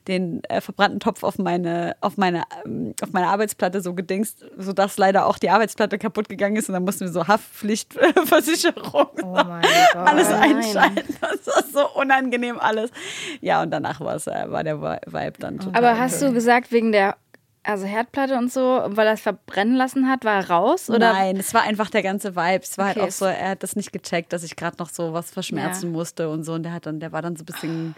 den 0.07 0.43
äh, 0.43 0.59
verbrannten 0.59 0.99
Topf 0.99 1.23
auf 1.23 1.37
meine, 1.37 1.95
auf, 2.01 2.17
meine, 2.17 2.43
ähm, 2.65 2.93
auf 3.01 3.13
meine 3.13 3.27
Arbeitsplatte 3.27 3.81
so 3.81 3.93
gedingst, 3.93 4.45
sodass 4.57 4.97
leider 4.97 5.25
auch 5.25 5.37
die 5.37 5.49
Arbeitsplatte 5.49 5.97
kaputt 5.97 6.27
gegangen 6.27 6.57
ist 6.57 6.67
und 6.67 6.73
dann 6.73 6.83
mussten 6.83 7.05
wir 7.05 7.11
so 7.11 7.27
Haftpflichtversicherung 7.27 9.07
Oh 9.23 9.35
alles 9.95 10.27
einschalten. 10.27 11.15
Das 11.21 11.47
war 11.47 11.63
so 11.71 11.99
unangenehm 11.99 12.59
alles. 12.59 12.91
Ja, 13.39 13.61
und 13.61 13.71
danach 13.71 14.01
war's, 14.01 14.27
äh, 14.27 14.45
war 14.49 14.63
der 14.63 14.81
Vibe 14.81 15.39
dann 15.39 15.59
total. 15.59 15.75
Aber 15.75 15.99
hast 15.99 16.21
du 16.21 16.33
gesagt, 16.33 16.71
wegen 16.71 16.91
der 16.91 17.15
also 17.63 17.85
Herdplatte 17.85 18.37
und 18.37 18.51
so, 18.51 18.61
weil 18.87 19.07
er 19.07 19.13
es 19.13 19.21
verbrennen 19.21 19.75
lassen 19.75 20.09
hat, 20.09 20.23
war 20.25 20.35
er 20.35 20.49
raus? 20.49 20.89
Oder? 20.89 21.13
Nein, 21.13 21.37
es 21.37 21.53
war 21.53 21.63
einfach 21.63 21.89
der 21.89 22.03
ganze 22.03 22.35
Vibe. 22.35 22.61
Es 22.63 22.77
war 22.77 22.89
Okay, 22.89 22.99
halt 23.01 23.09
auch 23.09 23.13
so, 23.13 23.25
er 23.25 23.49
hat 23.49 23.63
das 23.63 23.75
nicht 23.75 23.91
gecheckt, 23.91 24.31
dass 24.33 24.43
ich 24.43 24.55
gerade 24.55 24.77
noch 24.79 24.89
so 24.89 25.13
was 25.13 25.29
verschmerzen 25.31 25.87
Ja. 25.87 25.91
musste 25.91 26.29
und 26.29 26.43
so. 26.43 26.53
Und 26.53 26.63
der 26.63 26.71
hat 26.73 26.85
dann, 26.85 26.99
der 26.99 27.11
war 27.11 27.21
dann 27.21 27.35
so 27.35 27.43
ein 27.43 27.45
bisschen 27.45 27.95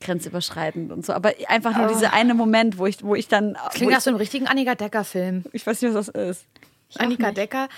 grenzüberschreitend 0.00 0.92
und 0.92 1.04
so. 1.04 1.12
Aber 1.12 1.32
einfach 1.48 1.76
nur 1.76 1.86
dieser 1.88 2.12
eine 2.12 2.34
Moment, 2.34 2.78
wo 2.78 2.86
ich, 2.86 3.02
wo 3.02 3.14
ich 3.14 3.28
dann. 3.28 3.56
Klingt 3.72 3.90
ich, 3.90 3.96
nach 3.96 4.02
so 4.02 4.10
einem 4.10 4.18
richtigen 4.18 4.46
Annika 4.46 4.74
Decker-Film. 4.74 5.44
ich 5.52 5.66
weiß 5.66 5.82
nicht, 5.82 5.94
was 5.94 6.06
das 6.12 6.28
ist. 6.30 6.46
Annika 6.96 7.32
Decker, 7.32 7.68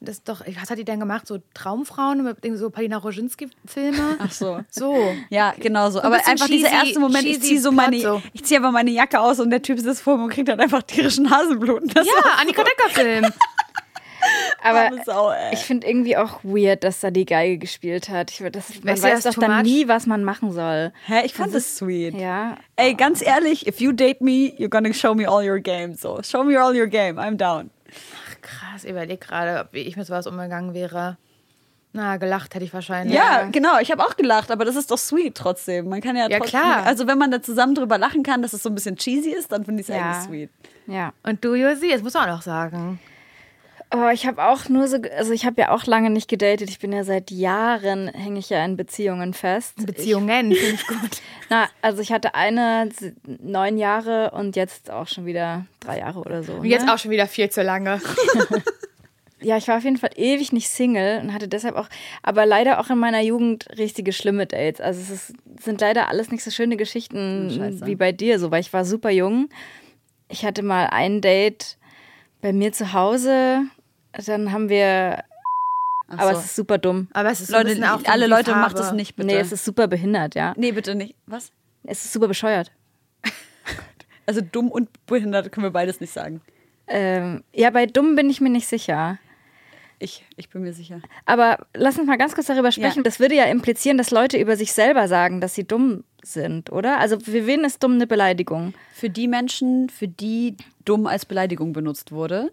das 0.00 0.16
ist 0.16 0.28
doch, 0.28 0.40
was 0.60 0.70
hat 0.70 0.78
die 0.78 0.84
denn 0.84 0.98
gemacht? 1.00 1.26
So 1.26 1.38
Traumfrauen 1.54 2.24
mit 2.24 2.38
so 2.58 2.70
Palina 2.70 2.96
Roginski-Filme? 2.98 4.16
Ach 4.18 4.32
so. 4.32 4.60
So. 4.70 4.96
Ja, 5.28 5.52
genau 5.58 5.90
so. 5.90 6.02
Aber 6.02 6.16
einfach 6.26 6.46
dieser 6.46 6.68
cheesy- 6.68 6.72
erste 6.86 7.00
Moment, 7.00 7.24
ich 7.26 7.40
ziehe 7.42 7.60
so 7.60 7.70
meine, 7.70 8.00
so. 8.00 8.22
ich 8.32 8.44
ziehe 8.44 8.58
aber 8.60 8.70
meine 8.72 8.90
Jacke 8.90 9.20
aus 9.20 9.40
und 9.40 9.50
der 9.50 9.62
Typ 9.62 9.78
sitzt 9.78 10.02
vor 10.02 10.16
mir 10.16 10.24
und 10.24 10.30
kriegt 10.30 10.48
dann 10.48 10.58
einfach 10.60 10.82
tierischen 10.82 11.24
Nasenbluten. 11.24 11.88
Das 11.88 12.06
Ja, 12.06 12.12
Annika 12.40 12.62
Decker-Film. 12.62 13.26
Aber 14.62 14.90
Sau, 15.06 15.32
ich 15.50 15.60
finde 15.60 15.86
irgendwie 15.86 16.14
auch 16.16 16.40
weird, 16.44 16.84
dass 16.84 17.02
er 17.02 17.10
die 17.10 17.24
Geige 17.24 17.56
gespielt 17.56 18.10
hat. 18.10 18.30
Ich, 18.30 18.38
das, 18.52 18.74
man 18.82 18.92
Weißt 18.92 19.02
weiß 19.02 19.22
das 19.22 19.34
doch 19.34 19.40
dann 19.40 19.56
much? 19.56 19.62
nie, 19.62 19.88
was 19.88 20.06
man 20.06 20.24
machen 20.24 20.52
soll. 20.52 20.92
Hä, 21.06 21.22
ich 21.24 21.32
fand 21.32 21.54
das 21.54 21.76
sweet. 21.78 22.14
Ja. 22.14 22.56
Ey, 22.76 22.92
ganz 22.94 23.22
ehrlich, 23.22 23.66
if 23.66 23.80
you 23.80 23.92
date 23.92 24.20
me, 24.20 24.52
you're 24.58 24.68
gonna 24.68 24.92
show 24.92 25.14
me 25.14 25.26
all 25.26 25.42
your 25.42 25.58
game. 25.58 25.94
So, 25.94 26.20
show 26.22 26.44
me 26.44 26.60
all 26.62 26.76
your 26.76 26.86
game. 26.86 27.18
I'm 27.18 27.38
down. 27.38 27.70
Krass, 28.42 28.84
ich 28.84 28.90
überleg 28.90 29.20
gerade, 29.20 29.60
ob- 29.60 29.72
wie 29.72 29.80
ich 29.80 29.96
mit 29.96 30.06
sowas 30.06 30.26
umgegangen 30.26 30.74
wäre. 30.74 31.16
Na, 31.92 32.18
gelacht 32.18 32.54
hätte 32.54 32.64
ich 32.64 32.72
wahrscheinlich. 32.72 33.16
Ja, 33.16 33.48
genau. 33.50 33.78
Ich 33.80 33.90
habe 33.90 34.04
auch 34.04 34.16
gelacht, 34.16 34.52
aber 34.52 34.64
das 34.64 34.76
ist 34.76 34.92
doch 34.92 34.98
sweet 34.98 35.34
trotzdem. 35.34 35.88
Man 35.88 36.00
kann 36.00 36.14
ja, 36.14 36.28
Ja, 36.28 36.38
trotzdem, 36.38 36.60
klar. 36.60 36.86
Also 36.86 37.08
wenn 37.08 37.18
man 37.18 37.32
da 37.32 37.42
zusammen 37.42 37.74
drüber 37.74 37.98
lachen 37.98 38.22
kann, 38.22 38.42
dass 38.42 38.52
es 38.52 38.62
so 38.62 38.68
ein 38.68 38.76
bisschen 38.76 38.94
cheesy 38.96 39.30
ist, 39.30 39.50
dann 39.50 39.64
finde 39.64 39.82
ich 39.82 39.88
es 39.88 39.94
Ja. 39.96 40.02
eigentlich 40.02 40.24
sweet. 40.24 40.50
Ja. 40.86 41.12
Und 41.24 41.44
du, 41.44 41.54
Josi, 41.56 41.90
das 41.90 42.02
musst 42.02 42.14
du 42.14 42.20
auch 42.20 42.26
noch 42.28 42.42
sagen. 42.42 43.00
Oh, 43.92 44.08
ich 44.12 44.26
habe 44.26 44.44
auch 44.44 44.68
nur 44.68 44.86
so, 44.86 44.98
also 45.16 45.32
ich 45.32 45.44
habe 45.44 45.60
ja 45.60 45.70
auch 45.72 45.84
lange 45.84 46.10
nicht 46.10 46.28
gedatet. 46.28 46.70
Ich 46.70 46.78
bin 46.78 46.92
ja 46.92 47.02
seit 47.02 47.30
Jahren, 47.32 48.06
hänge 48.08 48.38
ich 48.38 48.48
ja 48.48 48.64
in 48.64 48.76
Beziehungen 48.76 49.34
fest. 49.34 49.84
Beziehungen, 49.84 50.54
finde 50.54 50.74
ich 50.74 50.86
gut. 50.86 51.22
Na, 51.48 51.68
also 51.82 52.00
ich 52.00 52.12
hatte 52.12 52.36
eine 52.36 52.88
neun 53.24 53.78
Jahre 53.78 54.30
und 54.30 54.54
jetzt 54.54 54.90
auch 54.90 55.08
schon 55.08 55.26
wieder 55.26 55.66
drei 55.80 55.98
Jahre 55.98 56.20
oder 56.20 56.44
so. 56.44 56.52
Und 56.52 56.66
jetzt 56.66 56.86
ne? 56.86 56.94
auch 56.94 56.98
schon 56.98 57.10
wieder 57.10 57.26
viel 57.26 57.50
zu 57.50 57.62
lange. 57.62 58.00
Ja, 59.42 59.56
ich 59.56 59.68
war 59.68 59.78
auf 59.78 59.84
jeden 59.84 59.96
Fall 59.96 60.10
ewig 60.16 60.52
nicht 60.52 60.68
Single 60.68 61.20
und 61.22 61.32
hatte 61.32 61.48
deshalb 61.48 61.74
auch, 61.74 61.88
aber 62.22 62.44
leider 62.44 62.78
auch 62.78 62.90
in 62.90 62.98
meiner 62.98 63.22
Jugend 63.22 63.66
richtige 63.78 64.12
schlimme 64.12 64.46
Dates. 64.46 64.80
Also 64.80 65.00
es 65.00 65.10
ist, 65.10 65.34
sind 65.58 65.80
leider 65.80 66.08
alles 66.08 66.30
nicht 66.30 66.44
so 66.44 66.50
schöne 66.50 66.76
Geschichten 66.76 67.48
Oh, 67.50 67.56
Scheiße. 67.56 67.86
wie 67.86 67.96
bei 67.96 68.12
dir, 68.12 68.38
so, 68.38 68.50
weil 68.50 68.60
ich 68.60 68.72
war 68.72 68.84
super 68.84 69.10
jung. 69.10 69.48
Ich 70.28 70.44
hatte 70.44 70.62
mal 70.62 70.88
ein 70.88 71.20
Date 71.22 71.78
bei 72.42 72.52
mir 72.52 72.72
zu 72.72 72.92
Hause, 72.92 73.62
dann 74.12 74.52
haben 74.52 74.68
wir, 74.68 75.24
Ach 76.08 76.18
aber 76.18 76.34
so. 76.34 76.40
es 76.40 76.46
ist 76.46 76.56
super 76.56 76.78
dumm. 76.78 77.08
Aber 77.12 77.30
es 77.30 77.40
ist 77.40 77.48
so 77.48 77.56
Leute, 77.56 77.68
bisschen 77.68 77.84
auch 77.84 78.04
alle 78.06 78.26
Leute 78.26 78.50
Farbe. 78.52 78.60
macht 78.60 78.78
das 78.78 78.92
nicht, 78.92 79.16
bitte. 79.16 79.26
Nee, 79.28 79.36
es 79.38 79.52
ist 79.52 79.64
super 79.64 79.86
behindert, 79.88 80.34
ja. 80.34 80.54
nee, 80.56 80.72
bitte 80.72 80.94
nicht. 80.94 81.14
Was? 81.26 81.52
Es 81.84 82.04
ist 82.04 82.12
super 82.12 82.28
bescheuert. 82.28 82.72
Also 84.26 84.42
dumm 84.42 84.70
und 84.70 84.88
behindert 85.06 85.50
können 85.50 85.64
wir 85.64 85.72
beides 85.72 86.00
nicht 86.00 86.12
sagen. 86.12 86.40
Ähm, 86.86 87.42
ja, 87.52 87.70
bei 87.70 87.86
dumm 87.86 88.14
bin 88.14 88.30
ich 88.30 88.40
mir 88.40 88.50
nicht 88.50 88.68
sicher. 88.68 89.18
Ich, 89.98 90.24
ich 90.36 90.48
bin 90.48 90.62
mir 90.62 90.72
sicher. 90.72 91.00
Aber 91.26 91.66
lass 91.74 91.98
uns 91.98 92.06
mal 92.06 92.16
ganz 92.16 92.34
kurz 92.36 92.46
darüber 92.46 92.70
sprechen. 92.70 92.98
Ja. 92.98 93.02
Das 93.02 93.18
würde 93.18 93.34
ja 93.34 93.44
implizieren, 93.44 93.98
dass 93.98 94.12
Leute 94.12 94.38
über 94.38 94.56
sich 94.56 94.72
selber 94.72 95.08
sagen, 95.08 95.40
dass 95.40 95.54
sie 95.56 95.64
dumm 95.66 96.04
sind, 96.22 96.70
oder? 96.70 96.98
Also 97.00 97.18
für 97.18 97.46
wen 97.46 97.64
ist 97.64 97.82
dumm 97.82 97.94
eine 97.94 98.06
Beleidigung? 98.06 98.72
Für 98.92 99.10
die 99.10 99.26
Menschen, 99.26 99.88
für 99.88 100.06
die 100.06 100.56
dumm 100.84 101.06
als 101.08 101.26
Beleidigung 101.26 101.72
benutzt 101.72 102.12
wurde, 102.12 102.52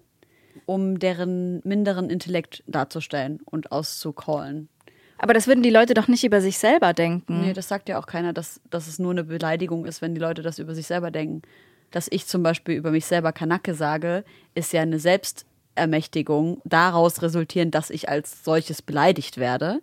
um 0.65 0.99
deren 0.99 1.61
minderen 1.63 2.09
Intellekt 2.09 2.63
darzustellen 2.67 3.39
und 3.45 3.71
auszucallen. 3.71 4.69
Aber 5.17 5.33
das 5.33 5.47
würden 5.47 5.63
die 5.63 5.71
Leute 5.71 5.93
doch 5.93 6.07
nicht 6.07 6.23
über 6.23 6.41
sich 6.41 6.57
selber 6.57 6.93
denken. 6.93 7.41
Nee, 7.41 7.53
das 7.53 7.67
sagt 7.67 7.89
ja 7.89 7.99
auch 7.99 8.05
keiner, 8.05 8.33
dass, 8.33 8.61
dass 8.69 8.87
es 8.87 8.99
nur 8.99 9.11
eine 9.11 9.23
Beleidigung 9.23 9.85
ist, 9.85 10.01
wenn 10.01 10.13
die 10.13 10.21
Leute 10.21 10.41
das 10.41 10.59
über 10.59 10.75
sich 10.75 10.87
selber 10.87 11.09
denken. 11.09 11.41
Dass 11.89 12.07
ich 12.11 12.27
zum 12.27 12.43
Beispiel 12.43 12.75
über 12.75 12.91
mich 12.91 13.05
selber 13.05 13.31
Kanacke 13.31 13.73
sage, 13.73 14.23
ist 14.53 14.73
ja 14.73 14.81
eine 14.81 14.99
Selbstermächtigung, 14.99 16.61
daraus 16.65 17.21
resultierend, 17.21 17.73
dass 17.73 17.89
ich 17.89 18.09
als 18.09 18.43
solches 18.43 18.81
beleidigt 18.81 19.37
werde 19.37 19.81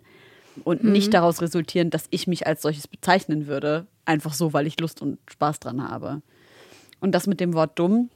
und 0.63 0.83
nicht 0.83 1.13
daraus 1.13 1.41
resultierend, 1.41 1.93
dass 1.93 2.07
ich 2.11 2.27
mich 2.27 2.47
als 2.47 2.61
solches 2.61 2.87
bezeichnen 2.87 3.47
würde, 3.47 3.87
einfach 4.05 4.33
so, 4.33 4.53
weil 4.53 4.67
ich 4.67 4.79
Lust 4.79 5.01
und 5.01 5.19
Spaß 5.29 5.59
dran 5.59 5.85
habe. 5.87 6.21
Und 7.01 7.11
das 7.11 7.27
mit 7.27 7.39
dem 7.39 7.53
Wort 7.53 7.77
dumm, 7.77 8.09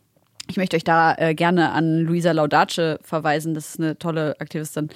ich 0.49 0.57
möchte 0.57 0.75
euch 0.75 0.83
da 0.83 1.15
äh, 1.15 1.35
gerne 1.35 1.71
an 1.71 1.99
Luisa 1.99 2.31
Laudace 2.31 2.97
verweisen. 3.01 3.53
Das 3.53 3.69
ist 3.69 3.79
eine 3.79 3.97
tolle 3.99 4.35
Aktivistin 4.39 4.89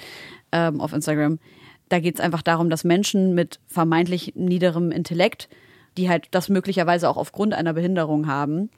ähm, 0.51 0.81
auf 0.81 0.93
Instagram. 0.93 1.39
Da 1.89 1.99
geht 1.99 2.15
es 2.15 2.21
einfach 2.21 2.41
darum, 2.41 2.71
dass 2.71 2.83
Menschen 2.83 3.35
mit 3.35 3.59
vermeintlich 3.67 4.33
niederem 4.35 4.91
Intellekt, 4.91 5.47
die 5.95 6.09
halt 6.09 6.27
das 6.31 6.49
möglicherweise 6.49 7.07
auch 7.07 7.17
aufgrund 7.17 7.53
einer 7.53 7.73
Behinderung 7.73 8.25
haben, 8.25 8.71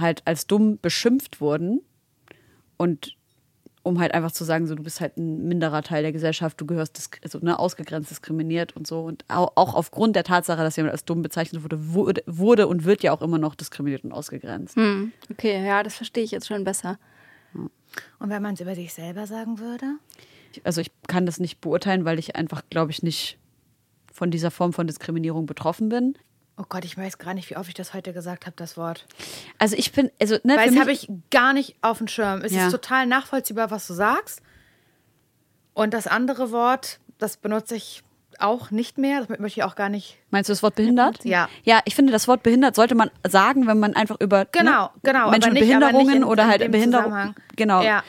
halt 0.00 0.22
als 0.24 0.46
dumm 0.46 0.78
beschimpft 0.80 1.42
wurden. 1.42 1.82
Und 2.78 3.16
um 3.84 4.00
halt 4.00 4.12
einfach 4.14 4.32
zu 4.32 4.42
sagen, 4.42 4.66
so 4.66 4.74
du 4.74 4.82
bist 4.82 5.00
halt 5.00 5.16
ein 5.16 5.46
minderer 5.46 5.82
Teil 5.82 6.02
der 6.02 6.10
Gesellschaft, 6.12 6.60
du 6.60 6.66
gehörst 6.66 7.10
also, 7.22 7.38
ne, 7.40 7.56
ausgegrenzt, 7.58 8.10
diskriminiert 8.10 8.74
und 8.74 8.86
so. 8.86 9.02
Und 9.02 9.24
au- 9.28 9.52
auch 9.54 9.74
aufgrund 9.74 10.16
der 10.16 10.24
Tatsache, 10.24 10.62
dass 10.62 10.74
jemand 10.76 10.92
als 10.92 11.04
dumm 11.04 11.22
bezeichnet 11.22 11.62
wurde, 11.62 11.92
wurde, 11.92 12.22
wurde 12.26 12.66
und 12.66 12.84
wird 12.84 13.02
ja 13.04 13.12
auch 13.12 13.22
immer 13.22 13.38
noch 13.38 13.54
diskriminiert 13.54 14.02
und 14.02 14.10
ausgegrenzt. 14.12 14.74
Hm, 14.74 15.12
okay, 15.30 15.64
ja, 15.64 15.82
das 15.84 15.94
verstehe 15.94 16.24
ich 16.24 16.32
jetzt 16.32 16.48
schon 16.48 16.64
besser. 16.64 16.98
Und 17.52 17.70
wenn 18.30 18.42
man 18.42 18.54
es 18.54 18.60
über 18.60 18.74
sich 18.74 18.92
selber 18.92 19.26
sagen 19.28 19.60
würde? 19.60 19.86
Also 20.64 20.80
ich 20.80 20.90
kann 21.06 21.26
das 21.26 21.38
nicht 21.38 21.60
beurteilen, 21.60 22.04
weil 22.04 22.18
ich 22.18 22.34
einfach, 22.36 22.62
glaube 22.70 22.90
ich, 22.90 23.02
nicht 23.02 23.38
von 24.12 24.30
dieser 24.30 24.50
Form 24.50 24.72
von 24.72 24.86
Diskriminierung 24.86 25.46
betroffen 25.46 25.88
bin. 25.90 26.16
Oh 26.56 26.64
Gott, 26.68 26.84
ich 26.84 26.96
weiß 26.96 27.18
gar 27.18 27.34
nicht, 27.34 27.50
wie 27.50 27.56
oft 27.56 27.68
ich 27.68 27.74
das 27.74 27.94
heute 27.94 28.12
gesagt 28.12 28.46
habe, 28.46 28.54
das 28.56 28.76
Wort. 28.76 29.06
Also 29.58 29.74
ich 29.76 29.90
bin, 29.92 30.10
also 30.20 30.36
ne, 30.44 30.56
Weil 30.56 30.70
das 30.70 30.78
habe 30.78 30.92
ich 30.92 31.08
gar 31.30 31.52
nicht 31.52 31.74
auf 31.82 31.98
dem 31.98 32.06
Schirm. 32.08 32.42
Es 32.42 32.52
Ja. 32.52 32.66
ist 32.66 32.70
total 32.72 33.06
nachvollziehbar, 33.06 33.70
was 33.72 33.86
du 33.88 33.94
sagst. 33.94 34.40
Und 35.72 35.92
das 35.94 36.06
andere 36.06 36.52
Wort, 36.52 37.00
das 37.18 37.36
benutze 37.36 37.74
ich 37.74 38.02
auch 38.38 38.70
nicht 38.70 38.98
mehr. 38.98 39.24
Das 39.24 39.38
möchte 39.40 39.60
ich 39.60 39.64
auch 39.64 39.74
gar 39.74 39.88
nicht. 39.88 40.16
meinst 40.30 40.48
du 40.48 40.52
das 40.52 40.62
Wort 40.62 40.74
behindert? 40.76 41.24
Ja. 41.24 41.48
Ja, 41.64 41.80
ich 41.84 41.94
finde, 41.96 42.12
das 42.12 42.28
Wort 42.28 42.42
behindert 42.44 42.74
sollte 42.76 42.94
man 42.94 43.10
sagen, 43.26 43.66
wenn 43.66 43.78
man 43.80 43.94
einfach 43.94 44.20
über 44.20 44.44
Genau, 44.46 44.84
ne, 44.86 44.90
genau, 45.02 45.30
Menschen 45.30 45.50
aber 45.50 45.54
mit 45.54 45.60
Behinderungen 45.60 46.16
in- 46.18 46.24
oder 46.24 46.46
halt 46.48 46.60
dem 46.60 46.70
Behinderung. 46.70 47.06
Zusammenhang. 47.06 47.34
Genau. 47.56 47.82
Ja. 47.82 48.02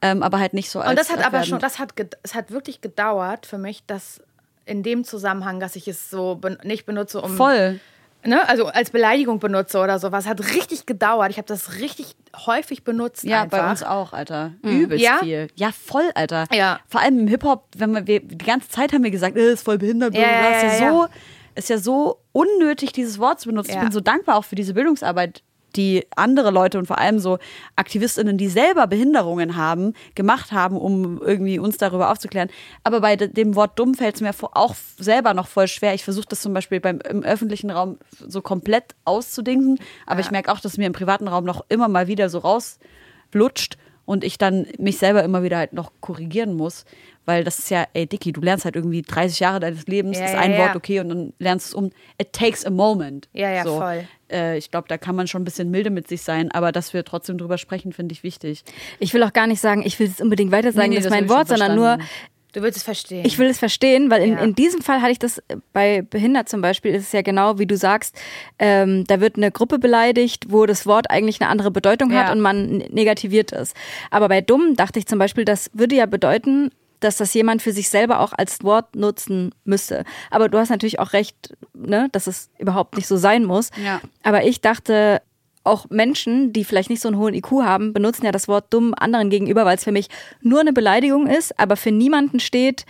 Ähm, 0.00 0.22
aber 0.22 0.38
halt 0.38 0.54
nicht 0.54 0.70
so 0.70 0.78
als 0.80 0.90
Und 0.90 0.98
das 0.98 1.10
hat 1.10 1.24
aber 1.26 1.42
schon, 1.42 1.58
das 1.58 1.80
hat, 1.80 1.92
es 2.22 2.34
hat 2.36 2.52
wirklich 2.52 2.80
gedauert 2.80 3.46
für 3.46 3.58
mich, 3.58 3.84
dass 3.86 4.20
in 4.68 4.82
dem 4.82 5.04
Zusammenhang, 5.04 5.60
dass 5.60 5.76
ich 5.76 5.88
es 5.88 6.10
so 6.10 6.36
ben 6.36 6.58
nicht 6.62 6.86
benutze, 6.86 7.20
um. 7.20 7.36
Voll. 7.36 7.80
Ne, 8.24 8.46
also 8.48 8.66
als 8.66 8.90
Beleidigung 8.90 9.38
benutze 9.38 9.78
oder 9.78 9.98
sowas. 10.00 10.26
Hat 10.26 10.40
richtig 10.40 10.86
gedauert. 10.86 11.30
Ich 11.30 11.36
habe 11.38 11.46
das 11.46 11.78
richtig 11.78 12.16
häufig 12.46 12.82
benutzt. 12.82 13.22
Ja, 13.22 13.42
einfach. 13.42 13.58
bei 13.58 13.70
uns 13.70 13.82
auch, 13.84 14.12
Alter. 14.12 14.52
Übelst 14.62 15.04
Ja? 15.04 15.18
viel. 15.20 15.48
Ja, 15.54 15.70
voll, 15.70 16.10
Alter. 16.14 16.46
Ja. 16.52 16.80
Vor 16.88 17.00
allem 17.00 17.20
im 17.20 17.28
Hip-Hop, 17.28 17.68
wenn 17.76 17.92
man, 17.92 18.06
wir, 18.06 18.20
die 18.20 18.36
ganze 18.38 18.68
Zeit 18.68 18.92
haben 18.92 19.04
wir 19.04 19.12
gesagt, 19.12 19.36
äh, 19.36 19.52
ist 19.52 19.62
voll 19.62 19.78
behindert. 19.78 20.14
Ja, 20.14 20.20
ja, 20.20 20.48
ist, 20.50 20.80
ja 20.80 20.86
ja, 20.86 20.92
so, 20.92 21.06
ist 21.54 21.70
ja 21.70 21.78
so 21.78 22.18
unnötig, 22.32 22.92
dieses 22.92 23.18
Wort 23.20 23.40
zu 23.40 23.48
benutzen. 23.48 23.70
Ich 23.70 23.80
bin 23.80 23.92
so 23.92 24.00
dankbar 24.00 24.36
auch 24.36 24.44
für 24.44 24.56
diese 24.56 24.74
Bildungsarbeit, 24.74 25.42
die 25.76 26.06
andere 26.16 26.50
Leute 26.50 26.78
und 26.78 26.86
vor 26.86 26.98
allem 26.98 27.18
so 27.18 27.38
AktivistInnen, 27.76 28.38
die 28.38 28.48
selber 28.48 28.86
Behinderungen 28.86 29.56
haben, 29.56 29.94
gemacht 30.14 30.52
haben, 30.52 30.76
um 30.76 31.20
irgendwie 31.22 31.58
uns 31.58 31.76
darüber 31.76 32.10
aufzuklären. 32.10 32.48
Aber 32.84 33.00
bei 33.00 33.16
de- 33.16 33.28
dem 33.28 33.54
Wort 33.54 33.78
dumm 33.78 33.94
fällt 33.94 34.16
es 34.16 34.20
mir 34.20 34.32
auch 34.54 34.74
selber 34.98 35.34
noch 35.34 35.46
voll 35.46 35.68
schwer. 35.68 35.94
Ich 35.94 36.04
versuche 36.04 36.26
das 36.28 36.40
zum 36.40 36.54
Beispiel 36.54 36.80
beim, 36.80 37.00
im 37.08 37.22
öffentlichen 37.22 37.70
Raum 37.70 37.98
so 38.26 38.40
komplett 38.42 38.94
auszudingsen, 39.04 39.78
aber 40.06 40.20
ich 40.20 40.30
merke 40.30 40.50
auch, 40.52 40.60
dass 40.60 40.72
es 40.72 40.78
mir 40.78 40.86
im 40.86 40.92
privaten 40.92 41.28
Raum 41.28 41.44
noch 41.44 41.64
immer 41.68 41.88
mal 41.88 42.06
wieder 42.08 42.28
so 42.28 42.38
rauslutscht 42.38 43.76
und 44.04 44.24
ich 44.24 44.38
dann 44.38 44.66
mich 44.78 44.98
selber 44.98 45.22
immer 45.22 45.42
wieder 45.42 45.58
halt 45.58 45.74
noch 45.74 45.92
korrigieren 46.00 46.54
muss, 46.54 46.86
weil 47.28 47.44
das 47.44 47.58
ist 47.58 47.68
ja, 47.70 47.86
ey 47.92 48.06
Dicky, 48.06 48.32
du 48.32 48.40
lernst 48.40 48.64
halt 48.64 48.74
irgendwie 48.74 49.02
30 49.02 49.38
Jahre 49.38 49.60
deines 49.60 49.86
Lebens, 49.86 50.18
Ja, 50.18 50.24
ist 50.24 50.32
ja, 50.32 50.38
ein 50.38 50.52
ja. 50.52 50.58
Wort 50.60 50.76
okay 50.76 50.98
und 51.00 51.10
dann 51.10 51.32
lernst 51.38 51.66
du 51.66 51.68
es 51.68 51.74
um. 51.74 51.90
It 52.20 52.32
takes 52.32 52.64
a 52.64 52.70
moment. 52.70 53.28
Ja, 53.34 53.50
ja, 53.50 53.64
so. 53.64 53.76
voll. 53.78 54.04
Äh, 54.32 54.56
ich 54.56 54.70
glaube, 54.70 54.88
da 54.88 54.96
kann 54.96 55.14
man 55.14 55.26
schon 55.28 55.42
ein 55.42 55.44
bisschen 55.44 55.70
milde 55.70 55.90
mit 55.90 56.08
sich 56.08 56.22
sein, 56.22 56.50
aber 56.52 56.72
dass 56.72 56.94
wir 56.94 57.04
trotzdem 57.04 57.36
drüber 57.36 57.58
sprechen, 57.58 57.92
finde 57.92 58.14
ich 58.14 58.22
wichtig. 58.22 58.64
Ich 58.98 59.12
will 59.12 59.22
auch 59.22 59.32
gar 59.34 59.46
nicht 59.46 59.60
sagen, 59.60 59.82
ich 59.84 59.98
will 60.00 60.06
es 60.08 60.20
unbedingt 60.22 60.52
weiter 60.52 60.72
sagen, 60.72 60.88
Nee, 60.88 60.96
nee, 60.96 61.02
das 61.02 61.06
ist 61.06 61.10
mein 61.12 61.28
Wort, 61.28 61.48
sondern 61.48 61.76
nur. 61.76 61.98
Du 62.54 62.62
willst 62.62 62.78
es 62.78 62.82
verstehen. 62.82 63.26
ich 63.26 63.38
will 63.38 63.48
es 63.48 63.58
verstehen, 63.58 64.10
weil 64.10 64.22
in, 64.22 64.32
Ja. 64.32 64.38
in 64.38 64.54
diesem 64.54 64.80
Fall 64.80 65.02
hatte 65.02 65.12
ich 65.12 65.18
das 65.18 65.36
äh, 65.48 65.56
bei 65.74 66.00
behindert 66.00 66.48
zum 66.48 66.62
Beispiel, 66.62 66.94
ist 66.94 67.02
es 67.04 67.12
ja 67.12 67.20
genau 67.20 67.58
wie 67.58 67.66
du 67.66 67.76
sagst, 67.76 68.16
ähm, 68.58 69.04
da 69.06 69.20
wird 69.20 69.36
eine 69.36 69.50
Gruppe 69.52 69.78
beleidigt, 69.78 70.46
wo 70.48 70.64
das 70.64 70.86
Wort 70.86 71.10
eigentlich 71.10 71.42
eine 71.42 71.50
andere 71.50 71.70
Bedeutung 71.70 72.10
hat 72.14 72.28
Ja. 72.28 72.32
und 72.32 72.40
man 72.40 72.78
negativiert 72.78 73.52
es. 73.52 73.74
Aber 74.10 74.28
bei 74.28 74.40
dumm 74.40 74.76
dachte 74.76 74.98
ich 74.98 75.04
zum 75.06 75.18
Beispiel, 75.18 75.44
das 75.44 75.70
würde 75.74 75.94
ja 75.96 76.06
bedeuten, 76.06 76.70
dass 77.00 77.16
das 77.16 77.34
jemand 77.34 77.62
für 77.62 77.72
sich 77.72 77.88
selber 77.88 78.20
auch 78.20 78.32
als 78.36 78.62
Wort 78.64 78.96
nutzen 78.96 79.54
müsste. 79.64 80.04
Aber 80.30 80.48
du 80.48 80.58
hast 80.58 80.70
natürlich 80.70 80.98
auch 80.98 81.12
recht, 81.12 81.56
ne, 81.74 82.08
dass 82.12 82.26
es 82.26 82.50
überhaupt 82.58 82.96
nicht 82.96 83.06
so 83.06 83.16
sein 83.16 83.44
muss. 83.44 83.70
Ja. 83.82 84.00
Aber 84.22 84.44
ich 84.44 84.60
dachte, 84.60 85.22
auch 85.64 85.86
Menschen, 85.90 86.52
die 86.52 86.64
vielleicht 86.64 86.90
nicht 86.90 87.02
so 87.02 87.08
einen 87.08 87.18
hohen 87.18 87.34
IQ 87.34 87.62
haben, 87.62 87.92
benutzen 87.92 88.24
ja 88.24 88.32
das 88.32 88.48
Wort 88.48 88.66
dumm 88.70 88.94
anderen 88.94 89.30
gegenüber, 89.30 89.64
weil 89.64 89.76
es 89.76 89.84
für 89.84 89.92
mich 89.92 90.08
nur 90.40 90.60
eine 90.60 90.72
Beleidigung 90.72 91.26
ist, 91.26 91.58
aber 91.58 91.76
für 91.76 91.92
niemanden 91.92 92.40
steht, 92.40 92.86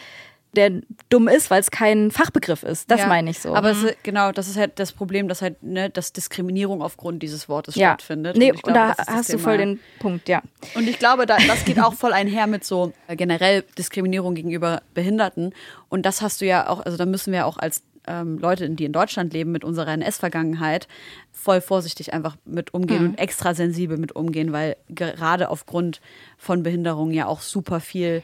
der 0.56 0.80
dumm 1.10 1.28
ist, 1.28 1.50
weil 1.50 1.60
es 1.60 1.70
kein 1.70 2.10
Fachbegriff 2.10 2.62
ist. 2.62 2.90
Das 2.90 3.00
Ja. 3.00 3.06
meine 3.06 3.30
ich 3.30 3.38
so. 3.38 3.54
Aber 3.54 3.70
es, 3.70 3.82
ist- 3.82 4.02
genau, 4.02 4.32
das 4.32 4.48
ist 4.48 4.56
halt 4.56 4.78
das 4.78 4.92
Problem, 4.92 5.28
dass 5.28 5.42
halt, 5.42 5.62
ne, 5.62 5.90
dass 5.90 6.12
Diskriminierung 6.12 6.82
aufgrund 6.82 7.22
dieses 7.22 7.48
Wortes 7.48 7.74
ja. 7.74 7.90
stattfindet. 7.90 8.36
Nee, 8.36 8.52
und 8.52 8.62
glaube, 8.62 8.78
da 8.78 8.90
ist 8.90 8.98
das 8.98 9.08
hast 9.08 9.28
du 9.28 9.32
Thema. 9.32 9.42
voll 9.44 9.58
den 9.58 9.80
Punkt, 9.98 10.28
ja. 10.28 10.42
Und 10.74 10.88
ich 10.88 10.98
glaube, 10.98 11.26
da, 11.26 11.36
das 11.46 11.64
geht 11.64 11.78
auch 11.80 11.94
voll 11.94 12.12
einher 12.12 12.46
mit 12.46 12.64
so 12.64 12.92
äh, 13.08 13.16
generell 13.16 13.62
Diskriminierung 13.76 14.34
gegenüber 14.34 14.82
Behinderten. 14.94 15.52
Und 15.88 16.06
das 16.06 16.22
hast 16.22 16.40
du 16.40 16.46
ja 16.46 16.68
auch, 16.68 16.84
also 16.84 16.96
da 16.96 17.04
müssen 17.06 17.32
wir 17.32 17.46
auch 17.46 17.58
als 17.58 17.82
ähm, 18.06 18.38
Leute, 18.38 18.70
die 18.70 18.86
in 18.86 18.92
Deutschland 18.94 19.34
leben, 19.34 19.52
mit 19.52 19.64
unserer 19.64 19.92
NS-Vergangenheit 19.92 20.88
voll 21.30 21.60
vorsichtig 21.60 22.14
einfach 22.14 22.36
mit 22.46 22.72
umgehen 22.72 23.04
und 23.10 23.18
extra 23.18 23.52
sensibel 23.54 23.98
mit 23.98 24.16
umgehen, 24.16 24.50
weil 24.52 24.76
gerade 24.88 25.50
aufgrund 25.50 26.00
von 26.38 26.62
Behinderungen 26.62 27.12
ja 27.12 27.26
auch 27.26 27.42
super 27.42 27.80
viel 27.80 28.22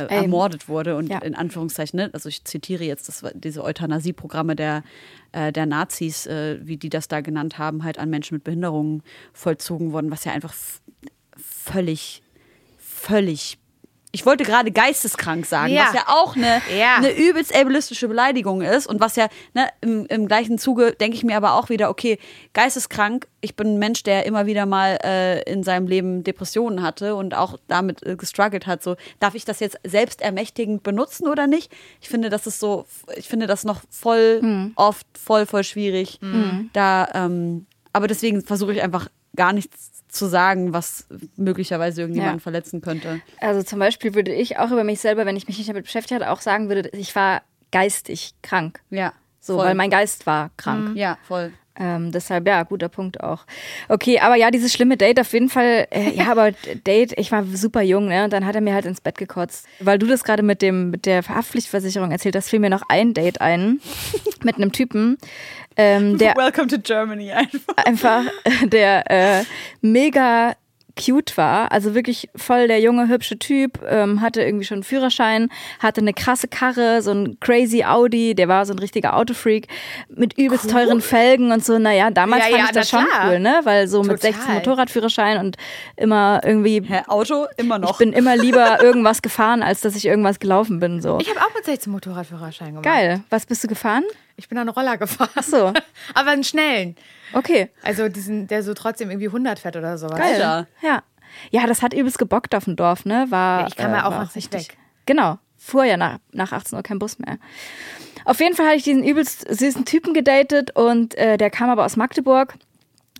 äh, 0.00 0.06
Ähm, 0.08 0.24
ermordet 0.24 0.68
wurde 0.68 0.96
und 0.96 1.08
ja. 1.08 1.18
in 1.18 1.34
Anführungszeichen, 1.34 1.96
ne? 1.98 2.10
also 2.12 2.28
ich 2.28 2.44
zitiere 2.44 2.84
jetzt 2.84 3.08
das, 3.08 3.24
diese 3.34 3.62
Euthanasieprogramme 3.62 4.56
der, 4.56 4.82
äh, 5.32 5.52
der 5.52 5.66
Nazis, 5.66 6.26
äh, 6.26 6.58
wie 6.62 6.76
die 6.76 6.88
das 6.88 7.08
da 7.08 7.20
genannt 7.20 7.58
haben, 7.58 7.84
halt 7.84 7.98
an 7.98 8.10
Menschen 8.10 8.34
mit 8.34 8.44
Behinderungen 8.44 9.02
vollzogen 9.32 9.92
wurden, 9.92 10.10
was 10.10 10.24
ja 10.24 10.32
einfach 10.32 10.54
völlig, 11.36 12.22
völlig. 12.78 13.58
Ich 14.12 14.24
wollte 14.24 14.44
gerade 14.44 14.70
geisteskrank 14.72 15.44
sagen, 15.44 15.72
Ja. 15.74 15.86
was 15.88 15.94
ja 15.94 16.04
auch 16.06 16.36
eine, 16.36 16.62
Ja. 16.74 16.96
eine 16.96 17.14
übelst 17.14 17.54
ableistische 17.54 18.08
Beleidigung 18.08 18.62
ist 18.62 18.86
und 18.86 18.98
was 19.00 19.16
ja 19.16 19.28
ne, 19.52 19.68
im, 19.82 20.06
im 20.06 20.26
gleichen 20.26 20.58
Zuge 20.58 20.92
denke 20.92 21.16
ich 21.16 21.24
mir 21.24 21.36
aber 21.36 21.54
auch 21.54 21.68
wieder, 21.68 21.90
okay, 21.90 22.18
geisteskrank, 22.54 23.26
ich 23.42 23.56
bin 23.56 23.74
ein 23.74 23.78
Mensch, 23.78 24.02
der 24.04 24.24
immer 24.24 24.46
wieder 24.46 24.64
mal 24.64 24.98
äh, 25.04 25.42
in 25.42 25.62
seinem 25.62 25.86
Leben 25.86 26.24
Depressionen 26.24 26.82
hatte 26.82 27.14
und 27.14 27.34
auch 27.34 27.58
damit 27.68 28.02
äh, 28.06 28.16
gestruggelt 28.16 28.66
hat. 28.66 28.82
So, 28.82 28.96
darf 29.20 29.34
ich 29.34 29.44
das 29.44 29.60
jetzt 29.60 29.78
selbstermächtigend 29.84 30.82
benutzen 30.82 31.28
oder 31.28 31.46
nicht? 31.46 31.70
Ich 32.00 32.08
finde, 32.08 32.30
das 32.30 32.46
ist 32.46 32.58
so, 32.58 32.86
ich 33.16 33.28
finde 33.28 33.46
das 33.46 33.64
noch 33.64 33.82
voll 33.90 34.72
oft 34.76 35.06
voll, 35.18 35.44
voll 35.46 35.64
schwierig. 35.64 36.18
Da, 36.72 37.08
ähm, 37.14 37.66
aber 37.92 38.06
deswegen 38.06 38.42
versuche 38.42 38.72
ich 38.72 38.82
einfach 38.82 39.08
gar 39.34 39.52
nichts 39.52 39.95
zu 40.16 40.26
sagen, 40.26 40.72
was 40.72 41.06
möglicherweise 41.36 42.00
irgendjemanden 42.02 42.38
Ja. 42.38 42.42
verletzen 42.42 42.80
könnte. 42.80 43.20
Also 43.40 43.62
zum 43.62 43.78
Beispiel 43.78 44.14
würde 44.14 44.32
ich 44.32 44.58
auch 44.58 44.70
über 44.70 44.84
mich 44.84 45.00
selber, 45.00 45.26
wenn 45.26 45.36
ich 45.36 45.46
mich 45.46 45.58
nicht 45.58 45.68
damit 45.68 45.84
beschäftigt 45.84 46.20
hatte, 46.20 46.30
auch 46.30 46.40
sagen 46.40 46.68
würde, 46.68 46.88
ich 46.92 47.14
war 47.14 47.42
geistig 47.72 48.34
krank. 48.42 48.80
Ja. 48.90 49.12
So, 49.40 49.56
voll. 49.56 49.66
weil 49.66 49.74
mein 49.74 49.90
Geist 49.90 50.26
war 50.26 50.50
krank. 50.56 50.96
Ja, 50.96 51.18
voll. 51.28 51.52
Ähm, 51.78 52.12
deshalb, 52.12 52.46
ja, 52.46 52.62
guter 52.62 52.88
Punkt 52.88 53.22
auch. 53.22 53.44
Okay, 53.88 54.18
aber 54.20 54.36
ja, 54.36 54.50
dieses 54.50 54.72
schlimme 54.72 54.96
Date 54.96 55.20
auf 55.20 55.32
jeden 55.32 55.48
Fall. 55.48 55.86
Äh, 55.90 56.10
ja, 56.14 56.26
aber 56.30 56.52
Date, 56.86 57.12
ich 57.18 57.32
war 57.32 57.44
super 57.44 57.82
jung, 57.82 58.08
ne? 58.08 58.24
Und 58.24 58.32
dann 58.32 58.46
hat 58.46 58.54
er 58.54 58.60
mir 58.60 58.74
halt 58.74 58.86
ins 58.86 59.00
Bett 59.00 59.18
gekotzt. 59.18 59.66
Weil 59.80 59.98
du 59.98 60.06
das 60.06 60.24
gerade 60.24 60.42
mit 60.42 60.62
dem 60.62 60.90
mit 60.90 61.06
der 61.06 61.26
Haftpflichtversicherung 61.26 62.10
erzählt 62.10 62.36
hast, 62.36 62.48
fiel 62.48 62.60
mir 62.60 62.70
noch 62.70 62.82
ein 62.88 63.14
Date 63.14 63.40
ein 63.40 63.80
mit 64.42 64.56
einem 64.56 64.72
Typen, 64.72 65.18
ähm, 65.76 66.16
der 66.16 66.36
Welcome 66.36 66.68
to 66.68 66.78
Germany 66.78 67.32
einfach. 67.32 67.76
einfach 67.76 68.24
äh, 68.44 68.66
der 68.66 69.10
äh, 69.10 69.44
mega 69.82 70.54
cute 70.96 71.36
war, 71.36 71.70
also 71.72 71.94
wirklich 71.94 72.28
voll 72.34 72.68
der 72.68 72.80
junge, 72.80 73.08
hübsche 73.08 73.38
Typ, 73.38 73.80
ähm, 73.88 74.20
hatte 74.20 74.42
irgendwie 74.42 74.64
schon 74.64 74.76
einen 74.76 74.82
Führerschein, 74.84 75.48
hatte 75.78 76.00
eine 76.00 76.14
krasse 76.14 76.48
Karre, 76.48 77.02
so 77.02 77.12
ein 77.12 77.38
crazy 77.40 77.84
Audi, 77.84 78.34
der 78.34 78.48
war 78.48 78.64
so 78.66 78.72
ein 78.72 78.78
richtiger 78.78 79.16
Autofreak 79.16 79.68
mit 80.08 80.38
übelst 80.38 80.70
teuren 80.70 81.00
Felgen 81.00 81.52
und 81.52 81.64
so, 81.64 81.78
naja, 81.78 82.10
damals 82.10 82.44
Ja, 82.44 82.50
fand 82.50 82.58
ja, 82.62 82.64
ich 82.66 82.72
das 82.72 82.88
schon 82.90 83.06
klar. 83.06 83.30
cool, 83.30 83.40
ne, 83.40 83.60
weil 83.64 83.88
so 83.88 84.02
mit 84.02 84.20
Total. 84.20 84.32
16 84.32 84.54
Motorradführerschein 84.54 85.38
und 85.38 85.56
immer 85.96 86.40
irgendwie, 86.44 86.82
Hä, 86.86 87.02
Auto 87.08 87.46
immer 87.56 87.78
noch. 87.78 87.92
ich 87.92 87.98
bin 87.98 88.12
immer 88.12 88.36
lieber 88.36 88.80
irgendwas 88.82 89.22
gefahren, 89.22 89.62
als 89.62 89.82
dass 89.82 89.94
ich 89.96 90.06
irgendwas 90.06 90.40
gelaufen 90.40 90.80
bin, 90.80 91.02
so. 91.02 91.18
ich 91.20 91.28
habe 91.28 91.40
auch 91.40 91.54
mit 91.54 91.64
16 91.64 91.92
Motorradführerschein 91.92 92.68
gemacht. 92.68 92.84
Geil, 92.84 93.20
was 93.30 93.46
bist 93.46 93.62
du 93.62 93.68
gefahren? 93.68 94.04
Ich 94.36 94.48
bin 94.48 94.58
einen 94.58 94.68
Roller 94.68 94.96
gefahren. 94.98 95.30
Ach 95.34 95.42
so, 95.42 95.72
Aber 96.14 96.30
einen 96.30 96.44
schnellen. 96.44 96.96
okay. 97.32 97.70
Also 97.82 98.08
diesen, 98.08 98.46
der 98.48 98.62
so 98.62 98.74
trotzdem 98.74 99.10
irgendwie 99.10 99.26
100 99.28 99.58
fährt 99.58 99.76
oder 99.76 99.96
sowas. 99.98 100.18
Geil. 100.18 100.66
Ja. 100.82 101.02
Ja, 101.50 101.66
das 101.66 101.82
hat 101.82 101.92
übelst 101.92 102.18
gebockt 102.18 102.54
auf 102.54 102.64
dem 102.64 102.76
Dorf, 102.76 103.04
ne? 103.04 103.26
War, 103.30 103.62
Ja, 103.62 103.66
ich 103.68 103.76
kam 103.76 103.92
ja 103.92 104.06
auch 104.06 104.12
war 104.12 104.24
noch 104.24 104.34
nicht 104.34 104.52
weg. 104.52 104.76
Genau. 105.06 105.38
Fuhr 105.58 105.84
ja 105.84 105.96
nach, 105.96 106.18
nach 106.32 106.52
18 106.52 106.76
Uhr 106.76 106.82
kein 106.82 106.98
Bus 106.98 107.18
mehr. 107.18 107.38
Auf 108.24 108.40
jeden 108.40 108.54
Fall 108.54 108.66
hatte 108.66 108.76
ich 108.76 108.84
diesen 108.84 109.04
übelst 109.04 109.46
süßen 109.48 109.84
Typen 109.84 110.14
gedatet 110.14 110.74
und 110.76 111.14
äh, 111.16 111.36
der 111.36 111.50
kam 111.50 111.68
aber 111.70 111.84
aus 111.84 111.96
Magdeburg. 111.96 112.54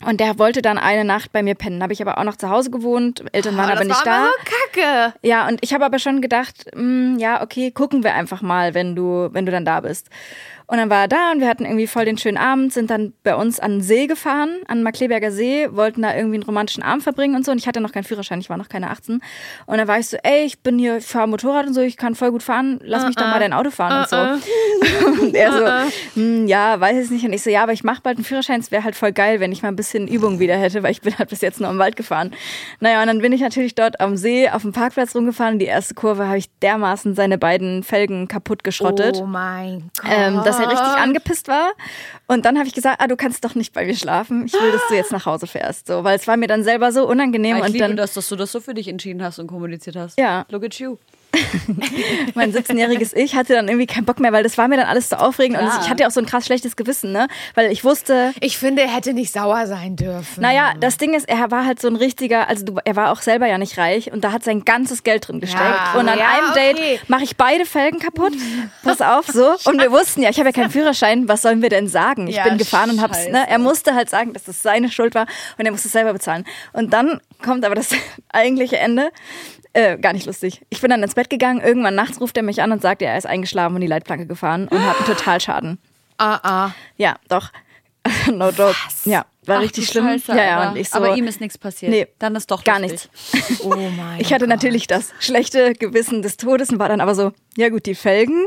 Und 0.05 0.21
der 0.21 0.39
wollte 0.39 0.61
dann 0.61 0.77
eine 0.77 1.05
Nacht 1.05 1.33
bei 1.33 1.43
mir 1.43 1.55
pennen. 1.55 1.83
Habe 1.83 1.95
ich 1.95 2.03
aber 2.03 2.19
auch 2.19 2.25
noch 2.25 2.37
zu 2.37 2.51
Hause 2.51 2.71
gewohnt. 2.71 3.25
Eltern 3.33 3.57
waren 3.57 3.71
Oh, 3.71 3.73
aber 3.73 3.77
das 3.85 3.87
nicht 3.89 3.97
war 3.99 4.05
da. 4.05 4.19
aber 4.19 4.29
so 4.29 4.83
kacke. 4.85 5.15
Ja, 5.23 5.49
und 5.49 5.59
ich 5.63 5.73
habe 5.73 5.87
aber 5.87 5.99
schon 5.99 6.21
gedacht, 6.21 6.67
mh, 6.75 7.19
ja, 7.19 7.43
okay, 7.43 7.71
gucken 7.71 8.05
wir 8.05 8.15
einfach 8.15 8.43
mal, 8.43 8.75
wenn 8.75 8.95
du, 8.95 9.29
wenn 9.33 9.47
du 9.47 9.53
dann 9.53 9.65
da 9.65 9.81
bist. 9.81 10.09
Und 10.69 10.79
dann 10.79 10.91
war 10.91 11.03
er 11.03 11.09
da 11.09 11.33
und 11.33 11.41
wir 11.41 11.49
hatten 11.49 11.65
irgendwie 11.65 11.87
voll 11.87 12.05
den 12.05 12.19
schönen 12.19 12.37
Abend, 12.37 12.73
sind 12.73 12.91
dann 12.91 13.13
bei 13.23 13.35
uns 13.37 13.61
an 13.61 13.73
den 13.73 13.83
See 13.83 14.07
gefahren, 14.07 14.51
an 14.67 14.79
den 14.79 14.83
Markleberger 14.85 15.31
See, 15.31 15.69
wollten 15.71 16.03
da 16.03 16.15
irgendwie 16.15 16.37
einen 16.37 16.45
romantischen 16.45 16.83
Abend 16.83 17.03
verbringen 17.03 17.37
und 17.37 17.45
so. 17.45 17.53
Und 17.53 17.59
ich 17.59 17.67
hatte 17.67 17.81
noch 17.81 17.93
keinen 17.93 18.05
Führerschein, 18.05 18.41
ich 18.41 18.51
war 18.51 18.57
noch 18.57 18.69
keine 18.69 18.91
18. 18.91 19.21
Und 19.67 19.79
dann 19.79 19.89
war 19.89 19.99
ich 19.99 20.09
so, 20.09 20.17
ey, 20.23 20.45
ich 20.45 20.61
bin 20.61 20.79
hier, 20.79 20.99
ich 20.99 21.07
fahre 21.07 21.29
Motorrad 21.29 21.67
und 21.67 21.75
so, 21.75 21.81
ich 21.81 21.97
kann 21.97 22.15
voll 22.15 22.31
gut 22.31 22.43
fahren, 22.43 22.81
lass 22.83 23.07
mich 23.07 23.17
doch 23.17 23.27
mal 23.27 23.39
dein 23.39 23.53
Auto 23.53 23.71
fahren 23.71 24.03
und 24.03 24.09
so. 24.09 24.17
Und 25.07 25.35
er 25.35 25.53
so, 25.53 26.21
hm, 26.21 26.47
ja, 26.47 26.79
weiß 26.79 27.07
ich 27.07 27.11
nicht. 27.11 27.25
Und 27.25 27.33
ich 27.33 27.43
so, 27.43 27.51
ja, 27.51 27.63
aber 27.63 27.73
ich 27.73 27.85
mache 27.85 28.01
bald 28.03 28.19
einen 28.19 28.25
Führerschein, 28.25 28.61
es 28.61 28.71
wäre 28.71 28.85
halt 28.85 28.95
voll 28.95 29.13
geil, 29.13 29.41
wenn 29.41 29.53
ich 29.53 29.63
mal 29.63 29.69
ein 29.69 29.77
bisschen 29.77 30.07
Übung 30.09 30.39
wieder 30.39 30.57
hätte, 30.57 30.83
weil 30.83 30.91
ich 30.91 31.01
bin 31.01 31.17
halt 31.19 31.29
bis 31.31 31.41
jetzt 31.41 31.61
nur 31.61 31.71
im 31.71 31.79
Wald 31.79 31.97
gefahren. 31.97 32.33
Naja, 32.81 33.01
und 33.01 33.07
dann 33.07 33.21
bin 33.21 33.33
ich 33.33 33.41
natürlich 33.41 33.75
dort 33.75 34.01
am 34.01 34.17
See 34.17 34.49
auf 34.49 34.63
dem 34.63 34.73
Parkplatz 34.73 35.15
rumgefahren 35.15 35.57
die 35.59 35.67
erste 35.67 35.95
Kurve 35.95 36.27
habe 36.27 36.39
ich 36.39 36.51
dermaßen 36.61 37.15
seine 37.15 37.39
beiden 37.39 37.83
Felgen 37.83 38.29
kaputt 38.29 38.65
geschrottet. 38.65 39.19
Oh 39.23 39.27
mein 39.27 39.91
Gott. 40.01 40.11
Ähm, 40.11 40.41
dass 40.57 40.67
er 40.67 40.71
richtig 40.71 41.03
angepisst 41.03 41.49
war. 41.49 41.73
Und 42.27 42.45
dann 42.45 42.59
habe 42.59 42.67
ich 42.67 42.75
gesagt, 42.75 43.01
ah, 43.01 43.07
du 43.07 43.17
kannst 43.17 43.45
doch 43.45 43.55
nicht 43.55 43.73
bei 43.73 43.85
mir 43.87 43.97
schlafen. 43.97 44.47
Ich 44.47 44.53
will, 44.53 44.73
dass 44.73 44.83
du 44.89 44.95
jetzt 44.95 45.13
nach 45.13 45.27
Hause 45.27 45.47
fährst. 45.47 45.87
So, 45.87 46.05
weil 46.05 46.17
es 46.17 46.27
war 46.27 46.37
mir 46.37 46.49
dann 46.49 46.65
selber 46.65 46.93
so 46.93 47.09
unangenehm. 47.09 47.57
Ich 47.57 47.63
und 47.63 47.73
liebe 47.73 47.87
dann, 47.87 47.97
das, 47.97 48.15
dass 48.15 48.29
du 48.29 48.37
das 48.37 48.53
so 48.53 48.61
für 48.61 48.75
dich 48.75 48.89
entschieden 48.89 49.23
hast 49.23 49.39
und 49.39 49.47
kommuniziert 49.47 49.97
hast. 49.97 50.19
Ja. 50.19 50.47
Look 50.51 50.65
at 50.65 50.75
you. 50.79 50.97
mein 52.35 52.53
17-jähriges 52.53 53.15
Ich 53.15 53.35
hatte 53.35 53.55
dann 53.55 53.69
irgendwie 53.69 53.87
keinen 53.87 54.05
Bock 54.05 54.21
mehr, 54.21 54.33
weil 54.33 54.43
das 54.43 54.59
war 54.59 54.69
mir 54.69 54.77
dann 54.77 54.87
alles 54.87 55.09
so 55.09 55.17
aufregend. 55.17 55.59
Und 55.61 55.67
Klar. 55.67 55.81
ich 55.83 55.91
hatte 55.91 56.03
ja 56.03 56.09
auch 56.09 56.13
so 56.13 56.21
ein 56.21 56.27
krass 56.27 56.47
schlechtes 56.47 56.77
Gewissen, 56.77 57.13
ne? 57.13 57.29
Weil 57.55 57.71
ich 57.71 57.85
wusste, 57.85 58.33
Ich 58.41 58.59
finde, 58.59 58.83
er 58.83 58.89
hätte 58.89 59.13
nicht 59.13 59.33
sauer 59.33 59.67
sein 59.67 59.97
dürfen. 59.97 60.41
naja, 60.41 60.75
das 60.81 60.97
Ding 60.99 61.15
ist, 61.15 61.29
er 61.29 61.51
war 61.51 61.65
halt 61.65 61.81
so 61.81 61.89
ein 61.89 61.97
richtiger, 61.97 62.49
also 62.49 62.65
du, 62.65 62.77
er 62.85 62.97
war 62.97 63.13
auch 63.13 63.23
selber 63.23 63.47
ja 63.47 63.59
nicht 63.59 63.79
reich 63.79 64.13
und 64.13 64.25
da 64.25 64.33
hat 64.33 64.45
sein 64.45 64.65
ganzes 64.65 65.03
Geld 65.03 65.29
drin 65.29 65.41
gesteckt. 65.41 65.63
Ja, 65.63 65.99
und 66.01 66.09
an 66.09 66.19
ja, 66.19 66.27
einem 66.29 66.51
okay. 66.51 66.75
Date 66.75 67.09
mache 67.09 67.25
ich 67.25 67.37
beide 67.37 67.65
Felgen 67.67 67.99
kaputt. 68.01 68.33
Pass 68.83 69.01
auf, 69.01 69.27
so. 69.27 69.55
Und 69.65 69.81
wir 69.81 69.91
wussten 69.93 70.23
ja, 70.23 70.31
ich 70.31 70.39
habe 70.39 70.49
ja 70.49 70.53
keinen 70.53 70.71
Führerschein, 70.71 71.29
was 71.29 71.43
sollen 71.43 71.63
wir 71.63 71.69
denn 71.69 71.89
sagen? 71.89 72.29
Ich 72.29 72.37
Ja, 72.37 72.45
bin 72.45 72.59
gefahren 72.59 72.91
und 72.91 73.01
hab's, 73.03 73.27
ne? 73.29 73.49
Er 73.49 73.59
musste 73.59 73.95
halt 73.95 74.11
sagen, 74.11 74.33
dass 74.33 74.45
das 74.45 74.63
seine 74.63 74.91
Schuld 74.91 75.15
war 75.15 75.27
und 75.59 75.65
er 75.67 75.73
musste 75.73 75.89
es 75.89 75.93
selber 75.93 76.13
bezahlen. 76.13 76.45
Und 76.73 76.93
dann 76.93 77.21
kommt 77.43 77.65
aber 77.65 77.75
das 77.75 77.91
eigentliche 78.31 78.79
Ende. 78.79 79.11
Äh, 79.77 79.99
gar 79.99 80.15
nicht 80.15 80.25
lustig. 80.25 80.63
Ich 80.71 80.81
bin 80.81 80.89
dann 80.89 81.03
ins 81.03 81.15
Bett 81.15 81.29
gegangen, 81.29 81.61
irgendwann 81.61 81.95
nachts 81.95 82.19
ruft 82.19 82.35
er 82.39 82.43
mich 82.43 82.63
an 82.63 82.73
und 82.73 82.81
sagt, 82.81 83.03
er 83.03 83.19
ist 83.19 83.27
eingeschlafen 83.27 83.75
und 83.75 83.83
die 83.83 83.87
Leitplanke 83.87 84.27
gefahren 84.27 84.69
und 84.69 84.83
hat 84.83 84.97
einen 84.97 85.07
Totalschaden. 85.07 85.79
Ah, 86.17 86.39
ah. 86.43 86.71
Ja, 86.97 87.17
doch. 87.29 87.51
no 88.33 88.49
joke. 88.49 88.75
Ja, 89.05 89.27
war 89.45 89.59
Ach, 89.59 89.63
richtig 89.63 89.87
schlimm. 89.87 90.07
Scheiße, 90.07 90.33
ja, 90.33 90.45
ja, 90.45 90.57
aber, 90.57 90.71
und 90.71 90.77
ich 90.79 90.89
so, 90.89 90.97
aber 90.97 91.15
ihm 91.15 91.27
ist 91.27 91.43
nichts 91.43 91.59
passiert. 91.59 91.93
Nee, 91.93 92.07
Dann 92.19 92.35
ist 92.37 92.51
doch 92.51 92.65
gar 92.65 92.81
lustig. 92.81 93.11
nichts. 93.35 93.61
Oh 93.65 93.75
mein 93.77 94.19
Ich 94.19 94.33
hatte 94.33 94.47
Gott. 94.47 94.49
natürlich 94.55 94.87
das 94.87 95.13
schlechte 95.21 95.75
Gewissen 95.75 96.23
des 96.23 96.39
Todes 96.39 96.71
und 96.71 96.79
war 96.79 96.89
dann 96.89 97.03
aber 97.03 97.15
so, 97.15 97.33
ja 97.59 97.69
gut, 97.69 97.85
die 97.85 97.95
Felgen 97.95 98.47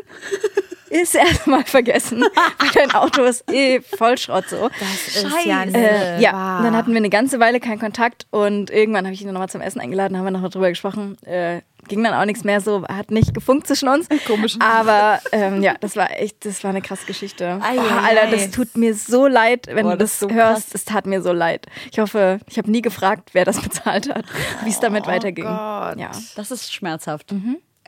ist 0.89 1.15
erstmal 1.15 1.63
vergessen. 1.63 2.23
Dein 2.73 2.91
Auto 2.91 3.23
ist 3.23 3.49
eh 3.51 3.81
voll 3.81 4.17
Schrott 4.17 4.45
so. 4.49 4.69
Das 4.79 5.07
ist 5.23 5.31
Scheiße. 5.31 5.47
ja 5.47 5.63
Äh, 5.63 6.21
ja, 6.21 6.33
wahr. 6.33 6.63
dann 6.63 6.75
hatten 6.75 6.91
wir 6.91 6.97
eine 6.97 7.09
ganze 7.09 7.39
Weile 7.39 7.59
keinen 7.59 7.79
Kontakt 7.79 8.27
und 8.31 8.69
irgendwann 8.69 9.05
habe 9.05 9.13
ich 9.13 9.21
ihn 9.21 9.31
nochmal 9.31 9.49
zum 9.49 9.61
Essen 9.61 9.79
eingeladen, 9.79 10.17
haben 10.17 10.25
wir 10.25 10.31
noch 10.31 10.49
drüber 10.49 10.69
gesprochen. 10.69 11.17
Äh, 11.25 11.61
ging 11.87 12.03
dann 12.03 12.13
auch 12.13 12.25
nichts 12.25 12.43
mehr 12.43 12.61
so, 12.61 12.83
hat 12.87 13.09
nicht 13.11 13.33
gefunkt 13.33 13.67
zwischen 13.67 13.89
uns. 13.89 14.07
Komisch. 14.27 14.57
Aber 14.59 15.19
ähm, 15.31 15.61
ja, 15.63 15.75
das 15.79 15.95
war 15.95 16.11
echt, 16.19 16.45
das 16.45 16.63
war 16.63 16.69
eine 16.71 16.81
krasse 16.81 17.05
Geschichte. 17.05 17.59
Ei, 17.61 17.77
oh, 17.77 17.81
Alter, 17.81 18.29
das 18.31 18.51
tut 18.51 18.75
mir 18.77 18.93
so 18.93 19.27
leid, 19.27 19.67
wenn 19.67 19.85
Boah, 19.85 19.93
du 19.93 19.97
das 19.97 20.19
das, 20.19 20.29
so 20.29 20.29
hörst. 20.35 20.75
Es 20.75 20.85
tat 20.85 21.05
mir 21.05 21.21
so 21.21 21.31
leid. 21.33 21.65
Ich 21.91 21.99
hoffe, 21.99 22.39
ich 22.47 22.57
habe 22.57 22.69
nie 22.69 22.81
gefragt, 22.81 23.29
wer 23.33 23.45
das 23.45 23.59
bezahlt 23.61 24.13
hat, 24.13 24.25
wie 24.63 24.69
es 24.69 24.79
damit 24.79 25.07
weiterging. 25.07 25.45
Gott. 25.45 25.97
Ja. 25.99 26.11
Das 26.35 26.51
ist 26.51 26.73
schmerzhaft. 26.73 27.33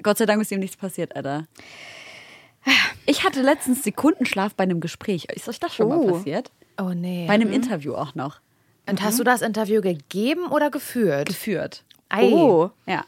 Gott 0.03 0.17
sei 0.17 0.25
Dank 0.25 0.41
ist 0.41 0.51
ihm 0.51 0.59
nichts 0.59 0.77
passiert, 0.77 1.15
Alter. 1.15 1.45
Ich 3.05 3.23
hatte 3.23 3.41
letztens 3.41 3.83
Sekundenschlaf 3.83 4.53
bei 4.55 4.63
einem 4.63 4.79
Gespräch. 4.79 5.25
Ist 5.33 5.49
euch 5.49 5.59
das 5.59 5.73
schon 5.75 5.89
mal 5.89 5.97
Oh. 5.97 6.11
passiert? 6.11 6.51
Oh 6.79 6.91
nee. 6.95 7.25
Bei 7.27 7.33
einem 7.33 7.51
Interview 7.51 7.93
auch 7.95 8.15
noch. 8.15 8.39
Und 8.87 9.01
hast 9.01 9.19
du 9.19 9.23
das 9.23 9.41
Interview 9.41 9.81
gegeben 9.81 10.47
oder 10.47 10.69
geführt? 10.69 11.27
Geführt. 11.27 11.83
Ei. 12.09 12.23
Oh, 12.31 12.69
Ja. 12.85 13.03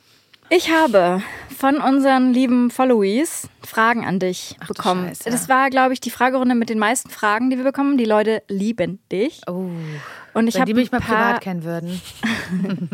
Ich 0.50 0.70
habe 0.70 1.24
von 1.58 1.78
unseren 1.78 2.34
lieben 2.34 2.70
Followies 2.70 3.48
Fragen 3.66 4.06
an 4.06 4.20
dich 4.20 4.56
du 4.62 4.68
bekommen. 4.68 5.08
Scheiße. 5.08 5.30
Das 5.32 5.50
war, 5.50 5.70
glaube 5.70 5.94
ich, 5.94 6.02
die 6.02 6.12
Fragerunde 6.12 6.54
mit 6.54 6.70
den 6.70 6.78
meisten 6.78 7.10
Fragen, 7.10 7.50
die 7.50 7.58
wir 7.58 7.64
bekommen. 7.64 7.98
Die 7.98 8.06
Leute 8.06 8.44
lieben 8.50 9.00
dich. 9.12 9.42
Oh. 9.48 9.70
Und 10.34 10.48
ich 10.48 10.56
Wenn 10.56 10.62
habe 10.62 10.74
die 10.74 10.80
mich 10.80 10.92
mal 10.92 10.98
ein 11.00 11.04
paar, 11.04 11.26
privat 11.26 11.42
kennen 11.42 11.64
würden. 11.64 12.02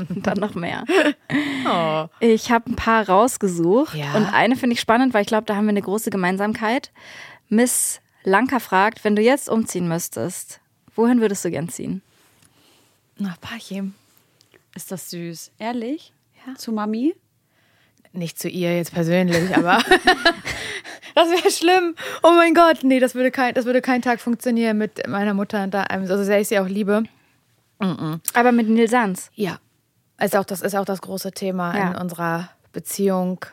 dann 0.23 0.37
noch 0.39 0.55
mehr. 0.55 0.83
Ich 2.19 2.51
habe 2.51 2.71
ein 2.71 2.75
paar 2.75 3.07
rausgesucht 3.07 3.93
Ja. 3.93 4.13
und 4.15 4.25
eine 4.25 4.55
finde 4.55 4.73
ich 4.73 4.79
spannend, 4.79 5.13
weil 5.13 5.21
ich 5.21 5.27
glaube, 5.27 5.45
da 5.45 5.55
haben 5.55 5.65
wir 5.65 5.69
eine 5.69 5.81
große 5.81 6.09
Gemeinsamkeit. 6.09 6.91
Miss 7.49 8.01
Lanka 8.23 8.59
fragt, 8.59 9.03
wenn 9.03 9.15
du 9.15 9.21
jetzt 9.21 9.49
umziehen 9.49 9.87
müsstest, 9.87 10.59
wohin 10.95 11.21
würdest 11.21 11.45
du 11.45 11.51
gern 11.51 11.69
ziehen? 11.69 12.01
Na, 13.17 13.35
Parchim. 13.41 13.93
Ist 14.75 14.91
das 14.91 15.09
süß. 15.11 15.51
Ehrlich? 15.59 16.13
Ja. 16.45 16.55
Zu 16.55 16.71
Mami? 16.71 17.15
Nicht 18.11 18.39
zu 18.39 18.49
ihr 18.49 18.75
jetzt 18.75 18.93
persönlich, 18.93 19.55
aber 19.55 19.77
das 21.15 21.29
wäre 21.29 21.51
schlimm. 21.51 21.95
Oh 22.23 22.31
mein 22.35 22.53
Gott, 22.55 22.79
nee, 22.83 22.99
das 22.99 23.13
würde 23.13 23.29
kein, 23.31 23.53
das 23.53 23.65
würde 23.65 23.81
kein 23.81 24.01
Tag 24.01 24.19
funktionieren 24.19 24.77
mit 24.77 25.07
meiner 25.07 25.33
Mutter 25.33 25.63
und 25.63 25.73
da, 25.73 25.83
also 25.83 26.23
sehr 26.23 26.39
ich 26.39 26.47
sie 26.47 26.59
auch 26.59 26.67
liebe. 26.67 27.03
Aber 27.79 28.51
mit 28.51 28.67
Nils 28.69 28.91
Sanz. 28.91 29.31
Ja, 29.35 29.59
ist 30.19 30.35
auch 30.35 30.43
das 30.45 30.61
ist 30.61 30.75
auch 30.75 30.85
das 30.85 31.01
große 31.01 31.31
Thema 31.31 31.75
Ja. 31.77 31.91
in 31.91 31.95
unserer 31.97 32.49
Beziehung. 32.73 33.45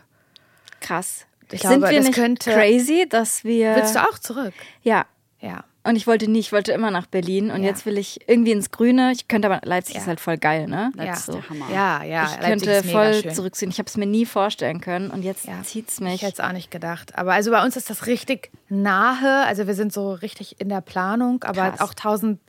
Krass. 0.81 1.27
Ich 1.53 1.61
Sind 1.63 1.79
glaube, 1.79 1.91
wir 1.91 1.99
das 1.99 2.07
nicht 2.09 2.15
könnte- 2.17 2.53
crazy, 2.53 3.07
dass 3.09 3.45
wir... 3.45 3.77
Willst 3.77 3.95
du 3.95 4.01
auch 4.03 4.19
zurück? 4.19 4.53
Ja, 4.83 5.07
Ja. 5.41 5.65
Und 5.87 5.97
ich 5.97 6.07
wollte 6.07 6.29
nie, 6.29 6.41
ich 6.41 6.53
wollte 6.53 6.73
immer 6.73 6.91
nach 6.91 7.07
Berlin 7.07 7.51
und 7.51 7.63
Ja. 7.63 7.69
jetzt 7.69 7.87
will 7.87 7.97
ich 7.99 8.29
irgendwie 8.29 8.53
ins 8.53 8.71
Grüne. 8.71 9.13
Ich 9.13 9.29
könnte 9.29 9.49
aber, 9.51 9.61
Leipzig 9.65 9.95
Ja. 9.95 10.01
ist 10.01 10.07
halt 10.09 10.21
voll 10.21 10.37
geil, 10.39 10.67
ne? 10.67 10.91
Ja. 10.97 11.05
Das 11.07 11.21
ist 11.21 11.29
der 11.35 11.49
Hammer. 11.49 11.67
Ja, 11.73 12.03
ja. 12.03 12.25
ich 12.25 12.31
Leipzig 12.33 12.41
könnte 12.49 12.71
ist 12.73 12.85
mega 12.87 12.99
voll 12.99 13.23
schön. 13.23 13.35
zurückziehen. 13.35 13.71
Ich 13.71 13.79
habe 13.79 13.89
es 13.89 13.97
mir 13.97 14.07
nie 14.07 14.27
vorstellen 14.27 14.81
können 14.81 15.11
und 15.11 15.23
jetzt 15.23 15.45
Ja. 15.47 15.63
zieht's 15.63 15.95
Ich 15.95 16.01
mich. 16.01 16.23
hätte 16.23 16.35
es 16.35 16.41
auch 16.41 16.53
nicht 16.53 16.71
gedacht. 16.71 17.17
Aber 17.17 17.33
also 17.35 17.51
bei 17.51 17.63
uns 17.65 17.77
ist 17.77 17.89
das 17.91 18.07
richtig 18.07 18.51
nahe. 18.69 19.45
Also 19.47 19.67
wir 19.67 19.75
sind 19.75 19.93
so 19.93 20.13
richtig 20.13 20.61
in 20.61 20.69
der 20.69 20.81
Planung, 20.81 21.43
aber 21.45 21.71
Krass. 21.71 21.81
auch 21.81 21.95
tausend 21.95 22.41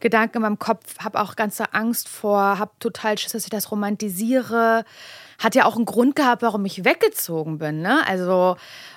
Gedanken 0.00 0.38
in 0.38 0.42
meinem 0.42 0.58
Kopf. 0.58 0.98
Habe 0.98 1.20
auch 1.20 1.36
ganze 1.36 1.74
Angst 1.74 2.08
vor, 2.08 2.58
habe 2.58 2.70
total 2.80 3.18
Schiss, 3.18 3.32
dass 3.32 3.44
ich 3.44 3.50
das 3.50 3.70
romantisiere. 3.70 4.84
Hat 5.38 5.54
ja 5.54 5.66
auch 5.66 5.76
einen 5.76 5.84
Grund 5.84 6.16
gehabt, 6.16 6.40
warum 6.40 6.64
ich 6.64 6.86
weggezogen 6.86 7.58
bin. 7.58 7.82
Ne? 7.82 8.00
Also, 8.08 8.56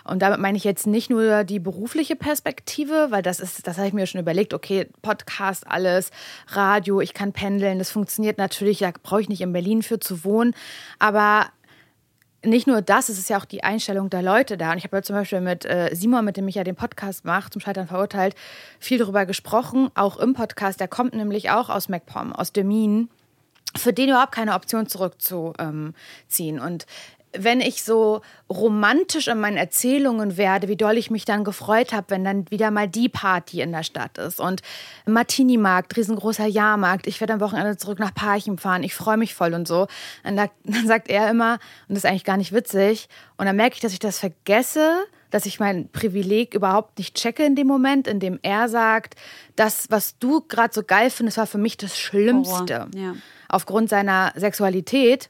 und 0.10 0.19
damit 0.19 0.40
meine 0.40 0.57
ich 0.57 0.64
jetzt 0.64 0.88
nicht 0.88 1.10
nur 1.10 1.44
die 1.44 1.60
berufliche 1.60 2.15
Perspektive, 2.15 3.07
weil 3.10 3.22
das 3.22 3.40
ist, 3.40 3.68
das 3.68 3.77
habe 3.77 3.88
ich 3.88 3.94
mir 3.94 4.07
schon 4.07 4.22
überlegt, 4.22 4.53
okay, 4.53 4.88
Podcast, 5.02 5.68
alles, 5.68 6.11
Radio, 6.48 7.02
ich 7.02 7.14
kann 7.14 7.34
pendeln, 7.34 7.80
das 7.80 7.91
funktioniert 7.91 8.38
natürlich, 8.38 8.80
da 8.80 8.91
brauche 9.03 9.22
ich 9.22 9.30
nicht 9.30 9.41
in 9.41 9.53
Berlin 9.53 9.84
für 9.84 9.99
zu 9.99 10.23
wohnen. 10.23 10.53
Aber 10.98 11.48
nicht 12.44 12.68
nur 12.68 12.81
das, 12.81 13.10
es 13.10 13.18
ist 13.18 13.30
ja 13.30 13.38
auch 13.38 13.45
die 13.45 13.64
Einstellung 13.64 14.10
der 14.10 14.22
Leute 14.22 14.57
da. 14.57 14.72
Und 14.72 14.77
ich 14.77 14.86
habe 14.86 14.98
ja 14.98 15.03
zum 15.03 15.15
Beispiel 15.15 15.41
mit 15.41 15.65
äh, 15.65 15.90
Simon, 15.94 16.26
mit 16.26 16.38
dem 16.38 16.48
ich 16.48 16.56
ja 16.56 16.64
den 16.64 16.76
Podcast 16.76 17.26
mache, 17.26 17.49
zum 17.49 17.61
Scheitern 17.61 17.88
verurteilt, 17.88 18.36
viel 18.80 18.98
darüber 18.98 19.26
gesprochen, 19.26 19.90
auch 19.95 20.18
im 20.18 20.34
Podcast. 20.34 20.80
Der 20.80 20.88
kommt 20.88 21.14
nämlich 21.14 21.49
auch 21.49 21.69
aus 21.69 21.90
MacPom, 21.90 22.34
aus 22.34 22.53
Demmin, 22.53 23.10
für 23.76 23.94
den 23.94 24.10
überhaupt 24.10 24.31
keine 24.31 24.53
Option 24.53 24.88
zurückzuziehen. 24.88 26.60
Und 26.60 26.86
wenn 27.34 27.61
ich 27.61 27.84
so 27.84 28.22
romantisch 28.49 29.27
in 29.27 29.39
meinen 29.39 29.57
Erzählungen 29.57 30.38
werde, 30.38 30.68
wie 30.68 30.76
doll 30.76 30.97
ich 30.97 31.11
mich 31.11 31.26
dann 31.26 31.43
gefreut 31.43 31.93
habe, 31.93 32.10
wenn 32.10 32.23
dann 32.23 32.49
wieder 32.49 32.72
mal 32.72 32.88
die 32.88 33.10
Party 33.10 33.61
in 33.61 33.72
der 33.72 33.84
Stadt 33.84 34.18
ist 34.18 34.39
und 34.39 34.61
Martini-Markt, 35.06 35.95
riesengroßer 35.95 36.47
Jahrmarkt, 36.47 37.06
ich 37.06 37.19
werde 37.19 37.34
am 37.34 37.39
Wochenende 37.39 37.77
zurück 37.77 37.99
nach 37.99 38.14
Parchim 38.14 38.57
fahren, 38.57 38.84
ich 38.84 38.95
freue 38.95 39.18
mich 39.18 39.35
voll 39.35 39.53
und 39.53 39.68
so. 39.68 39.88
Und 40.23 40.38
da, 40.38 40.47
dann 40.64 40.88
sagt 40.88 41.10
er 41.10 41.30
immer, 41.30 41.53
und 41.88 41.95
das 41.95 41.99
ist 41.99 42.06
eigentlich 42.06 42.23
gar 42.23 42.38
nicht 42.38 42.51
witzig, 42.51 43.07
und 43.38 43.45
dann 43.45 43.56
merke 43.56 43.76
ich, 43.76 43.81
dass 43.81 43.93
ich 43.93 43.99
das 43.99 44.19
vergesse, 44.19 45.06
dass 45.30 45.45
ich 45.45 45.60
mein 45.60 45.89
Privileg 45.89 46.56
überhaupt 46.56 46.97
nicht 46.97 47.15
checke 47.15 47.45
in 47.45 47.56
dem 47.56 47.68
Moment, 47.68 48.07
in 48.07 48.19
dem 48.19 48.39
er 48.41 48.68
sagt, 48.68 49.15
das, 49.56 49.91
was 49.91 50.18
du 50.18 50.41
gerade 50.41 50.73
so 50.73 50.81
geil 50.84 51.10
findest, 51.11 51.38
war 51.38 51.47
für 51.47 51.60
mich 51.60 51.77
das 51.77 51.97
Schlimmste. 51.97 52.88
Ja. 52.95 53.14
Aufgrund 53.47 53.89
seiner 53.89 54.34
Sexualität 54.35 55.30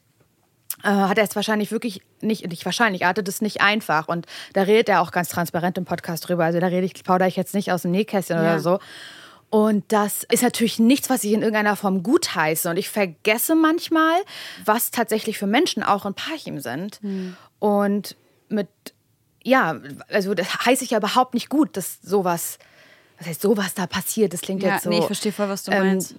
hat 0.88 1.18
er 1.18 1.24
es 1.24 1.36
wahrscheinlich 1.36 1.70
wirklich 1.72 2.02
nicht, 2.20 2.46
nicht 2.48 2.64
wahrscheinlich, 2.64 3.02
er 3.02 3.08
hatte 3.08 3.22
das 3.22 3.40
nicht 3.40 3.60
einfach. 3.60 4.08
Und 4.08 4.26
da 4.54 4.62
redet 4.62 4.88
er 4.88 5.00
auch 5.02 5.10
ganz 5.12 5.28
transparent 5.28 5.76
im 5.78 5.84
Podcast 5.84 6.28
drüber. 6.28 6.44
Also 6.44 6.60
da 6.60 6.66
rede 6.68 6.86
ich, 6.86 6.94
plaudere 7.04 7.28
ich 7.28 7.36
jetzt 7.36 7.54
nicht 7.54 7.72
aus 7.72 7.82
dem 7.82 7.90
Nähkästchen 7.90 8.36
Ja. 8.36 8.42
oder 8.42 8.60
so. 8.60 8.78
Und 9.50 9.84
das 9.92 10.22
ist 10.30 10.42
natürlich 10.44 10.78
nichts, 10.78 11.10
was 11.10 11.24
ich 11.24 11.32
in 11.32 11.40
irgendeiner 11.42 11.74
Form 11.74 12.04
gutheiße. 12.04 12.70
Und 12.70 12.76
ich 12.76 12.88
vergesse 12.88 13.56
manchmal, 13.56 14.14
was 14.64 14.92
tatsächlich 14.92 15.38
für 15.38 15.48
Menschen 15.48 15.82
auch 15.82 16.06
in 16.06 16.14
Parchim 16.14 16.60
sind. 16.60 17.00
Und 17.58 18.16
mit, 18.48 18.68
ja, 19.42 19.76
also 20.08 20.34
das 20.34 20.66
heiße 20.66 20.84
ich 20.84 20.90
ja 20.90 20.98
überhaupt 20.98 21.34
nicht 21.34 21.48
gut, 21.48 21.76
dass 21.76 21.98
sowas, 22.00 22.58
was 23.18 23.26
heißt 23.26 23.42
sowas 23.42 23.74
da 23.74 23.88
passiert. 23.88 24.32
Das 24.32 24.40
klingt 24.40 24.62
Ja, 24.62 24.74
jetzt 24.74 24.84
so. 24.84 24.90
nee, 24.90 24.98
ich 25.00 25.04
verstehe 25.06 25.32
voll, 25.32 25.48
was 25.48 25.64
du 25.64 25.72
ähm, 25.72 25.78
meinst. 25.86 26.14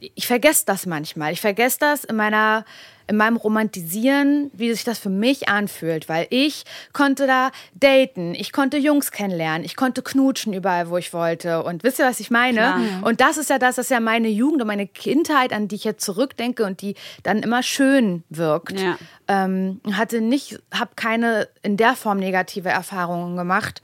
Ich 0.00 0.26
vergesse 0.26 0.64
das 0.66 0.86
manchmal. 0.86 1.32
Ich 1.32 1.40
vergesse 1.40 1.78
das 1.80 2.04
in 2.04 2.16
meiner 2.16 2.64
in 3.10 3.16
meinem 3.16 3.36
Romantisieren, 3.36 4.52
wie 4.54 4.72
sich 4.72 4.84
das 4.84 5.00
für 5.00 5.08
mich 5.08 5.48
anfühlt, 5.48 6.08
weil 6.08 6.28
ich 6.30 6.62
konnte 6.92 7.26
da 7.26 7.50
daten, 7.74 8.36
ich 8.36 8.52
konnte 8.52 8.76
Jungs 8.76 9.10
kennenlernen, 9.10 9.64
ich 9.64 9.74
konnte 9.74 10.00
knutschen 10.02 10.52
überall, 10.52 10.90
wo 10.90 10.96
ich 10.96 11.12
wollte 11.12 11.64
und 11.64 11.82
wisst 11.82 11.98
ihr, 11.98 12.04
was 12.04 12.20
ich 12.20 12.30
meine? 12.30 12.60
Klar. 12.60 12.80
Und 13.02 13.20
das 13.20 13.36
ist 13.36 13.50
ja 13.50 13.58
das, 13.58 13.74
das 13.74 13.86
ist 13.86 13.90
ja 13.90 13.98
meine 13.98 14.28
Jugend 14.28 14.62
und 14.62 14.68
meine 14.68 14.86
Kindheit, 14.86 15.52
an 15.52 15.66
die 15.66 15.74
ich 15.74 15.82
jetzt 15.82 16.04
zurückdenke 16.04 16.64
und 16.64 16.82
die 16.82 16.94
dann 17.24 17.42
immer 17.42 17.64
schön 17.64 18.22
wirkt. 18.30 18.78
Ja. 18.78 18.96
Ähm, 19.26 19.80
hatte 19.90 20.20
nicht, 20.20 20.60
habe 20.72 20.92
keine 20.94 21.48
in 21.62 21.76
der 21.76 21.96
Form 21.96 22.20
negative 22.20 22.68
Erfahrungen 22.68 23.36
gemacht 23.36 23.82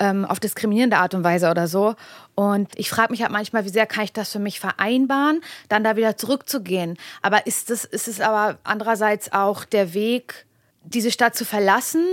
ähm, 0.00 0.24
auf 0.24 0.40
diskriminierende 0.40 0.96
Art 0.98 1.14
und 1.14 1.24
Weise 1.24 1.50
oder 1.50 1.66
so. 1.68 1.94
Und 2.34 2.68
ich 2.76 2.88
frage 2.90 3.10
mich 3.12 3.22
halt 3.22 3.32
manchmal, 3.32 3.64
wie 3.64 3.68
sehr 3.70 3.86
kann 3.86 4.04
ich 4.04 4.12
das 4.12 4.30
für 4.32 4.38
mich 4.38 4.60
vereinbaren, 4.60 5.40
dann 5.68 5.84
da 5.84 5.96
wieder 5.96 6.16
zurückzugehen. 6.16 6.96
Aber 7.22 7.46
ist 7.46 7.70
es, 7.70 7.84
ist 7.84 8.08
es 8.08 8.20
aber 8.20 8.58
andererseits 8.64 9.32
auch 9.32 9.64
der 9.64 9.94
Weg, 9.94 10.46
diese 10.84 11.10
Stadt 11.10 11.34
zu 11.34 11.44
verlassen 11.44 12.04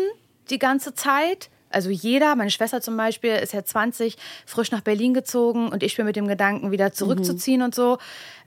die 0.49 0.59
ganze 0.59 0.93
Zeit? 0.93 1.49
Also 1.71 1.89
jeder, 1.89 2.35
meine 2.35 2.51
Schwester 2.51 2.79
zum 2.81 2.95
Beispiel, 2.95 3.31
ist 3.31 3.51
ja 3.51 3.65
20, 3.65 4.17
frisch 4.45 4.71
nach 4.71 4.79
Berlin 4.81 5.13
gezogen 5.13 5.67
und 5.69 5.83
ich 5.83 5.97
bin 5.97 6.05
mit 6.05 6.15
dem 6.15 6.27
Gedanken, 6.27 6.71
wieder 6.71 6.93
zurückzuziehen 6.93 7.61
und 7.61 7.75
so. 7.75 7.97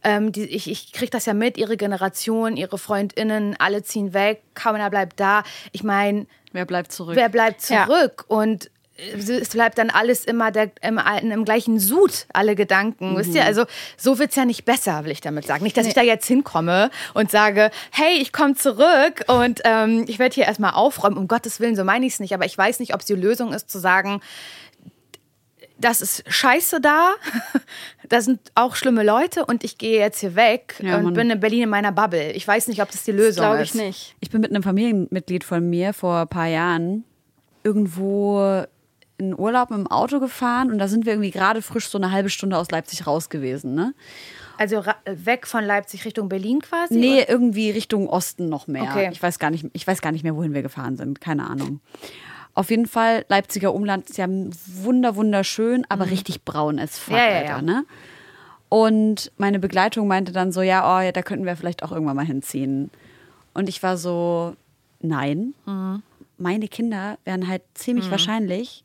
Ähm, 0.03 0.33
die, 0.33 0.45
ich 0.45 0.71
ich 0.71 0.93
kriege 0.93 1.11
das 1.11 1.27
ja 1.27 1.35
mit, 1.35 1.59
ihre 1.59 1.77
Generation, 1.77 2.57
ihre 2.57 2.79
FreundInnen, 2.79 3.57
alle 3.59 3.83
ziehen 3.83 4.15
weg, 4.15 4.43
keiner 4.55 4.89
bleibt 4.89 5.21
da. 5.21 5.43
Ich 5.73 5.83
meine, 5.85 6.27
Wer 6.53 6.65
bleibt 6.65 6.91
zurück? 6.91 7.17
wer 7.17 7.29
bleibt 7.29 7.69
Ja. 7.69 7.85
zurück? 7.87 8.25
Und 8.29 8.71
es 8.99 9.51
bleibt 9.51 9.79
dann 9.79 9.91
alles 9.91 10.25
immer 10.25 10.51
der, 10.51 10.71
im, 10.83 10.99
im 11.31 11.45
gleichen 11.45 11.79
Sud, 11.79 12.27
alle 12.33 12.57
Gedanken. 12.57 13.17
Wisst 13.17 13.35
ihr, 13.35 13.45
also 13.45 13.65
so 13.97 14.19
wird's 14.19 14.35
ja 14.35 14.45
nicht 14.45 14.65
besser, 14.65 15.05
will 15.05 15.13
ich 15.13 15.21
damit 15.21 15.47
sagen. 15.47 15.63
Nicht, 15.63 15.77
dass 15.77 15.87
ich 15.87 15.95
da 15.95 16.03
jetzt 16.03 16.27
hinkomme 16.27 16.91
und 17.15 17.31
sage, 17.31 17.71
hey, 17.93 18.19
ich 18.21 18.33
komme 18.33 18.55
zurück 18.55 19.25
und 19.29 19.61
ähm, 19.65 20.05
ich 20.09 20.19
werde 20.19 20.35
hier 20.35 20.45
erstmal 20.47 20.73
aufräumen. 20.73 21.17
Um 21.17 21.29
Gottes 21.29 21.61
Willen, 21.61 21.77
so 21.77 21.85
meine 21.85 22.07
ich 22.07 22.15
es 22.15 22.21
nicht. 22.21 22.35
Aber 22.35 22.45
ich 22.45 22.59
weiß 22.59 22.81
nicht, 22.81 22.93
ob 22.93 23.01
es 23.01 23.07
die 23.07 23.15
Lösung 23.15 23.53
ist, 23.53 23.71
zu 23.71 23.79
sagen, 23.79 24.21
das 25.81 26.01
ist 26.01 26.25
scheiße 26.27 26.81
da, 26.81 27.13
da 28.09 28.21
sind 28.21 28.41
auch 28.57 28.75
schlimme 28.75 29.05
Leute 29.05 29.47
und 29.47 29.63
ich 29.63 29.79
gehe 29.79 30.01
jetzt 30.01 30.19
hier 30.19 30.35
weg 30.35 30.75
Ja, 30.83 30.97
und 30.97 31.05
Mann. 31.05 31.15
bin 31.15 31.31
in 31.31 31.39
Berlin 31.39 31.63
in 31.63 31.69
meiner 31.69 31.93
Bubble. 31.93 32.33
Ich 32.33 32.49
weiß 32.49 32.67
nicht, 32.67 32.83
ob 32.83 32.91
das 32.91 33.05
die 33.05 33.13
Lösung 33.13 33.45
Glaube 33.45 33.63
ist. 33.63 33.77
ich 33.77 33.81
nicht. 33.81 34.17
Ich 34.19 34.31
bin 34.31 34.41
mit 34.41 34.51
einem 34.51 34.65
Familienmitglied 34.65 35.45
von 35.45 35.71
mir 35.71 35.93
vor 35.93 36.23
ein 36.23 36.29
paar 36.29 36.49
Jahren 36.49 37.05
irgendwo 37.63 38.65
in 39.19 39.39
Urlaub 39.39 39.71
mit 39.71 39.79
dem 39.79 39.87
Auto 39.89 40.21
gefahren 40.21 40.71
und 40.71 40.79
da 40.79 40.89
sind 40.89 41.05
wir 41.05 41.13
irgendwie 41.13 41.31
gerade 41.33 41.61
frisch 41.61 41.89
so 41.89 41.99
eine 41.99 42.13
halbe 42.13 42.31
Stunde 42.31 42.57
aus 42.57 42.71
Leipzig 42.71 43.07
raus 43.07 43.29
gewesen. 43.29 43.75
Ne? 43.75 43.95
Also 44.59 44.79
ra- 44.79 44.97
weg 45.07 45.47
von 45.47 45.65
Leipzig 45.65 46.05
Richtung 46.05 46.29
Berlin 46.29 46.61
quasi? 46.63 46.97
Nee, 46.97 47.25
irgendwie 47.29 47.71
Richtung 47.71 48.09
Osten 48.09 48.49
noch 48.49 48.67
mehr. 48.67 48.83
Okay. 48.85 49.11
Ich 49.13 49.23
weiß 49.23 49.39
gar 49.39 49.51
nicht, 49.51 49.67
ich 49.73 49.87
weiß 49.87 50.01
gar 50.03 50.13
nicht 50.13 50.23
mehr, 50.25 50.37
wohin 50.37 50.55
wir 50.55 50.63
gefahren 50.63 50.97
sind. 50.97 51.21
Keine 51.21 51.49
Ahnung. 51.49 51.81
Auf 52.55 52.71
jeden 52.71 52.87
Fall, 52.87 53.25
Leipziger 53.29 53.73
Umland 53.75 54.09
ist 54.11 54.19
ja 54.19 54.27
wunder, 54.29 55.15
wunderschön, 55.15 55.85
aber 55.89 56.11
richtig 56.11 56.45
braun 56.45 56.79
as 56.79 56.99
fuck, 56.99 57.15
Mhm. 57.15 57.19
Ja, 57.19 57.29
ja, 57.29 57.37
Alter, 57.39 57.49
ja. 57.51 57.63
ne? 57.63 57.85
Und 58.69 59.33
meine 59.39 59.59
Begleitung 59.59 60.09
meinte 60.09 60.33
dann 60.33 60.53
so, 60.53 60.61
ja, 60.61 60.97
oh, 60.97 61.01
ja, 61.01 61.13
da 61.13 61.23
könnten 61.23 61.47
wir 61.47 61.57
vielleicht 61.57 61.83
auch 61.83 61.93
irgendwann 61.93 62.17
mal 62.17 62.27
hinziehen. 62.27 62.91
Und 63.55 63.69
ich 63.69 63.83
war 63.83 63.97
so, 63.97 64.55
nein. 65.01 65.55
Mhm. 65.67 66.03
Meine 66.37 66.69
Kinder 66.69 67.19
werden 67.25 67.49
halt 67.49 67.63
ziemlich 67.75 68.11
wahrscheinlich 68.11 68.85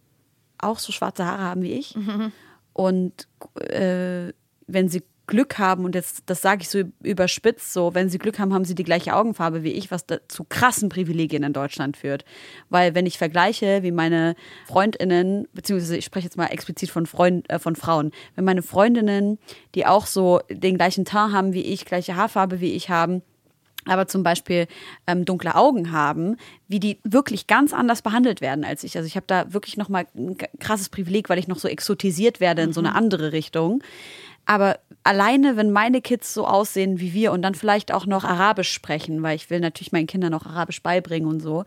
auch 0.64 0.80
so 0.80 0.91
schwarze 0.91 1.26
Haare 1.26 1.44
haben 1.44 1.61
wie 1.61 1.73
ich. 1.73 1.95
Mhm. 1.95 2.31
Und 2.73 3.27
äh, 3.60 4.34
wenn 4.68 4.90
sie 4.90 5.03
Glück 5.26 5.57
haben, 5.57 5.85
und 5.85 5.95
jetzt 5.95 6.23
das 6.26 6.41
sage 6.41 6.64
ich 6.64 6.69
so 6.69 6.84
überspitzt, 7.02 7.72
so, 7.72 7.94
wenn 7.94 8.10
sie 8.10 8.18
Glück 8.18 8.40
haben, 8.40 8.53
haben 8.53 8.65
sie 8.65 8.76
die 8.76 8.84
gleiche 8.84 9.15
Augenfarbe 9.15 9.64
wie 9.64 9.72
ich, 9.72 9.90
was 9.90 10.06
da 10.06 10.18
zu 10.27 10.44
krassen 10.44 10.90
Privilegien 10.90 11.44
in 11.44 11.53
Deutschland 11.53 11.95
führt. 11.95 12.26
Weil 12.69 12.94
wenn 12.94 13.06
ich 13.06 13.18
vergleiche, 13.18 13.84
wie 13.84 13.91
meine 13.91 14.35
Freundinnen, 14.68 15.48
beziehungsweise 15.53 15.95
ich 15.95 16.06
spreche 16.06 16.26
jetzt 16.26 16.35
mal 16.35 16.48
explizit 16.48 16.90
von, 16.90 17.06
Freund, 17.06 17.49
äh, 17.49 17.57
von 17.57 17.77
Frauen, 17.77 18.11
wenn 18.35 18.44
meine 18.44 18.61
Freundinnen, 18.61 19.40
die 19.76 19.85
auch 19.85 20.07
so 20.07 20.41
den 20.49 20.76
gleichen 20.76 21.06
Teint 21.06 21.34
haben 21.34 21.53
wie 21.53 21.61
ich, 21.61 21.85
gleiche 21.85 22.15
Haarfarbe 22.15 22.60
wie 22.60 22.73
ich 22.73 22.90
haben, 22.90 23.22
aber 23.88 24.07
zum 24.07 24.23
Beispiel 24.23 24.68
ähm, 25.07 25.26
dunkle 25.26 25.55
Augen 25.55 25.91
haben, 25.91 26.38
wie 26.68 26.80
die 26.80 26.99
wirklich 27.03 27.47
ganz 27.47 27.73
anders 27.73 28.01
behandelt 28.01 28.41
werden 28.41 28.64
als 28.64 28.84
ich. 28.84 28.97
Also 28.97 29.07
ich 29.07 29.15
habe 29.15 29.26
da 29.27 29.53
wirklich 29.53 29.77
noch 29.77 29.89
mal 29.89 30.05
ein 30.15 30.38
krasses 30.60 30.89
Privileg, 30.89 31.30
weil 31.30 31.39
ich 31.39 31.47
noch 31.47 31.60
so 31.60 31.68
exotisiert 31.68 32.39
werde 32.39 32.61
in 32.61 32.73
so 32.73 32.80
eine 32.80 32.95
andere 32.95 33.31
Richtung. 33.31 33.84
Aber 34.45 34.80
alleine, 35.03 35.55
wenn 35.55 35.72
meine 35.72 36.01
Kids 36.01 36.34
so 36.34 36.47
aussehen 36.47 36.99
wie 36.99 37.14
wir 37.14 37.31
und 37.31 37.41
dann 37.41 37.55
vielleicht 37.55 37.93
auch 37.93 38.05
noch 38.05 38.23
Arabisch 38.23 38.72
sprechen, 38.72 39.23
weil 39.23 39.35
ich 39.35 39.49
will 39.49 39.60
natürlich 39.60 39.91
meinen 39.91 40.07
Kindern 40.07 40.34
auch 40.34 40.45
Arabisch 40.45 40.81
beibringen 40.81 41.30
und 41.30 41.41
so, 41.41 41.64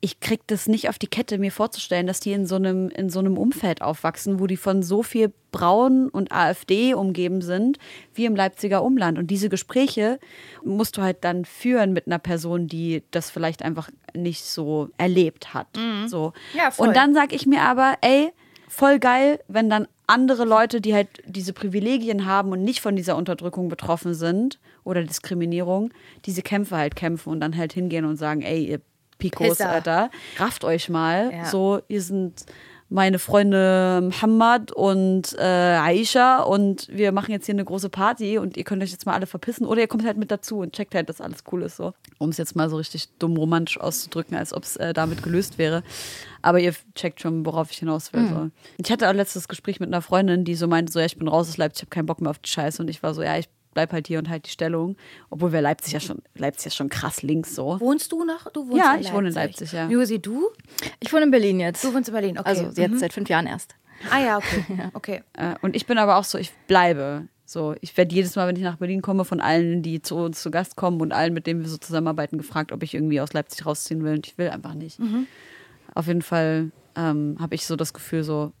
ich 0.00 0.20
krieg 0.20 0.40
das 0.46 0.66
nicht 0.66 0.88
auf 0.88 0.98
die 0.98 1.06
Kette, 1.06 1.38
mir 1.38 1.52
vorzustellen, 1.52 2.06
dass 2.06 2.20
die 2.20 2.32
in 2.32 2.46
so 2.46 2.56
einem, 2.56 2.88
in 2.90 3.10
so 3.10 3.18
einem 3.18 3.38
Umfeld 3.38 3.82
aufwachsen, 3.82 4.40
wo 4.40 4.46
die 4.46 4.56
von 4.56 4.82
so 4.82 5.02
viel 5.02 5.32
Braun 5.52 6.08
und 6.08 6.32
AfD 6.32 6.94
umgeben 6.94 7.40
sind, 7.40 7.78
wie 8.14 8.26
im 8.26 8.36
Leipziger 8.36 8.82
Umland. 8.82 9.18
Und 9.18 9.28
diese 9.28 9.48
Gespräche 9.48 10.18
musst 10.64 10.96
du 10.96 11.02
halt 11.02 11.24
dann 11.24 11.44
führen 11.44 11.92
mit 11.92 12.06
einer 12.06 12.18
Person, 12.18 12.66
die 12.66 13.02
das 13.10 13.30
vielleicht 13.30 13.62
einfach 13.62 13.90
nicht 14.14 14.44
so 14.44 14.90
erlebt 14.98 15.54
hat. 15.54 15.68
So. 16.06 16.32
Ja, 16.54 16.70
voll. 16.70 16.88
Und 16.88 16.96
dann 16.96 17.14
sag 17.14 17.32
ich 17.32 17.46
mir 17.46 17.62
aber, 17.62 17.94
ey, 18.02 18.32
voll 18.68 18.98
geil, 18.98 19.40
wenn 19.48 19.70
dann 19.70 19.88
andere 20.06 20.44
Leute, 20.44 20.80
die 20.80 20.94
halt 20.94 21.08
diese 21.26 21.52
Privilegien 21.52 22.26
haben 22.26 22.52
und 22.52 22.62
nicht 22.62 22.80
von 22.80 22.96
dieser 22.96 23.16
Unterdrückung 23.16 23.68
betroffen 23.68 24.14
sind 24.14 24.60
oder 24.84 25.02
Diskriminierung, 25.02 25.90
diese 26.26 26.42
Kämpfe 26.42 26.76
halt 26.76 26.94
kämpfen 26.96 27.30
und 27.30 27.40
dann 27.40 27.56
halt 27.56 27.72
hingehen 27.72 28.04
und 28.04 28.16
sagen, 28.16 28.42
ey, 28.42 28.64
ihr 28.64 28.80
Pikos, 29.18 29.48
Pisser. 29.48 29.70
Alter, 29.70 30.10
rafft 30.38 30.64
euch 30.64 30.88
mal. 30.88 31.32
Ja. 31.32 31.44
So, 31.46 31.80
ihr 31.88 32.02
sind 32.02 32.46
meine 32.88 33.18
Freunde 33.18 34.00
Muhammad 34.04 34.70
und 34.70 35.34
äh, 35.38 35.42
Aisha 35.42 36.42
und 36.42 36.88
wir 36.88 37.10
machen 37.10 37.32
jetzt 37.32 37.46
hier 37.46 37.54
eine 37.54 37.64
große 37.64 37.88
Party 37.88 38.38
und 38.38 38.56
ihr 38.56 38.62
könnt 38.62 38.82
euch 38.82 38.92
jetzt 38.92 39.06
mal 39.06 39.14
alle 39.14 39.26
verpissen 39.26 39.66
oder 39.66 39.80
ihr 39.80 39.88
kommt 39.88 40.04
halt 40.04 40.16
mit 40.16 40.30
dazu 40.30 40.58
und 40.58 40.72
checkt 40.72 40.94
halt, 40.94 41.08
dass 41.08 41.20
alles 41.20 41.42
cool 41.50 41.62
ist 41.62 41.76
so. 41.76 41.94
Um 42.18 42.30
es 42.30 42.36
jetzt 42.36 42.54
mal 42.54 42.70
so 42.70 42.76
richtig 42.76 43.08
dumm 43.18 43.36
romantisch 43.36 43.80
auszudrücken, 43.80 44.36
als 44.36 44.54
ob 44.54 44.62
es 44.62 44.76
äh, 44.76 44.94
damit 44.94 45.22
gelöst 45.22 45.58
wäre. 45.58 45.82
Aber 46.42 46.60
ihr 46.60 46.74
checkt 46.94 47.20
schon, 47.20 47.44
worauf 47.44 47.72
ich 47.72 47.78
hinaus 47.78 48.12
will. 48.12 48.28
So. 48.28 48.50
Ich 48.78 48.92
hatte 48.92 49.08
auch 49.08 49.14
letztes 49.14 49.48
Gespräch 49.48 49.80
mit 49.80 49.88
einer 49.88 50.02
Freundin, 50.02 50.44
die 50.44 50.54
so 50.54 50.68
meinte, 50.68 50.92
so 50.92 51.00
ja, 51.00 51.06
ich 51.06 51.18
bin 51.18 51.26
raus 51.26 51.48
aus 51.48 51.56
Leipzig, 51.56 51.82
ich 51.82 51.86
habe 51.86 51.94
keinen 51.94 52.06
Bock 52.06 52.20
mehr 52.20 52.30
auf 52.30 52.38
die 52.38 52.50
Scheiße 52.50 52.80
und 52.80 52.88
ich 52.88 53.02
war 53.02 53.14
so, 53.14 53.22
ja, 53.22 53.36
ich 53.36 53.48
bleib 53.76 53.92
halt 53.92 54.06
hier 54.06 54.18
und 54.18 54.30
halt 54.30 54.46
die 54.46 54.50
Stellung. 54.50 54.96
Obwohl 55.28 55.52
wir 55.52 55.60
Leipzig 55.60 55.92
ja 55.92 56.00
schon, 56.00 56.22
Leipzig 56.34 56.64
ja 56.64 56.70
schon 56.70 56.88
krass 56.88 57.22
links 57.22 57.54
so. 57.54 57.78
Wohnst 57.78 58.10
du 58.10 58.24
noch? 58.24 58.50
Du 58.50 58.66
wohnst 58.66 58.78
Ja, 58.82 58.94
in 58.94 59.02
ich 59.02 59.12
wohne 59.12 59.28
in 59.28 59.34
Leipzig, 59.34 59.70
ja. 59.72 59.86
Josi, 59.88 60.18
du? 60.18 60.48
Ich 60.98 61.12
wohne 61.12 61.24
in 61.24 61.30
Berlin 61.30 61.60
jetzt. 61.60 61.84
Du 61.84 61.92
wohnst 61.92 62.08
in 62.08 62.14
Berlin, 62.14 62.38
okay. 62.38 62.48
Also 62.48 62.64
jetzt 62.80 62.92
Mhm. 62.92 62.98
seit 62.98 63.12
fünf 63.12 63.28
Jahren 63.28 63.46
erst. 63.46 63.74
Ah 64.10 64.18
ja, 64.20 64.38
okay. 64.38 64.64
okay. 64.94 65.22
Äh, 65.34 65.54
und 65.60 65.76
ich 65.76 65.84
bin 65.86 65.98
aber 65.98 66.16
auch 66.16 66.24
so, 66.24 66.38
ich 66.38 66.52
bleibe. 66.66 67.28
So, 67.44 67.74
ich 67.82 67.94
werde 67.98 68.14
jedes 68.14 68.34
Mal, 68.34 68.48
wenn 68.48 68.56
ich 68.56 68.62
nach 68.62 68.76
Berlin 68.78 69.02
komme, 69.02 69.24
von 69.26 69.40
allen, 69.42 69.82
die 69.82 70.00
zu 70.00 70.16
uns 70.16 70.42
zu 70.42 70.50
Gast 70.50 70.74
kommen 70.76 71.00
und 71.02 71.12
allen, 71.12 71.34
mit 71.34 71.46
denen 71.46 71.60
wir 71.60 71.68
so 71.68 71.76
zusammenarbeiten, 71.76 72.38
gefragt, 72.38 72.72
ob 72.72 72.82
ich 72.82 72.94
irgendwie 72.94 73.20
aus 73.20 73.34
Leipzig 73.34 73.64
rausziehen 73.66 74.02
will. 74.02 74.14
Und 74.14 74.26
ich 74.26 74.36
will 74.38 74.48
einfach 74.48 74.72
nicht. 74.74 74.98
Auf 75.94 76.06
jeden 76.08 76.22
Fall 76.22 76.70
ähm, 76.96 77.36
habe 77.38 77.54
ich 77.54 77.66
so 77.66 77.76
das 77.76 77.92
Gefühl, 77.94 78.22
so 78.24 78.52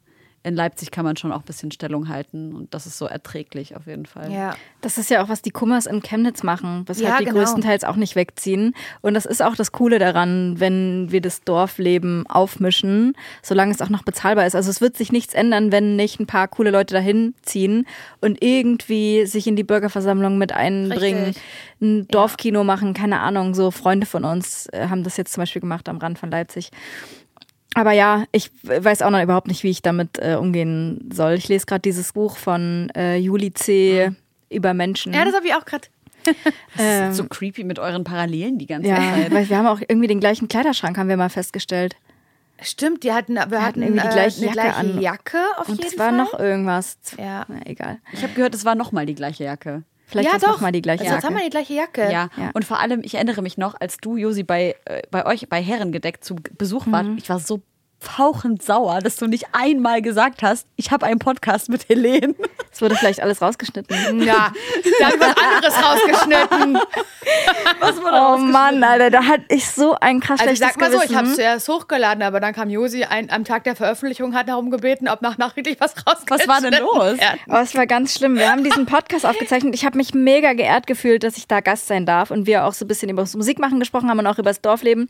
in 0.46 0.54
Leipzig 0.54 0.92
kann 0.92 1.04
man 1.04 1.16
schon 1.16 1.32
auch 1.32 1.40
ein 1.40 1.44
bisschen 1.44 1.72
Stellung 1.72 2.08
halten 2.08 2.54
und 2.54 2.72
das 2.72 2.86
ist 2.86 2.98
so 2.98 3.06
erträglich 3.06 3.74
auf 3.74 3.88
jeden 3.88 4.06
Fall. 4.06 4.30
Ja. 4.30 4.54
Das 4.80 4.96
ist 4.96 5.10
ja 5.10 5.24
auch, 5.24 5.28
was 5.28 5.42
die 5.42 5.50
Kummers 5.50 5.86
in 5.86 6.02
Chemnitz 6.02 6.44
machen, 6.44 6.84
weshalb 6.86 7.08
Ja, 7.08 7.18
die 7.18 7.24
genau. 7.24 7.38
größtenteils 7.38 7.82
auch 7.82 7.96
nicht 7.96 8.14
wegziehen. 8.14 8.72
Und 9.00 9.14
das 9.14 9.26
ist 9.26 9.42
auch 9.42 9.56
das 9.56 9.72
Coole 9.72 9.98
daran, 9.98 10.60
wenn 10.60 11.10
wir 11.10 11.20
das 11.20 11.42
Dorfleben 11.42 12.28
aufmischen, 12.28 13.16
solange 13.42 13.72
es 13.72 13.82
auch 13.82 13.88
noch 13.88 14.04
bezahlbar 14.04 14.46
ist. 14.46 14.54
Also 14.54 14.70
es 14.70 14.80
wird 14.80 14.96
sich 14.96 15.10
nichts 15.10 15.34
ändern, 15.34 15.72
wenn 15.72 15.96
nicht 15.96 16.20
ein 16.20 16.28
paar 16.28 16.46
coole 16.46 16.70
Leute 16.70 16.94
dahin 16.94 17.34
ziehen 17.42 17.84
und 18.20 18.40
irgendwie 18.40 19.26
sich 19.26 19.48
in 19.48 19.56
die 19.56 19.64
Bürgerversammlung 19.64 20.38
mit 20.38 20.52
einbringen, 20.52 21.24
Richtig. 21.24 21.42
ein 21.80 22.06
Dorfkino 22.06 22.62
machen, 22.62 22.94
keine 22.94 23.18
Ahnung. 23.18 23.52
So 23.54 23.72
Freunde 23.72 24.06
von 24.06 24.24
uns 24.24 24.68
äh, 24.72 24.86
haben 24.88 25.02
das 25.02 25.16
jetzt 25.16 25.32
zum 25.32 25.42
Beispiel 25.42 25.60
gemacht 25.60 25.88
am 25.88 25.98
Rand 25.98 26.20
von 26.20 26.30
Leipzig. 26.30 26.70
Aber 27.76 27.92
ja, 27.92 28.24
ich 28.32 28.50
weiß 28.62 29.02
auch 29.02 29.10
noch 29.10 29.22
überhaupt 29.22 29.48
nicht, 29.48 29.62
wie 29.62 29.70
ich 29.70 29.82
damit 29.82 30.18
äh, 30.18 30.34
umgehen 30.36 31.10
soll. 31.12 31.34
Ich 31.34 31.46
lese 31.48 31.66
gerade 31.66 31.82
dieses 31.82 32.12
Buch 32.14 32.38
von 32.38 32.90
äh, 32.96 33.16
Juli 33.18 33.52
C. 33.52 34.10
über 34.48 34.72
Menschen. 34.72 35.12
Ja, 35.12 35.24
das 35.26 35.34
habe 35.34 35.46
ich 35.46 35.54
auch 35.54 35.64
gerade. 35.64 35.86
Das 36.76 37.10
ist 37.10 37.16
so 37.18 37.24
creepy 37.24 37.62
mit 37.64 37.78
euren 37.78 38.02
Parallelen 38.02 38.58
die 38.58 38.66
ganze 38.66 38.88
Ja, 38.88 38.96
Zeit. 38.96 39.30
weil 39.30 39.48
wir 39.48 39.58
haben 39.58 39.66
auch 39.66 39.80
irgendwie 39.86 40.08
den 40.08 40.18
gleichen 40.20 40.48
Kleiderschrank, 40.48 40.98
haben 40.98 41.08
wir 41.08 41.16
mal 41.16 41.28
festgestellt. 41.28 41.94
Stimmt, 42.60 43.02
die 43.04 43.12
hatten, 43.12 43.34
wir 43.34 43.62
hatten 43.62 43.82
irgendwie 43.82 44.00
die 44.00 44.06
äh, 44.08 44.10
gleiche 44.12 44.38
eine 44.38 44.46
Jacke 44.46 44.52
gleiche 44.54 44.76
an. 44.76 45.00
Jacke 45.02 45.38
auf 45.58 45.68
Und 45.68 45.78
jeden 45.78 45.92
es 45.92 45.98
war 45.98 46.08
Fall. 46.08 46.16
noch 46.18 46.38
irgendwas. 46.38 46.96
Ja. 47.18 47.44
Na, 47.46 47.60
egal. 47.66 47.98
Ich 48.12 48.22
habe 48.22 48.32
gehört, 48.32 48.54
es 48.54 48.64
war 48.64 48.74
nochmal 48.74 49.04
die 49.06 49.14
gleiche 49.14 49.44
Jacke. 49.44 49.82
Vielleicht 50.06 50.32
ja, 50.32 50.38
doch. 50.38 50.60
mal 50.60 50.70
die 50.72 50.82
gleiche 50.82 51.02
also 51.02 51.14
Jetzt 51.14 51.24
Jacke. 51.24 51.34
haben 51.34 51.40
wir 51.40 51.44
die 51.44 51.50
gleiche 51.50 51.74
Jacke. 51.74 52.02
Ja. 52.02 52.30
Ja. 52.36 52.50
und 52.54 52.64
vor 52.64 52.78
allem, 52.78 53.00
ich 53.02 53.14
erinnere 53.14 53.42
mich 53.42 53.58
noch, 53.58 53.74
als 53.80 53.98
du, 53.98 54.16
Josi, 54.16 54.44
bei, 54.44 54.76
äh, 54.84 55.02
bei 55.10 55.26
euch 55.26 55.48
bei 55.48 55.60
Herrengedeckt 55.60 56.24
zu 56.24 56.36
Besuch 56.56 56.86
wart, 56.86 57.06
ich 57.16 57.28
war 57.28 57.40
so 57.40 57.60
fauchend 57.98 58.62
sauer, 58.62 59.00
dass 59.00 59.16
du 59.16 59.26
nicht 59.26 59.46
einmal 59.52 60.02
gesagt 60.02 60.42
hast, 60.42 60.66
ich 60.76 60.90
habe 60.90 61.06
einen 61.06 61.18
Podcast 61.18 61.68
mit 61.68 61.88
Helene. 61.88 62.34
Es 62.76 62.82
wurde 62.82 62.94
vielleicht 62.94 63.22
alles 63.22 63.40
rausgeschnitten. 63.40 64.20
Ja, 64.22 64.52
da 65.00 65.08
was 65.18 65.34
anderes 65.34 65.74
rausgeschnitten. 65.82 66.78
Was 67.80 67.96
wurde 68.02 68.16
Oh 68.20 68.36
Mann, 68.36 68.84
Alter, 68.84 69.08
da 69.08 69.24
hatte 69.24 69.44
ich 69.48 69.66
so 69.70 69.96
ein 69.98 70.20
krass 70.20 70.40
Also 70.40 70.52
ich 70.52 70.58
sag 70.58 70.78
mal 70.78 70.92
so, 70.92 70.98
ich 70.98 71.04
habe 71.16 71.26
es 71.26 71.36
Gewissen. 71.36 71.36
zuerst 71.36 71.68
hochgeladen, 71.70 72.22
aber 72.22 72.38
dann 72.38 72.52
kam 72.52 72.68
Josi 72.68 73.04
ein, 73.04 73.30
am 73.30 73.44
Tag 73.44 73.64
der 73.64 73.76
Veröffentlichung, 73.76 74.34
hat 74.34 74.50
darum 74.50 74.70
gebeten, 74.70 75.08
ob 75.08 75.22
nach 75.22 75.38
nachträglich 75.38 75.80
was 75.80 75.94
rausgeschnitten 76.06 76.38
Was 76.38 76.48
war 76.48 76.60
denn 76.70 76.78
los? 76.82 77.18
werden. 77.18 77.40
Oh, 77.48 77.56
es 77.56 77.74
war 77.74 77.86
ganz 77.86 78.12
schlimm. 78.12 78.36
Wir 78.36 78.50
haben 78.52 78.62
diesen 78.62 78.84
Podcast 78.84 79.24
aufgezeichnet. 79.24 79.74
Ich 79.74 79.86
habe 79.86 79.96
mich 79.96 80.12
mega 80.12 80.52
geehrt 80.52 80.86
gefühlt, 80.86 81.22
dass 81.22 81.38
ich 81.38 81.48
da 81.48 81.60
Gast 81.60 81.86
sein 81.86 82.04
darf 82.04 82.30
und 82.30 82.46
wir 82.46 82.66
auch 82.66 82.74
so 82.74 82.84
ein 82.84 82.88
bisschen 82.88 83.08
über 83.08 83.22
das 83.22 83.34
Musikmachen 83.34 83.80
gesprochen 83.80 84.10
haben 84.10 84.18
und 84.18 84.26
auch 84.26 84.38
über 84.38 84.50
das 84.50 84.60
Dorfleben. 84.60 85.08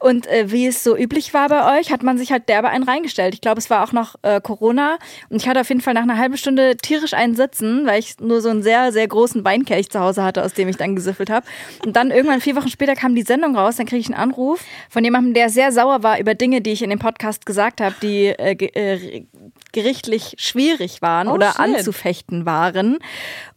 Und 0.00 0.26
äh, 0.26 0.50
wie 0.50 0.66
es 0.66 0.82
so 0.82 0.96
üblich 0.96 1.32
war 1.32 1.48
bei 1.48 1.78
euch, 1.78 1.92
hat 1.92 2.02
man 2.02 2.18
sich 2.18 2.23
sich 2.24 2.32
halt 2.32 2.48
derbe 2.48 2.68
einen 2.68 2.84
reingestellt. 2.84 3.34
Ich 3.34 3.40
glaube, 3.40 3.58
es 3.58 3.70
war 3.70 3.84
auch 3.84 3.92
noch 3.92 4.16
äh, 4.22 4.40
Corona 4.40 4.98
und 5.28 5.36
ich 5.36 5.48
hatte 5.48 5.60
auf 5.60 5.68
jeden 5.68 5.80
Fall 5.80 5.94
nach 5.94 6.02
einer 6.02 6.18
halben 6.18 6.36
Stunde 6.36 6.76
tierisch 6.76 7.14
einen 7.14 7.34
Sitzen, 7.34 7.86
weil 7.86 8.00
ich 8.00 8.18
nur 8.20 8.40
so 8.40 8.48
einen 8.48 8.62
sehr, 8.62 8.92
sehr 8.92 9.06
großen 9.06 9.44
Weinkelch 9.44 9.90
zu 9.90 10.00
Hause 10.00 10.24
hatte, 10.24 10.42
aus 10.42 10.54
dem 10.54 10.68
ich 10.68 10.76
dann 10.76 10.96
gesiffelt 10.96 11.30
habe. 11.30 11.46
Und 11.84 11.96
dann 11.96 12.10
irgendwann 12.10 12.40
vier 12.40 12.56
Wochen 12.56 12.68
später 12.68 12.94
kam 12.94 13.14
die 13.14 13.22
Sendung 13.22 13.56
raus, 13.56 13.76
dann 13.76 13.86
kriege 13.86 14.00
ich 14.00 14.06
einen 14.06 14.14
Anruf 14.20 14.60
von 14.88 15.04
jemandem, 15.04 15.34
der 15.34 15.50
sehr 15.50 15.72
sauer 15.72 16.02
war 16.02 16.18
über 16.18 16.34
Dinge, 16.34 16.60
die 16.60 16.72
ich 16.72 16.82
in 16.82 16.90
dem 16.90 16.98
Podcast 16.98 17.46
gesagt 17.46 17.80
habe, 17.80 17.94
die 18.02 18.26
äh, 18.26 18.52
äh, 18.52 19.24
gerichtlich 19.72 20.34
schwierig 20.38 21.02
waren 21.02 21.28
oh, 21.28 21.34
oder 21.34 21.52
shit. 21.52 21.60
anzufechten 21.60 22.46
waren. 22.46 22.98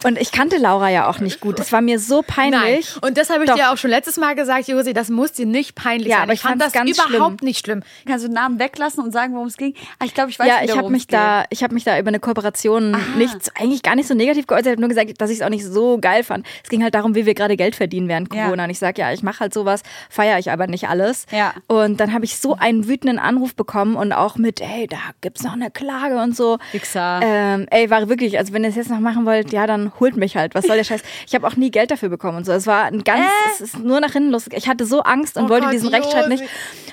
Und 0.04 0.18
ich 0.18 0.32
kannte 0.32 0.56
Laura 0.58 0.90
ja 0.90 1.08
auch 1.08 1.20
nicht 1.20 1.40
gut. 1.40 1.58
Das 1.58 1.72
war 1.72 1.80
mir 1.80 1.98
so 1.98 2.22
peinlich. 2.26 2.94
Nein. 2.94 3.08
Und 3.08 3.18
das 3.18 3.30
habe 3.30 3.44
ich 3.44 3.50
Doch. 3.50 3.56
dir 3.56 3.72
auch 3.72 3.76
schon 3.76 3.90
letztes 3.90 4.16
Mal 4.16 4.34
gesagt, 4.34 4.68
Josi, 4.68 4.92
das 4.92 5.08
muss 5.08 5.32
dir 5.32 5.46
nicht 5.46 5.74
peinlich 5.74 6.08
ja, 6.08 6.16
sein. 6.16 6.22
Aber 6.24 6.32
ich, 6.32 6.40
ich 6.40 6.42
fand 6.42 6.60
das 6.60 6.72
ganz 6.72 6.90
überhaupt 6.90 7.40
schlimm. 7.40 7.48
nicht 7.48 7.64
schlimm. 7.64 7.82
Kannst 8.06 8.26
du 8.26 8.30
Namen 8.30 8.58
weglassen 8.58 9.02
und 9.02 9.12
sagen, 9.12 9.34
worum 9.34 9.48
es 9.48 9.56
ging? 9.56 9.74
Ah, 9.98 10.04
ich 10.04 10.14
glaube, 10.14 10.30
ich 10.30 10.38
weiß 10.38 10.46
Ja, 10.46 10.62
ich 10.62 10.76
habe 10.76 10.90
mich 10.90 11.06
da, 11.06 11.44
ich 11.50 11.62
habe 11.62 11.74
mich 11.74 11.84
da 11.84 11.98
über 11.98 12.08
eine 12.08 12.20
Kooperation 12.20 12.94
Aha. 12.94 13.16
nicht, 13.16 13.36
eigentlich 13.54 13.82
gar 13.82 13.94
nicht 13.94 14.08
so 14.08 14.14
negativ 14.14 14.46
geäußert. 14.46 14.66
Ich 14.66 14.72
habe 14.72 14.80
nur 14.80 14.88
gesagt, 14.88 15.20
dass 15.20 15.30
ich 15.30 15.38
es 15.38 15.42
auch 15.42 15.50
nicht 15.50 15.64
so 15.64 15.98
geil 15.98 16.24
fand. 16.24 16.46
Es 16.62 16.70
ging 16.70 16.82
halt 16.82 16.94
darum, 16.94 17.14
wie 17.14 17.26
wir 17.26 17.34
gerade 17.34 17.56
Geld 17.56 17.76
verdienen 17.76 18.08
während 18.08 18.30
Corona. 18.30 18.56
Ja. 18.56 18.64
Und 18.64 18.70
ich 18.70 18.78
sage, 18.78 19.00
ja, 19.00 19.12
ich 19.12 19.22
mache 19.22 19.40
halt 19.40 19.54
sowas, 19.54 19.82
feiere 20.10 20.38
ich 20.38 20.50
aber 20.50 20.66
nicht 20.66 20.88
alles. 20.88 21.26
Ja. 21.30 21.54
Und 21.66 22.00
dann 22.00 22.12
habe 22.12 22.24
ich 22.24 22.38
so 22.38 22.54
einen 22.54 22.88
wütenden 22.88 23.18
Anruf 23.18 23.54
bekommen 23.54 23.96
und 23.96 24.12
auch 24.12 24.36
mit, 24.36 24.60
hey, 24.60 24.86
da 24.86 24.98
gibt's 25.20 25.42
noch 25.42 25.52
eine 25.52 25.70
Klage 25.78 26.18
und 26.18 26.36
so. 26.36 26.58
Wichser. 26.72 27.20
Ähm, 27.22 27.66
ey, 27.70 27.88
war 27.88 28.08
wirklich, 28.08 28.36
also 28.36 28.52
wenn 28.52 28.64
ihr 28.64 28.70
es 28.70 28.76
jetzt 28.76 28.90
noch 28.90 28.98
machen 28.98 29.24
wollt, 29.26 29.52
ja, 29.52 29.66
dann 29.66 29.92
holt 30.00 30.16
mich 30.16 30.36
halt. 30.36 30.54
Was 30.54 30.66
soll 30.66 30.76
der 30.76 30.84
Scheiß? 30.84 31.02
Ich 31.26 31.34
habe 31.34 31.46
auch 31.46 31.56
nie 31.56 31.70
Geld 31.70 31.90
dafür 31.90 32.08
bekommen 32.08 32.38
und 32.38 32.44
so. 32.44 32.52
Es 32.52 32.66
war 32.66 32.84
ein 32.84 33.04
ganz, 33.04 33.20
äh? 33.20 33.52
es 33.52 33.60
ist 33.60 33.78
nur 33.78 34.00
nach 34.00 34.12
hinten 34.12 34.30
los. 34.30 34.46
Ich 34.52 34.68
hatte 34.68 34.84
so 34.84 35.02
Angst 35.02 35.36
und 35.36 35.44
oh 35.44 35.48
wollte 35.48 35.66
Gott, 35.66 35.74
diesen 35.74 35.88
Rechtsstreit 35.88 36.28
nicht. 36.28 36.42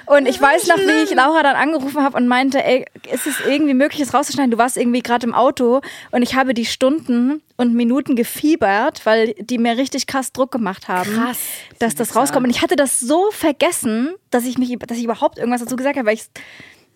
Und 0.05 0.27
ich 0.27 0.39
weiß 0.39 0.67
noch, 0.67 0.77
wie 0.77 1.03
ich 1.03 1.15
Laura 1.15 1.41
dann 1.41 1.55
angerufen 1.55 2.03
habe 2.03 2.15
und 2.17 2.27
meinte, 2.27 2.63
ey, 2.63 2.85
ist 3.11 3.25
es 3.25 3.39
irgendwie 3.45 3.73
möglich, 3.73 4.01
es 4.01 4.13
rauszuschneiden? 4.13 4.51
Du 4.51 4.57
warst 4.59 4.77
irgendwie 4.77 5.01
gerade 5.01 5.25
im 5.25 5.33
Auto 5.33 5.81
und 6.11 6.21
ich 6.21 6.35
habe 6.35 6.53
die 6.53 6.65
Stunden 6.65 7.41
und 7.57 7.73
Minuten 7.73 8.15
gefiebert, 8.15 9.05
weil 9.05 9.33
die 9.39 9.57
mir 9.57 9.77
richtig 9.77 10.05
krass 10.05 10.31
Druck 10.31 10.51
gemacht 10.51 10.87
haben, 10.87 11.11
krass, 11.11 11.39
dass 11.79 11.95
das 11.95 12.15
rauskommt. 12.15 12.45
Und 12.45 12.51
ich 12.51 12.61
hatte 12.61 12.75
das 12.75 12.99
so 12.99 13.31
vergessen, 13.31 14.13
dass 14.29 14.45
ich 14.45 14.57
mich, 14.57 14.77
dass 14.79 14.97
ich 14.97 15.05
überhaupt 15.05 15.39
irgendwas 15.39 15.61
dazu 15.61 15.75
gesagt 15.75 15.97
habe, 15.97 16.07
weil 16.07 16.15
ich 16.15 16.25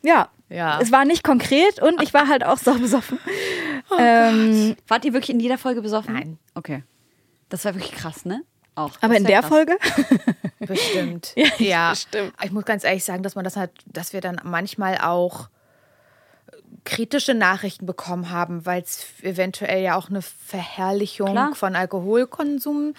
ja, 0.02 0.30
ja. 0.50 0.80
Es 0.82 0.92
war 0.92 1.06
nicht 1.06 1.24
konkret 1.24 1.82
und 1.82 2.02
ich 2.02 2.14
war 2.14 2.28
halt 2.28 2.44
auch 2.44 2.58
so 2.58 2.74
besoffen. 2.78 3.20
Oh 3.92 3.98
ähm, 3.98 4.76
Wart 4.88 5.04
ihr 5.04 5.14
wirklich 5.14 5.32
in 5.32 5.40
jeder 5.40 5.58
Folge 5.58 5.82
besoffen? 5.82 6.14
Nein. 6.14 6.38
Okay. 6.54 6.84
Das 7.50 7.66
war 7.66 7.74
wirklich 7.74 7.94
krass, 7.94 8.24
ne? 8.24 8.44
Auch. 8.76 8.92
Aber 9.02 9.18
in 9.18 9.24
der 9.24 9.40
krass. 9.40 9.50
Folge? 9.50 9.80
Bestimmt. 10.60 11.34
ja, 11.36 11.48
ja. 11.58 11.90
Bestimmt. 11.90 12.34
Ich 12.44 12.52
muss 12.52 12.66
ganz 12.66 12.84
ehrlich 12.84 13.04
sagen, 13.04 13.24
dass 13.24 13.34
man 13.34 13.44
das 13.44 13.56
halt, 13.56 13.72
dass 13.88 14.14
wir 14.14 14.22
dann 14.22 14.40
manchmal 14.44 15.00
auch 15.00 15.50
kritische 16.86 17.34
Nachrichten 17.34 17.88
bekommen 17.88 18.30
haben, 18.30 18.68
weil 18.68 18.84
es 18.84 19.08
eventuell 19.24 19.82
ja 19.82 19.96
auch 19.96 20.10
eine 20.10 20.22
Verherrlichung 20.22 21.32
Klar. 21.32 21.56
von 21.56 21.76
Alkoholkonsum 21.76 22.94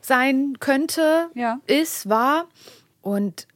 sein 0.00 0.56
könnte, 0.58 1.28
ja. 1.34 1.60
ist, 1.66 2.08
war. 2.08 2.46
Und 3.02 3.46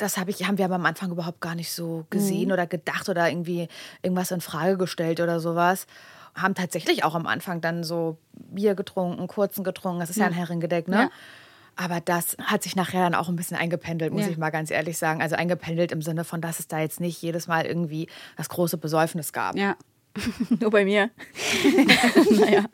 das 0.00 0.16
hab 0.16 0.28
ich, 0.28 0.46
haben 0.46 0.58
wir 0.58 0.64
aber 0.64 0.76
am 0.76 0.86
Anfang 0.86 1.10
überhaupt 1.10 1.40
gar 1.40 1.54
nicht 1.54 1.72
so 1.72 2.06
gesehen 2.10 2.46
mhm. 2.46 2.52
oder 2.52 2.66
gedacht 2.66 3.08
oder 3.08 3.28
irgendwie 3.28 3.68
irgendwas 4.02 4.30
in 4.30 4.40
Frage 4.40 4.76
gestellt 4.76 5.20
oder 5.20 5.40
sowas. 5.40 5.86
Haben 6.34 6.54
tatsächlich 6.54 7.04
auch 7.04 7.14
am 7.14 7.26
Anfang 7.26 7.60
dann 7.60 7.84
so 7.84 8.16
Bier 8.32 8.74
getrunken, 8.74 9.26
kurzen 9.26 9.64
getrunken. 9.64 10.00
Das 10.00 10.10
ist 10.10 10.16
ja, 10.16 10.24
ja 10.24 10.28
ein 10.28 10.34
Herrengedeck, 10.34 10.88
ne? 10.88 10.96
Ja. 10.96 11.10
Aber 11.76 12.00
das 12.00 12.36
hat 12.42 12.62
sich 12.62 12.76
nachher 12.76 13.04
dann 13.04 13.14
auch 13.14 13.28
ein 13.28 13.36
bisschen 13.36 13.56
eingependelt, 13.56 14.12
muss 14.12 14.22
ja. 14.22 14.28
ich 14.28 14.38
mal 14.38 14.50
ganz 14.50 14.70
ehrlich 14.70 14.98
sagen. 14.98 15.22
Also 15.22 15.36
eingependelt 15.36 15.92
im 15.92 16.02
Sinne 16.02 16.24
von, 16.24 16.40
dass 16.40 16.58
es 16.58 16.68
da 16.68 16.78
jetzt 16.78 17.00
nicht 17.00 17.22
jedes 17.22 17.46
Mal 17.46 17.64
irgendwie 17.64 18.08
das 18.36 18.48
große 18.48 18.76
Besäufnis 18.76 19.32
gab. 19.32 19.56
Ja. 19.56 19.76
Nur 20.60 20.70
bei 20.70 20.84
mir. 20.84 21.10
naja. 22.30 22.64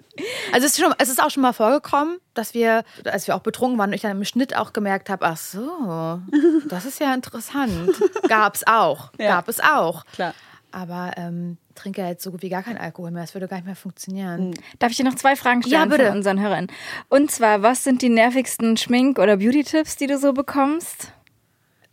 Also 0.52 0.66
es 0.66 0.72
ist, 0.72 0.80
schon, 0.80 0.94
es 0.98 1.08
ist 1.08 1.22
auch 1.22 1.30
schon 1.30 1.42
mal 1.42 1.52
vorgekommen, 1.52 2.18
dass 2.34 2.54
wir, 2.54 2.84
als 3.04 3.26
wir 3.26 3.36
auch 3.36 3.40
betrunken 3.40 3.78
waren 3.78 3.90
und 3.90 3.94
ich 3.94 4.02
dann 4.02 4.16
im 4.16 4.24
Schnitt 4.24 4.56
auch 4.56 4.72
gemerkt 4.72 5.10
habe, 5.10 5.26
ach 5.26 5.36
so, 5.36 6.20
das 6.68 6.84
ist 6.84 7.00
ja 7.00 7.12
interessant. 7.14 7.94
Gab 8.28 8.54
es 8.54 8.66
auch. 8.66 9.12
Ja. 9.18 9.36
Gab 9.36 9.48
es 9.48 9.60
auch. 9.60 10.04
Klar. 10.12 10.34
Aber 10.72 11.12
ähm, 11.16 11.58
trinke 11.74 12.02
jetzt 12.02 12.22
so 12.22 12.30
gut 12.30 12.42
wie 12.42 12.48
gar 12.48 12.62
keinen 12.62 12.78
Alkohol 12.78 13.10
mehr. 13.10 13.22
Das 13.22 13.34
würde 13.34 13.48
gar 13.48 13.56
nicht 13.56 13.66
mehr 13.66 13.76
funktionieren. 13.76 14.52
Hm. 14.52 14.54
Darf 14.78 14.90
ich 14.90 14.96
dir 14.96 15.04
noch 15.04 15.14
zwei 15.14 15.36
Fragen 15.36 15.62
stellen 15.62 15.90
ja, 15.90 15.96
von 15.96 16.16
unseren 16.16 16.40
Hörern? 16.40 16.68
Und 17.08 17.30
zwar, 17.30 17.62
was 17.62 17.84
sind 17.84 18.02
die 18.02 18.08
nervigsten 18.08 18.76
Schmink- 18.76 19.18
oder 19.18 19.36
Beauty-Tipps, 19.36 19.96
die 19.96 20.06
du 20.06 20.18
so 20.18 20.32
bekommst? 20.32 21.12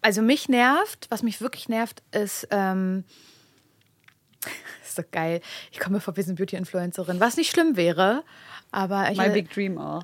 Also 0.02 0.22
mich 0.22 0.50
nervt, 0.50 1.08
was 1.10 1.24
mich 1.24 1.42
wirklich 1.42 1.68
nervt, 1.70 2.02
ist... 2.12 2.48
Ähm, 2.52 3.04
ist 4.88 4.96
so 4.96 5.04
geil. 5.12 5.42
Ich 5.72 5.80
komme 5.80 6.00
vor, 6.00 6.16
wir 6.16 6.24
sind 6.24 6.38
Beauty-Influencerin, 6.38 7.20
was 7.20 7.38
nicht 7.38 7.52
schlimm 7.52 7.76
wäre. 7.76 8.24
Aber 8.72 9.12
ich, 9.12 9.18
My 9.18 9.30
Big 9.30 9.52
Dream 9.52 9.78
auch. 9.78 10.04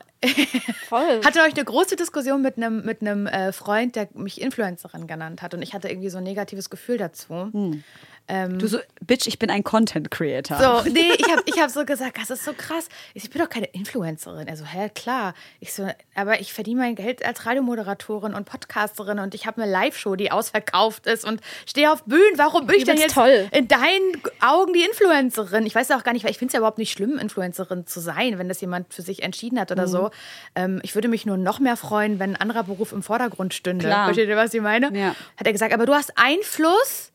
Voll. 0.88 1.22
hatte 1.26 1.40
euch 1.42 1.54
eine 1.54 1.64
große 1.64 1.96
Diskussion 1.96 2.42
mit 2.42 2.58
einem 2.58 2.86
mit 2.86 3.02
äh, 3.02 3.52
Freund, 3.52 3.96
der 3.96 4.10
mich 4.14 4.42
Influencerin 4.42 5.08
genannt 5.08 5.42
hat. 5.42 5.54
Und 5.54 5.62
ich 5.62 5.74
hatte 5.74 5.90
irgendwie 5.90 6.10
so 6.10 6.18
ein 6.18 6.24
negatives 6.24 6.70
Gefühl 6.70 6.98
dazu. 6.98 7.50
Hm. 7.52 7.84
Ähm, 8.32 8.60
du 8.60 8.68
so, 8.68 8.78
Bitch, 9.02 9.26
ich 9.26 9.40
bin 9.40 9.50
ein 9.50 9.64
Content 9.64 10.12
Creator. 10.12 10.84
So, 10.84 10.90
nee, 10.94 11.12
ich 11.18 11.32
habe 11.32 11.42
ich 11.46 11.60
hab 11.60 11.72
so 11.72 11.84
gesagt, 11.84 12.18
das 12.22 12.30
ist 12.30 12.46
so 12.46 12.54
krass. 12.54 12.88
Ich 13.16 13.28
bin 13.30 13.42
doch 13.42 13.50
keine 13.50 13.66
Influencerin. 13.66 14.48
Also, 14.48 14.66
hä, 14.66 14.90
klar. 14.94 15.34
Ich 15.60 15.74
so, 15.74 15.90
aber 16.14 16.40
ich 16.40 16.54
verdiene 16.54 16.82
mein 16.82 16.96
Geld 16.96 17.26
als 17.26 17.48
Radiomoderatorin 17.48 18.36
und 18.36 18.46
Podcasterin 18.46 19.18
und 19.18 19.34
ich 19.34 19.48
habe 19.48 19.62
eine 19.62 19.72
Live-Show, 19.72 20.16
die 20.16 20.32
ausverkauft 20.32 21.08
ist 21.08 21.26
und 21.26 21.42
stehe 21.66 21.92
auf 21.92 22.04
Bühnen. 22.04 22.38
Warum 22.38 22.68
bin 22.68 22.78
ich 22.78 22.84
denn 22.84 23.00
jetzt 23.00 23.16
toll. 23.16 23.50
in 23.52 23.68
deinen 23.68 24.22
Augen 24.42 24.74
die 24.74 24.84
Influencerin? 24.84 25.66
Ich 25.66 25.74
weiß 25.74 25.90
auch 25.92 26.04
gar 26.04 26.14
nicht, 26.14 26.24
weil 26.24 26.32
ich 26.32 26.38
finde 26.38 26.50
es 26.50 26.54
ja 26.54 26.60
überhaupt 26.60 26.78
nicht 26.78 26.92
schlimm, 26.92 27.18
Influencerin 27.18 27.88
zu 27.88 28.00
sein, 28.00 28.38
wenn 28.38 28.48
das 28.48 28.62
jemand 28.62 28.94
für 28.94 29.02
sich 29.02 29.24
entschieden 29.24 29.60
hat 29.60 29.72
oder 29.72 29.88
mhm. 29.88 29.92
so. 29.92 30.09
Ähm, 30.56 30.80
ich 30.84 30.96
würde 30.96 31.08
mich 31.08 31.26
nur 31.26 31.38
noch 31.38 31.60
mehr 31.60 31.78
freuen, 31.78 32.20
wenn 32.20 32.32
ein 32.32 32.42
anderer 32.42 32.64
Beruf 32.64 32.92
im 32.92 33.04
Vordergrund 33.04 33.54
stünde. 33.54 33.86
Klar. 33.86 34.06
Versteht 34.06 34.30
ihr, 34.30 34.38
was 34.38 34.54
ich 34.54 34.62
meine? 34.62 34.96
Ja. 34.98 35.16
Hat 35.38 35.46
er 35.48 35.54
gesagt, 35.54 35.74
aber 35.74 35.86
du 35.86 35.94
hast 35.94 36.14
Einfluss 36.18 37.09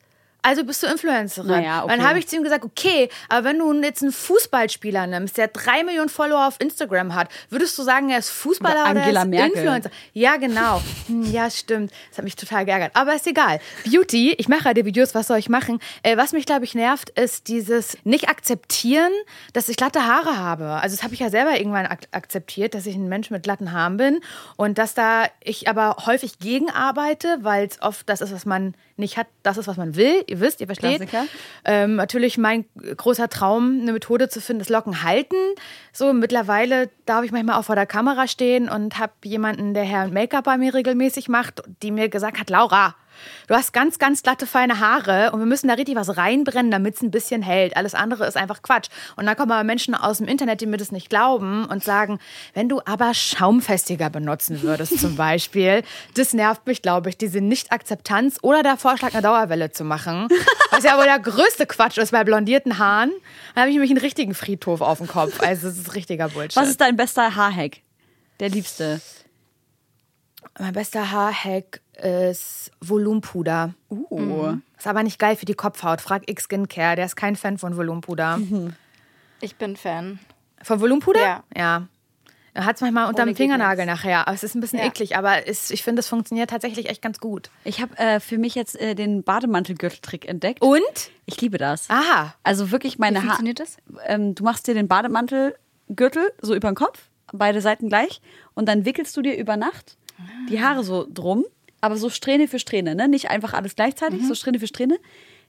also 0.45 0.63
bist 0.63 0.83
du 0.83 0.87
Influencerin. 0.87 1.49
Naja, 1.49 1.83
okay. 1.83 1.97
Dann 1.97 2.07
habe 2.07 2.19
ich 2.19 2.27
zu 2.27 2.35
ihm 2.35 2.43
gesagt, 2.43 2.63
okay, 2.63 3.09
aber 3.29 3.45
wenn 3.45 3.57
du 3.57 3.73
jetzt 3.81 4.03
einen 4.03 4.11
Fußballspieler 4.11 5.07
nimmst, 5.07 5.39
der 5.39 5.47
drei 5.47 5.83
Millionen 5.83 6.09
Follower 6.09 6.47
auf 6.47 6.61
Instagram 6.61 7.15
hat, 7.15 7.29
würdest 7.49 7.75
du 7.79 7.81
sagen, 7.81 8.11
er 8.11 8.19
ist 8.19 8.29
Fußballer 8.29 8.91
oder, 8.91 9.01
Angela 9.01 9.21
er 9.21 9.23
ist 9.23 9.29
Merkel. 9.29 9.57
Influencer? 9.57 9.89
Ja, 10.13 10.37
genau. 10.37 10.81
Hm, 11.07 11.31
ja, 11.31 11.51
stimmt. 11.51 11.91
Das 12.09 12.17
hat 12.17 12.25
mich 12.25 12.35
total 12.35 12.65
geärgert. 12.65 12.91
Aber 12.95 13.13
ist 13.13 13.27
egal. 13.27 13.59
Beauty, 13.83 14.33
ich 14.39 14.47
mache 14.47 14.63
halt 14.63 14.83
Videos, 14.83 15.13
was 15.13 15.27
soll 15.27 15.37
ich 15.37 15.49
machen? 15.49 15.79
Äh, 16.01 16.17
was 16.17 16.33
mich, 16.33 16.47
glaube 16.47 16.65
ich, 16.65 16.73
nervt, 16.73 17.11
ist 17.11 17.47
dieses 17.47 17.97
nicht 18.03 18.27
akzeptieren, 18.27 19.11
dass 19.53 19.69
ich 19.69 19.77
glatte 19.77 20.05
Haare 20.05 20.37
habe. 20.37 20.65
Also 20.65 20.95
das 20.95 21.03
habe 21.03 21.13
ich 21.13 21.19
ja 21.19 21.29
selber 21.29 21.59
irgendwann 21.59 21.85
ak 21.85 22.07
akzeptiert, 22.11 22.73
dass 22.73 22.87
ich 22.87 22.95
ein 22.95 23.07
Mensch 23.07 23.29
mit 23.29 23.43
glatten 23.43 23.71
Haaren 23.71 23.97
bin 23.97 24.21
und 24.55 24.79
dass 24.79 24.95
da 24.95 25.25
ich 25.43 25.67
aber 25.69 25.97
häufig 26.07 26.39
gegen 26.39 26.71
arbeite, 26.71 27.37
weil 27.41 27.67
es 27.67 27.81
oft 27.81 28.09
das 28.09 28.21
ist, 28.21 28.33
was 28.33 28.45
man 28.45 28.73
nicht 28.97 29.17
hat, 29.17 29.27
das 29.43 29.57
ist, 29.57 29.67
was 29.67 29.77
man 29.77 29.95
will. 29.95 30.23
Ihr 30.35 30.41
wisst, 30.41 30.59
ihr 30.59 30.67
versteht. 30.67 30.99
Ähm, 31.63 31.95
natürlich 31.95 32.37
mein 32.37 32.65
großer 32.97 33.29
Traum, 33.29 33.79
eine 33.81 33.93
Methode 33.93 34.27
zu 34.27 34.41
finden, 34.41 34.59
das 34.59 34.69
Locken 34.69 35.01
halten. 35.01 35.37
So 35.93 36.11
mittlerweile 36.11 36.89
darf 37.05 37.23
ich 37.23 37.31
manchmal 37.31 37.57
auch 37.57 37.63
vor 37.63 37.75
der 37.75 37.85
Kamera 37.85 38.27
stehen 38.27 38.67
und 38.67 38.99
habe 38.99 39.13
jemanden, 39.23 39.73
der 39.73 39.83
Herr 39.83 40.09
Make-up 40.09 40.43
bei 40.43 40.57
mir 40.57 40.73
regelmäßig 40.73 41.29
macht, 41.29 41.63
die 41.81 41.91
mir 41.91 42.09
gesagt 42.09 42.37
hat, 42.37 42.49
Laura, 42.49 42.95
Du 43.47 43.55
hast 43.55 43.73
ganz, 43.73 43.99
ganz 43.99 44.23
glatte, 44.23 44.47
feine 44.47 44.79
Haare 44.79 45.31
und 45.31 45.39
wir 45.39 45.45
müssen 45.45 45.67
da 45.67 45.75
richtig 45.75 45.95
was 45.95 46.17
reinbrennen, 46.17 46.71
damit 46.71 46.95
es 46.95 47.01
ein 47.01 47.11
bisschen 47.11 47.41
hält. 47.41 47.77
Alles 47.77 47.95
andere 47.95 48.25
ist 48.25 48.37
einfach 48.37 48.61
Quatsch. 48.61 48.89
Und 49.15 49.25
dann 49.25 49.35
kommen 49.35 49.51
aber 49.51 49.63
Menschen 49.63 49.95
aus 49.95 50.17
dem 50.17 50.27
Internet, 50.27 50.61
die 50.61 50.65
mir 50.65 50.77
das 50.77 50.91
nicht 50.91 51.09
glauben 51.09 51.65
und 51.65 51.83
sagen, 51.83 52.19
wenn 52.53 52.69
du 52.69 52.81
aber 52.85 53.13
Schaumfestiger 53.13 54.09
benutzen 54.09 54.61
würdest 54.61 54.99
zum 54.99 55.15
Beispiel, 55.17 55.83
das 56.15 56.33
nervt 56.33 56.65
mich, 56.67 56.81
glaube 56.81 57.09
ich, 57.09 57.17
diese 57.17 57.41
Nicht-Akzeptanz 57.41 58.39
oder 58.41 58.63
der 58.63 58.77
Vorschlag, 58.77 59.13
eine 59.13 59.21
Dauerwelle 59.21 59.71
zu 59.71 59.83
machen. 59.83 60.27
Was 60.71 60.83
ja 60.83 60.97
wohl 60.97 61.05
der 61.05 61.19
größte 61.19 61.65
Quatsch 61.65 61.97
ist 61.97 62.11
bei 62.11 62.23
blondierten 62.23 62.77
Haaren. 62.77 63.11
Dann 63.53 63.61
habe 63.61 63.69
ich 63.69 63.75
nämlich 63.75 63.91
einen 63.91 63.99
richtigen 63.99 64.33
Friedhof 64.33 64.81
auf 64.81 64.97
dem 64.97 65.07
Kopf. 65.07 65.41
Also 65.41 65.67
es 65.67 65.77
ist 65.77 65.95
richtiger 65.95 66.29
Bullshit. 66.29 66.55
Was 66.55 66.69
ist 66.69 66.81
dein 66.81 66.95
bester 66.95 67.35
Haarhack? 67.35 67.77
Der 68.39 68.49
liebste? 68.49 69.01
Mein 70.59 70.73
bester 70.73 71.11
Haarhack 71.11 71.81
ist 71.95 72.71
Volumenpuder. 72.81 73.73
Uh. 73.89 74.19
Mhm. 74.19 74.63
Ist 74.77 74.87
aber 74.87 75.03
nicht 75.03 75.19
geil 75.19 75.35
für 75.35 75.45
die 75.45 75.53
Kopfhaut. 75.53 76.01
Frag 76.01 76.29
X 76.29 76.43
Skincare, 76.45 76.95
der 76.95 77.05
ist 77.05 77.15
kein 77.15 77.35
Fan 77.35 77.57
von 77.57 77.77
Volumenpuder. 77.77 78.37
Mhm. 78.37 78.73
Ich 79.41 79.55
bin 79.55 79.75
Fan. 79.75 80.19
Von 80.61 80.79
Volumenpuder? 80.79 81.21
Ja. 81.21 81.43
Ja. 81.55 81.87
Er 82.53 82.63
hat 82.63 82.75
es 82.75 82.81
manchmal 82.81 83.09
unter 83.09 83.25
dem 83.25 83.35
Fingernagel 83.35 83.85
nachher. 83.85 84.25
es 84.29 84.41
ist 84.41 84.55
ein 84.55 84.61
bisschen 84.61 84.79
ja. 84.79 84.85
eklig, 84.85 85.17
aber 85.17 85.45
es, 85.45 85.71
ich 85.71 85.83
finde, 85.83 85.99
es 85.99 86.07
funktioniert 86.07 86.49
tatsächlich 86.49 86.89
echt 86.89 87.01
ganz 87.01 87.19
gut. 87.19 87.49
Ich 87.65 87.81
habe 87.81 87.97
äh, 87.97 88.21
für 88.21 88.37
mich 88.37 88.55
jetzt 88.55 88.79
äh, 88.79 88.95
den 88.95 89.23
Bademantelgürteltrick 89.23 90.25
entdeckt. 90.25 90.61
Und? 90.61 90.81
Ich 91.25 91.41
liebe 91.41 91.57
das. 91.57 91.89
Aha. 91.89 92.33
Also 92.43 92.71
wirklich 92.71 92.97
meine 92.97 93.17
Haare. 93.17 93.23
Wie 93.23 93.27
funktioniert 93.27 93.59
das? 93.59 93.77
Ähm, 94.05 94.35
du 94.35 94.45
machst 94.45 94.67
dir 94.67 94.73
den 94.73 94.87
Bademantelgürtel 94.87 96.31
so 96.41 96.55
über 96.55 96.71
den 96.71 96.75
Kopf, 96.75 97.09
beide 97.33 97.59
Seiten 97.59 97.89
gleich, 97.89 98.21
und 98.53 98.69
dann 98.69 98.85
wickelst 98.85 99.17
du 99.17 99.21
dir 99.21 99.37
über 99.37 99.57
Nacht 99.57 99.97
die 100.49 100.63
Haare 100.63 100.83
so 100.83 101.05
drum 101.11 101.43
aber 101.85 101.97
so 101.97 102.09
Strähne 102.09 102.47
für 102.47 102.59
Strähne, 102.59 102.95
ne? 102.95 103.07
Nicht 103.07 103.29
einfach 103.29 103.53
alles 103.53 103.75
gleichzeitig, 103.75 104.25
so 104.27 104.35
Strähne 104.35 104.59
für 104.59 104.67
Strähne. 104.67 104.97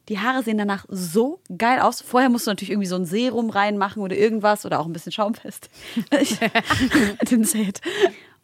Die 0.09 0.21
Haare 0.21 0.43
sehen 0.43 0.59
danach 0.59 0.85
so 0.89 1.41
geil 1.57 1.81
aus. 1.81 2.01
Vorher 2.01 2.29
musst 2.29 2.47
du 2.47 2.51
natürlich 2.51 2.71
irgendwie 2.71 2.89
so 2.89 2.95
ein 2.95 3.07
Serum 3.07 3.51
reinmachen 3.51 4.03
oder 4.03 4.17
irgendwas 4.17 4.65
oder 4.65 4.79
auch 4.79 4.87
ein 4.87 4.93
bisschen 4.93 5.13
schaumfest. 5.13 5.69
Say 7.43 7.63
it. 7.63 7.81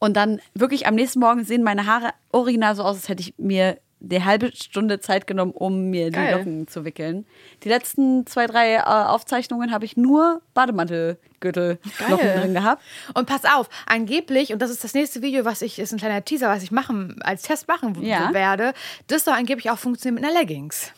Und 0.01 0.17
dann 0.17 0.41
wirklich 0.55 0.87
am 0.89 0.97
nächsten 0.97 1.21
Morgen 1.21 1.45
sehen 1.45 1.63
meine 1.63 1.87
Haare 1.87 2.11
original 2.33 2.75
so 2.75 2.83
aus, 2.83 2.97
als 2.97 3.09
hätte 3.09 3.21
ich 3.21 3.35
mir 3.39 3.79
die 4.05 4.25
halbe 4.25 4.51
Stunde 4.55 4.99
Zeit 5.01 5.27
genommen, 5.27 5.53
um 5.53 5.91
mir 5.91 6.07
die 6.07 6.13
Geil. 6.17 6.37
Locken 6.37 6.67
zu 6.67 6.85
wickeln. 6.85 7.25
Die 7.63 7.69
letzten 7.69 8.27
zwei, 8.27 8.47
drei 8.47 8.75
äh, 8.75 8.81
Aufzeichnungen 8.83 9.71
habe 9.73 9.85
ich 9.85 9.97
nur 9.97 10.43
Bademantelgürtel 10.55 11.79
Locken 12.09 12.27
drin 12.35 12.55
gehabt. 12.55 12.83
Und 13.15 13.27
pass 13.27 13.45
auf, 13.45 13.69
angeblich, 13.87 14.53
und 14.53 14.61
das 14.61 14.71
ist 14.71 14.83
das 14.85 14.95
nächste 14.95 15.23
Video, 15.23 15.45
was 15.45 15.63
ich, 15.63 15.79
ist 15.79 15.93
ein 15.93 15.99
kleiner 15.99 16.25
Teaser, 16.25 16.49
was 16.49 16.63
ich 16.63 16.71
machen, 16.71 17.17
als 17.23 17.43
Test 17.43 17.69
machen 17.69 18.03
Ja. 18.03 18.33
werde, 18.33 18.73
das 19.07 19.25
soll 19.25 19.35
angeblich 19.35 19.71
auch 19.71 19.79
funktionieren 19.79 20.21
mit 20.21 20.25
einer 20.31 20.39
Leggings. 20.39 20.91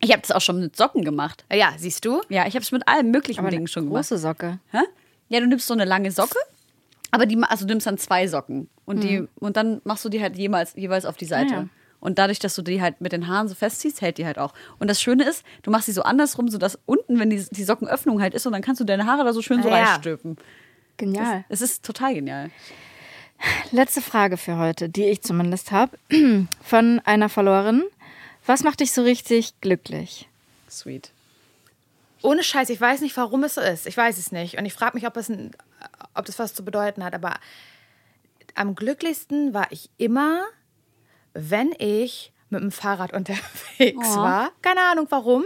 Ich 0.00 0.10
habe 0.12 0.22
das 0.22 0.30
auch 0.32 0.40
schon 0.40 0.60
mit 0.60 0.76
Socken 0.76 1.04
gemacht. 1.04 1.44
Ja, 1.52 1.72
siehst 1.76 2.04
du? 2.04 2.20
Ja, 2.28 2.46
ich 2.46 2.54
habe 2.54 2.62
es 2.62 2.72
mit 2.72 2.86
allen 2.88 3.10
möglichen 3.10 3.40
Aber 3.40 3.50
Dingen 3.50 3.66
schon 3.66 3.84
gemacht. 3.84 4.08
große 4.08 4.18
Socke. 4.18 4.58
Hä? 4.72 4.80
Ja, 5.28 5.40
du 5.40 5.46
nimmst 5.46 5.66
so 5.66 5.74
eine 5.74 5.84
lange 5.84 6.10
Socke, 6.10 6.38
aber 7.10 7.26
die, 7.26 7.38
also 7.42 7.64
du 7.66 7.72
nimmst 7.72 7.86
dann 7.86 7.98
zwei 7.98 8.26
Socken 8.26 8.68
und 8.84 9.02
die 9.02 9.26
und 9.36 9.56
dann 9.56 9.80
machst 9.84 10.04
du 10.04 10.08
die 10.08 10.20
halt 10.20 10.36
jeweils, 10.36 10.74
jeweils 10.74 11.04
auf 11.04 11.16
die 11.16 11.24
Seite. 11.24 11.54
Ah, 11.54 11.58
ja. 11.60 11.68
Und 11.98 12.18
dadurch, 12.18 12.38
dass 12.38 12.54
du 12.54 12.62
die 12.62 12.80
halt 12.82 13.00
mit 13.00 13.12
den 13.12 13.26
Haaren 13.26 13.48
so 13.48 13.54
festziehst, 13.54 14.00
hält 14.00 14.18
die 14.18 14.26
halt 14.26 14.38
auch. 14.38 14.52
Und 14.78 14.88
das 14.88 15.00
Schöne 15.00 15.24
ist, 15.24 15.44
du 15.62 15.70
machst 15.70 15.86
sie 15.86 15.92
so 15.92 16.02
andersrum, 16.02 16.48
sodass 16.48 16.78
unten, 16.86 17.18
wenn 17.18 17.30
die, 17.30 17.44
die 17.50 17.64
Sockenöffnung 17.64 18.20
halt 18.20 18.34
ist, 18.34 18.46
und 18.46 18.52
dann 18.52 18.62
kannst 18.62 18.80
du 18.80 18.84
deine 18.84 19.06
Haare 19.06 19.24
da 19.24 19.32
so 19.32 19.42
schön 19.42 19.62
so 19.62 19.70
Ah, 19.70 19.78
ja. 19.78 19.84
reinstülpen. 19.92 20.36
Genial. 20.98 21.44
Es 21.48 21.62
ist 21.62 21.84
total 21.84 22.14
genial. 22.14 22.50
Letzte 23.72 24.02
Frage 24.02 24.36
für 24.36 24.56
heute, 24.58 24.88
die 24.88 25.04
ich 25.04 25.22
zumindest 25.22 25.72
habe, 25.72 25.96
von 26.62 27.00
einer 27.04 27.28
Followerin. 27.28 27.82
Was 28.46 28.62
macht 28.62 28.80
dich 28.80 28.92
so 28.92 29.02
richtig 29.02 29.60
glücklich? 29.60 30.28
Sweet. 30.70 31.10
Ohne 32.22 32.42
Scheiß, 32.44 32.70
ich 32.70 32.80
weiß 32.80 33.00
nicht, 33.00 33.16
warum 33.16 33.42
es 33.44 33.54
so 33.54 33.60
ist. 33.60 33.86
Ich 33.86 33.96
weiß 33.96 34.18
es 34.18 34.32
nicht. 34.32 34.58
Und 34.58 34.66
ich 34.66 34.74
frage 34.74 34.96
mich, 34.96 35.06
ob, 35.06 35.16
es 35.16 35.28
ein, 35.28 35.50
ob 36.14 36.24
das 36.24 36.38
was 36.38 36.54
zu 36.54 36.64
bedeuten 36.64 37.04
hat. 37.04 37.14
Aber 37.14 37.34
am 38.54 38.74
glücklichsten 38.74 39.54
war 39.54 39.66
ich 39.70 39.90
immer, 39.96 40.42
wenn 41.34 41.72
ich 41.78 42.32
mit 42.50 42.62
dem 42.62 42.70
Fahrrad 42.70 43.12
unterwegs 43.14 44.16
war. 44.16 44.50
Keine 44.62 44.80
Ahnung 44.80 45.06
warum. 45.10 45.44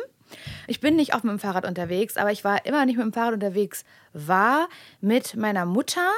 Ich 0.69 0.81
bin 0.81 0.95
nicht 0.95 1.15
oft 1.15 1.25
mit 1.25 1.33
dem 1.33 1.41
Fahrrad 1.41 1.67
unterwegs, 1.67 2.17
aber 2.17 2.31
ich 2.31 2.45
war 2.45 2.65
immer 2.65 2.87
nicht 2.87 2.97
mit 2.97 3.05
dem 3.05 3.13
Fahrrad 3.13 3.35
unterwegs, 3.35 3.85
war 4.13 4.69
mit 5.01 5.35
meiner 5.35 5.67
Mutter, 5.67 6.09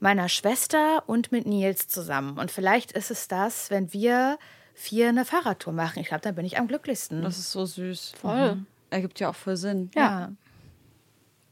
meiner 0.00 0.30
Schwester 0.30 1.06
und 1.06 1.32
mit 1.32 1.46
Nils 1.46 1.86
zusammen. 1.86 2.38
Und 2.38 2.50
vielleicht 2.50 2.92
ist 2.92 3.10
es 3.10 3.28
das, 3.28 3.70
wenn 3.70 3.92
wir 3.92 4.38
vier 4.72 5.08
eine 5.10 5.24
Fahrradtour 5.24 5.72
machen. 5.74 6.00
Ich 6.00 6.08
glaube, 6.08 6.22
dann 6.22 6.34
bin 6.34 6.46
ich 6.46 6.58
am 6.58 6.66
glücklichsten. 6.68 7.22
Das 7.22 7.38
ist 7.38 7.52
so 7.52 7.66
süß. 7.66 8.12
Voll. 8.18 8.58
Ergibt 8.88 9.20
ja 9.20 9.30
auch 9.30 9.34
voll 9.34 9.56
Sinn. 9.56 9.90
Ja. 9.94 10.32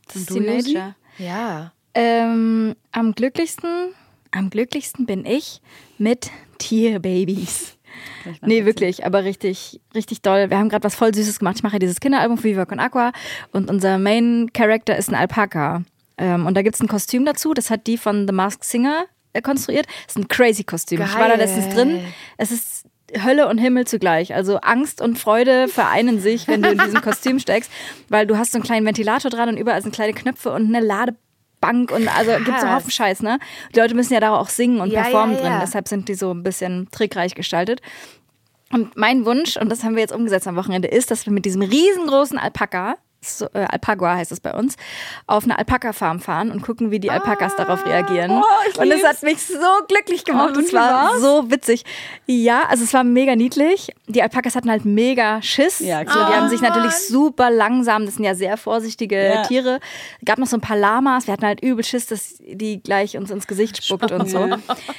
Das 0.07 0.17
ist 0.17 0.31
die? 0.31 0.41
Nature. 0.41 0.95
Ja. 1.19 1.73
Ähm, 1.95 2.75
am 2.93 3.15
glücklichsten, 3.15 3.95
am 4.31 4.51
glücklichsten 4.51 5.07
bin 5.07 5.25
ich 5.25 5.61
mit 5.99 6.31
Tierbabys. 6.59 7.77
Nee, 8.43 8.65
wirklich, 8.65 9.05
aber 9.07 9.25
richtig, 9.25 9.81
richtig 9.95 10.23
doll. 10.23 10.51
Wir 10.51 10.59
haben 10.59 10.69
gerade 10.69 10.85
was 10.85 10.95
voll 10.95 11.15
Süßes 11.15 11.39
gemacht. 11.39 11.57
Ich 11.57 11.63
mache 11.63 11.75
ja 11.75 11.79
dieses 11.79 12.01
Kinderalbum 12.01 12.39
für 12.39 12.45
Viva 12.45 12.67
Con 12.67 12.81
Aqua 12.81 13.13
und 13.53 13.71
unser 13.71 13.99
Main 13.99 14.51
Character 14.53 14.97
ist 14.97 15.09
ein 15.09 15.15
Alpaka. 15.15 15.83
Ähm, 16.17 16.47
und 16.47 16.55
da 16.57 16.63
gibt's 16.63 16.81
ein 16.81 16.89
Kostüm 16.89 17.25
dazu, 17.25 17.55
das 17.55 17.71
hat 17.71 17.87
die 17.87 17.99
von 17.99 18.27
The 18.27 18.33
Masked 18.33 18.65
Singer 18.65 19.05
äh, 19.33 19.43
konstruiert. 19.43 19.87
Das 20.07 20.17
ist 20.17 20.23
ein 20.23 20.29
crazy 20.29 20.65
Kostüm. 20.65 21.03
Ich 21.03 21.15
war 21.15 21.29
da 21.29 21.37
Geil. 21.37 21.39
letztens 21.39 21.75
drin. 21.75 22.01
Es 22.37 22.51
ist 22.51 22.87
Hölle 23.23 23.49
und 23.49 23.59
Himmel 23.59 23.87
zugleich. 23.87 24.35
Also 24.35 24.57
Angst 24.59 25.01
und 25.01 25.19
Freude 25.19 25.69
vereinen 25.69 26.21
sich, 26.21 26.49
wenn 26.49 26.63
du 26.63 26.71
in 26.71 26.79
diesem 26.79 27.01
Kostüm 27.03 27.39
steckst, 27.39 27.71
weil 28.09 28.27
du 28.27 28.39
hast 28.39 28.53
so 28.53 28.59
einen 28.59 28.65
kleinen 28.65 28.87
Ventilator 28.87 29.31
dran 29.31 29.49
und 29.49 29.57
überall 29.57 29.83
sind 29.83 29.95
kleine 29.95 30.15
Knöpfe 30.15 30.51
und 30.51 30.75
eine 30.75 30.85
Ladebank 30.85 31.91
und 31.91 32.09
also 32.17 32.33
gibt's 32.45 32.61
so 32.61 32.67
einen 32.67 32.75
Haufen 32.77 32.91
Scheiß, 32.91 33.23
ne? 33.23 33.39
Die 33.75 33.81
Leute 33.81 33.95
müssen 33.95 34.15
ja 34.15 34.21
da 34.21 34.35
auch 34.37 34.49
singen 34.49 34.81
und 34.81 34.91
Ja, 34.91 35.03
performen 35.03 35.37
ja, 35.37 35.41
drin, 35.43 35.53
ja. 35.53 35.61
deshalb 35.61 35.89
sind 35.89 36.09
die 36.09 36.15
so 36.15 36.33
ein 36.33 36.43
bisschen 36.43 36.89
trickreich 36.91 37.35
gestaltet. 37.35 37.81
Und 38.73 38.97
mein 38.97 39.25
Wunsch, 39.25 39.57
und 39.57 39.71
das 39.71 39.85
haben 39.85 39.95
wir 39.95 40.03
jetzt 40.03 40.15
umgesetzt 40.15 40.49
am 40.49 40.57
Wochenende, 40.57 40.89
ist, 40.89 41.11
dass 41.11 41.27
wir 41.27 41.33
mit 41.33 41.45
diesem 41.45 41.63
riesengroßen 41.63 42.39
Alpaka, 42.39 42.97
so, 43.31 43.47
äh, 43.55 43.67
Alpagua 43.69 44.15
heißt 44.17 44.33
es 44.33 44.41
bei 44.41 44.53
uns, 44.53 44.77
auf 45.27 45.45
eine 45.45 45.59
Alpaka-Farm 45.59 46.21
fahren 46.21 46.51
und 46.51 46.63
gucken, 46.63 46.91
wie 46.91 47.01
die 47.01 47.11
Alpakas 47.11 47.57
darauf 47.57 47.85
reagieren. 47.87 48.31
Oh, 48.33 48.81
und 48.81 48.91
es 48.91 49.05
hat 49.05 49.23
mich 49.23 49.43
so 49.43 49.59
glücklich 49.89 50.25
gemacht. 50.25 50.53
Oh, 50.55 50.59
und 50.59 50.67
es 50.67 50.73
war 50.73 51.11
war's? 51.13 51.21
so 51.21 51.51
witzig. 51.51 51.85
Ja, 52.27 52.65
also 52.69 52.85
es 52.85 52.93
war 52.95 53.05
mega 53.05 53.37
niedlich. 53.37 53.91
Die 54.07 54.23
Alpakas 54.23 54.57
hatten 54.57 54.71
halt 54.71 54.85
mega 54.85 55.41
Schiss. 55.43 55.81
Ja, 55.81 56.05
klar. 56.05 56.27
So, 56.27 56.33
die 56.33 56.39
haben 56.39 56.49
sich 56.49 56.61
natürlich 56.61 56.95
super 56.95 57.51
langsam, 57.51 58.05
das 58.07 58.17
sind 58.17 58.25
ja 58.25 58.35
sehr 58.35 58.57
vorsichtige 58.57 59.35
Ja. 59.35 59.43
Tiere. 59.43 59.81
Gab 60.25 60.39
noch 60.39 60.47
so 60.47 60.57
ein 60.57 60.61
paar 60.61 60.77
Lamas, 60.77 61.27
wir 61.27 61.33
hatten 61.33 61.47
halt 61.47 61.63
übel 61.63 61.85
Schiss, 61.85 62.07
dass 62.07 62.37
die 62.41 62.83
gleich 62.83 63.17
uns 63.17 63.31
ins 63.31 63.47
Gesicht 63.47 63.85
spuckt 63.85 64.13
und 64.13 64.29
so. 64.29 64.49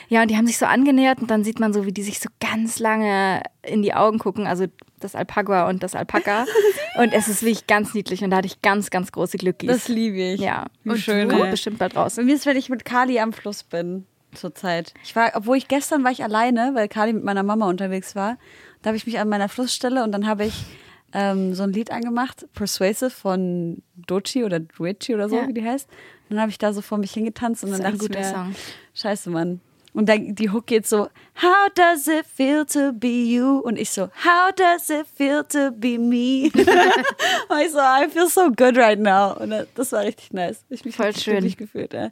Ja, 0.09 0.21
und 0.21 0.29
die 0.29 0.37
haben 0.37 0.47
sich 0.47 0.57
so 0.57 0.65
angenähert 0.65 1.19
und 1.19 1.29
dann 1.31 1.43
sieht 1.43 1.59
man 1.59 1.73
so, 1.73 1.85
wie 1.85 1.91
die 1.91 2.03
sich 2.03 2.19
so 2.19 2.29
ganz 2.39 2.79
lange 2.79 3.41
in 3.63 3.81
die 3.81 3.93
Augen 3.93 4.19
gucken, 4.19 4.47
also 4.47 4.65
das 5.05 5.15
Alpagua 5.15 5.69
und 5.69 5.83
das 5.83 5.95
Alpaka. 5.95 6.45
und 6.97 7.13
es 7.13 7.27
ist 7.27 7.41
wirklich 7.43 7.67
ganz 7.67 7.93
niedlich 7.93 8.23
und 8.23 8.31
da 8.31 8.37
hatte 8.37 8.47
ich 8.47 8.61
ganz, 8.61 8.89
ganz 8.89 9.11
große 9.11 9.37
Glückis. 9.37 9.69
Das 9.69 9.87
liebe 9.87 10.17
ich. 10.33 10.41
ja, 10.41 10.65
Wie 10.83 10.97
schön. 10.97 11.29
Kommt 11.29 11.51
bestimmt 11.51 11.77
bald 11.79 11.95
raus. 11.95 12.15
Bei 12.15 12.23
mir 12.23 12.35
ist, 12.35 12.45
wenn 12.45 12.57
ich 12.57 12.69
mit 12.69 12.83
Kali 12.85 13.19
am 13.19 13.31
Fluss 13.33 13.63
bin, 13.63 14.05
zurzeit. 14.33 14.93
Ich 15.03 15.15
war, 15.15 15.31
obwohl 15.35 15.55
ich 15.57 15.67
gestern 15.69 16.03
war 16.03 16.11
ich 16.11 16.23
alleine, 16.23 16.71
weil 16.73 16.87
Kali 16.89 17.13
mit 17.13 17.23
meiner 17.23 17.43
Mama 17.43 17.69
unterwegs 17.69 18.15
war. 18.15 18.37
Da 18.81 18.89
habe 18.89 18.97
ich 18.97 19.05
mich 19.05 19.17
an 19.19 19.29
meiner 19.29 19.47
Flussstelle 19.49 20.03
und 20.03 20.11
dann 20.11 20.27
habe 20.27 20.45
ich 20.45 20.65
ähm, 21.13 21.53
so 21.55 21.63
ein 21.63 21.71
Lied 21.71 21.91
angemacht, 21.91 22.45
Persuasive 22.53 23.09
von 23.11 23.81
Dochi 23.95 24.43
oder 24.43 24.59
Duichi 24.59 25.13
oder 25.15 25.29
so, 25.29 25.37
Ja. 25.37 25.47
wie 25.47 25.53
die 25.53 25.63
heißt. 25.63 25.87
Und 26.29 26.35
dann 26.35 26.41
habe 26.41 26.51
ich 26.51 26.57
da 26.57 26.73
so 26.73 26.81
vor 26.81 26.97
mich 26.97 27.13
hingetanzt 27.13 27.63
und 27.63 27.69
Das 27.71 27.79
dann 27.79 27.93
ist 27.93 28.01
dachte 28.01 28.11
ein 28.11 28.11
ich 28.11 28.17
guter 28.33 28.39
mir, 28.39 28.45
Song. 28.53 28.55
scheiße, 28.93 29.29
Mann. 29.29 29.61
Und 29.95 30.09
dann 30.09 30.35
die 30.35 30.49
Hook 30.49 30.67
geht 30.67 30.85
so, 30.85 31.07
How 31.41 31.69
does 31.73 32.07
it 32.07 32.25
feel 32.25 32.65
to 32.65 32.91
be 32.91 33.07
you? 33.07 33.59
Und 33.59 33.77
ich 33.79 33.89
so, 33.91 34.09
How 34.25 34.51
does 34.53 34.89
it 34.89 35.07
feel 35.07 35.43
to 35.45 35.71
be 35.71 35.97
me? 35.97 36.51
und 37.49 37.59
ich 37.65 37.71
so, 37.71 37.79
I 37.79 38.07
feel 38.09 38.27
so 38.27 38.49
good 38.51 38.77
right 38.77 38.99
now. 38.99 39.33
Und 39.39 39.53
das 39.75 39.93
war 39.93 40.01
richtig 40.03 40.33
nice. 40.33 40.65
Ich 40.69 40.83
mich 40.83 40.97
Voll 40.97 41.15
schön. 41.15 41.49
gefühlt. 41.55 41.93
Ja. 41.93 42.09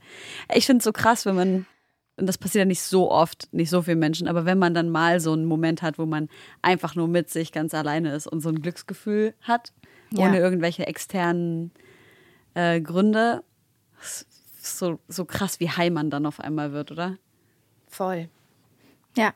Ich 0.56 0.66
finde 0.66 0.78
es 0.78 0.86
so 0.86 0.94
krass, 0.94 1.26
wenn 1.26 1.36
man, 1.36 1.66
und 2.16 2.26
das 2.28 2.38
passiert 2.38 2.62
ja 2.62 2.66
nicht 2.66 2.82
so 2.82 3.12
oft, 3.12 3.50
nicht 3.52 3.70
so 3.70 3.82
vielen 3.82 4.00
Menschen, 4.00 4.30
aber 4.30 4.46
wenn 4.46 4.60
man 4.60 4.74
dann 4.74 4.90
mal 4.90 5.20
so 5.20 5.34
einen 5.34 5.46
Moment 5.46 5.82
hat, 5.82 5.98
wo 6.00 6.06
man 6.06 6.30
einfach 6.62 6.96
nur 6.96 7.10
mit 7.10 7.30
sich 7.30 7.52
ganz 7.52 7.74
alleine 7.74 8.14
ist 8.16 8.28
und 8.28 8.40
so 8.40 8.48
ein 8.50 8.62
Glücksgefühl 8.62 9.34
hat, 9.42 9.74
Ja. 10.12 10.28
ohne 10.28 10.38
irgendwelche 10.40 10.88
externen 10.88 11.72
äh, 12.54 12.80
Gründe, 12.80 13.44
so, 14.62 15.00
so 15.10 15.26
krass, 15.26 15.60
wie 15.60 15.70
high 15.70 15.92
man 15.92 16.10
dann 16.10 16.26
auf 16.26 16.40
einmal 16.40 16.72
wird, 16.72 16.92
oder? 16.92 17.18
Voll. 17.94 18.28
Ja. 19.16 19.34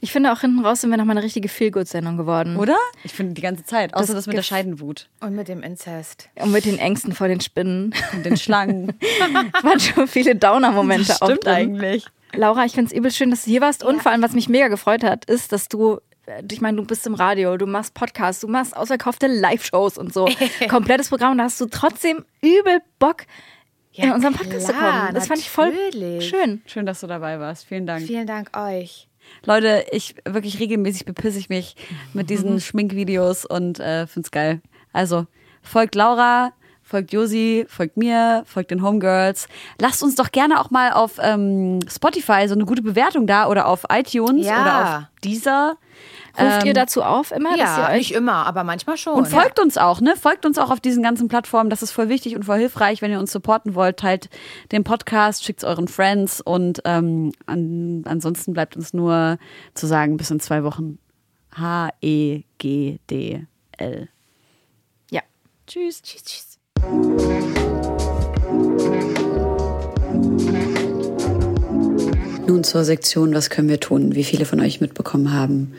Ich 0.00 0.10
finde 0.10 0.32
auch 0.32 0.40
hinten 0.40 0.64
raus 0.64 0.80
sind 0.80 0.90
wir 0.90 0.96
nochmal 0.96 1.16
eine 1.16 1.24
richtige 1.24 1.48
Feel-Good-Sendung 1.48 2.16
geworden. 2.16 2.56
Oder? 2.56 2.76
Ich 3.04 3.12
finde 3.12 3.34
die 3.34 3.42
ganze 3.42 3.64
Zeit. 3.64 3.94
Außer 3.94 4.06
Das 4.08 4.16
das, 4.16 4.26
mit 4.26 4.36
der 4.36 4.42
Scheidenwut 4.42 5.08
Und 5.20 5.36
mit 5.36 5.46
dem 5.46 5.62
Inzest. 5.62 6.28
Und 6.34 6.50
mit 6.50 6.64
den 6.64 6.78
Ängsten 6.78 7.14
vor 7.14 7.28
den 7.28 7.40
Spinnen. 7.40 7.94
und 8.12 8.26
den 8.26 8.36
Schlangen. 8.36 8.98
Es 9.00 9.62
waren 9.62 9.78
schon 9.78 10.08
viele 10.08 10.34
Downer-Momente 10.34 11.14
auch 11.20 11.26
stimmt 11.28 11.46
eigentlich. 11.46 12.06
Laura, 12.34 12.64
ich 12.64 12.72
finde 12.72 12.90
es 12.92 12.92
übel 12.98 13.12
schön, 13.12 13.30
dass 13.30 13.44
du 13.44 13.50
hier 13.50 13.60
warst. 13.60 13.84
Und 13.84 14.02
vor 14.02 14.10
allem, 14.10 14.22
was 14.22 14.32
mich 14.32 14.48
mega 14.48 14.66
gefreut 14.66 15.04
hat, 15.04 15.24
ist, 15.26 15.52
dass 15.52 15.68
du, 15.68 16.00
äh, 16.26 16.42
ich 16.50 16.60
meine, 16.60 16.78
du 16.78 16.84
bist 16.84 17.06
im 17.06 17.14
Radio, 17.14 17.56
du 17.56 17.66
machst 17.66 17.94
Podcasts, 17.94 18.40
du 18.40 18.48
machst 18.48 18.76
ausverkaufte 18.76 19.28
Live-Shows 19.28 19.96
und 19.96 20.12
so. 20.12 20.28
Komplettes 20.68 21.08
Programm. 21.08 21.32
Und 21.32 21.38
da 21.38 21.44
hast 21.44 21.60
du 21.60 21.66
trotzdem 21.66 22.24
übel 22.42 22.80
Bock, 22.98 23.26
in 23.98 24.08
Ja, 24.08 24.14
unseren 24.14 24.32
Podcast 24.34 24.66
zu 24.66 24.72
klar, 24.72 25.00
kommen. 25.02 25.14
Das 25.14 25.26
fand 25.26 25.40
ich 25.40 25.50
voll 25.50 25.72
natürlich. 25.72 26.28
schön. 26.28 26.62
Schön, 26.66 26.86
dass 26.86 27.00
du 27.00 27.06
dabei 27.06 27.38
warst. 27.40 27.66
Vielen 27.66 27.86
Dank. 27.86 28.06
Vielen 28.06 28.26
Dank 28.26 28.56
euch. 28.56 29.08
Leute, 29.44 29.84
ich 29.92 30.14
wirklich 30.24 30.58
regelmäßig 30.58 31.04
bepisse 31.04 31.38
ich 31.38 31.48
mich 31.48 31.76
mit 32.14 32.30
diesen 32.30 32.60
Schminkvideos 32.60 33.44
und 33.44 33.78
äh, 33.78 34.06
find's 34.06 34.30
geil. 34.30 34.62
Also, 34.92 35.26
folgt 35.62 35.94
Laura, 35.94 36.52
folgt 36.82 37.12
Josi, 37.12 37.66
folgt 37.68 37.98
mir, 37.98 38.42
folgt 38.46 38.70
den 38.70 38.82
Homegirls. 38.82 39.46
Lasst 39.80 40.02
uns 40.02 40.14
doch 40.14 40.32
gerne 40.32 40.58
auch 40.60 40.70
mal 40.70 40.92
auf 40.92 41.18
ähm, 41.20 41.80
Spotify 41.90 42.48
so 42.48 42.54
eine 42.54 42.64
gute 42.64 42.80
Bewertung 42.80 43.26
da 43.26 43.48
oder 43.48 43.66
auf 43.66 43.84
iTunes 43.92 44.46
Ja. 44.46 44.62
oder 44.62 44.82
auf 44.98 45.20
Deezer. 45.24 45.76
Ruft 46.38 46.62
Ähm, 46.62 46.66
ihr 46.66 46.74
dazu 46.74 47.02
auf 47.02 47.32
immer, 47.32 47.50
dass 47.56 47.76
Ja, 47.76 47.92
nicht 47.94 48.12
immer, 48.12 48.46
aber 48.46 48.64
manchmal 48.64 48.96
schon. 48.96 49.14
Und 49.14 49.26
folgt 49.26 49.60
uns 49.60 49.76
auch, 49.78 50.00
ne? 50.00 50.14
Folgt 50.16 50.46
uns 50.46 50.58
auch 50.58 50.70
auf 50.70 50.80
diesen 50.80 51.02
ganzen 51.02 51.28
Plattformen. 51.28 51.70
Das 51.70 51.82
ist 51.82 51.90
voll 51.90 52.08
wichtig 52.08 52.36
und 52.36 52.44
voll 52.44 52.58
hilfreich. 52.58 53.02
Wenn 53.02 53.10
ihr 53.10 53.18
uns 53.18 53.32
supporten 53.32 53.74
wollt, 53.74 53.98
teilt 53.98 54.28
den 54.72 54.84
Podcast, 54.84 55.44
schickt 55.44 55.64
euren 55.64 55.88
Friends 55.88 56.40
und 56.40 56.80
ähm, 56.84 57.32
an, 57.46 58.02
ansonsten 58.06 58.52
bleibt 58.52 58.76
uns 58.76 58.92
nur 58.92 59.38
zu 59.74 59.86
sagen, 59.86 60.16
bis 60.16 60.30
in 60.30 60.40
zwei 60.40 60.62
Wochen. 60.64 60.98
H-E-G-D-L. 61.56 62.48
Ja. 65.10 65.22
Tschüss. 65.66 66.02
Tschüss, 66.02 66.24
tschüss. 66.24 66.58
Nun 72.46 72.64
zur 72.64 72.84
Sektion 72.84 73.34
Was 73.34 73.50
können 73.50 73.68
wir 73.68 73.80
tun? 73.80 74.14
Wie 74.14 74.24
viele 74.24 74.46
von 74.46 74.60
euch 74.60 74.80
mitbekommen 74.80 75.32
haben, 75.32 75.74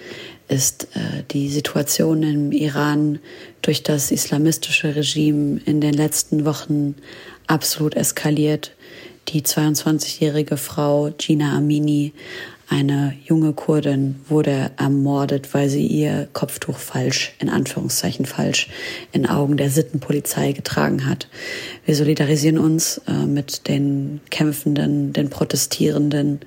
ist 0.50 0.88
äh, 0.96 1.24
die 1.32 1.50
Situation 1.50 2.24
im 2.24 2.52
Iran 2.52 3.20
durch 3.62 3.84
das 3.84 4.12
islamistische 4.12 4.96
Regime 4.96 5.62
in 5.66 5.80
den 5.80 5.94
letzten 5.94 6.46
Wochen 6.46 6.96
absolut 7.48 7.96
eskaliert. 7.96 8.72
Die 9.30 9.42
22-jährige 9.42 10.58
Frau 10.58 11.12
Gina 11.18 11.56
Amini 11.56 12.14
eine 12.72 13.16
junge 13.26 13.54
Kurdin 13.54 14.16
wurde 14.28 14.72
ermordet, 14.78 15.56
weil 15.56 15.70
sie 15.70 15.88
ihr 15.88 16.28
Kopftuch 16.34 16.78
falsch, 16.78 17.34
in 17.40 17.50
Anführungszeichen 17.50 18.28
falsch, 18.28 18.70
in 19.12 19.26
Augen 19.26 19.58
der 19.58 19.72
Sittenpolizei 19.72 20.52
getragen 20.52 21.08
hat. 21.08 21.28
Wir 21.86 21.96
solidarisieren 21.96 22.60
uns 22.60 23.02
äh, 23.08 23.26
mit 23.26 23.68
den 23.68 24.22
Kämpfenden, 24.30 25.14
den 25.14 25.32
Protestierenden 25.32 26.42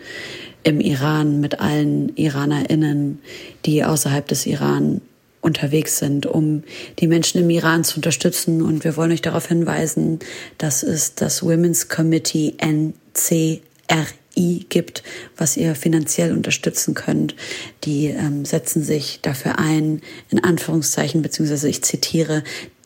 im 0.64 0.80
Iran, 0.80 1.40
mit 1.40 1.60
allen 1.60 2.14
IranerInnen, 2.16 3.20
die 3.64 3.84
außerhalb 3.84 4.26
des 4.26 4.46
Iran 4.46 5.00
unterwegs 5.40 5.98
sind, 5.98 6.24
um 6.24 6.62
die 7.00 7.08
Menschen 7.08 7.40
im 7.40 7.50
Iran 7.50 7.84
zu 7.84 7.96
unterstützen. 7.96 8.62
Und 8.62 8.84
wir 8.84 8.96
wollen 8.96 9.12
euch 9.12 9.22
darauf 9.22 9.48
hinweisen, 9.48 10.20
dass 10.58 10.82
es 10.82 11.14
das 11.14 11.42
Women's 11.42 11.88
Committee 11.88 12.54
NCR 12.58 14.06
I 14.36 14.64
gibt, 14.68 15.02
was 15.36 15.56
ihr 15.56 15.74
finanziell 15.74 16.32
unterstützen 16.32 16.94
könnt. 16.94 17.34
Die 17.84 18.06
ähm, 18.06 18.44
setzen 18.44 18.82
sich 18.82 19.20
dafür 19.20 19.58
ein, 19.58 20.00
in 20.30 20.42
Anführungszeichen, 20.42 21.20
beziehungsweise 21.22 21.68
ich 21.68 21.82
zitiere, 21.82 22.42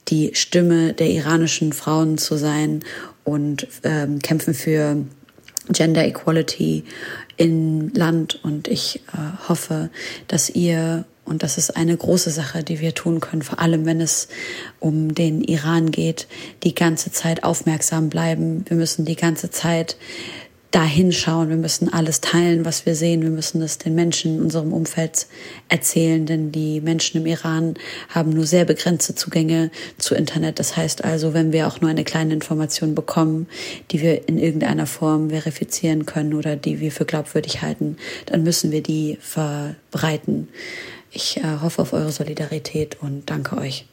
die 0.08 0.30
Stimme 0.34 0.92
der 0.92 1.10
iranischen 1.10 1.72
Frauen 1.72 2.18
zu 2.18 2.36
sein 2.36 2.80
und 3.24 3.66
ähm, 3.82 4.20
kämpfen 4.20 4.54
für 4.54 5.04
Gender 5.70 6.04
Equality 6.04 6.84
im 7.36 7.92
Land. 7.94 8.40
Und 8.42 8.68
ich 8.68 9.02
äh, 9.12 9.48
hoffe, 9.48 9.90
dass 10.28 10.50
ihr 10.50 11.04
und 11.26 11.42
das 11.42 11.58
ist 11.58 11.76
eine 11.76 11.96
große 11.96 12.30
Sache, 12.30 12.62
die 12.62 12.80
wir 12.80 12.94
tun 12.94 13.18
können, 13.18 13.42
vor 13.42 13.58
allem 13.58 13.84
wenn 13.84 14.00
es 14.00 14.28
um 14.78 15.12
den 15.12 15.42
Iran 15.42 15.90
geht, 15.90 16.28
die 16.62 16.72
ganze 16.72 17.10
Zeit 17.10 17.42
aufmerksam 17.42 18.10
bleiben. 18.10 18.64
Wir 18.68 18.76
müssen 18.76 19.04
die 19.04 19.16
ganze 19.16 19.50
Zeit 19.50 19.96
da. 20.76 20.86
Wir 21.48 21.56
müssen 21.56 21.92
alles 21.92 22.20
teilen, 22.20 22.64
was 22.64 22.86
wir 22.86 22.94
sehen. 22.94 23.22
Wir 23.22 23.30
müssen 23.30 23.62
es 23.62 23.78
den 23.78 23.94
Menschen 23.94 24.36
in 24.36 24.42
unserem 24.42 24.72
Umfeld 24.72 25.26
erzählen, 25.68 26.26
denn 26.26 26.52
die 26.52 26.80
Menschen 26.80 27.20
im 27.20 27.26
Iran 27.26 27.74
haben 28.10 28.30
nur 28.30 28.46
sehr 28.46 28.64
begrenzte 28.64 29.14
Zugänge 29.14 29.70
zu 29.98 30.14
Internet. 30.14 30.58
Das 30.58 30.76
heißt 30.76 31.04
also, 31.04 31.32
wenn 31.34 31.52
wir 31.52 31.66
auch 31.66 31.80
nur 31.80 31.90
eine 31.90 32.04
kleine 32.04 32.34
Information 32.34 32.94
bekommen, 32.94 33.46
die 33.90 34.02
wir 34.02 34.28
in 34.28 34.38
irgendeiner 34.38 34.86
Form 34.86 35.30
verifizieren 35.30 36.04
können 36.04 36.34
oder 36.34 36.56
die 36.56 36.80
wir 36.80 36.92
für 36.92 37.04
glaubwürdig 37.04 37.62
halten, 37.62 37.96
dann 38.26 38.42
müssen 38.42 38.70
wir 38.70 38.82
die 38.82 39.18
verbreiten. 39.20 40.48
Ich 41.10 41.38
äh, 41.38 41.42
hoffe 41.62 41.82
auf 41.82 41.92
eure 41.92 42.12
Solidarität 42.12 42.98
und 43.00 43.30
danke 43.30 43.56
euch. 43.56 43.86